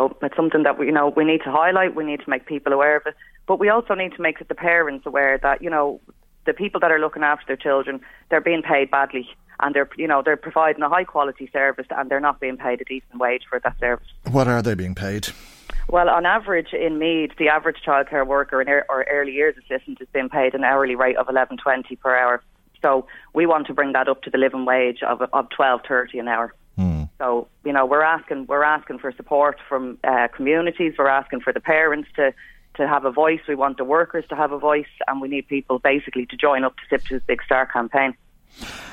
So 0.00 0.16
it's 0.22 0.34
something 0.34 0.62
that 0.62 0.78
we, 0.78 0.86
you 0.86 0.92
know, 0.92 1.12
we 1.14 1.24
need 1.24 1.42
to 1.44 1.50
highlight. 1.50 1.94
We 1.94 2.04
need 2.04 2.20
to 2.20 2.30
make 2.30 2.46
people 2.46 2.72
aware 2.72 2.96
of 2.96 3.02
it, 3.04 3.14
but 3.46 3.58
we 3.58 3.68
also 3.68 3.92
need 3.92 4.12
to 4.14 4.22
make 4.22 4.38
the 4.46 4.54
parents 4.54 5.04
aware 5.04 5.36
that 5.42 5.60
you 5.60 5.68
know 5.68 6.00
the 6.46 6.54
people 6.54 6.80
that 6.80 6.90
are 6.90 6.98
looking 6.98 7.22
after 7.22 7.44
their 7.46 7.56
children, 7.56 8.00
they're 8.30 8.40
being 8.40 8.62
paid 8.62 8.90
badly 8.90 9.28
and 9.60 9.74
they're 9.74 9.90
you 9.98 10.08
know 10.08 10.22
they're 10.24 10.38
providing 10.38 10.82
a 10.82 10.88
high 10.88 11.04
quality 11.04 11.50
service 11.52 11.86
and 11.90 12.10
they're 12.10 12.18
not 12.18 12.40
being 12.40 12.56
paid 12.56 12.80
a 12.80 12.84
decent 12.84 13.18
wage 13.20 13.42
for 13.46 13.60
that 13.60 13.78
service. 13.78 14.08
What 14.30 14.48
are 14.48 14.62
they 14.62 14.74
being 14.74 14.94
paid? 14.94 15.28
Well, 15.86 16.08
on 16.08 16.24
average 16.24 16.72
in 16.72 16.98
Meath, 16.98 17.32
the 17.38 17.48
average 17.48 17.82
childcare 17.86 18.26
worker 18.26 18.62
in 18.62 18.70
er- 18.70 18.86
or 18.88 19.02
early 19.02 19.32
years 19.32 19.56
assistant 19.58 20.00
is 20.00 20.08
being 20.14 20.30
paid 20.30 20.54
an 20.54 20.64
hourly 20.64 20.94
rate 20.94 21.18
of 21.18 21.28
eleven 21.28 21.58
twenty 21.58 21.96
per 21.96 22.16
hour. 22.16 22.42
So 22.80 23.06
we 23.34 23.44
want 23.44 23.66
to 23.66 23.74
bring 23.74 23.92
that 23.92 24.08
up 24.08 24.22
to 24.22 24.30
the 24.30 24.38
living 24.38 24.64
wage 24.64 25.02
of 25.02 25.20
of 25.20 25.50
twelve 25.50 25.82
thirty 25.86 26.18
an 26.18 26.28
hour. 26.28 26.54
Hmm. 26.80 27.02
So 27.18 27.46
you 27.62 27.74
know 27.74 27.84
we're 27.84 28.00
asking 28.00 28.46
we're 28.46 28.62
asking 28.62 29.00
for 29.00 29.12
support 29.12 29.58
from 29.68 29.98
uh, 30.02 30.28
communities. 30.34 30.94
We're 30.96 31.08
asking 31.08 31.40
for 31.40 31.52
the 31.52 31.60
parents 31.60 32.08
to 32.16 32.32
to 32.76 32.88
have 32.88 33.04
a 33.04 33.10
voice. 33.10 33.40
We 33.46 33.54
want 33.54 33.76
the 33.76 33.84
workers 33.84 34.24
to 34.30 34.36
have 34.36 34.50
a 34.50 34.58
voice, 34.58 34.86
and 35.06 35.20
we 35.20 35.28
need 35.28 35.46
people 35.46 35.78
basically 35.78 36.24
to 36.24 36.36
join 36.38 36.64
up 36.64 36.74
to 36.76 36.82
SIPTU's 36.88 37.22
Big 37.26 37.42
Start 37.42 37.70
campaign. 37.70 38.14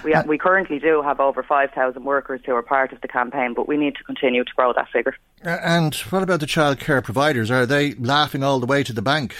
We, 0.03 0.13
uh, 0.13 0.23
we 0.25 0.37
currently 0.37 0.79
do 0.79 1.01
have 1.01 1.19
over 1.19 1.41
5,000 1.41 2.03
workers 2.03 2.41
who 2.45 2.53
are 2.53 2.61
part 2.61 2.91
of 2.91 3.01
the 3.01 3.07
campaign, 3.07 3.53
but 3.53 3.67
we 3.67 3.77
need 3.77 3.95
to 3.95 4.03
continue 4.03 4.43
to 4.43 4.51
grow 4.55 4.73
that 4.73 4.89
figure. 4.89 5.15
And 5.41 5.95
what 5.95 6.23
about 6.23 6.41
the 6.41 6.45
childcare 6.45 7.03
providers? 7.03 7.49
Are 7.49 7.65
they 7.65 7.93
laughing 7.93 8.43
all 8.43 8.59
the 8.59 8.67
way 8.67 8.83
to 8.83 8.93
the 8.93 9.01
bank? 9.01 9.37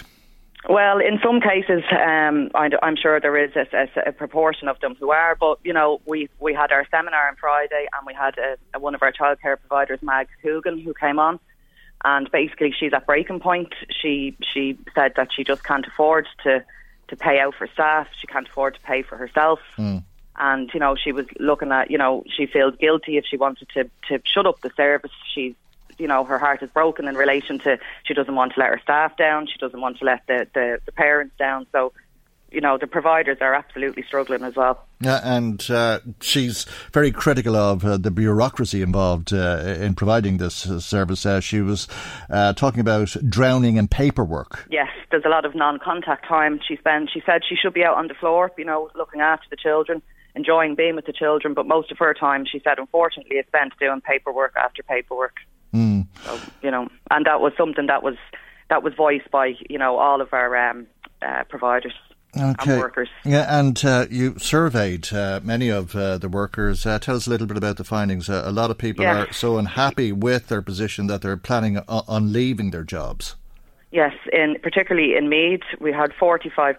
Well, 0.70 1.00
in 1.00 1.20
some 1.24 1.40
cases, 1.40 1.82
um, 1.92 2.52
I'm 2.54 2.98
sure 2.98 3.20
there 3.22 3.38
is 3.38 3.56
a, 3.56 3.66
a, 3.74 4.10
a, 4.10 4.12
proportion 4.12 4.68
of 4.68 4.78
them 4.82 4.96
who 5.00 5.12
are. 5.12 5.36
But 5.40 5.60
you 5.64 5.72
know, 5.72 6.02
we 6.06 6.30
we 6.40 6.54
had 6.54 6.74
our 6.74 6.86
seminar 6.92 7.30
on 7.30 7.38
Friday, 7.38 7.88
and 7.94 8.06
we 8.06 8.14
had 8.14 8.36
a, 8.38 8.80
one 8.80 8.94
of 8.94 9.02
our 9.02 9.14
childcare 9.14 9.58
providers, 9.58 10.00
Mag 10.02 10.28
Coogan, 10.44 10.80
who 10.80 10.94
came 10.94 11.20
on, 11.20 11.40
and 12.04 12.30
basically 12.32 12.74
she's 12.78 12.92
at 12.94 13.06
breaking 13.06 13.40
point. 13.40 13.74
She 14.02 14.36
she 14.54 14.78
said 14.94 15.14
that 15.16 15.30
she 15.34 15.46
just 15.46 15.64
can't 15.64 15.88
afford 15.88 16.28
to 16.44 16.66
to 17.08 17.16
pay 17.16 17.40
out 17.40 17.56
for 17.56 17.68
staff. 17.68 18.08
She 18.20 18.28
can't 18.28 18.48
afford 18.48 18.76
to 18.76 18.82
pay 18.82 19.04
for 19.04 19.16
herself. 19.16 19.60
Mm. 19.78 20.04
And, 20.40 20.70
you 20.74 20.80
know, 20.80 20.96
she 20.96 21.12
was 21.12 21.26
looking 21.40 21.72
at, 21.72 21.90
you 21.90 21.98
know, 21.98 22.24
she 22.36 22.46
feels 22.46 22.76
guilty 22.76 23.18
if 23.18 23.26
she 23.26 23.38
wanted 23.38 23.70
to, 23.70 23.90
to 24.10 24.22
shut 24.24 24.46
up 24.46 24.62
the 24.62 24.70
service. 24.76 25.12
She's, 25.34 25.56
you 25.98 26.08
know, 26.08 26.24
her 26.24 26.40
heart 26.40 26.62
is 26.64 26.70
broken 26.70 27.08
in 27.08 27.16
relation 27.16 27.60
to 27.60 27.78
she 28.06 28.14
doesn't 28.14 28.36
want 28.36 28.54
to 28.54 28.60
let 28.60 28.70
her 28.70 28.80
staff 28.82 29.18
down. 29.18 29.48
She 29.48 29.58
doesn't 29.60 29.80
want 29.80 29.98
to 30.00 30.06
let 30.06 30.26
the, 30.28 30.48
the, 30.54 30.80
the 30.86 30.92
parents 30.92 31.36
down. 31.38 31.68
So, 31.72 31.94
you 32.52 32.62
know, 32.62 32.78
the 32.78 32.88
providers 32.88 33.38
are 33.42 33.54
absolutely 33.54 34.04
struggling 34.04 34.44
as 34.44 34.56
well. 34.56 34.86
Yeah, 35.02 35.20
and 35.22 35.70
uh, 35.70 36.00
she's 36.22 36.66
very 36.94 37.12
critical 37.12 37.56
of 37.56 37.84
uh, 37.84 37.98
the 37.98 38.10
bureaucracy 38.10 38.82
involved 38.82 39.34
uh, 39.34 39.76
in 39.80 39.96
providing 39.96 40.38
this 40.38 40.68
uh, 40.68 40.80
service. 40.80 41.26
Uh, 41.26 41.40
she 41.42 41.62
was 41.62 41.88
uh, 42.30 42.54
talking 42.54 42.80
about 42.80 43.16
drowning 43.28 43.76
in 43.76 43.88
paperwork. 43.88 44.66
Yes, 44.72 44.90
there's 45.12 45.26
a 45.26 45.30
lot 45.30 45.46
of 45.46 45.56
non-contact 45.56 46.26
time 46.26 46.60
she 46.66 46.78
spends. 46.78 47.12
She 47.12 47.22
said 47.26 47.42
she 47.48 47.56
should 47.56 47.74
be 47.74 47.84
out 47.84 47.98
on 47.98 48.08
the 48.08 48.16
floor, 48.16 48.52
you 48.58 48.66
know, 48.66 48.90
looking 48.96 49.20
after 49.20 49.48
the 49.50 49.58
children, 49.58 50.02
enjoying 50.36 50.76
being 50.76 50.96
with 50.96 51.06
the 51.06 51.14
children, 51.14 51.54
but 51.54 51.68
most 51.68 51.92
of 51.92 51.98
her 51.98 52.14
time, 52.14 52.46
she 52.50 52.60
said, 52.64 52.80
unfortunately, 52.80 53.38
is 53.38 53.46
spent 53.48 53.74
doing 53.80 54.02
paperwork 54.02 54.54
after 54.56 54.84
paperwork. 54.84 55.36
Mm. 55.74 56.08
So, 56.24 56.40
you 56.62 56.72
know, 56.72 56.90
and 57.12 57.26
that 57.26 57.42
was 57.42 57.54
something 57.58 57.88
that 57.88 58.04
was 58.04 58.16
that 58.70 58.84
was 58.84 58.94
voiced 58.94 59.30
by 59.32 59.54
you 59.70 59.78
know 59.78 59.98
all 59.98 60.22
of 60.22 60.34
our 60.34 60.56
um, 60.56 60.88
providers 61.50 61.94
okay. 62.36 62.72
and 62.74 62.82
workers. 62.82 63.10
Yeah, 63.26 63.60
and 63.60 63.84
uh, 63.84 64.06
you 64.10 64.38
surveyed 64.38 65.12
uh, 65.14 65.40
many 65.44 65.70
of 65.70 65.96
uh, 65.96 66.18
the 66.18 66.30
workers. 66.30 66.86
Uh, 66.86 67.00
tell 67.00 67.16
us 67.16 67.28
a 67.28 67.30
little 67.30 67.48
bit 67.48 67.58
about 67.58 67.78
the 67.78 67.84
findings. 67.84 68.30
Uh, 68.30 68.44
a 68.46 68.52
lot 68.52 68.72
of 68.72 68.78
people 68.78 69.04
yes. 69.04 69.30
are 69.30 69.34
so 69.34 69.58
unhappy 69.58 70.12
with 70.12 70.48
their 70.48 70.62
position 70.62 71.08
that 71.08 71.22
they're 71.22 71.38
planning 71.38 71.78
on 71.88 72.32
leaving 72.34 72.72
their 72.72 72.84
jobs. 72.84 73.36
Yes, 73.98 74.14
in 74.32 74.58
particularly 74.62 75.16
in 75.18 75.28
Meath, 75.28 75.64
we 75.82 75.92
had 75.92 76.12
45% 76.22 76.76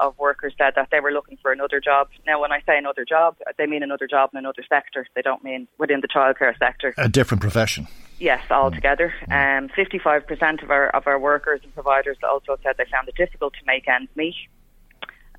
of 0.00 0.18
workers 0.18 0.54
said 0.56 0.72
that 0.76 0.88
they 0.90 0.98
were 0.98 1.12
looking 1.12 1.36
for 1.42 1.52
another 1.52 1.78
job. 1.78 2.08
Now, 2.26 2.40
when 2.40 2.52
I 2.52 2.60
say 2.60 2.78
another 2.78 3.04
job, 3.04 3.36
they 3.58 3.66
mean 3.66 3.82
another 3.82 4.06
job 4.06 4.30
in 4.32 4.38
another 4.38 4.62
sector. 4.66 5.06
They 5.14 5.20
don't 5.20 5.44
mean 5.44 5.68
within 5.76 6.00
the 6.00 6.08
childcare 6.08 6.56
sector. 6.58 6.94
A 6.96 7.06
different 7.06 7.42
profession. 7.42 7.86
Yes, 8.18 8.40
altogether. 8.50 9.12
Mm. 9.28 9.64
Um, 9.64 9.68
55% 9.76 10.62
of 10.62 10.70
our 10.70 10.88
of 10.88 11.06
our 11.06 11.18
workers 11.18 11.60
and 11.64 11.74
providers 11.74 12.16
also 12.26 12.56
said 12.62 12.76
they 12.78 12.86
found 12.90 13.10
it 13.10 13.16
difficult 13.16 13.52
to 13.52 13.66
make 13.66 13.86
ends 13.86 14.10
meet. 14.16 14.36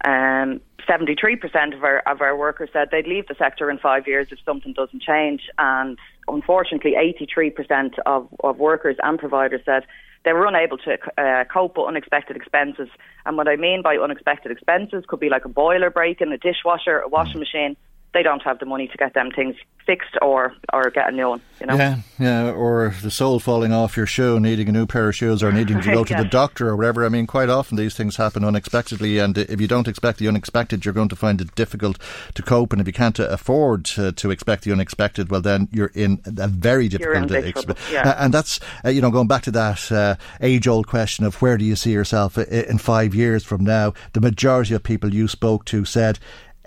Um, 0.05 0.61
73% 0.88 1.76
of 1.76 1.84
our, 1.84 2.03
of 2.05 2.21
our 2.21 2.38
workers 2.38 2.69
said 2.71 2.89
they'd 2.91 3.07
leave 3.07 3.28
the 3.28 3.34
sector 3.34 3.71
in 3.71 3.80
five 3.80 4.05
years 4.05 4.28
if 4.30 4.38
something 4.45 4.73
doesn't 4.73 5.01
change. 5.01 5.49
And 5.57 5.97
unfortunately, 6.28 6.93
83% 6.93 7.97
of, 8.05 8.28
of 8.43 8.59
workers 8.59 8.97
and 9.01 9.17
providers 9.17 9.61
said 9.65 9.86
they 10.26 10.34
were 10.34 10.47
unable 10.47 10.78
to 10.80 10.97
uh, 11.17 11.45
cope 11.45 11.78
with 11.78 11.88
unexpected 11.88 12.36
expenses. 12.36 12.89
And 13.26 13.38
what 13.38 13.47
I 13.47 13.55
mean 13.55 13.82
by 13.82 13.95
unexpected 13.97 14.51
expenses 14.51 15.05
could 15.07 15.19
be 15.19 15.30
like 15.30 15.45
a 15.45 15.49
boiler 15.49 15.89
breaking, 15.89 16.32
a 16.32 16.38
dishwasher, 16.38 16.99
a 16.99 17.07
washing 17.07 17.39
machine. 17.39 17.78
They 18.13 18.23
don't 18.23 18.41
have 18.43 18.59
the 18.59 18.65
money 18.65 18.87
to 18.87 18.97
get 18.97 19.13
them 19.13 19.29
things 19.31 19.55
fixed 19.85 20.15
or 20.21 20.53
or 20.73 20.89
get 20.89 21.09
a 21.09 21.11
new 21.11 21.29
one. 21.29 21.41
You 21.59 21.67
know. 21.67 21.75
Yeah, 21.75 21.97
yeah, 22.17 22.49
or 22.51 22.95
the 23.03 23.11
sole 23.11 23.39
falling 23.39 23.71
off 23.73 23.95
your 23.97 24.05
shoe, 24.07 24.39
needing 24.39 24.67
a 24.69 24.71
new 24.71 24.85
pair 24.87 25.09
of 25.09 25.15
shoes, 25.15 25.43
or 25.43 25.51
needing 25.51 25.79
to 25.81 25.91
go 25.93 26.03
to 26.05 26.13
Yeah. 26.13 26.23
the 26.23 26.29
doctor 26.29 26.69
or 26.69 26.75
whatever. 26.77 27.05
I 27.05 27.09
mean, 27.09 27.27
quite 27.27 27.49
often 27.49 27.75
these 27.77 27.93
things 27.93 28.15
happen 28.15 28.43
unexpectedly, 28.45 29.19
and 29.19 29.37
if 29.37 29.59
you 29.59 29.67
don't 29.67 29.87
expect 29.87 30.19
the 30.19 30.27
unexpected, 30.29 30.85
you're 30.85 30.93
going 30.93 31.09
to 31.09 31.15
find 31.15 31.41
it 31.41 31.53
difficult 31.55 31.99
to 32.35 32.41
cope. 32.41 32.71
And 32.71 32.81
if 32.81 32.87
you 32.87 32.93
can't 32.93 33.19
afford 33.19 33.83
to, 33.85 34.11
to 34.13 34.31
expect 34.31 34.63
the 34.63 34.71
unexpected, 34.71 35.29
well, 35.29 35.41
then 35.41 35.67
you're 35.71 35.91
in 35.93 36.21
a 36.25 36.47
very 36.47 36.87
difficult 36.87 37.29
expe- 37.29 37.53
trouble, 37.53 37.75
yeah. 37.91 38.09
Uh, 38.09 38.15
and 38.19 38.33
that's 38.33 38.59
uh, 38.85 38.89
you 38.89 39.01
know 39.01 39.11
going 39.11 39.27
back 39.27 39.43
to 39.43 39.51
that 39.51 39.91
uh, 39.91 40.15
age-old 40.41 40.87
question 40.87 41.25
of 41.25 41.41
where 41.41 41.57
do 41.57 41.65
you 41.65 41.75
see 41.75 41.91
yourself 41.91 42.37
in 42.37 42.77
five 42.77 43.13
years 43.13 43.43
from 43.43 43.63
now? 43.65 43.93
The 44.13 44.21
majority 44.21 44.73
of 44.73 44.83
people 44.83 45.13
you 45.13 45.27
spoke 45.27 45.65
to 45.65 45.83
said 45.85 46.17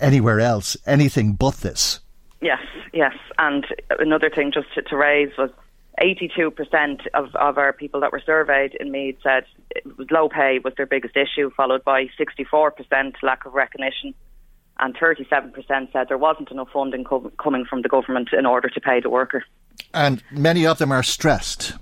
anywhere 0.01 0.41
else, 0.41 0.77
anything 0.87 1.35
but 1.35 1.55
this. 1.57 2.01
Yes, 2.41 2.63
yes. 2.93 3.15
And 3.39 3.67
another 3.99 4.31
thing 4.31 4.53
just 4.53 4.73
to, 4.75 4.83
to 4.83 4.97
raise 4.97 5.31
was 5.37 5.51
82% 6.01 7.07
of, 7.15 7.35
of 7.35 7.59
our 7.59 7.73
people 7.73 8.01
that 8.01 8.13
were 8.13 8.23
surveyed 8.25 8.75
in 8.79 8.91
Meath 8.91 9.17
said 9.23 9.45
was 9.97 10.07
low 10.11 10.29
pay 10.29 10.61
was 10.63 10.75
their 10.77 10.87
biggest 10.87 11.17
issue, 11.17 11.51
followed 11.57 11.85
by 11.85 12.07
64% 12.19 13.15
lack 13.23 13.45
of 13.45 13.55
recognition, 13.55 14.15
and 14.79 14.97
37% 14.97 15.93
said 15.93 16.09
there 16.09 16.19
wasn't 16.19 16.51
enough 16.51 16.69
funding 16.73 17.05
co- 17.05 17.33
coming 17.43 17.65
from 17.65 17.83
the 17.83 17.89
government 17.89 18.29
in 18.33 18.47
order 18.47 18.69
to 18.69 18.81
pay 18.81 19.01
the 19.01 19.11
worker. 19.11 19.45
And 19.93 20.23
many 20.31 20.67
of 20.67 20.79
them 20.79 20.93
are 20.93 21.03
stressed. 21.03 21.75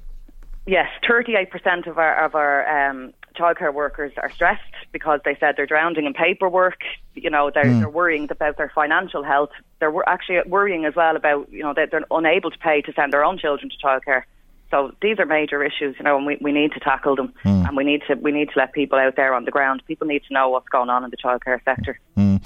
Yes, 0.66 0.88
38% 1.08 1.86
of 1.86 1.96
our 1.98 2.24
of 2.24 2.34
our 2.34 2.90
um, 2.90 3.12
childcare 3.36 3.72
workers 3.72 4.12
are 4.16 4.30
stressed 4.30 4.62
because 4.92 5.20
they 5.24 5.36
said 5.38 5.54
they're 5.56 5.66
drowning 5.66 6.06
in 6.06 6.12
paperwork. 6.12 6.80
You 7.14 7.30
know, 7.30 7.50
they're, 7.54 7.64
Hmm. 7.70 7.78
they're 7.80 7.88
worrying 7.88 8.26
about 8.30 8.56
their 8.56 8.72
financial 8.74 9.22
health. 9.22 9.50
They're 9.78 9.90
wor- 9.90 10.08
actually 10.08 10.40
worrying 10.46 10.84
as 10.84 10.94
well 10.96 11.14
about 11.16 11.50
you 11.52 11.62
know 11.62 11.72
that 11.74 11.90
they're 11.90 12.04
unable 12.10 12.50
to 12.50 12.58
pay 12.58 12.80
to 12.82 12.92
send 12.94 13.12
their 13.12 13.24
own 13.24 13.38
children 13.38 13.70
to 13.70 13.76
childcare. 13.86 14.22
So 14.72 14.90
these 15.00 15.20
are 15.20 15.26
major 15.26 15.62
issues, 15.62 15.94
you 15.96 16.02
know, 16.04 16.16
and 16.16 16.26
we, 16.26 16.38
we 16.40 16.50
need 16.50 16.72
to 16.72 16.80
tackle 16.80 17.14
them, 17.14 17.32
Hmm. 17.44 17.64
and 17.66 17.76
we 17.76 17.84
need 17.84 18.02
to 18.08 18.14
we 18.14 18.32
need 18.32 18.48
to 18.50 18.58
let 18.58 18.72
people 18.72 18.98
out 18.98 19.14
there 19.14 19.32
on 19.34 19.44
the 19.44 19.52
ground. 19.52 19.82
People 19.86 20.08
need 20.08 20.22
to 20.26 20.34
know 20.34 20.48
what's 20.48 20.68
going 20.68 20.90
on 20.90 21.04
in 21.04 21.10
the 21.10 21.16
childcare 21.16 21.62
sector. 21.64 22.00
Mm. 22.18 22.40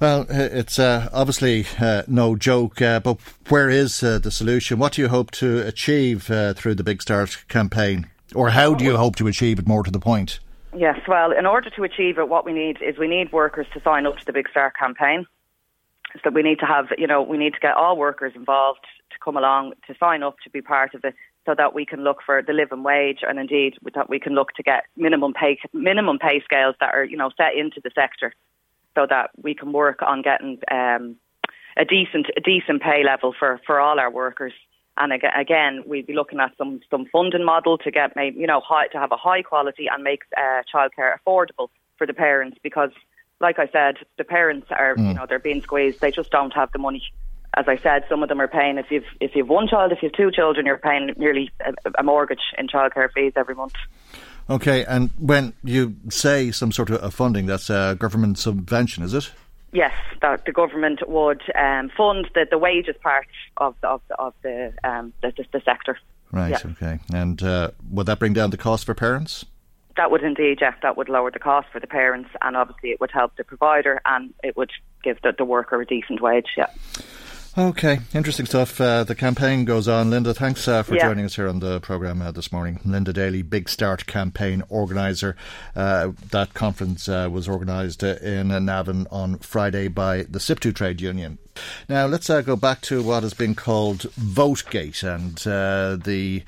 Well, 0.00 0.26
it's 0.28 0.78
uh, 0.78 1.08
obviously 1.12 1.66
uh, 1.80 2.02
no 2.06 2.36
joke, 2.36 2.80
uh, 2.80 3.00
but 3.00 3.18
where 3.48 3.68
is 3.68 4.00
uh, 4.00 4.20
the 4.20 4.30
solution? 4.30 4.78
What 4.78 4.92
do 4.92 5.02
you 5.02 5.08
hope 5.08 5.32
to 5.32 5.66
achieve 5.66 6.30
uh, 6.30 6.54
through 6.54 6.76
the 6.76 6.84
Big 6.84 7.02
Start 7.02 7.44
campaign? 7.48 8.06
Or 8.32 8.50
how 8.50 8.74
do 8.74 8.84
you 8.84 8.96
hope 8.96 9.16
to 9.16 9.26
achieve 9.26 9.58
it 9.58 9.66
more 9.66 9.82
to 9.82 9.90
the 9.90 9.98
point? 9.98 10.38
Yes, 10.76 11.00
well, 11.08 11.32
in 11.32 11.46
order 11.46 11.68
to 11.70 11.82
achieve 11.82 12.16
it, 12.18 12.28
what 12.28 12.44
we 12.44 12.52
need 12.52 12.80
is 12.80 12.96
we 12.96 13.08
need 13.08 13.32
workers 13.32 13.66
to 13.74 13.80
sign 13.82 14.06
up 14.06 14.16
to 14.18 14.24
the 14.24 14.32
Big 14.32 14.48
Start 14.48 14.76
campaign. 14.76 15.26
So 16.22 16.30
we 16.30 16.42
need 16.42 16.60
to 16.60 16.66
have, 16.66 16.86
you 16.96 17.08
know, 17.08 17.20
we 17.20 17.36
need 17.36 17.54
to 17.54 17.60
get 17.60 17.74
all 17.74 17.96
workers 17.96 18.34
involved 18.36 18.86
to 19.10 19.16
come 19.24 19.36
along 19.36 19.72
to 19.88 19.94
sign 19.98 20.22
up 20.22 20.36
to 20.44 20.50
be 20.50 20.62
part 20.62 20.94
of 20.94 21.04
it, 21.04 21.14
so 21.44 21.56
that 21.56 21.74
we 21.74 21.84
can 21.84 22.04
look 22.04 22.18
for 22.24 22.40
the 22.40 22.52
living 22.52 22.84
wage, 22.84 23.20
and 23.26 23.38
indeed 23.40 23.74
that 23.94 24.08
we 24.08 24.20
can 24.20 24.34
look 24.34 24.52
to 24.52 24.62
get 24.62 24.84
minimum 24.96 25.32
pay 25.32 25.58
minimum 25.72 26.18
pay 26.18 26.40
scales 26.44 26.76
that 26.78 26.94
are, 26.94 27.04
you 27.04 27.16
know, 27.16 27.30
set 27.36 27.56
into 27.56 27.80
the 27.82 27.90
sector, 27.94 28.32
so 28.98 29.06
that 29.08 29.30
we 29.40 29.54
can 29.54 29.72
work 29.72 30.02
on 30.02 30.22
getting 30.22 30.58
um, 30.72 31.16
a 31.76 31.84
decent 31.84 32.26
a 32.36 32.40
decent 32.40 32.82
pay 32.82 33.04
level 33.04 33.32
for, 33.38 33.60
for 33.64 33.78
all 33.78 34.00
our 34.00 34.10
workers. 34.10 34.52
And 34.96 35.12
again, 35.12 35.84
we'd 35.86 36.08
be 36.08 36.14
looking 36.14 36.40
at 36.40 36.50
some 36.58 36.80
some 36.90 37.06
funding 37.12 37.44
model 37.44 37.78
to 37.78 37.90
get 37.92 38.16
maybe 38.16 38.40
you 38.40 38.48
know 38.48 38.60
high, 38.60 38.88
to 38.88 38.98
have 38.98 39.12
a 39.12 39.16
high 39.16 39.42
quality 39.42 39.86
and 39.92 40.02
make 40.02 40.22
uh, 40.36 40.62
childcare 40.72 41.14
affordable 41.18 41.68
for 41.96 42.06
the 42.06 42.14
parents 42.14 42.58
because, 42.64 42.90
like 43.40 43.60
I 43.60 43.68
said, 43.68 43.94
the 44.16 44.24
parents 44.24 44.66
are 44.70 44.94
you 44.96 45.04
Mm. 45.04 45.14
know 45.14 45.26
they're 45.28 45.38
being 45.50 45.62
squeezed. 45.62 45.98
They 46.00 46.10
just 46.10 46.30
don't 46.30 46.54
have 46.54 46.70
the 46.72 46.80
money. 46.80 47.02
As 47.56 47.66
I 47.68 47.78
said, 47.82 48.02
some 48.08 48.22
of 48.24 48.28
them 48.28 48.40
are 48.40 48.48
paying 48.48 48.78
if 48.78 48.86
you've 48.90 49.10
if 49.20 49.36
you've 49.36 49.48
one 49.48 49.68
child, 49.68 49.92
if 49.92 50.02
you've 50.02 50.18
two 50.20 50.32
children, 50.32 50.66
you're 50.66 50.78
paying 50.78 51.14
nearly 51.16 51.52
a, 51.64 51.72
a 52.00 52.02
mortgage 52.02 52.46
in 52.58 52.66
childcare 52.66 53.10
fees 53.14 53.34
every 53.36 53.54
month. 53.54 53.74
Okay, 54.50 54.84
and 54.84 55.10
when 55.18 55.52
you 55.62 55.96
say 56.08 56.50
some 56.50 56.72
sort 56.72 56.90
of 56.90 57.14
funding, 57.14 57.46
that's 57.46 57.68
a 57.68 57.96
government 57.98 58.38
subvention, 58.38 59.02
is 59.04 59.12
it? 59.12 59.30
Yes, 59.72 59.92
that 60.22 60.46
the 60.46 60.52
government 60.52 61.06
would 61.06 61.42
um, 61.54 61.90
fund 61.94 62.30
the, 62.34 62.46
the 62.50 62.56
wages 62.56 62.96
part 63.02 63.26
of 63.58 63.74
the, 63.82 63.88
of 63.88 64.00
the, 64.08 64.16
of 64.16 64.34
the, 64.42 64.72
um, 64.82 65.12
the, 65.20 65.32
the, 65.36 65.44
the 65.52 65.60
sector. 65.60 65.98
Right, 66.32 66.50
Yeah. 66.50 66.70
okay. 66.72 66.98
And 67.12 67.42
uh, 67.42 67.70
would 67.90 68.06
that 68.06 68.18
bring 68.18 68.32
down 68.32 68.48
the 68.50 68.56
cost 68.56 68.86
for 68.86 68.94
parents? 68.94 69.44
That 69.96 70.10
would 70.10 70.22
indeed, 70.22 70.60
Jeff. 70.60 70.80
that 70.82 70.96
would 70.96 71.08
lower 71.08 71.30
the 71.30 71.38
cost 71.38 71.68
for 71.70 71.80
the 71.80 71.86
parents, 71.86 72.30
and 72.40 72.56
obviously 72.56 72.90
it 72.90 73.00
would 73.00 73.10
help 73.10 73.36
the 73.36 73.44
provider, 73.44 74.00
and 74.06 74.32
it 74.42 74.56
would 74.56 74.70
give 75.02 75.20
the, 75.22 75.34
the 75.36 75.44
worker 75.44 75.80
a 75.80 75.86
decent 75.86 76.22
wage. 76.22 76.46
Yeah. 76.56 76.66
Okay, 77.58 77.98
interesting 78.14 78.46
stuff. 78.46 78.80
Uh, 78.80 79.02
the 79.02 79.16
campaign 79.16 79.64
goes 79.64 79.88
on. 79.88 80.10
Linda, 80.10 80.32
thanks 80.32 80.68
uh, 80.68 80.84
for 80.84 80.94
Yeah. 80.94 81.08
joining 81.08 81.24
us 81.24 81.34
here 81.34 81.48
on 81.48 81.58
the 81.58 81.80
programme 81.80 82.22
uh, 82.22 82.30
this 82.30 82.52
morning. 82.52 82.78
Linda 82.84 83.12
Daly, 83.12 83.42
Big 83.42 83.68
Start 83.68 84.06
campaign 84.06 84.62
organiser. 84.68 85.34
Uh, 85.74 86.12
that 86.30 86.54
conference 86.54 87.08
uh, 87.08 87.28
was 87.28 87.48
organised 87.48 88.04
uh, 88.04 88.14
in 88.22 88.50
Navan 88.64 89.08
on 89.10 89.38
Friday 89.38 89.88
by 89.88 90.22
the 90.22 90.38
SIPTU 90.38 90.72
Trade 90.72 91.00
Union. 91.00 91.38
Now, 91.88 92.06
let's 92.06 92.30
uh, 92.30 92.42
go 92.42 92.54
back 92.54 92.80
to 92.82 93.02
what 93.02 93.24
has 93.24 93.34
been 93.34 93.56
called 93.56 94.02
VoteGate 94.12 95.02
and 95.02 95.44
uh, 95.44 95.96
the. 96.00 96.44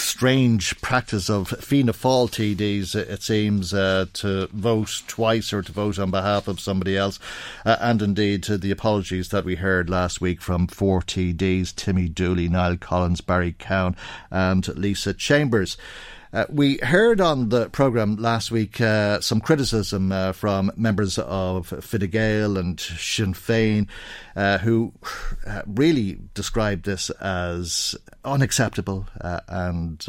Strange 0.00 0.80
practice 0.80 1.28
of 1.28 1.48
Fianna 1.48 1.92
Fáil 1.92 2.28
TDs, 2.28 2.94
it 2.94 3.22
seems, 3.22 3.74
uh, 3.74 4.06
to 4.14 4.46
vote 4.48 5.02
twice 5.06 5.52
or 5.52 5.62
to 5.62 5.72
vote 5.72 5.98
on 5.98 6.10
behalf 6.10 6.48
of 6.48 6.58
somebody 6.58 6.96
else. 6.96 7.18
Uh, 7.64 7.76
and 7.80 8.02
indeed, 8.02 8.48
uh, 8.50 8.56
the 8.56 8.70
apologies 8.70 9.28
that 9.28 9.44
we 9.44 9.56
heard 9.56 9.90
last 9.90 10.20
week 10.20 10.40
from 10.40 10.66
four 10.66 11.02
TDs 11.02 11.74
Timmy 11.74 12.08
Dooley, 12.08 12.48
Niall 12.48 12.78
Collins, 12.78 13.20
Barry 13.20 13.54
Cowen, 13.58 13.94
and 14.30 14.66
Lisa 14.76 15.12
Chambers. 15.12 15.76
Uh, 16.32 16.46
we 16.48 16.78
heard 16.78 17.20
on 17.20 17.48
the 17.48 17.68
programme 17.70 18.14
last 18.16 18.52
week 18.52 18.80
uh, 18.80 19.20
some 19.20 19.40
criticism 19.40 20.12
uh, 20.12 20.30
from 20.30 20.70
members 20.76 21.18
of 21.18 21.66
Fine 21.66 22.10
Gael 22.10 22.56
and 22.56 22.78
Sinn 22.78 23.34
Féin 23.34 23.88
uh, 24.36 24.58
who 24.58 24.92
uh, 25.44 25.62
really 25.66 26.20
described 26.34 26.84
this 26.84 27.10
as 27.10 27.96
unacceptable 28.24 29.08
uh, 29.20 29.40
and 29.48 30.06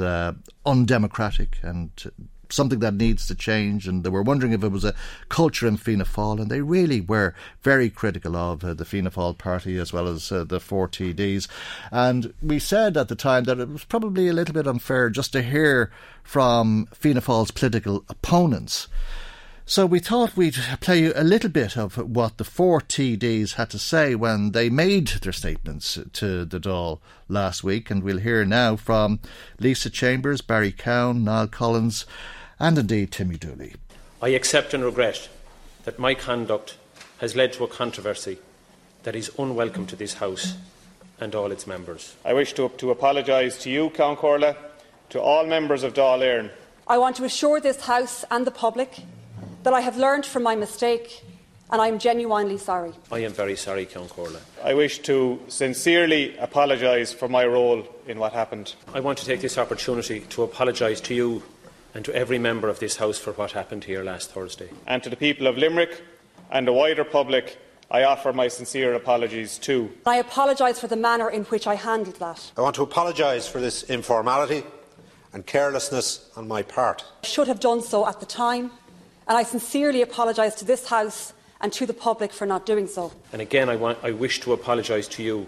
undemocratic 0.63 1.57
and 1.63 2.11
something 2.51 2.79
that 2.79 2.93
needs 2.93 3.27
to 3.27 3.35
change. 3.35 3.87
And 3.87 4.03
they 4.03 4.09
were 4.09 4.21
wondering 4.21 4.53
if 4.53 4.63
it 4.63 4.69
was 4.69 4.83
a 4.83 4.95
culture 5.29 5.67
in 5.67 5.77
Fianna 5.77 6.05
Fáil, 6.05 6.41
and 6.41 6.49
they 6.49 6.61
really 6.61 7.01
were 7.01 7.33
very 7.61 7.89
critical 7.89 8.35
of 8.35 8.63
uh, 8.63 8.73
the 8.73 8.85
Fianna 8.85 9.11
Fáil 9.11 9.37
party 9.37 9.77
as 9.77 9.93
well 9.93 10.07
as 10.07 10.31
uh, 10.31 10.43
the 10.43 10.59
four 10.59 10.87
TDs. 10.87 11.47
And 11.91 12.33
we 12.41 12.59
said 12.59 12.97
at 12.97 13.07
the 13.07 13.15
time 13.15 13.45
that 13.45 13.59
it 13.59 13.69
was 13.69 13.85
probably 13.85 14.27
a 14.27 14.33
little 14.33 14.53
bit 14.53 14.67
unfair 14.67 15.09
just 15.09 15.33
to 15.33 15.41
hear 15.41 15.91
from 16.23 16.87
Fianna 16.93 17.21
Fáil's 17.21 17.51
political 17.51 18.03
opponents. 18.09 18.87
So 19.71 19.85
we 19.85 19.99
thought 19.99 20.35
we'd 20.35 20.57
play 20.81 20.99
you 20.99 21.13
a 21.15 21.23
little 21.23 21.49
bit 21.49 21.77
of 21.77 21.95
what 21.95 22.37
the 22.37 22.43
four 22.43 22.81
TDs 22.81 23.53
had 23.53 23.69
to 23.69 23.79
say 23.79 24.15
when 24.15 24.51
they 24.51 24.69
made 24.69 25.07
their 25.07 25.31
statements 25.31 25.97
to 26.11 26.43
the 26.43 26.59
Dáil 26.59 26.99
last 27.29 27.63
week, 27.63 27.89
and 27.89 28.03
we'll 28.03 28.17
hear 28.17 28.43
now 28.43 28.75
from 28.75 29.19
Lisa 29.59 29.89
Chambers, 29.89 30.41
Barry 30.41 30.73
Cowen, 30.73 31.23
Niall 31.23 31.47
Collins, 31.47 32.05
and 32.61 32.77
indeed 32.77 33.11
Timmy 33.11 33.37
Dooley. 33.37 33.73
I 34.21 34.29
accept 34.29 34.75
and 34.75 34.85
regret 34.85 35.29
that 35.83 35.97
my 35.97 36.13
conduct 36.13 36.77
has 37.17 37.35
led 37.35 37.53
to 37.53 37.63
a 37.63 37.67
controversy 37.67 38.37
that 39.01 39.15
is 39.15 39.31
unwelcome 39.39 39.87
to 39.87 39.95
this 39.95 40.13
House 40.13 40.55
and 41.19 41.33
all 41.33 41.51
its 41.51 41.65
members. 41.65 42.15
I 42.23 42.33
wish 42.33 42.53
to, 42.53 42.69
to 42.77 42.91
apologise 42.91 43.57
to 43.63 43.71
you, 43.71 43.89
Ceann 43.89 44.15
Comhairle, 44.15 44.55
to 45.09 45.19
all 45.19 45.47
members 45.47 45.81
of 45.81 45.95
Dáil 45.95 46.19
Éireann. 46.19 46.51
I 46.87 46.99
want 46.99 47.15
to 47.15 47.23
assure 47.23 47.59
this 47.59 47.81
House 47.81 48.23
and 48.29 48.45
the 48.45 48.51
public 48.51 49.05
that 49.63 49.73
I 49.73 49.81
have 49.81 49.97
learned 49.97 50.27
from 50.27 50.43
my 50.43 50.55
mistake 50.55 51.23
and 51.71 51.81
I 51.81 51.87
am 51.87 51.97
genuinely 51.97 52.59
sorry. 52.59 52.91
I 53.11 53.19
am 53.19 53.31
very 53.31 53.55
sorry, 53.55 53.87
Ceann 53.87 54.07
Comhairle. 54.07 54.39
I 54.63 54.75
wish 54.75 54.99
to 54.99 55.39
sincerely 55.47 56.37
apologise 56.37 57.11
for 57.11 57.27
my 57.27 57.43
role 57.43 57.87
in 58.05 58.19
what 58.19 58.33
happened. 58.33 58.75
I 58.93 58.99
want 58.99 59.17
to 59.17 59.25
take 59.25 59.41
this 59.41 59.57
opportunity 59.57 60.19
to 60.29 60.43
apologise 60.43 61.01
to 61.01 61.15
you 61.15 61.41
and 61.93 62.05
to 62.05 62.15
every 62.15 62.39
member 62.39 62.69
of 62.69 62.79
this 62.79 62.97
House 62.97 63.17
for 63.17 63.33
what 63.33 63.51
happened 63.51 63.83
here 63.83 64.03
last 64.03 64.31
Thursday. 64.31 64.69
And 64.87 65.03
to 65.03 65.09
the 65.09 65.15
people 65.15 65.47
of 65.47 65.57
Limerick 65.57 66.01
and 66.49 66.67
the 66.67 66.73
wider 66.73 67.03
public, 67.03 67.59
I 67.89 68.03
offer 68.03 68.31
my 68.31 68.47
sincere 68.47 68.93
apologies 68.93 69.57
too. 69.57 69.91
I 70.05 70.17
apologise 70.17 70.79
for 70.79 70.87
the 70.87 70.95
manner 70.95 71.29
in 71.29 71.43
which 71.45 71.67
I 71.67 71.75
handled 71.75 72.15
that. 72.19 72.51
I 72.57 72.61
want 72.61 72.75
to 72.77 72.83
apologise 72.83 73.47
for 73.47 73.59
this 73.59 73.83
informality 73.83 74.63
and 75.33 75.45
carelessness 75.45 76.29
on 76.35 76.47
my 76.47 76.61
part. 76.61 77.03
I 77.23 77.27
should 77.27 77.47
have 77.47 77.59
done 77.59 77.81
so 77.81 78.07
at 78.07 78.19
the 78.19 78.25
time 78.25 78.71
and 79.27 79.37
I 79.37 79.43
sincerely 79.43 80.01
apologise 80.01 80.55
to 80.55 80.65
this 80.65 80.87
House 80.87 81.33
and 81.59 81.71
to 81.73 81.85
the 81.85 81.93
public 81.93 82.33
for 82.33 82.45
not 82.45 82.65
doing 82.65 82.87
so. 82.87 83.11
And 83.31 83.41
again, 83.41 83.69
I, 83.69 83.75
want, 83.75 83.99
I 84.03 84.11
wish 84.11 84.39
to 84.41 84.53
apologise 84.53 85.07
to 85.09 85.23
you 85.23 85.47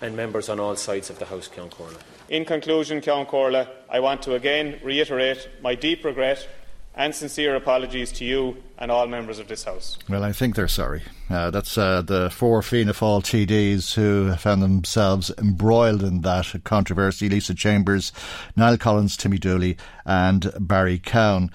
and 0.00 0.16
members 0.16 0.48
on 0.48 0.58
all 0.60 0.76
sides 0.76 1.10
of 1.10 1.18
the 1.18 1.26
House, 1.26 1.48
Ceann 1.48 1.70
Comhairle. 1.70 1.98
In 2.28 2.44
conclusion, 2.44 3.00
Ceann 3.00 3.26
Comhairle, 3.26 3.68
I 3.88 4.00
want 4.00 4.22
to 4.22 4.34
again 4.34 4.80
reiterate 4.82 5.48
my 5.62 5.74
deep 5.74 6.04
regret 6.04 6.46
and 6.94 7.14
sincere 7.14 7.54
apologies 7.54 8.10
to 8.12 8.24
you 8.24 8.56
and 8.78 8.90
all 8.90 9.06
members 9.06 9.38
of 9.38 9.48
this 9.48 9.64
House. 9.64 9.98
Well, 10.08 10.24
I 10.24 10.32
think 10.32 10.56
they're 10.56 10.68
sorry. 10.68 11.02
Uh, 11.28 11.50
that's 11.50 11.78
uh, 11.78 12.02
the 12.02 12.30
four 12.30 12.62
Fianna 12.62 12.92
Fáil 12.92 13.22
TDs 13.22 13.94
who 13.94 14.34
found 14.34 14.62
themselves 14.62 15.30
embroiled 15.38 16.02
in 16.02 16.22
that 16.22 16.54
controversy 16.64 17.28
Lisa 17.28 17.54
Chambers, 17.54 18.12
Niall 18.56 18.78
Collins, 18.78 19.16
Timmy 19.16 19.38
Dooley, 19.38 19.76
and 20.04 20.52
Barry 20.58 20.98
Cowen. 20.98 21.50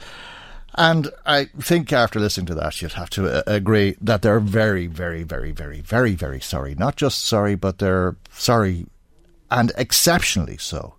And 0.78 1.10
I 1.26 1.46
think 1.46 1.94
after 1.94 2.20
listening 2.20 2.48
to 2.48 2.56
that, 2.56 2.82
you'd 2.82 2.94
have 2.94 3.10
to 3.12 3.40
uh, 3.40 3.44
agree 3.48 3.96
that 4.02 4.22
they're 4.22 4.42
very, 4.42 4.88
very, 4.88 5.24
very, 5.24 5.52
very, 5.52 5.80
very, 5.80 6.16
very 6.16 6.42
sorry. 6.42 6.76
Not 6.76 6.98
just 6.98 7.24
sorry, 7.26 7.56
but 7.56 7.80
they're 7.80 8.18
sorry 8.32 8.86
and 9.50 9.72
exceptionally 9.78 10.58
so. 10.58 10.96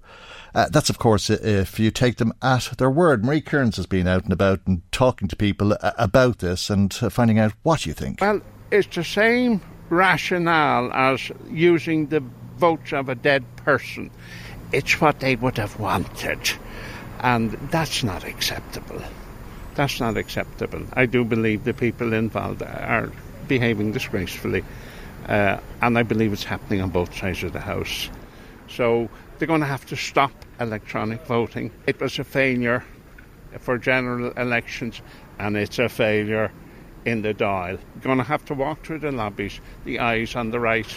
Uh, 0.54 0.70
that's, 0.70 0.88
of 0.88 0.98
course, 0.98 1.28
if 1.28 1.78
you 1.78 1.90
take 1.90 2.16
them 2.16 2.32
at 2.40 2.72
their 2.78 2.90
word. 2.90 3.22
Marie 3.22 3.42
Kearns 3.42 3.76
has 3.76 3.84
been 3.84 4.08
out 4.08 4.24
and 4.24 4.32
about 4.32 4.60
and 4.66 4.80
talking 4.90 5.28
to 5.28 5.36
people 5.36 5.74
uh, 5.74 5.92
about 5.98 6.38
this 6.38 6.70
and 6.70 6.96
uh, 7.02 7.10
finding 7.10 7.38
out 7.38 7.52
what 7.62 7.84
you 7.84 7.92
think. 7.92 8.22
Well, 8.22 8.40
it's 8.70 8.94
the 8.94 9.04
same 9.04 9.60
rationale 9.90 10.90
as 10.94 11.30
using 11.50 12.06
the 12.06 12.20
votes 12.56 12.94
of 12.94 13.10
a 13.10 13.14
dead 13.14 13.44
person. 13.56 14.10
It's 14.72 14.98
what 14.98 15.20
they 15.20 15.36
would 15.36 15.58
have 15.58 15.78
wanted, 15.78 16.50
and 17.20 17.50
that's 17.70 18.02
not 18.02 18.24
acceptable. 18.24 19.02
That's 19.76 20.00
not 20.00 20.16
acceptable. 20.16 20.82
I 20.94 21.04
do 21.04 21.22
believe 21.22 21.64
the 21.64 21.74
people 21.74 22.14
involved 22.14 22.62
are 22.62 23.12
behaving 23.46 23.92
disgracefully, 23.92 24.64
uh, 25.28 25.58
and 25.82 25.98
I 25.98 26.02
believe 26.02 26.32
it's 26.32 26.44
happening 26.44 26.80
on 26.80 26.88
both 26.88 27.14
sides 27.14 27.42
of 27.44 27.52
the 27.52 27.60
House. 27.60 28.08
So 28.68 29.10
they're 29.38 29.46
going 29.46 29.60
to 29.60 29.66
have 29.66 29.84
to 29.86 29.96
stop 29.96 30.32
electronic 30.60 31.26
voting. 31.26 31.70
It 31.86 32.00
was 32.00 32.18
a 32.18 32.24
failure 32.24 32.84
for 33.60 33.76
general 33.76 34.32
elections, 34.32 35.02
and 35.38 35.58
it's 35.58 35.78
a 35.78 35.90
failure 35.90 36.50
in 37.04 37.20
the 37.20 37.34
Dáil. 37.34 37.78
You're 37.78 38.02
going 38.02 38.18
to 38.18 38.24
have 38.24 38.46
to 38.46 38.54
walk 38.54 38.84
through 38.84 39.00
the 39.00 39.12
lobbies, 39.12 39.60
the 39.84 39.98
ayes 40.00 40.34
on 40.34 40.50
the 40.50 40.58
right. 40.58 40.92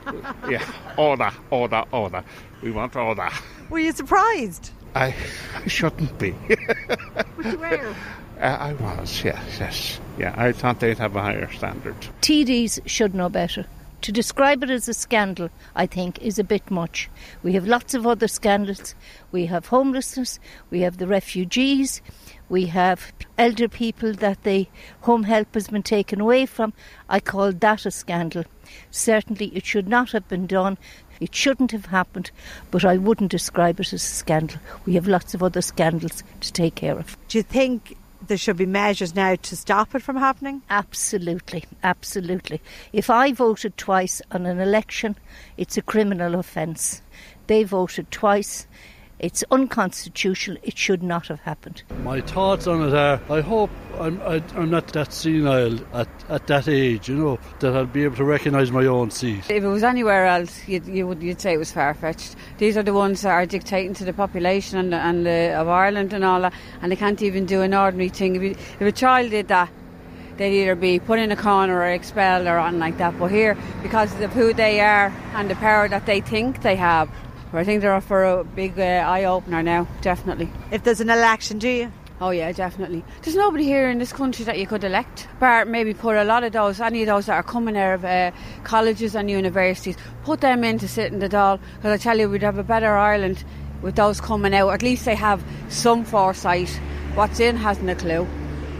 yeah, 0.48 0.66
order, 0.96 1.30
order, 1.50 1.84
order. 1.92 2.24
We 2.62 2.72
want 2.72 2.96
order. 2.96 3.28
Were 3.68 3.78
you 3.78 3.92
surprised? 3.92 4.70
I, 4.96 5.14
I 5.54 5.68
shouldn't 5.68 6.18
be. 6.18 6.34
but 6.88 7.44
you 7.44 7.58
were. 7.58 7.94
Uh, 8.40 8.44
I 8.44 8.72
was, 8.74 9.24
yes, 9.24 9.56
yes. 9.60 10.00
Yeah, 10.18 10.34
I 10.36 10.52
thought 10.52 10.80
they'd 10.80 10.98
have 10.98 11.16
a 11.16 11.22
higher 11.22 11.50
standard. 11.52 11.96
TDs 12.22 12.80
should 12.86 13.14
know 13.14 13.28
better. 13.28 13.66
To 14.02 14.12
describe 14.12 14.62
it 14.62 14.70
as 14.70 14.88
a 14.88 14.94
scandal, 14.94 15.48
I 15.74 15.86
think, 15.86 16.20
is 16.20 16.38
a 16.38 16.44
bit 16.44 16.70
much. 16.70 17.10
We 17.42 17.54
have 17.54 17.66
lots 17.66 17.94
of 17.94 18.06
other 18.06 18.28
scandals. 18.28 18.94
We 19.32 19.46
have 19.46 19.66
homelessness, 19.66 20.38
we 20.70 20.80
have 20.82 20.98
the 20.98 21.06
refugees, 21.06 22.02
we 22.48 22.66
have 22.66 23.12
elder 23.36 23.68
people 23.68 24.12
that 24.12 24.44
the 24.44 24.68
home 25.00 25.24
help 25.24 25.54
has 25.54 25.68
been 25.68 25.82
taken 25.82 26.20
away 26.20 26.46
from. 26.46 26.72
I 27.08 27.20
call 27.20 27.52
that 27.52 27.84
a 27.84 27.90
scandal. 27.90 28.44
Certainly, 28.90 29.46
it 29.48 29.66
should 29.66 29.88
not 29.88 30.12
have 30.12 30.28
been 30.28 30.46
done. 30.46 30.78
It 31.20 31.34
shouldn't 31.34 31.72
have 31.72 31.86
happened, 31.86 32.30
but 32.70 32.84
I 32.84 32.96
wouldn't 32.96 33.30
describe 33.30 33.80
it 33.80 33.92
as 33.92 33.94
a 33.94 33.98
scandal. 33.98 34.58
We 34.84 34.94
have 34.94 35.08
lots 35.08 35.34
of 35.34 35.42
other 35.42 35.62
scandals 35.62 36.22
to 36.40 36.52
take 36.52 36.74
care 36.74 36.98
of. 36.98 37.16
Do 37.28 37.38
you 37.38 37.42
think 37.42 37.96
there 38.26 38.36
should 38.36 38.56
be 38.56 38.66
measures 38.66 39.14
now 39.14 39.36
to 39.36 39.56
stop 39.56 39.94
it 39.94 40.02
from 40.02 40.16
happening? 40.16 40.62
Absolutely, 40.70 41.64
absolutely. 41.82 42.60
If 42.92 43.10
I 43.10 43.32
voted 43.32 43.76
twice 43.76 44.20
on 44.30 44.46
an 44.46 44.60
election, 44.60 45.16
it's 45.56 45.76
a 45.76 45.82
criminal 45.82 46.34
offence. 46.34 47.02
They 47.46 47.62
voted 47.64 48.10
twice. 48.10 48.66
It's 49.18 49.42
unconstitutional. 49.50 50.58
It 50.62 50.76
should 50.76 51.02
not 51.02 51.28
have 51.28 51.40
happened. 51.40 51.82
My 52.02 52.20
thoughts 52.20 52.66
on 52.66 52.86
it 52.86 52.94
are 52.94 53.20
I 53.30 53.40
hope 53.40 53.70
I'm, 53.98 54.20
I, 54.20 54.42
am 54.54 54.70
not 54.70 54.88
that 54.88 55.10
senile 55.12 55.78
at, 55.94 56.08
at 56.28 56.46
that 56.48 56.68
age, 56.68 57.08
you 57.08 57.14
know, 57.14 57.38
that 57.60 57.74
I'll 57.74 57.86
be 57.86 58.04
able 58.04 58.16
to 58.16 58.24
recognise 58.24 58.70
my 58.70 58.84
own 58.84 59.10
seat. 59.10 59.50
If 59.50 59.64
it 59.64 59.68
was 59.68 59.82
anywhere 59.82 60.26
else, 60.26 60.68
you'd, 60.68 60.86
you 60.86 61.06
would, 61.06 61.22
you'd 61.22 61.40
say 61.40 61.54
it 61.54 61.58
was 61.58 61.72
far 61.72 61.94
fetched. 61.94 62.36
These 62.58 62.76
are 62.76 62.82
the 62.82 62.92
ones 62.92 63.22
that 63.22 63.30
are 63.30 63.46
dictating 63.46 63.94
to 63.94 64.04
the 64.04 64.12
population 64.12 64.78
and, 64.78 64.94
and 64.94 65.26
uh, 65.26 65.60
of 65.60 65.68
Ireland 65.68 66.12
and 66.12 66.22
all 66.22 66.42
that, 66.42 66.52
and 66.82 66.92
they 66.92 66.96
can't 66.96 67.22
even 67.22 67.46
do 67.46 67.62
an 67.62 67.72
ordinary 67.72 68.10
thing. 68.10 68.36
If, 68.36 68.42
you, 68.42 68.50
if 68.50 68.82
a 68.82 68.92
child 68.92 69.30
did 69.30 69.48
that, 69.48 69.70
they'd 70.36 70.62
either 70.62 70.74
be 70.74 70.98
put 70.98 71.18
in 71.18 71.32
a 71.32 71.36
corner 71.36 71.78
or 71.78 71.86
expelled 71.86 72.46
or 72.46 72.58
anything 72.58 72.80
like 72.80 72.98
that. 72.98 73.18
But 73.18 73.30
here, 73.30 73.56
because 73.82 74.20
of 74.20 74.32
who 74.34 74.52
they 74.52 74.80
are 74.80 75.10
and 75.34 75.48
the 75.50 75.54
power 75.54 75.88
that 75.88 76.04
they 76.04 76.20
think 76.20 76.60
they 76.60 76.76
have, 76.76 77.08
I 77.56 77.64
think 77.64 77.80
they're 77.80 77.94
up 77.94 78.04
for 78.04 78.24
a 78.24 78.44
big 78.44 78.78
uh, 78.78 78.82
eye 78.82 79.24
opener 79.24 79.62
now, 79.62 79.88
definitely. 80.02 80.50
If 80.70 80.84
there's 80.84 81.00
an 81.00 81.10
election, 81.10 81.58
do 81.58 81.68
you? 81.68 81.92
Oh 82.20 82.30
yeah, 82.30 82.50
definitely. 82.52 83.04
There's 83.22 83.36
nobody 83.36 83.64
here 83.64 83.90
in 83.90 83.98
this 83.98 84.12
country 84.12 84.44
that 84.46 84.58
you 84.58 84.66
could 84.66 84.84
elect, 84.84 85.28
bar 85.38 85.66
maybe 85.66 85.92
put 85.92 86.16
a 86.16 86.24
lot 86.24 86.44
of 86.44 86.52
those, 86.52 86.80
any 86.80 87.02
of 87.02 87.08
those 87.08 87.26
that 87.26 87.34
are 87.34 87.42
coming 87.42 87.76
out 87.76 87.94
of 87.94 88.04
uh, 88.04 88.30
colleges 88.64 89.14
and 89.14 89.30
universities, 89.30 89.96
put 90.24 90.40
them 90.40 90.64
in 90.64 90.78
to 90.78 90.88
sit 90.88 91.12
in 91.12 91.18
the 91.18 91.28
Dáil. 91.28 91.60
Because 91.76 91.92
I 91.92 92.02
tell 92.02 92.18
you, 92.18 92.30
we'd 92.30 92.42
have 92.42 92.56
a 92.56 92.64
better 92.64 92.96
Ireland 92.96 93.44
with 93.82 93.96
those 93.96 94.20
coming 94.20 94.54
out. 94.54 94.70
At 94.70 94.82
least 94.82 95.04
they 95.04 95.14
have 95.14 95.44
some 95.68 96.04
foresight. 96.04 96.70
What's 97.14 97.38
in 97.38 97.56
hasn't 97.56 97.90
a 97.90 97.94
clue. 97.94 98.26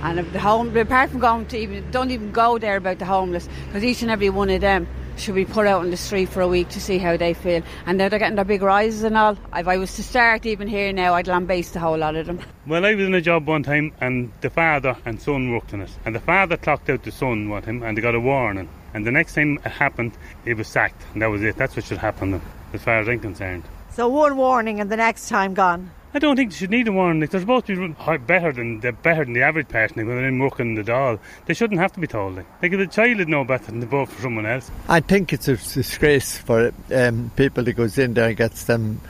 And 0.02 0.18
if 0.18 0.32
the 0.32 0.40
home, 0.40 0.74
apart 0.76 1.10
from 1.10 1.20
going 1.20 1.46
to 1.46 1.58
even, 1.58 1.90
don't 1.90 2.10
even 2.10 2.32
go 2.32 2.58
there 2.58 2.76
about 2.76 2.98
the 2.98 3.06
homeless, 3.06 3.48
because 3.66 3.84
each 3.84 4.02
and 4.02 4.10
every 4.10 4.30
one 4.30 4.48
of 4.50 4.60
them 4.62 4.86
should 5.18 5.34
be 5.34 5.44
put 5.44 5.66
out 5.66 5.80
on 5.80 5.90
the 5.90 5.97
street 5.97 6.28
for 6.28 6.40
a 6.40 6.48
week 6.48 6.68
to 6.70 6.80
see 6.80 6.98
how 6.98 7.16
they 7.16 7.34
feel. 7.34 7.62
And 7.86 7.98
now 7.98 8.09
they're 8.09 8.18
getting 8.18 8.36
their 8.36 8.44
big 8.44 8.62
rises 8.62 9.02
and 9.02 9.16
all. 9.16 9.38
If 9.55 9.68
I 9.68 9.76
was 9.76 9.94
to 9.97 10.02
start 10.02 10.47
even 10.47 10.68
here 10.68 10.93
now, 10.93 11.14
I'd 11.14 11.26
lambaste 11.26 11.76
a 11.76 11.80
whole 11.80 11.98
lot 11.98 12.16
of 12.16 12.26
them. 12.26 12.40
Well, 12.66 12.84
I 12.84 12.94
was 12.94 13.06
in 13.06 13.14
a 13.14 13.20
job 13.20 13.47
one 13.47 13.62
time 13.62 13.93
and 14.01 14.32
the 14.40 14.51
father 14.51 14.97
and 15.05 15.20
son 15.20 15.51
worked 15.51 15.72
in 15.72 15.80
it. 15.80 15.90
And 16.05 16.14
the 16.14 16.20
father 16.20 16.56
clocked 16.56 16.90
out 16.90 17.02
the 17.02 17.12
son 17.12 17.48
with 17.48 17.64
him 17.64 17.82
and 17.82 17.97
they 17.97 18.02
got 18.02 18.14
a 18.14 18.20
warning. 18.20 18.68
And 18.94 19.06
the 19.06 19.12
next 19.12 19.34
time 19.34 19.59
it 19.64 19.70
happened, 19.72 20.12
he 20.44 20.55
was 20.55 20.68
sacked. 20.68 21.02
And 21.12 21.22
that 21.22 21.26
was 21.26 21.43
it. 21.43 21.56
That's 21.56 21.76
what 21.76 21.84
should 21.84 21.98
happen, 21.98 22.40
as 22.72 22.82
far 22.82 23.01
as 23.01 23.09
I'm 23.09 23.20
concerned. 23.20 23.64
So 23.90 24.09
one 24.09 24.36
warning 24.36 24.80
and 24.80 24.90
the 24.90 24.97
next 24.97 25.28
time 25.28 25.55
gone. 25.55 25.90
I 26.16 26.18
don't 26.18 26.34
think 26.34 26.51
they 26.51 26.56
should 26.56 26.70
need 26.70 26.88
a 26.88 26.93
warning. 26.93 27.20
Like, 27.20 27.28
they're 27.28 27.43
supposed 27.43 27.66
to 27.66 27.88
be 27.88 28.16
better 28.24 28.51
than 28.51 28.80
they're 28.80 28.93
better 28.93 29.26
than 29.26 29.34
the 29.34 29.43
average 29.43 29.68
person 29.68 29.98
like, 29.98 30.06
when 30.06 30.16
they're 30.16 30.28
in 30.28 30.38
working 30.38 30.68
in 30.68 30.74
the 30.74 30.82
Dáil. 30.82 31.18
They 31.44 31.52
shouldn't 31.52 31.78
have 31.78 31.93
to 31.93 32.01
be 32.01 32.06
told. 32.06 32.36
Like, 32.36 32.47
like 32.62 32.72
if 32.72 32.80
a 32.80 32.86
child 32.86 33.18
would 33.18 33.28
know 33.28 33.44
better 33.44 33.66
than 33.66 33.82
to 33.82 33.86
vote 33.86 34.09
for 34.09 34.22
someone 34.22 34.47
else. 34.47 34.70
I 34.88 35.01
think 35.01 35.34
it's 35.34 35.47
a 35.47 35.56
disgrace 35.56 36.38
for 36.38 36.72
um, 36.94 37.30
people 37.36 37.64
that 37.64 37.74
goes 37.74 37.98
in 37.98 38.14
there 38.14 38.28
and 38.28 38.36
gets 38.38 38.64
them 38.64 39.02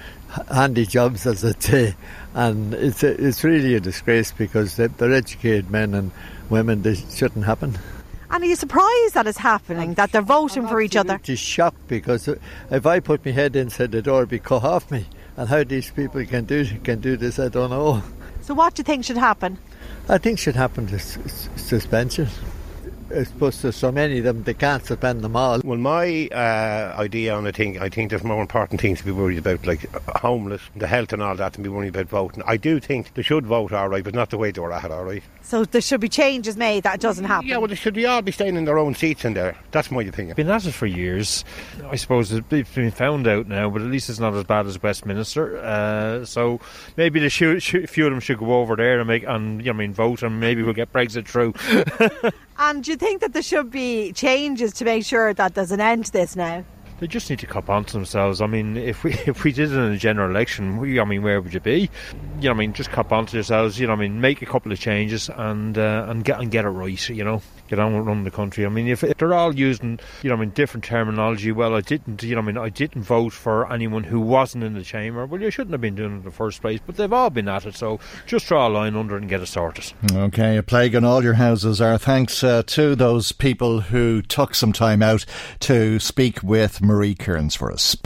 handy 0.53 0.85
jobs, 0.85 1.29
as 1.29 1.45
I 1.45 1.53
say, 1.53 1.95
and 2.35 2.75
it's 2.75 3.05
a, 3.05 3.25
it's 3.25 3.45
really 3.45 3.77
a 3.77 3.81
disgrace 3.81 4.33
because 4.33 4.75
they're, 4.75 4.89
they're 4.89 5.13
educated 5.13 5.71
men 5.71 5.95
and 5.95 6.11
women. 6.51 6.83
They 6.83 6.97
shouldn't 6.97 7.45
happen. 7.45 7.79
And 8.31 8.43
are 8.43 8.47
you 8.49 8.57
surprised 8.57 9.15
that 9.15 9.29
it's 9.29 9.39
happening, 9.39 9.95
that 9.95 10.11
they're 10.11 10.23
voting 10.23 10.65
I'm 10.65 10.69
for 10.69 10.81
each 10.81 10.97
other? 10.97 11.21
Just 11.23 11.45
shocked 11.45 11.87
because 11.87 12.27
if 12.27 12.85
I 12.85 12.99
put 12.99 13.25
my 13.25 13.31
head 13.31 13.55
inside 13.55 13.93
the 13.93 14.03
door, 14.03 14.23
it'd 14.23 14.31
be 14.31 14.41
cut 14.41 14.65
off 14.65 14.91
me. 14.91 15.07
And 15.37 15.49
how 15.49 15.65
these 15.65 15.91
people 15.91 16.25
can 16.25 16.45
do 16.45 16.65
can 16.83 17.01
do 17.01 17.17
this, 17.17 17.39
I 17.39 17.49
don't 17.49 17.71
know. 17.71 18.03
So, 18.43 18.55
what 18.55 18.75
do 18.75 18.81
you 18.81 18.85
think 18.85 19.05
should 19.05 19.19
happen? 19.19 19.59
I 20.09 20.19
think 20.19 20.39
should 20.39 20.57
happen 20.57 20.87
to 20.87 20.99
suspension. 20.99 22.29
I 23.15 23.23
suppose 23.23 23.63
there's 23.63 23.77
so 23.77 23.93
many 23.93 24.19
of 24.19 24.25
them 24.25 24.43
they 24.43 24.55
can't 24.55 24.85
suspend 24.85 25.23
them 25.23 25.37
all. 25.37 25.61
Well, 25.65 25.79
my 25.79 26.29
uh, 26.33 26.95
idea 26.99 27.35
on 27.35 27.45
the 27.45 27.53
thing, 27.53 27.79
I 27.79 27.89
think 27.89 28.11
there's 28.11 28.25
more 28.25 28.41
important 28.41 28.81
things 28.81 28.99
to 28.99 29.05
be 29.05 29.13
worried 29.13 29.39
about, 29.39 29.67
like 29.67 29.89
homeless, 30.17 30.63
the 30.75 30.87
health 30.87 31.13
and 31.13 31.23
all 31.23 31.37
that, 31.37 31.57
and 31.57 31.65
be 31.65 31.71
worried 31.71 31.95
about 31.95 32.09
voting. 32.09 32.43
I 32.47 32.57
do 32.57 32.81
think 32.81 33.15
they 33.15 33.23
should 33.23 33.47
vote 33.47 33.73
all 33.73 33.89
right, 33.89 34.03
but 34.03 34.15
not 34.15 34.31
the 34.31 34.39
way 34.39 34.51
they 34.51 34.61
were 34.61 34.73
at, 34.73 34.91
all 34.91 35.05
right. 35.05 35.23
So 35.43 35.65
there 35.65 35.81
should 35.81 36.01
be 36.01 36.09
changes 36.09 36.57
made 36.57 36.83
that 36.83 37.01
doesn't 37.01 37.25
happen. 37.25 37.49
Yeah, 37.49 37.59
well, 37.59 37.69
they 37.69 37.77
should 37.77 37.95
be 37.95 38.07
all 38.07 38.23
be 38.23 38.33
staying 38.33 38.57
in 38.57 38.65
their 38.65 38.79
own 38.79 38.95
seats 38.95 39.25
in 39.25 39.35
there. 39.35 39.57
That's 39.71 39.91
my 39.91 40.03
opinion. 40.03 40.35
Been 40.35 40.51
at 40.51 40.67
it 40.67 40.73
for 40.73 40.87
years. 40.87 41.45
I 41.89 41.97
suppose 41.97 42.33
it's 42.33 42.75
been 42.75 42.91
found 42.91 43.29
out 43.29 43.47
now, 43.47 43.71
but 43.71 43.83
at 43.83 43.89
least 43.89 44.11
it's 44.11 44.19
not 44.19 44.35
as 44.35 44.45
bad 44.45 44.67
as 44.67 44.83
Westminster. 44.83 45.59
Uh, 45.59 46.25
so 46.25 46.61
maybe 46.97 47.21
the 47.21 47.31
should, 47.31 47.63
should, 47.63 47.89
few 47.89 48.07
of 48.07 48.13
them 48.13 48.21
should 48.21 48.39
go 48.39 48.55
over 48.55 48.75
there 48.75 48.99
and 48.99 49.07
make 49.07 49.25
and 49.25 49.61
you 49.61 49.73
know, 49.73 49.77
I 49.77 49.79
mean 49.79 49.95
vote, 49.95 50.23
and 50.23 50.41
maybe 50.41 50.63
we'll 50.63 50.75
get 50.75 50.93
Brexit 50.93 51.27
through. 51.27 51.55
and 52.59 52.83
do 52.83 52.91
you 52.91 52.97
think 52.97 53.21
that 53.21 53.33
there 53.33 53.43
should 53.43 53.71
be 53.71 54.13
changes 54.13 54.73
to 54.75 54.85
make 54.85 55.05
sure 55.05 55.35
that 55.35 55.55
there's 55.55 55.73
an 55.73 55.81
end 55.81 56.07
to 56.07 56.13
this 56.13 56.37
now? 56.37 56.65
They 56.99 57.07
just 57.07 57.29
need 57.29 57.41
to 57.41 57.47
cop 57.47 57.69
on 57.69 57.85
to 57.85 57.93
themselves. 57.93 58.41
I 58.41 58.47
mean, 58.47 58.77
if 58.77 59.05
we 59.05 59.13
if 59.27 59.45
we 59.45 59.53
did 59.53 59.71
it 59.71 59.77
in 59.77 59.93
a 59.93 59.99
general 59.99 60.31
election, 60.31 60.79
we, 60.79 60.99
I 60.99 61.05
mean, 61.05 61.23
where 61.23 61.41
would 61.41 61.53
you 61.53 61.61
be? 61.61 61.91
You 62.41 62.49
know, 62.49 62.53
I 62.53 62.55
mean, 62.55 62.73
just 62.73 62.91
cop 62.91 63.13
on 63.13 63.27
to 63.27 63.37
yourselves. 63.37 63.79
You 63.79 63.87
know, 63.87 63.93
I 63.93 63.97
mean, 63.97 64.21
make 64.21 64.43
a 64.43 64.47
couple 64.47 64.73
of 64.73 64.81
changes 64.81 65.29
and 65.29 65.77
uh, 65.77 66.07
and 66.09 66.25
get 66.25 66.41
and 66.41 66.51
get 66.51 66.65
it 66.65 66.71
right. 66.71 67.09
You 67.09 67.25
know. 67.25 67.43
Get 67.69 67.79
on 67.79 67.95
and 67.95 68.07
run 68.07 68.25
the 68.25 68.31
country. 68.31 68.65
I 68.67 68.69
mean, 68.69 68.89
if, 68.89 69.03
if 69.05 69.19
they're 69.19 69.35
all 69.35 69.55
using, 69.55 69.99
you 70.23 70.31
know, 70.31 70.37
I 70.37 70.41
mean, 70.41 70.51
different 70.51 70.85
terminology, 70.85 71.53
well, 71.53 71.75
I 71.75 71.81
didn't, 71.81 72.23
you 72.23 72.35
know, 72.35 72.41
I 72.41 72.45
mean, 72.45 72.59
I 72.59 72.69
didn't 72.69 73.03
vote 73.03 73.33
for 73.33 73.71
anyone 73.73 74.05
who 74.05 74.21
wasn't 74.21 74.65
in 74.65 74.75
the 74.75 74.83
chamber. 74.83 75.27
Well, 75.27 75.41
you 75.41 75.51
shouldn't 75.51 75.73
have 75.73 75.81
been 75.81 75.95
doing 75.95 76.13
it 76.13 76.17
in 76.17 76.23
the 76.23 76.31
first 76.31 76.61
place, 76.61 76.81
but 76.87 76.97
they've 76.97 77.13
all 77.13 77.31
been 77.31 77.49
at 77.49 77.67
it, 77.67 77.75
so 77.77 78.01
just 78.27 78.47
draw 78.47 78.69
a 78.69 78.71
line 78.71 78.97
under 78.97 79.17
it 79.17 79.21
and 79.21 79.29
get 79.29 79.41
it 79.41 79.47
sorted. 79.47 79.93
Okay, 80.13 80.57
a 80.57 80.63
plague 80.63 80.95
on 80.95 81.05
all 81.05 81.23
your 81.23 81.35
houses. 81.35 81.81
Our 81.81 81.99
thanks 81.99 82.43
uh, 82.43 82.63
to 82.69 82.95
those 82.95 83.33
people 83.33 83.81
who 83.81 84.23
took 84.23 84.55
some 84.55 84.73
time 84.73 85.03
out 85.03 85.25
to 85.61 85.99
speak 85.99 86.43
with 86.43 86.83
Marie 86.83 87.15
Kearns 87.15 87.55
for 87.55 87.73
us. 87.73 87.97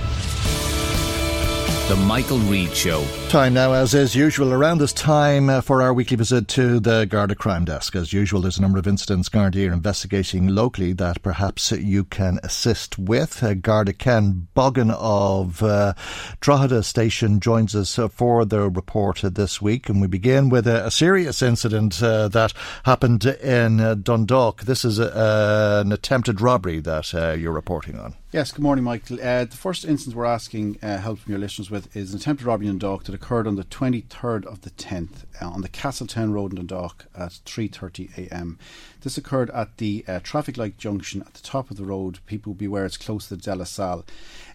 The 1.89 1.97
Michael 1.97 2.39
Reade 2.39 2.75
Show. 2.75 3.05
Time 3.31 3.55
now, 3.55 3.75
as 3.75 3.95
is 3.95 4.17
usual, 4.17 4.53
around 4.53 4.79
this 4.79 4.93
time 4.93 5.49
uh, 5.49 5.61
for 5.61 5.83
our 5.83 5.95
weekly 5.95 6.17
visit 6.17 6.49
to 6.49 6.81
the 6.81 7.05
Garda 7.05 7.37
Crime 7.37 7.65
Desk. 7.65 7.95
As 7.95 8.13
usual, 8.13 8.41
there's 8.41 8.59
a 8.59 8.61
number 8.61 8.77
of 8.77 8.89
incidents 8.89 9.29
Garda 9.29 9.69
are 9.69 9.73
investigating 9.73 10.49
locally 10.49 10.93
that 10.95 11.23
perhaps 11.23 11.71
you 11.71 12.03
can 12.03 12.41
assist 12.43 12.99
with. 12.99 13.41
Uh, 13.41 13.55
Garda 13.55 13.93
Ken 13.93 14.49
Bogan 14.57 14.91
of 14.99 15.63
uh, 15.63 15.95
Drogheda 16.41 16.83
Station 16.83 17.39
joins 17.39 17.77
us 17.77 18.01
uh, 18.01 18.09
for 18.09 18.45
the 18.45 18.69
report 18.69 19.21
this 19.23 19.63
week, 19.63 19.89
and 19.89 20.01
we 20.01 20.09
begin 20.09 20.49
with 20.49 20.67
a, 20.67 20.87
a 20.87 20.91
serious 20.91 21.41
incident 21.41 22.03
uh, 22.03 22.27
that 22.27 22.53
happened 22.83 23.25
in 23.25 23.79
uh, 23.79 23.95
Dundalk. 23.95 24.63
This 24.63 24.85
is 24.85 24.99
a, 24.99 25.83
an 25.85 25.93
attempted 25.93 26.41
robbery 26.41 26.81
that 26.81 27.15
uh, 27.15 27.35
you're 27.35 27.53
reporting 27.53 27.97
on. 27.97 28.17
Yes, 28.33 28.53
good 28.53 28.63
morning, 28.63 28.85
Michael. 28.85 29.19
Uh, 29.21 29.45
the 29.45 29.57
first 29.57 29.85
instance 29.85 30.15
we're 30.15 30.25
asking 30.25 30.79
uh, 30.85 30.99
help 30.99 31.19
from 31.19 31.33
your 31.33 31.41
listeners 31.41 31.69
with 31.69 31.97
is 31.97 32.13
an 32.13 32.21
attempted 32.21 32.47
robbery 32.47 32.69
in 32.69 32.79
Dundalk 32.79 33.03
that 33.05 33.15
occurred 33.21 33.47
on 33.47 33.57
the 33.57 33.65
23rd 33.65 34.47
of 34.47 34.63
the 34.63 34.71
10th 34.71 35.25
uh, 35.41 35.49
on 35.49 35.61
the 35.61 35.69
Castletown 35.69 36.33
Road 36.33 36.53
in 36.53 36.57
Dundalk 36.57 37.05
at 37.15 37.33
3.30am. 37.45 38.57
This 39.03 39.19
occurred 39.19 39.51
at 39.51 39.77
the 39.77 40.05
uh, 40.09 40.21
traffic 40.21 40.57
light 40.57 40.79
junction 40.79 41.21
at 41.23 41.35
the 41.35 41.43
top 41.43 41.71
of 41.71 41.77
the 41.77 41.85
road. 41.85 42.21
People 42.27 42.55
beware 42.55 42.87
it's 42.87 42.97
close 42.97 43.29
to 43.29 43.37
the 43.37 43.43
De 43.43 43.55
La 43.55 43.65
Salle. 43.65 44.07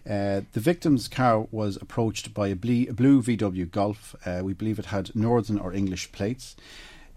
Uh, 0.04 0.42
the 0.52 0.60
victim's 0.60 1.06
car 1.06 1.46
was 1.52 1.76
approached 1.76 2.34
by 2.34 2.48
a, 2.48 2.56
ble- 2.56 2.88
a 2.88 2.92
blue 2.92 3.22
VW 3.22 3.70
Golf. 3.70 4.16
Uh, 4.26 4.40
we 4.42 4.52
believe 4.52 4.80
it 4.80 4.86
had 4.86 5.14
northern 5.14 5.58
or 5.58 5.72
English 5.72 6.10
plates. 6.10 6.56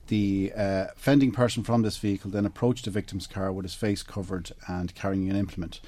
The 0.07 0.51
uh, 0.55 0.85
fending 0.95 1.31
person 1.31 1.63
from 1.63 1.81
this 1.81 1.97
vehicle 1.97 2.31
then 2.31 2.45
approached 2.45 2.85
the 2.85 2.91
victim's 2.91 3.27
car 3.27 3.51
with 3.51 3.65
his 3.65 3.76
face 3.76 4.03
covered 4.03 4.51
and 4.67 4.93
carrying 4.93 5.30
an 5.30 5.35
implement. 5.35 5.81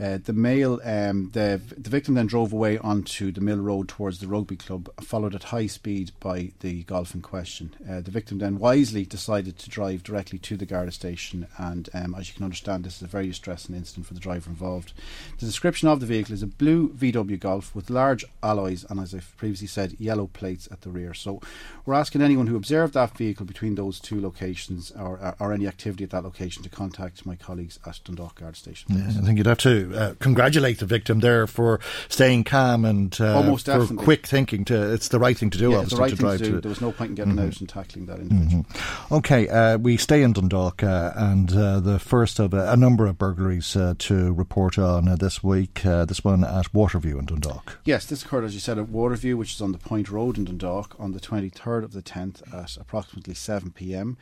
Uh, 0.00 0.18
the 0.24 0.32
male, 0.32 0.80
um, 0.84 1.30
the 1.32 1.60
the 1.76 1.90
victim 1.90 2.14
then 2.14 2.26
drove 2.26 2.52
away 2.52 2.78
onto 2.78 3.30
the 3.30 3.42
Mill 3.42 3.58
Road 3.58 3.88
towards 3.88 4.20
the 4.20 4.26
rugby 4.26 4.56
club, 4.56 4.88
followed 5.02 5.34
at 5.34 5.44
high 5.44 5.66
speed 5.66 6.12
by 6.18 6.50
the 6.60 6.82
golf 6.84 7.14
in 7.14 7.20
question. 7.20 7.74
Uh, 7.88 8.00
the 8.00 8.10
victim 8.10 8.38
then 8.38 8.58
wisely 8.58 9.04
decided 9.04 9.58
to 9.58 9.68
drive 9.68 10.02
directly 10.02 10.38
to 10.38 10.56
the 10.56 10.64
Garda 10.64 10.92
station, 10.92 11.46
and 11.58 11.90
um, 11.92 12.14
as 12.14 12.28
you 12.28 12.34
can 12.34 12.44
understand, 12.44 12.84
this 12.84 12.96
is 12.96 13.02
a 13.02 13.06
very 13.06 13.26
distressing 13.26 13.74
incident 13.76 14.06
for 14.06 14.14
the 14.14 14.20
driver 14.20 14.48
involved. 14.48 14.94
The 15.38 15.46
description 15.46 15.88
of 15.88 16.00
the 16.00 16.06
vehicle 16.06 16.32
is 16.32 16.42
a 16.42 16.46
blue 16.46 16.88
VW 16.90 17.38
Golf 17.38 17.74
with 17.74 17.90
large 17.90 18.24
alloys 18.42 18.86
and, 18.88 18.98
as 18.98 19.14
I've 19.14 19.36
previously 19.36 19.66
said, 19.66 19.96
yellow 19.98 20.26
plates 20.26 20.68
at 20.72 20.80
the 20.80 20.90
rear. 20.90 21.12
So, 21.12 21.42
we're 21.84 21.94
asking 21.94 22.22
anyone 22.22 22.46
who 22.46 22.56
observed 22.56 22.94
that 22.94 23.16
vehicle 23.16 23.44
between 23.44 23.74
those 23.74 24.00
two 24.00 24.20
locations 24.22 24.90
or, 24.92 25.34
or 25.38 25.52
any 25.52 25.66
activity 25.66 26.04
at 26.04 26.10
that 26.10 26.24
location 26.24 26.62
to 26.62 26.70
contact 26.70 27.26
my 27.26 27.36
colleagues 27.36 27.78
at 27.86 28.00
Dundalk 28.04 28.36
Garda 28.36 28.56
Station. 28.56 28.96
Yeah, 28.96 29.20
I 29.20 29.24
think 29.24 29.36
you'd 29.36 29.46
have 29.46 29.58
to 29.58 29.81
uh, 29.94 30.14
congratulate 30.18 30.78
the 30.78 30.86
victim 30.86 31.20
there 31.20 31.46
for 31.46 31.80
staying 32.08 32.44
calm 32.44 32.84
and 32.84 33.16
uh, 33.20 33.36
Almost 33.36 33.66
for 33.66 33.78
definitely. 33.78 34.04
quick 34.04 34.26
thinking. 34.26 34.64
To 34.66 34.92
it's 34.92 35.08
the 35.08 35.18
right 35.18 35.36
thing 35.36 35.50
to 35.50 35.58
do. 35.58 35.70
Yeah, 35.70 35.76
obviously, 35.78 36.00
right 36.00 36.10
to 36.10 36.16
drive 36.16 36.38
to 36.38 36.44
to. 36.52 36.60
There 36.60 36.68
was 36.68 36.80
no 36.80 36.92
point 36.92 37.10
in 37.10 37.14
getting 37.14 37.34
Mhm. 37.36 37.46
out 37.48 37.60
and 37.60 37.68
tackling 37.68 38.06
that 38.06 38.18
individual. 38.20 38.64
Mhm. 38.64 39.12
Okay, 39.16 39.48
uh, 39.48 39.78
we 39.78 39.96
stay 39.96 40.22
in 40.22 40.32
Dundalk, 40.32 40.82
uh, 40.82 41.12
and 41.16 41.52
uh, 41.52 41.80
the 41.80 41.98
first 41.98 42.38
of 42.38 42.52
a, 42.54 42.72
a 42.72 42.76
number 42.76 43.06
of 43.06 43.18
burglaries 43.18 43.74
uh, 43.76 43.94
to 43.98 44.32
report 44.32 44.78
on 44.78 45.08
uh, 45.08 45.16
this 45.16 45.42
week. 45.42 45.84
Uh, 45.84 46.04
this 46.04 46.22
one 46.24 46.44
at 46.44 46.72
Waterview 46.72 47.18
in 47.18 47.26
Dundalk. 47.26 47.78
Yes, 47.84 48.06
this 48.06 48.22
occurred, 48.24 48.44
as 48.44 48.54
you 48.54 48.60
said, 48.60 48.78
at 48.78 48.86
Waterview, 48.86 49.34
which 49.36 49.54
is 49.54 49.60
on 49.60 49.72
the 49.72 49.78
Point 49.78 50.10
Road 50.10 50.36
in 50.38 50.44
Dundalk, 50.44 50.94
on 50.98 51.12
the 51.12 51.20
23rd 51.20 51.84
of 51.84 51.92
the 51.92 52.02
10th 52.02 52.42
at 52.54 52.76
approximately 52.76 53.34
7 53.34 53.70
pm. 53.70 54.16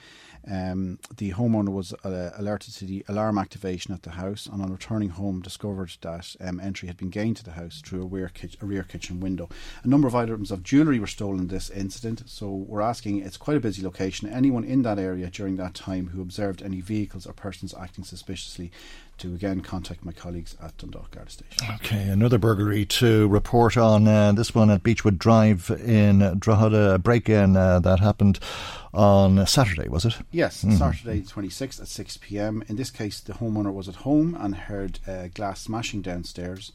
Um, 0.51 0.99
the 1.17 1.33
homeowner 1.33 1.69
was 1.69 1.93
uh, 2.05 2.31
alerted 2.37 2.75
to 2.75 2.85
the 2.85 3.05
alarm 3.09 3.39
activation 3.39 3.95
at 3.95 4.03
the 4.03 4.11
house 4.11 4.47
and, 4.47 4.61
on 4.61 4.73
returning 4.73 5.11
home, 5.11 5.43
discovered 5.43 5.93
that 6.01 6.35
um, 6.41 6.59
entry 6.59 6.89
had 6.89 6.97
been 6.97 7.11
gained 7.11 7.37
to 7.37 7.45
the 7.45 7.53
house 7.53 7.81
through 7.85 8.03
a 8.03 8.07
rear, 8.07 8.33
a 8.61 8.67
rear 8.67 8.83
kitchen 8.83 9.21
window. 9.21 9.49
A 9.85 9.89
number 9.89 10.09
of 10.09 10.15
items 10.15 10.51
of 10.51 10.65
jewellery 10.65 10.99
were 10.99 11.07
stolen 11.07 11.39
in 11.39 11.47
this 11.49 11.71
incident, 11.71 12.25
so 12.27 12.51
we're 12.51 12.81
asking 12.81 13.21
it's 13.21 13.37
quite 13.37 13.57
a 13.57 13.61
busy 13.61 13.83
location. 13.83 14.29
Anyone 14.29 14.65
in 14.65 14.83
that 14.83 14.99
area 14.99 15.31
during 15.31 15.57
that 15.57 15.75
time 15.75 16.09
who 16.09 16.21
observed 16.21 16.63
any 16.63 16.81
vehicles 16.81 17.27
or 17.27 17.33
persons 17.33 17.73
acting 17.79 18.05
suspiciously 18.05 18.73
to 19.21 19.35
again 19.35 19.61
contact 19.61 20.05
my 20.05 20.13
colleagues 20.13 20.57
at 20.63 20.77
Dundalk 20.79 21.11
Garda 21.11 21.31
Station. 21.31 21.67
Okay, 21.77 22.03
another 22.09 22.39
burglary 22.39 22.87
to 22.87 23.29
report 23.29 23.77
on. 23.77 24.09
Uh, 24.09 24.33
this 24.33 24.55
one 24.55 24.71
at 24.71 24.83
Beechwood 24.83 25.19
Drive 25.19 25.71
in 25.85 26.39
Drogheda, 26.39 26.95
a 26.95 26.99
break-in 26.99 27.55
uh, 27.57 27.81
that 27.81 28.01
happened 28.01 28.39
on 28.95 29.47
Saturday, 29.47 29.89
was 29.89 30.05
it? 30.07 30.15
Yes, 30.31 30.65
Mhm. 30.65 30.79
Saturday 30.79 31.21
26th 31.23 31.81
at 31.81 31.89
6 31.89 32.17
pm. 32.17 32.65
In 32.69 32.77
this 32.77 32.91
case, 32.91 33.21
the 33.21 33.35
homeowner 33.35 33.73
was 33.73 33.89
at 33.89 33.97
home 33.97 34.35
and 34.41 34.55
heard 34.55 34.99
uh, 35.07 35.29
glass 35.35 35.61
smashing 35.61 36.01
downstairs. 36.03 36.73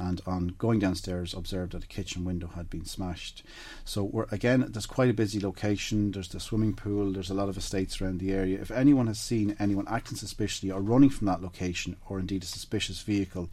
And 0.00 0.22
on 0.26 0.54
going 0.56 0.78
downstairs, 0.78 1.34
observed 1.34 1.72
that 1.72 1.84
a 1.84 1.86
kitchen 1.86 2.24
window 2.24 2.46
had 2.48 2.70
been 2.70 2.86
smashed. 2.86 3.42
So 3.84 4.02
we're 4.02 4.26
again, 4.30 4.64
there's 4.70 4.86
quite 4.86 5.10
a 5.10 5.14
busy 5.14 5.38
location. 5.38 6.10
There's 6.10 6.28
the 6.28 6.40
swimming 6.40 6.74
pool. 6.74 7.12
There's 7.12 7.28
a 7.28 7.34
lot 7.34 7.50
of 7.50 7.58
estates 7.58 8.00
around 8.00 8.18
the 8.18 8.32
area. 8.32 8.58
If 8.60 8.70
anyone 8.70 9.08
has 9.08 9.20
seen 9.20 9.56
anyone 9.58 9.86
acting 9.88 10.16
suspiciously 10.16 10.70
or 10.70 10.80
running 10.80 11.10
from 11.10 11.26
that 11.26 11.42
location, 11.42 11.96
or 12.08 12.18
indeed 12.18 12.42
a 12.44 12.46
suspicious 12.46 13.02
vehicle, 13.02 13.50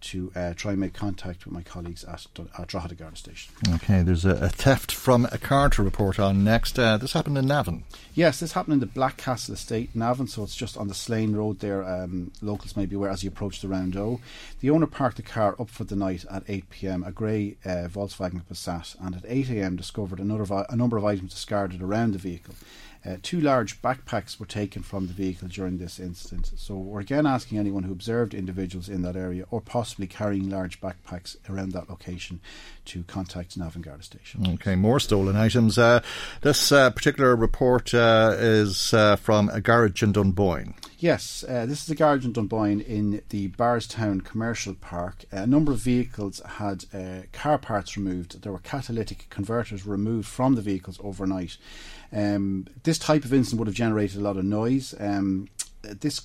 to 0.00 0.32
uh, 0.34 0.54
try 0.54 0.72
and 0.72 0.80
make 0.80 0.94
contact 0.94 1.44
with 1.44 1.52
my 1.52 1.62
colleagues 1.62 2.04
at, 2.04 2.26
at 2.58 2.66
Drogheda 2.68 2.94
Garda 2.94 3.16
Station. 3.16 3.52
Okay, 3.74 4.02
there's 4.02 4.24
a, 4.24 4.30
a 4.30 4.48
theft 4.48 4.92
from 4.92 5.26
a 5.32 5.38
car 5.38 5.68
to 5.70 5.82
report 5.82 6.18
on 6.18 6.42
next. 6.44 6.78
Uh, 6.78 6.96
this 6.96 7.12
happened 7.12 7.38
in 7.38 7.46
Navan. 7.46 7.84
Yes, 8.14 8.40
this 8.40 8.52
happened 8.52 8.74
in 8.74 8.80
the 8.80 8.86
Black 8.86 9.16
Castle 9.16 9.54
Estate, 9.54 9.94
Navan, 9.94 10.26
so 10.26 10.42
it's 10.42 10.56
just 10.56 10.76
on 10.76 10.88
the 10.88 10.94
Slane 10.94 11.34
Road 11.34 11.60
there. 11.60 11.84
Um, 11.84 12.32
locals 12.40 12.76
may 12.76 12.86
be 12.86 12.96
aware 12.96 13.10
as 13.10 13.22
you 13.22 13.28
approach 13.28 13.60
the 13.60 13.68
Round 13.68 13.96
O. 13.96 14.20
The 14.60 14.70
owner 14.70 14.86
parked 14.86 15.16
the 15.16 15.22
car 15.22 15.54
up 15.58 15.70
for 15.70 15.84
the 15.84 15.96
night 15.96 16.24
at 16.30 16.44
8 16.48 16.70
pm, 16.70 17.04
a 17.04 17.12
grey 17.12 17.56
uh, 17.64 17.88
Volkswagen 17.88 18.42
Passat, 18.42 18.96
and 19.00 19.16
at 19.16 19.24
8 19.26 19.50
am 19.50 19.76
discovered 19.76 20.20
another 20.20 20.44
vi- 20.44 20.66
a 20.68 20.76
number 20.76 20.96
of 20.96 21.04
items 21.04 21.32
discarded 21.34 21.82
around 21.82 22.12
the 22.12 22.18
vehicle. 22.18 22.54
Uh, 23.04 23.16
two 23.22 23.40
large 23.40 23.80
backpacks 23.80 24.38
were 24.38 24.46
taken 24.46 24.82
from 24.82 25.06
the 25.06 25.12
vehicle 25.12 25.48
during 25.48 25.78
this 25.78 25.98
incident. 25.98 26.52
So 26.56 26.76
we're 26.76 27.00
again 27.00 27.26
asking 27.26 27.58
anyone 27.58 27.84
who 27.84 27.92
observed 27.92 28.34
individuals 28.34 28.88
in 28.88 29.02
that 29.02 29.16
area 29.16 29.46
or 29.50 29.60
possibly 29.60 30.06
carrying 30.06 30.50
large 30.50 30.80
backpacks 30.80 31.36
around 31.48 31.72
that 31.72 31.88
location 31.88 32.40
to 32.86 33.02
contact 33.04 33.56
Navan 33.56 33.82
Garda 33.82 34.02
Station. 34.02 34.46
Okay, 34.54 34.76
more 34.76 35.00
stolen 35.00 35.36
items. 35.36 35.78
Uh, 35.78 36.02
this 36.42 36.72
uh, 36.72 36.90
particular 36.90 37.34
report 37.34 37.94
uh, 37.94 38.34
is 38.36 38.92
uh, 38.92 39.16
from 39.16 39.48
a 39.48 39.60
garage 39.60 40.02
in 40.02 40.12
Dunboyne. 40.12 40.74
Yes, 40.98 41.42
uh, 41.48 41.64
this 41.64 41.82
is 41.82 41.88
a 41.88 41.94
garage 41.94 42.26
in 42.26 42.32
Dunboyne 42.32 42.80
in 42.80 43.22
the 43.30 43.48
Barstown 43.48 44.22
Commercial 44.22 44.74
Park. 44.74 45.24
A 45.32 45.46
number 45.46 45.72
of 45.72 45.78
vehicles 45.78 46.42
had 46.44 46.84
uh, 46.92 47.22
car 47.32 47.56
parts 47.56 47.96
removed. 47.96 48.42
There 48.42 48.52
were 48.52 48.58
catalytic 48.58 49.26
converters 49.30 49.86
removed 49.86 50.28
from 50.28 50.56
the 50.56 50.62
vehicles 50.62 51.00
overnight. 51.02 51.56
Um, 52.12 52.66
this 52.82 52.98
type 52.98 53.24
of 53.24 53.32
incident 53.32 53.60
would 53.60 53.68
have 53.68 53.74
generated 53.74 54.18
a 54.18 54.22
lot 54.22 54.36
of 54.36 54.44
noise. 54.44 54.94
Um, 54.98 55.48
this 55.82 56.22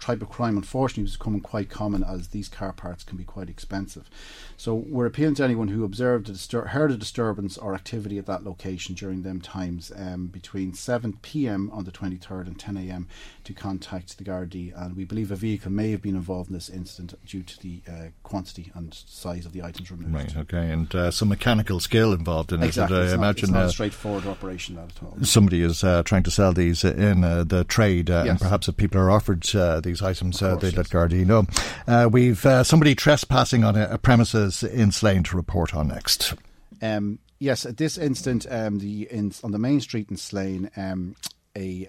type 0.00 0.22
of 0.22 0.28
crime, 0.30 0.56
unfortunately, 0.56 1.02
was 1.02 1.16
becoming 1.16 1.40
quite 1.40 1.68
common 1.68 2.02
as 2.02 2.28
these 2.28 2.48
car 2.48 2.72
parts 2.72 3.04
can 3.04 3.16
be 3.18 3.24
quite 3.24 3.48
expensive. 3.50 4.08
So 4.56 4.74
we're 4.74 5.06
appealing 5.06 5.34
to 5.36 5.44
anyone 5.44 5.68
who 5.68 5.84
observed, 5.84 6.28
a 6.28 6.32
distur- 6.32 6.68
heard 6.68 6.90
a 6.90 6.96
disturbance 6.96 7.58
or 7.58 7.74
activity 7.74 8.16
at 8.18 8.26
that 8.26 8.44
location 8.44 8.94
during 8.94 9.22
them 9.22 9.40
times 9.40 9.92
um, 9.94 10.28
between 10.28 10.72
7 10.72 11.18
p.m. 11.22 11.70
on 11.72 11.84
the 11.84 11.90
23rd 11.90 12.46
and 12.46 12.58
10 12.58 12.76
a.m. 12.76 13.08
to 13.44 13.52
contact 13.52 14.16
the 14.18 14.24
Gardaí. 14.24 14.72
And 14.74 14.96
we 14.96 15.04
believe 15.04 15.30
a 15.30 15.36
vehicle 15.36 15.70
may 15.70 15.90
have 15.90 16.02
been 16.02 16.16
involved 16.16 16.48
in 16.48 16.54
this 16.54 16.70
incident 16.70 17.14
due 17.26 17.42
to 17.42 17.60
the 17.60 17.82
uh, 17.88 17.92
quantity 18.22 18.70
and 18.74 18.94
size 18.94 19.44
of 19.44 19.52
the 19.52 19.62
items 19.62 19.90
removed. 19.90 20.14
Right, 20.14 20.36
okay, 20.36 20.70
and 20.70 20.92
uh, 20.94 21.10
some 21.10 21.28
mechanical 21.28 21.80
skill 21.80 22.12
involved 22.12 22.52
in 22.52 22.62
Exactly. 22.62 22.96
it. 22.96 23.00
It's 23.02 23.12
I 23.12 23.16
not, 23.16 23.22
imagine 23.22 23.44
it's 23.44 23.52
not 23.52 23.62
uh, 23.64 23.66
a 23.66 23.70
straightforward 23.70 24.26
operation 24.26 24.78
at 24.78 25.02
all. 25.02 25.16
somebody 25.22 25.62
is 25.62 25.84
uh, 25.84 26.02
trying 26.04 26.22
to 26.22 26.30
sell 26.30 26.52
these 26.52 26.82
in 26.84 27.24
uh, 27.24 27.44
the 27.44 27.64
trade, 27.64 28.10
uh, 28.10 28.24
and 28.26 28.40
perhaps 28.40 28.68
if 28.68 28.76
people 28.76 29.00
are 29.00 29.10
offered 29.10 29.42
uh, 29.56 29.80
these 29.80 30.02
items, 30.02 30.42
uh, 30.42 30.50
course, 30.50 30.62
they'd 30.62 30.76
let 30.76 30.90
Uh, 31.86 32.08
we've 32.10 32.44
uh, 32.44 32.62
somebody 32.62 32.94
trespassing 32.94 33.64
on 33.64 33.76
a, 33.76 33.88
a 33.90 33.98
premises 33.98 34.62
in 34.62 34.92
Slane 34.92 35.22
to 35.24 35.36
report 35.36 35.74
on 35.74 35.88
next. 35.88 36.34
Um, 36.82 37.18
yes, 37.38 37.66
at 37.66 37.76
this 37.76 37.98
instant, 37.98 38.46
um, 38.50 38.78
the 38.78 39.08
in, 39.10 39.32
on 39.42 39.52
the 39.52 39.58
main 39.58 39.80
street 39.80 40.10
in 40.10 40.16
Slane, 40.16 40.70
um, 40.76 41.16
a 41.56 41.88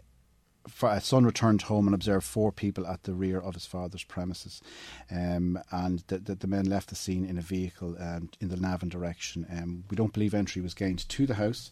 son 0.99 1.25
returned 1.25 1.63
home 1.63 1.87
and 1.87 1.93
observed 1.93 2.25
four 2.25 2.51
people 2.51 2.85
at 2.87 3.03
the 3.03 3.13
rear 3.13 3.39
of 3.39 3.53
his 3.53 3.65
father's 3.65 4.03
premises, 4.03 4.61
um, 5.11 5.59
and 5.71 6.03
the, 6.07 6.19
the, 6.19 6.35
the, 6.35 6.47
men 6.47 6.65
left 6.65 6.89
the 6.89 6.95
scene 6.95 7.25
in 7.25 7.37
a 7.37 7.41
vehicle 7.41 7.95
um, 7.99 8.29
in 8.39 8.49
the 8.49 8.57
Navan 8.57 8.89
direction. 8.89 9.45
Um, 9.51 9.83
we 9.89 9.95
don't 9.95 10.13
believe 10.13 10.33
entry 10.33 10.61
was 10.61 10.73
gained 10.73 11.07
to 11.07 11.25
the 11.25 11.35
house, 11.35 11.71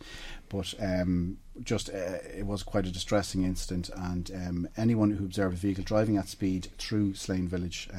but 0.49 0.73
um, 0.79 1.37
just 1.63 1.89
uh, 1.89 2.19
it 2.35 2.45
was 2.45 2.63
quite 2.63 2.85
a 2.85 2.91
distressing 2.91 3.43
incident. 3.43 3.89
And 3.95 4.31
um, 4.33 4.67
anyone 4.77 5.11
who 5.11 5.25
observed 5.25 5.55
a 5.55 5.59
vehicle 5.59 5.83
driving 5.83 6.17
at 6.17 6.27
speed 6.27 6.69
through 6.77 7.15
Slane 7.15 7.47
Village 7.47 7.89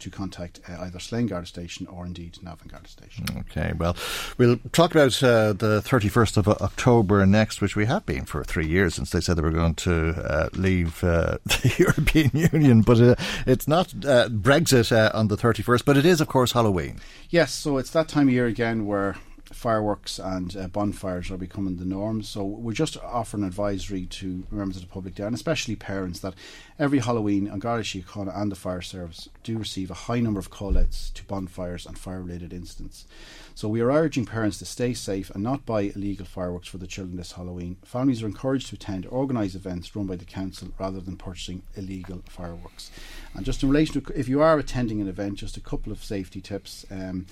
to 0.00 0.10
contact 0.10 0.60
uh, 0.68 0.82
either 0.82 0.98
Slane 0.98 1.26
Garda 1.26 1.46
Station 1.46 1.86
or 1.86 2.06
indeed 2.06 2.38
Navan 2.42 2.68
Garda 2.68 2.88
Station. 2.88 3.26
Okay, 3.40 3.72
well, 3.76 3.96
we'll 4.38 4.58
talk 4.72 4.90
about 4.90 5.22
uh, 5.22 5.52
the 5.52 5.82
31st 5.84 6.36
of 6.36 6.48
October 6.48 7.24
next, 7.26 7.60
which 7.60 7.76
we 7.76 7.86
have 7.86 8.04
been 8.06 8.24
for 8.24 8.42
three 8.44 8.66
years 8.66 8.94
since 8.94 9.10
they 9.10 9.20
said 9.20 9.36
they 9.36 9.42
were 9.42 9.50
going 9.50 9.74
to 9.74 10.10
uh, 10.10 10.48
leave 10.54 11.02
uh, 11.04 11.38
the 11.44 11.74
European 11.78 12.30
Union. 12.52 12.82
But 12.82 13.00
uh, 13.00 13.14
it's 13.46 13.68
not 13.68 13.88
uh, 14.04 14.28
Brexit 14.28 15.14
on 15.14 15.28
the 15.28 15.36
31st, 15.36 15.84
but 15.84 15.96
it 15.96 16.06
is, 16.06 16.20
of 16.20 16.28
course, 16.28 16.52
Halloween. 16.52 17.00
Yes, 17.28 17.52
so 17.52 17.78
it's 17.78 17.90
that 17.90 18.08
time 18.08 18.28
of 18.28 18.34
year 18.34 18.46
again 18.46 18.86
where 18.86 19.16
fireworks 19.52 20.18
and 20.18 20.56
uh, 20.56 20.68
bonfires 20.68 21.30
are 21.30 21.36
becoming 21.36 21.76
the 21.76 21.84
norm. 21.84 22.22
So 22.22 22.44
we're 22.44 22.72
just 22.72 22.96
offering 22.98 23.44
advisory 23.44 24.06
to 24.06 24.46
members 24.50 24.76
of 24.76 24.82
the 24.82 24.88
public 24.88 25.16
there, 25.16 25.26
and 25.26 25.34
especially 25.34 25.76
parents, 25.76 26.20
that 26.20 26.34
every 26.78 27.00
Halloween, 27.00 27.46
Garda 27.58 27.82
Síochána 27.82 28.36
and 28.36 28.50
the 28.50 28.56
fire 28.56 28.80
service 28.80 29.28
do 29.42 29.58
receive 29.58 29.90
a 29.90 29.94
high 29.94 30.20
number 30.20 30.40
of 30.40 30.50
call-outs 30.50 31.10
to 31.10 31.24
bonfires 31.24 31.86
and 31.86 31.98
fire-related 31.98 32.52
incidents. 32.52 33.06
So 33.54 33.68
we 33.68 33.80
are 33.80 33.90
urging 33.90 34.24
parents 34.24 34.58
to 34.58 34.64
stay 34.64 34.94
safe 34.94 35.30
and 35.30 35.42
not 35.42 35.66
buy 35.66 35.92
illegal 35.94 36.26
fireworks 36.26 36.68
for 36.68 36.78
the 36.78 36.86
children 36.86 37.16
this 37.16 37.32
Halloween. 37.32 37.76
Families 37.84 38.22
are 38.22 38.26
encouraged 38.26 38.68
to 38.68 38.76
attend 38.76 39.06
organised 39.06 39.56
events 39.56 39.94
run 39.94 40.06
by 40.06 40.16
the 40.16 40.24
council 40.24 40.68
rather 40.78 41.00
than 41.00 41.16
purchasing 41.16 41.62
illegal 41.76 42.22
fireworks. 42.28 42.90
And 43.34 43.44
just 43.44 43.62
in 43.62 43.68
relation 43.68 44.00
to 44.00 44.18
if 44.18 44.28
you 44.28 44.40
are 44.40 44.58
attending 44.58 45.00
an 45.00 45.08
event, 45.08 45.34
just 45.34 45.56
a 45.56 45.60
couple 45.60 45.92
of 45.92 46.02
safety 46.02 46.40
tips. 46.40 46.86
Um, 46.90 47.26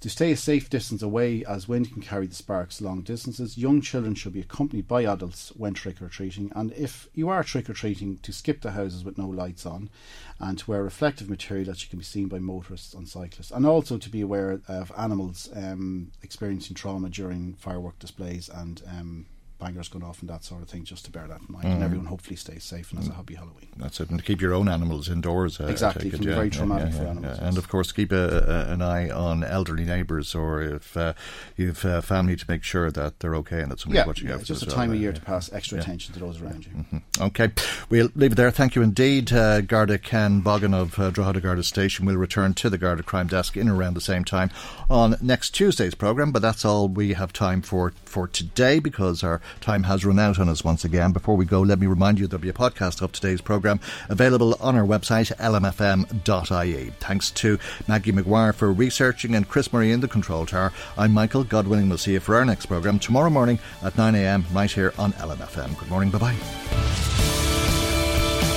to 0.00 0.08
stay 0.08 0.32
a 0.32 0.36
safe 0.36 0.70
distance 0.70 1.02
away, 1.02 1.44
as 1.44 1.68
wind 1.68 1.92
can 1.92 2.00
carry 2.00 2.26
the 2.26 2.34
sparks 2.34 2.80
long 2.80 3.02
distances, 3.02 3.58
young 3.58 3.82
children 3.82 4.14
should 4.14 4.32
be 4.32 4.40
accompanied 4.40 4.88
by 4.88 5.04
adults 5.04 5.50
when 5.56 5.74
trick 5.74 6.00
or 6.00 6.08
treating. 6.08 6.50
And 6.54 6.72
if 6.72 7.08
you 7.14 7.28
are 7.28 7.44
trick 7.44 7.68
or 7.68 7.74
treating, 7.74 8.16
to 8.18 8.32
skip 8.32 8.62
the 8.62 8.70
houses 8.70 9.04
with 9.04 9.18
no 9.18 9.28
lights 9.28 9.66
on 9.66 9.90
and 10.38 10.58
to 10.58 10.70
wear 10.70 10.82
reflective 10.82 11.28
material 11.28 11.66
that 11.66 11.82
you 11.82 11.90
can 11.90 11.98
be 11.98 12.04
seen 12.04 12.28
by 12.28 12.38
motorists 12.38 12.94
and 12.94 13.06
cyclists. 13.06 13.50
And 13.50 13.66
also 13.66 13.98
to 13.98 14.08
be 14.08 14.22
aware 14.22 14.60
of 14.66 14.90
animals 14.96 15.50
um, 15.54 16.12
experiencing 16.22 16.76
trauma 16.76 17.10
during 17.10 17.54
firework 17.54 17.98
displays 17.98 18.48
and 18.48 18.82
um, 18.88 19.26
bangers 19.60 19.88
going 19.88 20.04
off 20.04 20.20
and 20.20 20.30
that 20.30 20.44
sort 20.44 20.62
of 20.62 20.68
thing, 20.68 20.84
just 20.84 21.04
to 21.04 21.10
bear 21.10 21.26
that 21.28 21.40
in 21.40 21.52
mind. 21.52 21.66
Mm. 21.66 21.74
And 21.74 21.82
everyone 21.82 22.06
hopefully 22.06 22.36
stays 22.36 22.64
safe 22.64 22.90
and 22.90 22.98
has 22.98 23.08
a 23.08 23.12
happy 23.12 23.34
Halloween. 23.34 23.68
That's 23.76 24.00
it. 24.00 24.10
And 24.10 24.18
to 24.18 24.24
keep 24.24 24.40
your 24.40 24.54
own 24.54 24.68
animals 24.68 25.08
indoors. 25.08 25.60
Uh, 25.60 25.66
exactly. 25.66 26.08
It 26.08 26.14
can 26.14 26.20
be 26.20 26.26
very 26.26 26.50
traumatic 26.50 26.92
yeah, 26.92 26.94
yeah, 26.94 27.02
for 27.02 27.08
animals. 27.10 27.38
And 27.38 27.58
of 27.58 27.68
course, 27.68 27.92
keep 27.92 28.12
a, 28.12 28.66
a, 28.68 28.72
an 28.72 28.82
eye 28.82 29.10
on 29.10 29.44
elderly 29.44 29.84
neighbours 29.84 30.34
or 30.34 30.62
if 30.62 30.96
uh, 30.96 31.12
you've 31.56 31.84
uh, 31.84 32.00
family 32.00 32.36
to 32.36 32.44
make 32.48 32.64
sure 32.64 32.90
that 32.90 33.20
they're 33.20 33.36
okay 33.36 33.60
and 33.60 33.70
that 33.70 33.80
somebody's 33.80 34.00
yeah, 34.00 34.06
watching 34.06 34.28
yeah, 34.28 34.34
out. 34.34 34.40
It's 34.40 34.48
just 34.48 34.62
a 34.62 34.66
time 34.66 34.90
of 34.90 35.00
year 35.00 35.12
to 35.12 35.20
pass 35.20 35.52
extra 35.52 35.78
attention 35.78 36.14
to 36.14 36.20
those 36.20 36.40
around 36.40 36.66
you. 36.66 36.72
Mm-hmm. 36.72 37.22
Okay. 37.22 37.50
We'll 37.88 38.10
leave 38.14 38.32
it 38.32 38.36
there. 38.36 38.50
Thank 38.50 38.74
you 38.74 38.82
indeed. 38.82 39.32
Uh, 39.32 39.60
Garda 39.60 39.98
Ken 39.98 40.42
Bogan 40.42 40.74
of 40.74 40.98
uh, 40.98 41.10
Drogheda 41.10 41.40
Garda 41.40 41.62
Station 41.62 42.06
We'll 42.06 42.16
return 42.16 42.54
to 42.54 42.70
the 42.70 42.78
Garda 42.78 43.02
Crime 43.02 43.26
Desk 43.26 43.56
in 43.56 43.68
around 43.68 43.94
the 43.94 44.00
same 44.00 44.24
time 44.24 44.50
on 44.88 45.16
next 45.20 45.50
Tuesday's 45.50 45.94
programme. 45.94 46.32
But 46.32 46.42
that's 46.42 46.64
all 46.64 46.88
we 46.88 47.14
have 47.14 47.32
time 47.32 47.62
for 47.62 47.92
for 48.04 48.26
today 48.26 48.78
because 48.78 49.22
our 49.22 49.40
time 49.60 49.84
has 49.84 50.04
run 50.04 50.18
out 50.18 50.38
on 50.38 50.48
us 50.48 50.64
once 50.64 50.84
again. 50.84 51.12
Before 51.12 51.36
we 51.36 51.44
go, 51.44 51.60
let 51.60 51.78
me 51.78 51.86
remind 51.86 52.18
you 52.18 52.26
there'll 52.26 52.42
be 52.42 52.48
a 52.48 52.52
podcast 52.52 53.02
of 53.02 53.12
today's 53.12 53.40
programme 53.40 53.80
available 54.08 54.56
on 54.60 54.76
our 54.76 54.84
website, 54.84 55.34
lmfm.ie. 55.36 56.90
Thanks 57.00 57.30
to 57.32 57.58
Maggie 57.88 58.12
McGuire 58.12 58.54
for 58.54 58.72
researching 58.72 59.34
and 59.34 59.48
Chris 59.48 59.72
Murray 59.72 59.92
in 59.92 60.00
the 60.00 60.08
control 60.08 60.46
tower. 60.46 60.72
I'm 60.96 61.12
Michael 61.12 61.44
Godwinning. 61.44 61.88
We'll 61.88 61.98
see 61.98 62.12
you 62.12 62.20
for 62.20 62.36
our 62.36 62.44
next 62.44 62.66
programme 62.66 62.98
tomorrow 62.98 63.30
morning 63.30 63.58
at 63.82 63.94
9am 63.94 64.44
right 64.54 64.70
here 64.70 64.92
on 64.98 65.12
LMFM. 65.14 65.78
Good 65.78 65.88
morning. 65.88 66.10
Bye 66.10 66.18
bye. 66.18 66.36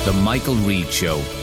The 0.05 0.13
Michael 0.13 0.55
Reade 0.55 0.91
Show. 0.91 1.42